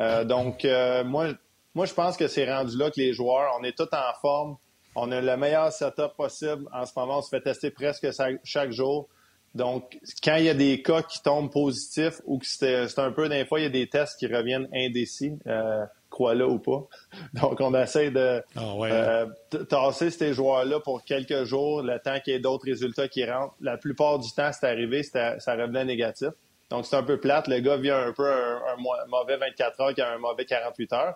Euh, 0.00 0.24
donc, 0.24 0.66
moi, 1.04 1.28
moi, 1.74 1.86
je 1.86 1.94
pense 1.94 2.16
que 2.16 2.26
c'est 2.26 2.52
rendu 2.52 2.76
là 2.76 2.90
que 2.90 3.00
les 3.00 3.12
joueurs, 3.12 3.56
on 3.60 3.64
est 3.64 3.76
tous 3.76 3.88
en 3.92 4.20
forme. 4.20 4.56
On 4.96 5.12
a 5.12 5.20
le 5.20 5.36
meilleur 5.36 5.70
setup 5.72 6.16
possible. 6.16 6.66
En 6.72 6.86
ce 6.86 6.92
moment, 6.96 7.18
on 7.18 7.22
se 7.22 7.28
fait 7.28 7.42
tester 7.42 7.70
presque 7.70 8.08
chaque 8.42 8.72
jour. 8.72 9.08
Donc, 9.54 9.98
quand 10.22 10.36
il 10.36 10.44
y 10.44 10.48
a 10.48 10.54
des 10.54 10.82
cas 10.82 11.02
qui 11.02 11.22
tombent 11.22 11.50
positifs 11.50 12.20
ou 12.24 12.38
que 12.38 12.46
c'est 12.46 12.98
un 12.98 13.12
peu, 13.12 13.28
des 13.28 13.44
fois, 13.44 13.60
il 13.60 13.64
y 13.64 13.66
a 13.66 13.70
des 13.70 13.86
tests 13.88 14.18
qui 14.18 14.26
reviennent 14.26 14.68
indécis, 14.74 15.32
euh, 15.46 15.84
crois-le 16.10 16.46
ou 16.46 16.58
pas. 16.58 16.86
Donc, 17.34 17.60
on 17.60 17.74
essaie 17.74 18.10
de 18.10 18.42
ah 18.54 18.74
euh, 18.80 19.26
tasser 19.68 20.10
ces 20.10 20.32
joueurs-là 20.32 20.80
pour 20.80 21.04
quelques 21.04 21.44
jours, 21.44 21.82
le 21.82 21.98
temps 21.98 22.18
qu'il 22.20 22.32
y 22.32 22.36
ait 22.36 22.40
d'autres 22.40 22.66
résultats 22.66 23.08
qui 23.08 23.24
rentrent. 23.24 23.54
La 23.60 23.76
plupart 23.76 24.18
du 24.18 24.30
temps, 24.32 24.50
c'est 24.52 24.66
arrivé, 24.66 25.02
ça 25.02 25.36
revenait 25.46 25.84
négatif. 25.84 26.30
Donc, 26.70 26.84
c'est 26.84 26.96
un 26.96 27.02
peu 27.02 27.18
plate. 27.18 27.48
Le 27.48 27.60
gars 27.60 27.76
vient 27.76 27.98
un 27.98 28.12
peu 28.12 28.28
un, 28.30 28.76
mauvais 29.08 29.36
24 29.36 29.80
heures 29.80 29.94
qui 29.94 30.00
a 30.00 30.12
un 30.12 30.18
mauvais 30.18 30.44
48 30.44 30.92
heures. 30.92 31.14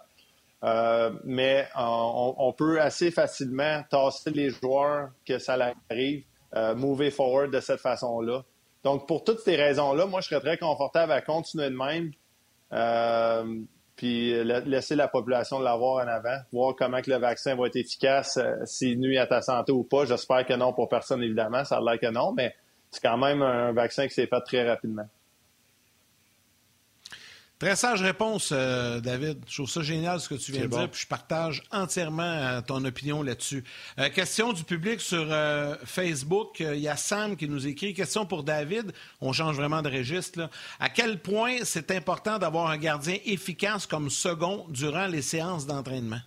Euh, 0.63 1.11
mais 1.25 1.67
on, 1.75 2.35
on, 2.37 2.53
peut 2.53 2.81
assez 2.81 3.11
facilement 3.11 3.83
tasser 3.89 4.31
les 4.31 4.51
joueurs 4.51 5.09
que 5.25 5.39
ça 5.39 5.57
arrive 5.89 6.25
euh, 6.55 6.75
move 6.75 7.11
forward 7.11 7.51
de 7.53 7.61
cette 7.61 7.81
façon-là. 7.81 8.43
Donc, 8.83 9.07
pour 9.07 9.25
toutes 9.25 9.41
ces 9.41 9.57
raisons-là, 9.57 10.07
moi, 10.07 10.21
je 10.21 10.29
serais 10.29 10.41
très 10.41 10.59
confortable 10.59 11.13
à 11.13 11.21
continuer 11.21 11.71
de 11.71 11.77
même, 11.77 12.11
euh, 12.73 13.61
puis 13.95 14.43
laisser 14.43 14.97
la 14.97 15.07
population 15.07 15.61
l'avoir 15.61 16.05
en 16.05 16.09
avant, 16.09 16.37
voir 16.53 16.75
comment 16.75 17.01
que 17.03 17.11
le 17.11 17.19
vaccin 17.19 17.55
va 17.55 17.67
être 17.67 17.77
efficace, 17.77 18.37
euh, 18.39 18.57
s'il 18.65 18.99
nuit 18.99 19.19
à 19.19 19.27
ta 19.27 19.43
santé 19.43 19.71
ou 19.73 19.85
pas. 19.85 20.07
J'espère 20.07 20.45
que 20.45 20.55
non 20.55 20.73
pour 20.73 20.89
personne, 20.89 21.23
évidemment, 21.23 21.65
ça 21.65 21.77
a 21.77 21.81
l'air 21.81 22.01
que 22.01 22.11
non, 22.11 22.33
mais 22.33 22.55
c'est 22.91 23.03
quand 23.03 23.19
même 23.19 23.43
un 23.43 23.73
vaccin 23.73 24.09
qui 24.09 24.15
s'est 24.15 24.27
fait 24.27 24.41
très 24.41 24.69
rapidement. 24.69 25.07
Très 27.61 27.77
sage 27.77 28.01
réponse, 28.01 28.53
euh, 28.53 29.01
David. 29.01 29.45
Je 29.47 29.57
trouve 29.57 29.69
ça 29.69 29.83
génial 29.83 30.19
ce 30.19 30.31
que 30.31 30.35
tu 30.35 30.51
viens 30.51 30.63
de 30.63 30.69
dire, 30.69 30.91
puis 30.91 31.03
je 31.03 31.07
partage 31.07 31.63
entièrement 31.71 32.23
euh, 32.23 32.63
ton 32.63 32.83
opinion 32.87 33.23
là-dessus. 33.23 33.65
Euh, 33.99 34.09
question 34.09 34.55
du 34.55 34.65
public 34.65 34.99
sur 34.99 35.29
Facebook. 35.85 36.61
Il 36.61 36.79
y 36.79 36.89
a 36.89 36.97
Sam 36.97 37.37
qui 37.37 37.47
nous 37.51 37.67
écrit. 37.67 37.93
Question 37.93 38.25
pour 38.25 38.45
David. 38.45 38.93
On 39.21 39.35
change 39.35 39.57
vraiment 39.57 39.83
de 39.83 39.91
registre. 39.91 40.49
À 40.79 40.89
quel 40.89 41.19
point 41.19 41.59
c'est 41.65 41.91
important 41.91 42.39
d'avoir 42.39 42.71
un 42.71 42.79
gardien 42.79 43.19
efficace 43.27 43.85
comme 43.87 44.09
second 44.09 44.65
durant 44.71 45.07
les 45.07 45.21
séances 45.21 45.67
d'entraînement? 45.67 46.21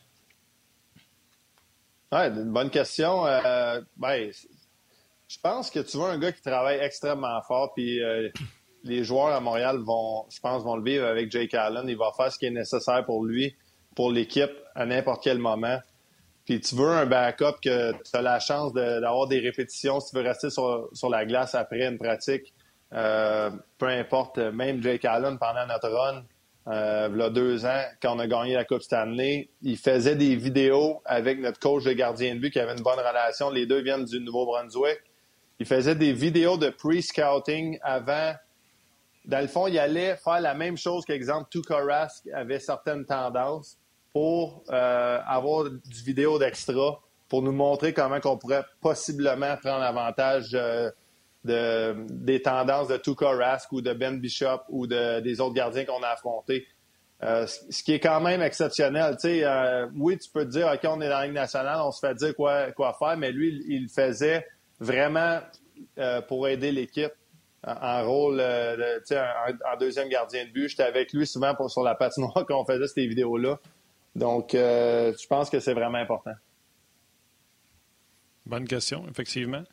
Ouais, 2.11 2.27
une 2.27 2.53
bonne 2.53 2.69
question. 2.69 3.23
Ben, 3.97 4.31
je 5.27 5.37
pense 5.41 5.71
que 5.71 5.79
tu 5.79 5.97
vois 5.97 6.11
un 6.11 6.19
gars 6.19 6.31
qui 6.31 6.43
travaille 6.43 6.77
extrêmement 6.77 7.41
fort, 7.41 7.73
puis 7.73 7.99
les 8.83 9.03
joueurs 9.03 9.27
à 9.27 9.39
Montréal 9.39 9.77
vont, 9.77 10.25
je 10.29 10.39
pense, 10.39 10.63
vont 10.63 10.75
le 10.75 10.83
vivre 10.83 11.05
avec 11.05 11.31
Jake 11.31 11.53
Allen. 11.53 11.87
Il 11.87 11.97
va 11.97 12.11
faire 12.15 12.31
ce 12.31 12.37
qui 12.37 12.45
est 12.45 12.51
nécessaire 12.51 13.05
pour 13.05 13.25
lui, 13.25 13.55
pour 13.95 14.11
l'équipe, 14.11 14.51
à 14.75 14.85
n'importe 14.85 15.23
quel 15.23 15.37
moment. 15.37 15.79
Puis 16.45 16.59
tu 16.59 16.75
veux 16.75 16.89
un 16.89 17.05
backup 17.05 17.59
que 17.63 17.91
tu 17.91 18.17
as 18.17 18.21
la 18.21 18.39
chance 18.39 18.73
d'avoir 18.73 19.27
des 19.27 19.39
répétitions 19.39 20.01
si 20.01 20.11
tu 20.11 20.17
veux 20.17 20.23
rester 20.23 20.49
sur, 20.49 21.09
la 21.09 21.25
glace 21.25 21.55
après 21.55 21.87
une 21.87 21.97
pratique. 21.97 22.53
Euh, 22.93 23.49
peu 23.77 23.87
importe, 23.87 24.37
même 24.37 24.83
Jake 24.83 25.05
Allen 25.05 25.37
pendant 25.39 25.65
notre 25.65 25.89
run, 25.89 26.23
il 26.67 27.17
y 27.17 27.21
a 27.21 27.29
deux 27.29 27.65
ans, 27.65 27.83
quand 28.01 28.15
on 28.15 28.19
a 28.19 28.27
gagné 28.27 28.53
la 28.53 28.65
Coupe 28.65 28.81
Stanley, 28.81 29.49
il 29.61 29.77
faisait 29.77 30.15
des 30.15 30.35
vidéos 30.35 31.01
avec 31.05 31.39
notre 31.39 31.59
coach 31.59 31.83
de 31.83 31.93
gardien 31.93 32.35
de 32.35 32.39
but 32.39 32.51
qui 32.51 32.59
avait 32.59 32.73
une 32.73 32.83
bonne 32.83 32.99
relation. 32.99 33.49
Les 33.49 33.65
deux 33.65 33.81
viennent 33.81 34.05
du 34.05 34.19
Nouveau-Brunswick. 34.19 34.99
Il 35.59 35.65
faisait 35.65 35.95
des 35.95 36.13
vidéos 36.13 36.57
de 36.57 36.69
pre-scouting 36.69 37.79
avant 37.83 38.33
dans 39.25 39.39
le 39.39 39.47
fond, 39.47 39.67
il 39.67 39.79
allait 39.79 40.15
faire 40.17 40.41
la 40.41 40.53
même 40.53 40.77
chose 40.77 41.05
qu'exemple, 41.05 41.47
Tuka 41.49 41.77
Rask 41.77 42.27
avait 42.33 42.59
certaines 42.59 43.05
tendances 43.05 43.77
pour 44.11 44.63
euh, 44.69 45.19
avoir 45.25 45.69
du 45.69 46.03
vidéo 46.05 46.37
d'extra 46.37 46.99
pour 47.29 47.41
nous 47.41 47.51
montrer 47.51 47.93
comment 47.93 48.19
on 48.25 48.37
pourrait 48.37 48.65
possiblement 48.81 49.57
prendre 49.57 49.83
avantage 49.83 50.51
euh, 50.53 50.91
de, 51.43 51.95
des 52.09 52.41
tendances 52.41 52.89
de 52.89 52.97
Tuka 52.97 53.29
Rask 53.29 53.71
ou 53.71 53.81
de 53.81 53.93
Ben 53.93 54.19
Bishop 54.19 54.61
ou 54.69 54.87
de, 54.87 55.19
des 55.21 55.39
autres 55.39 55.55
gardiens 55.55 55.85
qu'on 55.85 56.03
a 56.03 56.09
affrontés. 56.09 56.67
Euh, 57.23 57.47
ce 57.47 57.81
qui 57.81 57.93
est 57.93 57.99
quand 58.01 58.19
même 58.19 58.41
exceptionnel. 58.41 59.15
oui, 59.95 60.17
tu 60.17 60.29
peux 60.29 60.43
te 60.43 60.51
dire, 60.51 60.69
OK, 60.73 60.81
on 60.83 60.99
est 60.99 61.07
dans 61.07 61.19
la 61.19 61.25
Ligue 61.25 61.35
nationale, 61.35 61.79
on 61.81 61.91
se 61.91 62.05
fait 62.05 62.13
dire 62.15 62.35
quoi, 62.35 62.73
faire, 62.75 63.17
mais 63.17 63.31
lui, 63.31 63.63
il 63.69 63.87
faisait 63.87 64.45
vraiment 64.81 65.39
pour 66.27 66.49
aider 66.49 66.71
l'équipe 66.71 67.13
en 67.65 68.03
rôle 68.05 68.39
euh, 68.39 68.99
en, 69.11 69.77
deuxième 69.77 70.09
gardien 70.09 70.45
de 70.45 70.49
but. 70.49 70.69
J'étais 70.69 70.83
avec 70.83 71.13
lui 71.13 71.25
souvent 71.25 71.55
pour, 71.55 71.69
sur 71.71 71.83
la 71.83 71.95
patinoire 71.95 72.45
quand 72.47 72.59
on 72.59 72.65
faisait 72.65 72.87
ces 72.87 73.07
vidéos-là. 73.07 73.59
Donc, 74.15 74.53
euh, 74.53 75.13
je 75.19 75.27
pense 75.27 75.49
que 75.49 75.59
c'est 75.59 75.73
vraiment 75.73 75.97
important. 75.97 76.33
Bonne 78.45 78.67
question, 78.67 79.05
effectivement. 79.09 79.63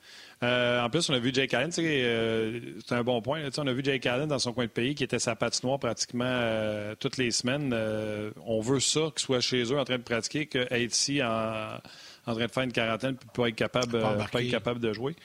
Euh, 0.45 0.81
en 0.81 0.89
plus, 0.89 1.11
on 1.11 1.15
a 1.15 1.19
vu 1.19 1.35
Jake 1.35 1.53
Allen, 1.53 1.73
c'est 1.73 2.93
un 2.93 3.03
bon 3.03 3.21
point. 3.21 3.43
on 3.59 3.67
a 3.67 3.73
vu 3.73 3.83
Jake 3.85 4.07
Allen 4.07 4.29
dans 4.29 4.39
son 4.39 4.53
coin 4.53 4.67
de 4.67 4.71
pays 4.71 4.95
qui 4.95 5.03
était 5.03 5.19
sa 5.19 5.35
patinoire 5.35 5.81
pratiquement 5.81 6.95
toutes 7.01 7.17
les 7.17 7.33
semaines. 7.33 7.75
on 8.47 8.61
veut 8.61 8.79
ça, 8.79 9.11
qu'il 9.11 9.19
soit 9.19 9.41
chez 9.41 9.65
eux 9.65 9.79
en 9.79 9.85
train 9.85 9.99
de 9.99 10.05
pratiquer, 10.05 10.47
qu'être 10.47 10.73
ici 10.73 11.21
en, 11.21 11.79
en, 12.27 12.35
train 12.35 12.47
de 12.47 12.53
faire 12.53 12.63
une 12.63 12.73
quarantaine 12.73 13.17
pour 13.17 13.33
pas 13.33 13.49
être 13.49 13.57
capable, 13.57 14.01
pas 14.31 14.41
être 14.41 14.51
capable 14.51 14.79
de 14.79 14.93
jouer. 14.93 15.17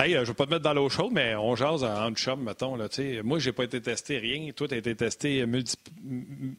Hey, 0.00 0.14
euh, 0.14 0.18
je 0.18 0.20
ne 0.20 0.26
vais 0.26 0.34
pas 0.34 0.46
te 0.46 0.50
mettre 0.50 0.62
dans 0.62 0.74
l'eau 0.74 0.88
chaude, 0.88 1.12
mais 1.12 1.34
on 1.34 1.56
jase 1.56 1.82
en 1.82 2.12
chum, 2.12 2.44
mettons. 2.44 2.76
Là, 2.76 2.86
moi, 3.24 3.40
je 3.40 3.48
n'ai 3.48 3.52
pas 3.52 3.64
été 3.64 3.80
testé 3.80 4.18
rien. 4.18 4.52
Toi, 4.52 4.68
tu 4.68 4.74
as 4.74 4.78
été 4.78 4.94
testé 4.94 5.44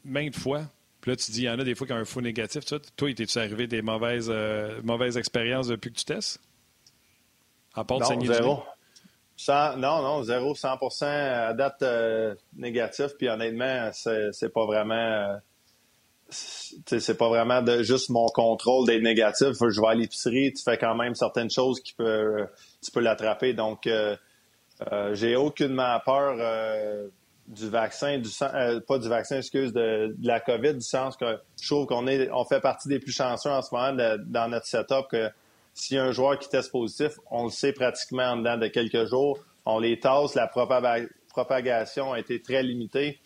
maintes 0.03 0.35
fois. 0.35 0.63
Puis 0.99 1.11
là, 1.11 1.15
tu 1.15 1.31
dis, 1.31 1.43
il 1.43 1.45
y 1.45 1.49
en 1.49 1.57
a 1.57 1.63
des 1.63 1.73
fois 1.73 1.87
qui 1.87 1.93
ont 1.93 1.97
un 1.97 2.05
faux 2.05 2.19
négatif. 2.19 2.65
Toi, 2.65 2.79
toi 2.97 3.13
t'es-tu 3.13 3.39
arrivé 3.39 3.67
des 3.67 3.81
mauvaises, 3.81 4.29
euh, 4.29 4.81
mauvaises 4.83 5.17
expériences 5.17 5.67
depuis 5.67 5.91
que 5.91 5.97
tu 5.97 6.03
testes? 6.03 6.41
À 7.73 7.85
part 7.85 7.99
non, 7.99 8.21
zéro. 8.25 8.63
non, 9.47 10.01
non, 10.01 10.23
zéro, 10.23 10.53
100% 10.53 11.05
à 11.05 11.53
date 11.53 11.81
euh, 11.83 12.35
négatif. 12.57 13.13
Puis 13.17 13.29
honnêtement, 13.29 13.89
c'est 13.93 14.53
pas 14.53 14.65
vraiment 14.65 15.39
c'est 16.31 17.17
pas 17.17 17.29
vraiment 17.29 17.61
de 17.61 17.81
juste 17.83 18.09
mon 18.09 18.27
contrôle 18.27 18.85
d'être 18.85 19.01
négatif. 19.01 19.47
Je 19.59 19.81
vais 19.81 19.87
à 19.87 19.93
l'épicerie, 19.95 20.53
tu 20.53 20.63
fais 20.63 20.77
quand 20.77 20.95
même 20.95 21.15
certaines 21.15 21.49
choses 21.49 21.79
qui 21.79 21.93
peuvent, 21.93 22.47
tu 22.83 22.91
peux 22.91 22.99
l'attraper. 22.99 23.53
Donc, 23.53 23.87
euh, 23.87 24.15
euh, 24.91 25.13
j'ai 25.15 25.35
aucunement 25.35 25.99
peur 26.05 26.35
euh, 26.39 27.07
du 27.47 27.69
vaccin, 27.69 28.19
du 28.19 28.29
pas 28.87 28.99
du 28.99 29.09
vaccin, 29.09 29.37
excuse, 29.37 29.73
de, 29.73 30.15
la 30.21 30.39
COVID, 30.39 30.75
du 30.75 30.81
sens 30.81 31.17
que 31.17 31.39
je 31.59 31.67
trouve 31.67 31.87
qu'on 31.87 32.07
est, 32.07 32.29
on 32.31 32.45
fait 32.45 32.61
partie 32.61 32.87
des 32.87 32.99
plus 32.99 33.11
chanceux 33.11 33.49
en 33.49 33.61
ce 33.61 33.73
moment 33.73 34.17
dans 34.27 34.47
notre 34.47 34.67
setup 34.67 35.07
que 35.09 35.29
s'il 35.73 35.97
y 35.97 35.99
a 35.99 36.03
un 36.03 36.11
joueur 36.11 36.37
qui 36.37 36.49
teste 36.49 36.71
positif, 36.71 37.13
on 37.31 37.45
le 37.45 37.49
sait 37.51 37.73
pratiquement 37.73 38.31
en 38.31 38.37
dedans 38.37 38.57
de 38.57 38.67
quelques 38.67 39.05
jours. 39.05 39.39
On 39.65 39.79
les 39.79 39.99
tasse, 39.99 40.35
la 40.35 40.47
propagation 40.47 42.13
a 42.13 42.19
été 42.19 42.41
très 42.41 42.63
limitée. 42.63 43.19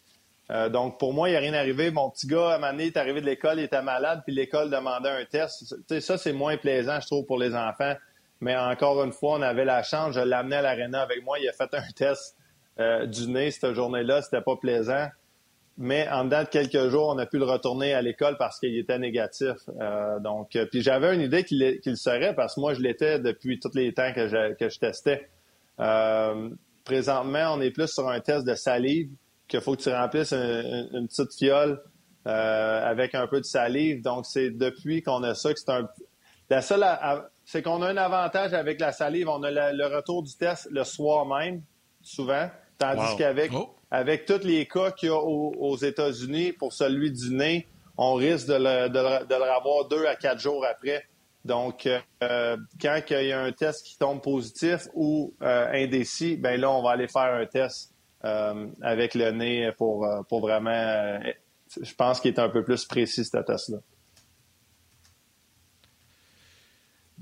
Euh, 0.51 0.69
donc, 0.69 0.99
pour 0.99 1.13
moi, 1.13 1.29
il 1.29 1.31
n'y 1.31 1.37
a 1.37 1.39
rien 1.39 1.53
arrivé. 1.53 1.89
Mon 1.91 2.09
petit 2.09 2.27
gars, 2.27 2.49
à 2.49 2.55
un 2.55 2.59
moment 2.59 2.71
donné, 2.71 2.87
est 2.87 2.97
arrivé 2.97 3.21
de 3.21 3.25
l'école, 3.25 3.59
il 3.59 3.63
était 3.63 3.81
malade, 3.81 4.21
puis 4.25 4.35
l'école 4.35 4.69
demandait 4.69 5.09
un 5.09 5.25
test. 5.25 5.75
ça, 5.99 6.17
c'est 6.17 6.33
moins 6.33 6.57
plaisant, 6.57 6.99
je 6.99 7.07
trouve, 7.07 7.25
pour 7.25 7.37
les 7.37 7.55
enfants. 7.55 7.93
Mais 8.41 8.57
encore 8.57 9.01
une 9.03 9.13
fois, 9.13 9.37
on 9.37 9.41
avait 9.41 9.63
la 9.63 9.83
chance. 9.83 10.15
Je 10.15 10.19
l'amenais 10.19 10.57
à 10.57 10.61
l'aréna 10.61 11.01
avec 11.01 11.23
moi. 11.23 11.39
Il 11.39 11.47
a 11.47 11.53
fait 11.53 11.73
un 11.73 11.91
test 11.95 12.35
euh, 12.79 13.05
du 13.05 13.27
nez 13.27 13.51
cette 13.51 13.73
journée-là. 13.73 14.21
C'était 14.21 14.41
pas 14.41 14.57
plaisant. 14.57 15.07
Mais 15.77 16.07
en 16.09 16.25
dedans 16.25 16.43
de 16.43 16.49
quelques 16.49 16.89
jours, 16.89 17.07
on 17.07 17.17
a 17.17 17.25
pu 17.25 17.39
le 17.39 17.45
retourner 17.45 17.93
à 17.93 18.01
l'école 18.01 18.37
parce 18.37 18.59
qu'il 18.59 18.77
était 18.77 18.99
négatif. 18.99 19.55
Euh, 19.79 20.19
donc, 20.19 20.57
puis 20.71 20.81
j'avais 20.81 21.15
une 21.15 21.21
idée 21.21 21.45
qu'il 21.45 21.97
serait 21.97 22.35
parce 22.35 22.55
que 22.55 22.59
moi, 22.59 22.73
je 22.73 22.81
l'étais 22.81 23.17
depuis 23.17 23.59
tous 23.59 23.73
les 23.73 23.93
temps 23.93 24.11
que 24.13 24.27
je 24.27 24.79
testais. 24.79 25.29
présentement, 26.83 27.53
on 27.55 27.61
est 27.61 27.71
plus 27.71 27.87
sur 27.87 28.09
un 28.09 28.19
test 28.19 28.45
de 28.45 28.55
salive 28.55 29.09
qu'il 29.53 29.61
faut 29.61 29.75
que 29.75 29.83
tu 29.83 29.89
remplisses 29.89 30.33
une, 30.33 31.07
petite 31.07 31.33
fiole 31.37 31.79
euh, 32.25 32.89
avec 32.89 33.13
un 33.13 33.27
peu 33.27 33.39
de 33.39 33.45
salive. 33.45 34.01
Donc, 34.01 34.25
c'est 34.25 34.49
depuis 34.49 35.03
qu'on 35.03 35.21
a 35.21 35.35
ça 35.35 35.53
que 35.53 35.59
c'est 35.59 35.69
un. 35.69 35.87
La 36.49 36.61
seule, 36.61 36.83
c'est 37.45 37.61
qu'on 37.61 37.81
a 37.83 37.89
un 37.89 37.97
avantage 37.97 38.53
avec 38.53 38.81
la 38.81 38.91
salive. 38.91 39.29
On 39.29 39.43
a 39.43 39.51
le 39.71 39.95
retour 39.95 40.23
du 40.23 40.35
test 40.35 40.67
le 40.71 40.83
soir 40.83 41.25
même, 41.27 41.61
souvent. 42.01 42.49
Tandis 42.79 43.15
qu'avec 43.17 43.51
oh. 43.53 43.75
avec 43.91 44.25
tous 44.25 44.43
les 44.43 44.67
cas 44.67 44.91
qu'il 44.91 45.09
y 45.09 45.11
a 45.11 45.17
aux, 45.17 45.77
États-Unis 45.77 46.53
pour 46.53 46.73
celui 46.73 47.11
du 47.11 47.33
nez, 47.33 47.67
on 47.97 48.15
risque 48.15 48.47
de 48.47 48.55
le, 48.55 48.89
de, 48.89 49.35
revoir 49.35 49.87
deux 49.87 50.05
à 50.05 50.15
quatre 50.15 50.39
jours 50.39 50.65
après. 50.65 51.05
Donc, 51.45 51.87
euh, 51.87 52.57
quand 52.81 52.99
il 53.11 53.27
y 53.27 53.31
a 53.31 53.41
un 53.41 53.51
test 53.51 53.85
qui 53.85 53.97
tombe 53.97 54.21
positif 54.21 54.87
ou 54.93 55.33
euh, 55.43 55.67
indécis, 55.71 56.37
ben 56.37 56.59
là, 56.59 56.71
on 56.71 56.81
va 56.81 56.91
aller 56.91 57.07
faire 57.07 57.33
un 57.33 57.45
test 57.45 57.92
avec 58.23 59.15
le 59.15 59.31
nez 59.31 59.71
pour, 59.77 60.07
pour 60.29 60.41
vraiment, 60.41 61.19
je 61.81 61.93
pense 61.95 62.19
qu'il 62.19 62.33
est 62.33 62.39
un 62.39 62.49
peu 62.49 62.63
plus 62.63 62.85
précis, 62.85 63.25
ce 63.25 63.37
test-là. 63.37 63.77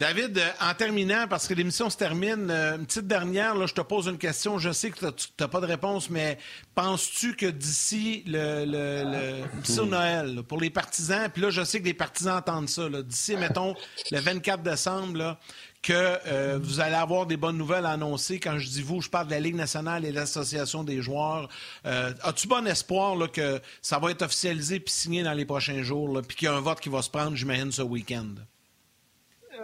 David, 0.02 0.36
euh, 0.40 0.50
en 0.60 0.74
terminant, 0.74 1.28
parce 1.30 1.48
que 1.48 1.54
l'émission 1.54 1.88
se 1.92 1.96
termine, 1.96 2.50
euh, 2.50 2.76
une 2.76 2.88
petite 2.88 3.06
dernière, 3.06 3.54
là, 3.54 3.68
je 3.68 3.76
te 3.76 3.82
pose 3.82 4.08
une 4.08 4.18
question. 4.18 4.58
Je 4.58 4.72
sais 4.72 4.90
que 4.90 5.12
tu 5.12 5.28
n'as 5.40 5.48
pas 5.48 5.62
de 5.62 5.68
réponse, 5.68 6.10
mais 6.10 6.40
penses-tu 6.74 7.36
que 7.36 7.46
d'ici 7.46 8.24
le, 8.26 8.66
le, 8.66 9.86
Noël, 9.86 10.42
pour 10.42 10.60
les 10.60 10.72
partisans, 10.72 11.30
puis 11.32 11.44
là, 11.44 11.52
je 11.52 11.64
sais 11.64 11.82
que 11.82 11.86
les 11.86 11.94
partisans 11.94 12.38
entendent 12.38 12.68
ça, 12.68 12.90
d'ici, 12.90 13.38
mettons, 13.38 13.76
le 14.10 14.20
24 14.20 14.64
décembre, 14.64 15.38
que 15.84 15.94
euh, 15.94 16.58
vous 16.60 16.80
allez 16.80 16.96
avoir 16.96 17.28
des 17.28 17.38
bonnes 17.38 17.58
nouvelles 17.58 17.86
à 17.86 17.92
annoncer. 17.92 18.40
Quand 18.40 18.58
je 18.58 18.68
dis 18.70 18.82
vous, 18.82 19.02
je 19.02 19.10
parle 19.10 19.28
de 19.28 19.34
la 19.34 19.40
Ligue 19.40 19.56
nationale 19.56 20.04
et 20.04 20.10
de 20.10 20.16
l'Association 20.16 20.84
des 20.84 21.04
joueurs. 21.04 21.48
As-tu 21.84 22.48
bon 22.48 22.66
espoir 22.66 23.16
là, 23.16 23.28
que 23.28 23.62
ça 23.84 24.00
va 24.00 24.10
être 24.10 24.24
officialisé 24.24 24.80
puis 24.80 24.96
signé 24.96 25.22
dans 25.22 25.34
les 25.34 25.46
prochains 25.46 25.84
jours, 25.84 26.20
puis 26.28 26.38
qu'il 26.38 26.48
y 26.48 26.50
a 26.50 26.56
un 26.56 26.60
vote 26.60 26.80
qui 26.80 26.90
va 26.90 27.04
se 27.04 27.10
prendre, 27.12 27.36
j'imagine, 27.36 27.72
ce 27.72 27.84
week-end? 27.84 28.34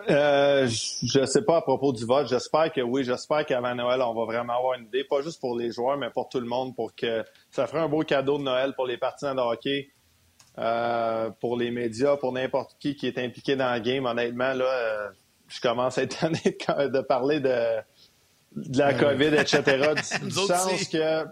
Euh, 0.09 0.67
je 0.67 1.19
ne 1.19 1.25
sais 1.25 1.41
pas 1.41 1.57
à 1.57 1.61
propos 1.61 1.91
du 1.93 2.05
vote. 2.05 2.27
J'espère 2.27 2.71
que 2.71 2.81
oui. 2.81 3.03
J'espère 3.03 3.45
qu'avant 3.45 3.73
Noël, 3.75 4.01
on 4.01 4.13
va 4.13 4.25
vraiment 4.25 4.57
avoir 4.57 4.73
une 4.77 4.85
idée, 4.85 5.03
pas 5.03 5.21
juste 5.21 5.39
pour 5.39 5.57
les 5.57 5.71
joueurs, 5.71 5.97
mais 5.97 6.09
pour 6.09 6.29
tout 6.29 6.39
le 6.39 6.45
monde, 6.45 6.75
pour 6.75 6.95
que 6.95 7.23
ça 7.51 7.67
ferait 7.67 7.81
un 7.81 7.87
beau 7.87 8.03
cadeau 8.03 8.37
de 8.37 8.43
Noël 8.43 8.73
pour 8.75 8.85
les 8.85 8.97
partisans 8.97 9.35
de 9.35 9.41
hockey, 9.41 9.89
euh, 10.57 11.29
pour 11.39 11.57
les 11.57 11.71
médias, 11.71 12.17
pour 12.17 12.33
n'importe 12.33 12.75
qui 12.79 12.95
qui 12.95 13.07
est 13.07 13.17
impliqué 13.17 13.55
dans 13.55 13.73
le 13.73 13.79
game. 13.79 14.05
Honnêtement, 14.05 14.53
là, 14.53 14.65
euh, 14.65 15.09
je 15.47 15.61
commence 15.61 15.97
à 15.97 16.03
être 16.03 16.17
tanné 16.19 16.39
de, 16.43 17.01
parler 17.01 17.39
de, 17.39 17.77
de 18.55 18.77
la 18.77 18.93
COVID, 18.93 19.35
etc. 19.35 19.61
Du, 20.23 20.31
sens 20.31 20.87
que 20.89 21.25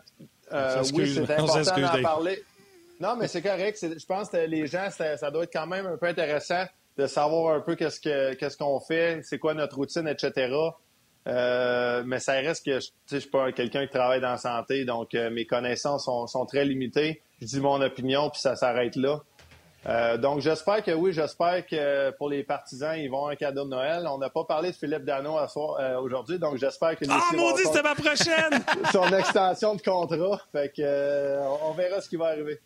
oui, 0.94 1.14
c'est 1.14 1.32
important 1.32 1.82
d'en 1.82 2.02
parler. 2.02 2.44
Non, 3.00 3.16
mais 3.18 3.28
c'est 3.28 3.42
correct. 3.42 3.78
Je 3.82 4.06
pense 4.06 4.30
que 4.30 4.38
les 4.38 4.68
gens, 4.68 4.90
ça 4.90 5.30
doit 5.30 5.44
être 5.44 5.54
quand 5.54 5.68
même 5.68 5.86
un 5.86 5.98
peu 5.98 6.06
intéressant 6.06 6.66
de 6.98 7.08
savoir 7.08 7.56
un 7.56 7.60
peu 7.60 7.76
qu'est-ce 7.76 8.00
que 8.00 8.34
qu'est-ce 8.36 8.58
qu'on 8.58 8.80
fait, 8.80 9.22
c'est 9.24 9.40
quoi 9.40 9.54
notre 9.54 9.76
routine, 9.76 10.08
etc. 10.08 10.54
Euh, 11.28 12.04
mais 12.06 12.20
ça 12.20 12.34
reste 12.34 12.66
que 12.66 12.80
je 12.80 13.16
ne 13.16 13.20
suis 13.20 13.30
pas 13.30 13.52
quelqu'un 13.52 13.88
qui 13.88 13.94
travaille 13.94 14.22
dans 14.22 14.32
la 14.32 14.38
santé, 14.38 14.86
donc 14.86 15.16
euh, 15.16 15.32
mes 15.32 15.46
connaissances 15.46 16.06
sont, 16.06 16.28
sont, 16.28 16.46
très 16.46 16.66
limitées. 16.66 17.22
Je 17.42 17.48
dis 17.48 17.60
mon 17.60 17.82
opinion, 17.82 18.30
puis 18.30 18.40
ça 18.40 18.56
s'arrête 18.56 18.96
là. 18.96 19.22
Euh, 19.88 20.18
donc 20.18 20.40
j'espère 20.40 20.84
que 20.84 20.92
oui, 20.92 21.14
j'espère 21.14 21.66
que 21.66 22.12
pour 22.18 22.30
les 22.30 22.44
partisans, 22.44 22.98
ils 22.98 23.08
vont 23.08 23.18
avoir 23.18 23.32
un 23.32 23.36
cadeau 23.36 23.66
de 23.66 23.70
Noël. 23.70 24.08
On 24.08 24.18
n'a 24.20 24.30
pas 24.30 24.44
parlé 24.44 24.72
de 24.72 24.76
Philippe 24.76 25.04
Dano 25.04 25.38
aujourd'hui, 26.00 26.38
donc 26.38 26.58
j'espère 26.58 26.96
que 26.96 27.06
Ah 27.10 27.22
maudit, 27.36 27.64
c'était 27.64 27.84
ma 27.84 27.96
prochaine! 27.96 28.64
son 28.92 29.12
extension 29.14 29.76
de 29.76 29.82
contrat. 29.82 30.42
Fait 30.52 30.72
que 30.76 31.40
on 31.64 31.72
verra 31.74 32.02
ce 32.02 32.10
qui 32.10 32.18
va 32.18 32.28
arriver. 32.28 32.60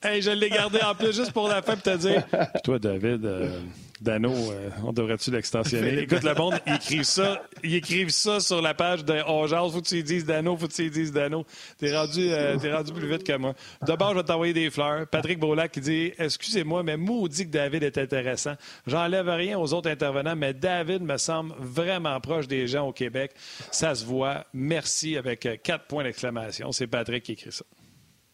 Hey, 0.00 0.22
je 0.22 0.30
l'ai 0.30 0.48
gardé 0.48 0.78
en 0.80 0.94
plus 0.94 1.14
juste 1.14 1.32
pour 1.32 1.48
la 1.48 1.60
fin 1.60 1.74
pour 1.74 1.82
te 1.82 1.96
dire. 1.96 2.24
Puis 2.28 2.62
toi, 2.62 2.78
David, 2.78 3.24
euh, 3.24 3.60
Dano, 4.00 4.32
euh, 4.32 4.70
on 4.84 4.92
devrait-tu 4.92 5.32
l'extensionner? 5.32 5.98
Écoute, 5.98 6.22
le 6.22 6.34
monde, 6.34 6.54
ils 6.68 6.74
écrivent 6.74 7.02
ça, 7.02 7.42
ils 7.64 7.74
écrivent 7.74 8.10
ça 8.10 8.38
sur 8.38 8.62
la 8.62 8.74
page 8.74 9.04
de 9.04 9.20
On 9.26 9.48
faut 9.70 9.80
que 9.80 9.88
tu 9.88 10.00
dises 10.04 10.24
Dano, 10.24 10.56
faut 10.56 10.68
que 10.68 10.72
tu 10.72 10.88
dises 10.88 11.10
Dano. 11.10 11.44
T'es 11.78 11.96
rendu, 11.96 12.30
euh, 12.30 12.56
rendu 12.72 12.92
plus 12.92 13.08
vite 13.08 13.24
que 13.24 13.36
moi. 13.36 13.54
D'abord, 13.82 14.12
je 14.12 14.18
vais 14.18 14.22
t'envoyer 14.22 14.52
des 14.52 14.70
fleurs. 14.70 15.08
Patrick 15.08 15.40
Brolac 15.40 15.72
qui 15.72 15.80
dit 15.80 16.12
Excusez-moi, 16.16 16.84
mais 16.84 16.96
maudit 16.96 17.46
que 17.46 17.50
David 17.50 17.82
est 17.82 17.98
intéressant. 17.98 18.54
J'enlève 18.86 19.28
rien 19.28 19.58
aux 19.58 19.72
autres 19.74 19.90
intervenants, 19.90 20.36
mais 20.36 20.54
David 20.54 21.02
me 21.02 21.16
semble 21.16 21.54
vraiment 21.58 22.20
proche 22.20 22.46
des 22.46 22.68
gens 22.68 22.86
au 22.86 22.92
Québec. 22.92 23.32
Ça 23.72 23.96
se 23.96 24.04
voit. 24.04 24.46
Merci 24.52 25.16
avec 25.16 25.48
quatre 25.64 25.86
points 25.86 26.04
d'exclamation. 26.04 26.70
C'est 26.70 26.86
Patrick 26.86 27.24
qui 27.24 27.32
écrit 27.32 27.50
ça. 27.50 27.64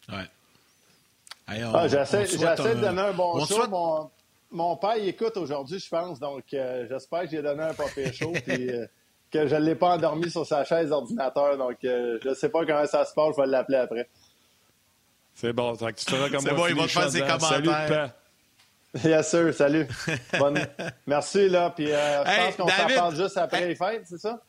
Ouais. 0.09 0.25
Ah, 1.47 1.87
j'essaie 1.87 2.23
de 2.23 2.81
donner 2.81 3.01
un 3.01 3.13
bon 3.13 3.45
show. 3.45 3.67
Mon, 3.67 4.09
mon, 4.51 4.75
père 4.77 4.97
il 4.97 5.09
écoute 5.09 5.37
aujourd'hui, 5.37 5.79
je 5.79 5.89
pense, 5.89 6.19
donc 6.19 6.43
euh, 6.53 6.85
j'espère 6.89 7.23
que 7.23 7.29
j'ai 7.29 7.41
donné 7.41 7.63
un 7.63 7.73
papier 7.73 8.11
chaud 8.11 8.33
et 8.47 8.69
euh, 8.71 8.87
que 9.31 9.47
je 9.47 9.55
ne 9.55 9.61
l'ai 9.61 9.75
pas 9.75 9.95
endormi 9.95 10.29
sur 10.31 10.45
sa 10.45 10.63
chaise 10.63 10.89
d'ordinateur. 10.89 11.57
Donc, 11.57 11.77
euh, 11.83 12.17
je 12.23 12.29
ne 12.29 12.33
sais 12.33 12.49
pas 12.49 12.65
comment 12.65 12.85
ça 12.87 13.05
se 13.05 13.13
passe, 13.13 13.35
je 13.35 13.41
vais 13.41 13.47
l'appeler 13.47 13.77
après. 13.77 14.09
C'est 15.35 15.53
bon, 15.53 15.75
tu 15.75 15.85
feras 15.85 16.29
comme 16.29 16.39
C'est 16.39 16.53
bon, 16.53 16.67
il 16.67 16.75
va 16.75 16.83
te 16.83 16.87
faire 16.89 17.09
ses 17.11 17.19
commentaires. 17.19 17.49
Salut, 17.49 18.11
Yes, 19.03 19.29
sir, 19.29 19.53
salut. 19.53 19.87
Merci, 21.05 21.49
là. 21.49 21.69
Puis, 21.71 21.87
je 21.87 22.45
pense 22.45 22.55
qu'on 22.55 22.69
s'en 22.69 22.95
parle 22.95 23.15
juste 23.15 23.37
après 23.37 23.67
les 23.67 23.75
fêtes, 23.75 24.03
c'est 24.05 24.17
ça? 24.17 24.39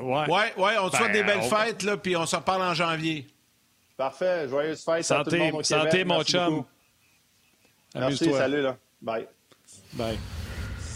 Ouais. 0.00 0.28
Ouais, 0.28 0.52
ouais, 0.56 0.78
on 0.80 0.90
te 0.90 0.96
souhaite 0.96 1.12
des 1.12 1.22
ben, 1.22 1.38
belles 1.38 1.48
fêtes, 1.48 1.82
là, 1.84 1.96
puis 1.96 2.16
on 2.16 2.26
se 2.26 2.34
reparle 2.34 2.62
en 2.62 2.74
janvier. 2.74 3.28
Parfait. 4.00 4.48
Joyeuse 4.48 4.82
fête 4.82 5.04
santé, 5.04 5.20
à 5.20 5.24
tout 5.24 5.30
le 5.30 5.38
monde 5.38 5.60
au 5.60 5.62
Santé, 5.62 6.04
mon 6.04 6.22
chum. 6.22 6.64
Merci, 7.94 8.32
salut. 8.32 8.62
Là. 8.62 8.78
Bye. 9.02 9.28
Bye. 9.92 10.18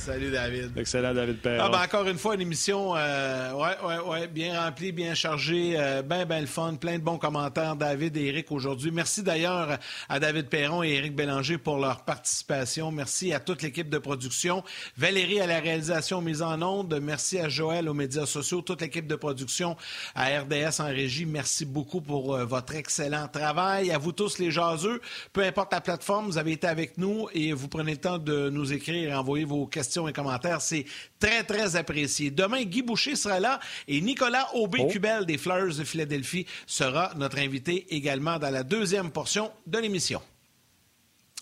Salut 0.04 0.30
David. 0.30 0.76
Excellent 0.76 1.14
David 1.14 1.38
Perron. 1.38 1.64
Ah 1.64 1.70
ben 1.70 1.82
encore 1.82 2.06
une 2.06 2.18
fois 2.18 2.34
une 2.34 2.42
émission 2.42 2.94
euh, 2.94 3.52
ouais 3.54 3.74
ouais 3.82 3.98
ouais 4.06 4.28
bien 4.28 4.60
remplie, 4.60 4.92
bien 4.92 5.14
chargée, 5.14 5.76
euh, 5.78 6.02
ben 6.02 6.26
ben 6.26 6.42
le 6.42 6.46
fun, 6.46 6.74
plein 6.74 6.98
de 6.98 7.02
bons 7.02 7.16
commentaires 7.16 7.74
David 7.74 8.14
et 8.18 8.26
Eric 8.26 8.52
aujourd'hui. 8.52 8.90
Merci 8.90 9.22
d'ailleurs 9.22 9.78
à 10.10 10.20
David 10.20 10.50
Perron 10.50 10.82
et 10.82 10.90
Eric 10.90 11.16
Bélanger 11.16 11.56
pour 11.56 11.78
leur 11.78 12.02
participation. 12.04 12.92
Merci 12.92 13.32
à 13.32 13.40
toute 13.40 13.62
l'équipe 13.62 13.88
de 13.88 13.96
production, 13.96 14.62
Valérie 14.98 15.40
à 15.40 15.46
la 15.46 15.58
réalisation 15.58 16.20
mise 16.20 16.42
en 16.42 16.60
onde, 16.60 17.00
merci 17.00 17.38
à 17.38 17.48
Joël 17.48 17.88
aux 17.88 17.94
médias 17.94 18.26
sociaux, 18.26 18.60
toute 18.60 18.82
l'équipe 18.82 19.06
de 19.06 19.16
production 19.16 19.74
à 20.14 20.26
RDS 20.38 20.80
en 20.80 20.88
régie. 20.88 21.24
Merci 21.24 21.64
beaucoup 21.64 22.02
pour 22.02 22.34
euh, 22.34 22.44
votre 22.44 22.74
excellent 22.74 23.26
travail. 23.28 23.90
À 23.90 23.96
vous 23.96 24.12
tous 24.12 24.38
les 24.38 24.50
jaseux, 24.50 25.00
peu 25.32 25.42
importe 25.44 25.72
la 25.72 25.80
plateforme, 25.80 26.26
vous 26.26 26.36
avez 26.36 26.52
été 26.52 26.66
avec 26.66 26.98
nous 26.98 27.26
et 27.32 27.54
vous 27.54 27.68
prenez 27.68 27.92
le 27.92 27.98
temps 27.98 28.18
de 28.18 28.50
nous 28.50 28.70
écrire 28.74 29.08
et 29.08 29.14
envoyer 29.14 29.46
vos 29.46 29.66
questions 29.66 29.93
et 30.08 30.12
commentaires. 30.12 30.60
C'est 30.60 30.84
très, 31.18 31.44
très 31.44 31.76
apprécié. 31.76 32.30
Demain, 32.30 32.62
Guy 32.64 32.82
Boucher 32.82 33.16
sera 33.16 33.40
là 33.40 33.60
et 33.88 34.00
Nicolas 34.00 34.48
Aubé-Cubel 34.54 35.20
oh. 35.22 35.24
des 35.24 35.38
Fleurs 35.38 35.74
de 35.74 35.84
Philadelphie 35.84 36.46
sera 36.66 37.12
notre 37.16 37.38
invité 37.38 37.86
également 37.94 38.38
dans 38.38 38.50
la 38.50 38.62
deuxième 38.62 39.10
portion 39.10 39.50
de 39.66 39.78
l'émission. 39.78 40.20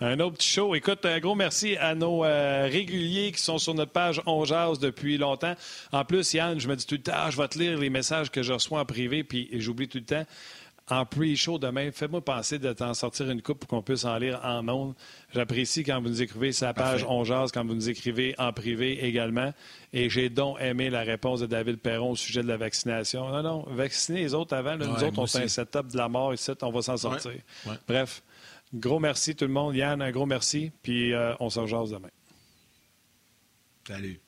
Un 0.01 0.19
autre 0.19 0.37
petit 0.37 0.49
show. 0.49 0.75
Écoute, 0.75 1.05
un 1.05 1.21
gros 1.21 1.37
merci 1.37 1.77
à 1.77 1.95
nos 1.95 2.25
euh, 2.25 2.69
réguliers 2.71 3.31
qui 3.31 3.41
sont 3.41 3.59
sur 3.59 3.73
notre 3.75 3.93
page 3.93 4.21
On 4.27 4.43
depuis 4.75 5.17
longtemps. 5.17 5.55
En 5.93 6.05
plus, 6.05 6.33
Yann, 6.33 6.59
je 6.59 6.67
me 6.67 6.75
dis 6.75 6.87
tout 6.87 6.97
le 6.97 7.03
temps, 7.03 7.13
ah, 7.15 7.31
je 7.31 7.37
vais 7.37 7.47
te 7.47 7.59
lire 7.59 7.79
les 7.79 7.91
messages 7.91 8.31
que 8.31 8.43
je 8.43 8.53
reçois 8.53 8.81
en 8.81 8.85
privé, 8.85 9.23
puis 9.23 9.49
j'oublie 9.53 9.89
tout 9.89 9.99
le 9.99 10.05
temps 10.05 10.25
en 10.89 11.07
pre-show 11.07 11.59
demain, 11.59 11.91
faites-moi 11.93 12.21
penser 12.21 12.59
de 12.59 12.73
t'en 12.73 12.93
sortir 12.95 13.31
une 13.31 13.41
coupe 13.41 13.61
pour 13.61 13.69
qu'on 13.69 13.83
puisse 13.83 14.05
en 14.05 14.19
lire 14.19 14.41
en 14.45 14.67
ondes. 14.69 14.95
J'apprécie 15.33 15.85
quand 15.85 16.01
vous 16.01 16.09
nous 16.09 16.23
écrivez 16.23 16.53
sa 16.53 16.75
page 16.75 17.05
On 17.09 17.23
quand 17.25 17.65
vous 17.65 17.75
nous 17.75 17.89
écrivez 17.89 18.35
en 18.39 18.53
privé 18.53 19.05
également. 19.05 19.53
Et 19.93 20.11
j'ai 20.11 20.29
donc 20.29 20.61
aimé 20.61 20.91
la 20.91 21.03
réponse 21.03 21.41
de 21.41 21.47
David 21.47 21.79
Perron 21.79 22.11
au 22.11 22.17
sujet 22.17 22.43
de 22.43 22.49
la 22.49 22.57
vaccination. 22.57 23.29
Non, 23.29 23.43
non, 23.43 23.67
vacciner 23.71 24.23
les 24.23 24.35
autres 24.35 24.55
avant. 24.55 24.77
nous 24.77 25.05
autres, 25.05 25.19
on 25.19 25.27
fait 25.27 25.45
un 25.45 25.49
setup 25.49 25.89
de 25.89 25.97
la 25.97 26.09
mort 26.09 26.35
ici, 26.35 26.51
on 26.63 26.71
va 26.71 26.83
s'en 26.83 26.97
sortir. 26.97 27.33
Bref, 27.87 28.23
gros 28.75 28.99
merci 28.99 29.37
tout 29.37 29.47
le 29.47 29.53
monde. 29.53 29.77
Yann, 29.77 30.03
un 30.03 30.11
gros 30.11 30.27
merci. 30.27 30.73
Puis 30.83 31.13
euh, 31.13 31.35
on 31.39 31.49
se 31.49 31.61
rejoint 31.61 31.85
demain. 31.85 32.11
Salut. 33.87 34.22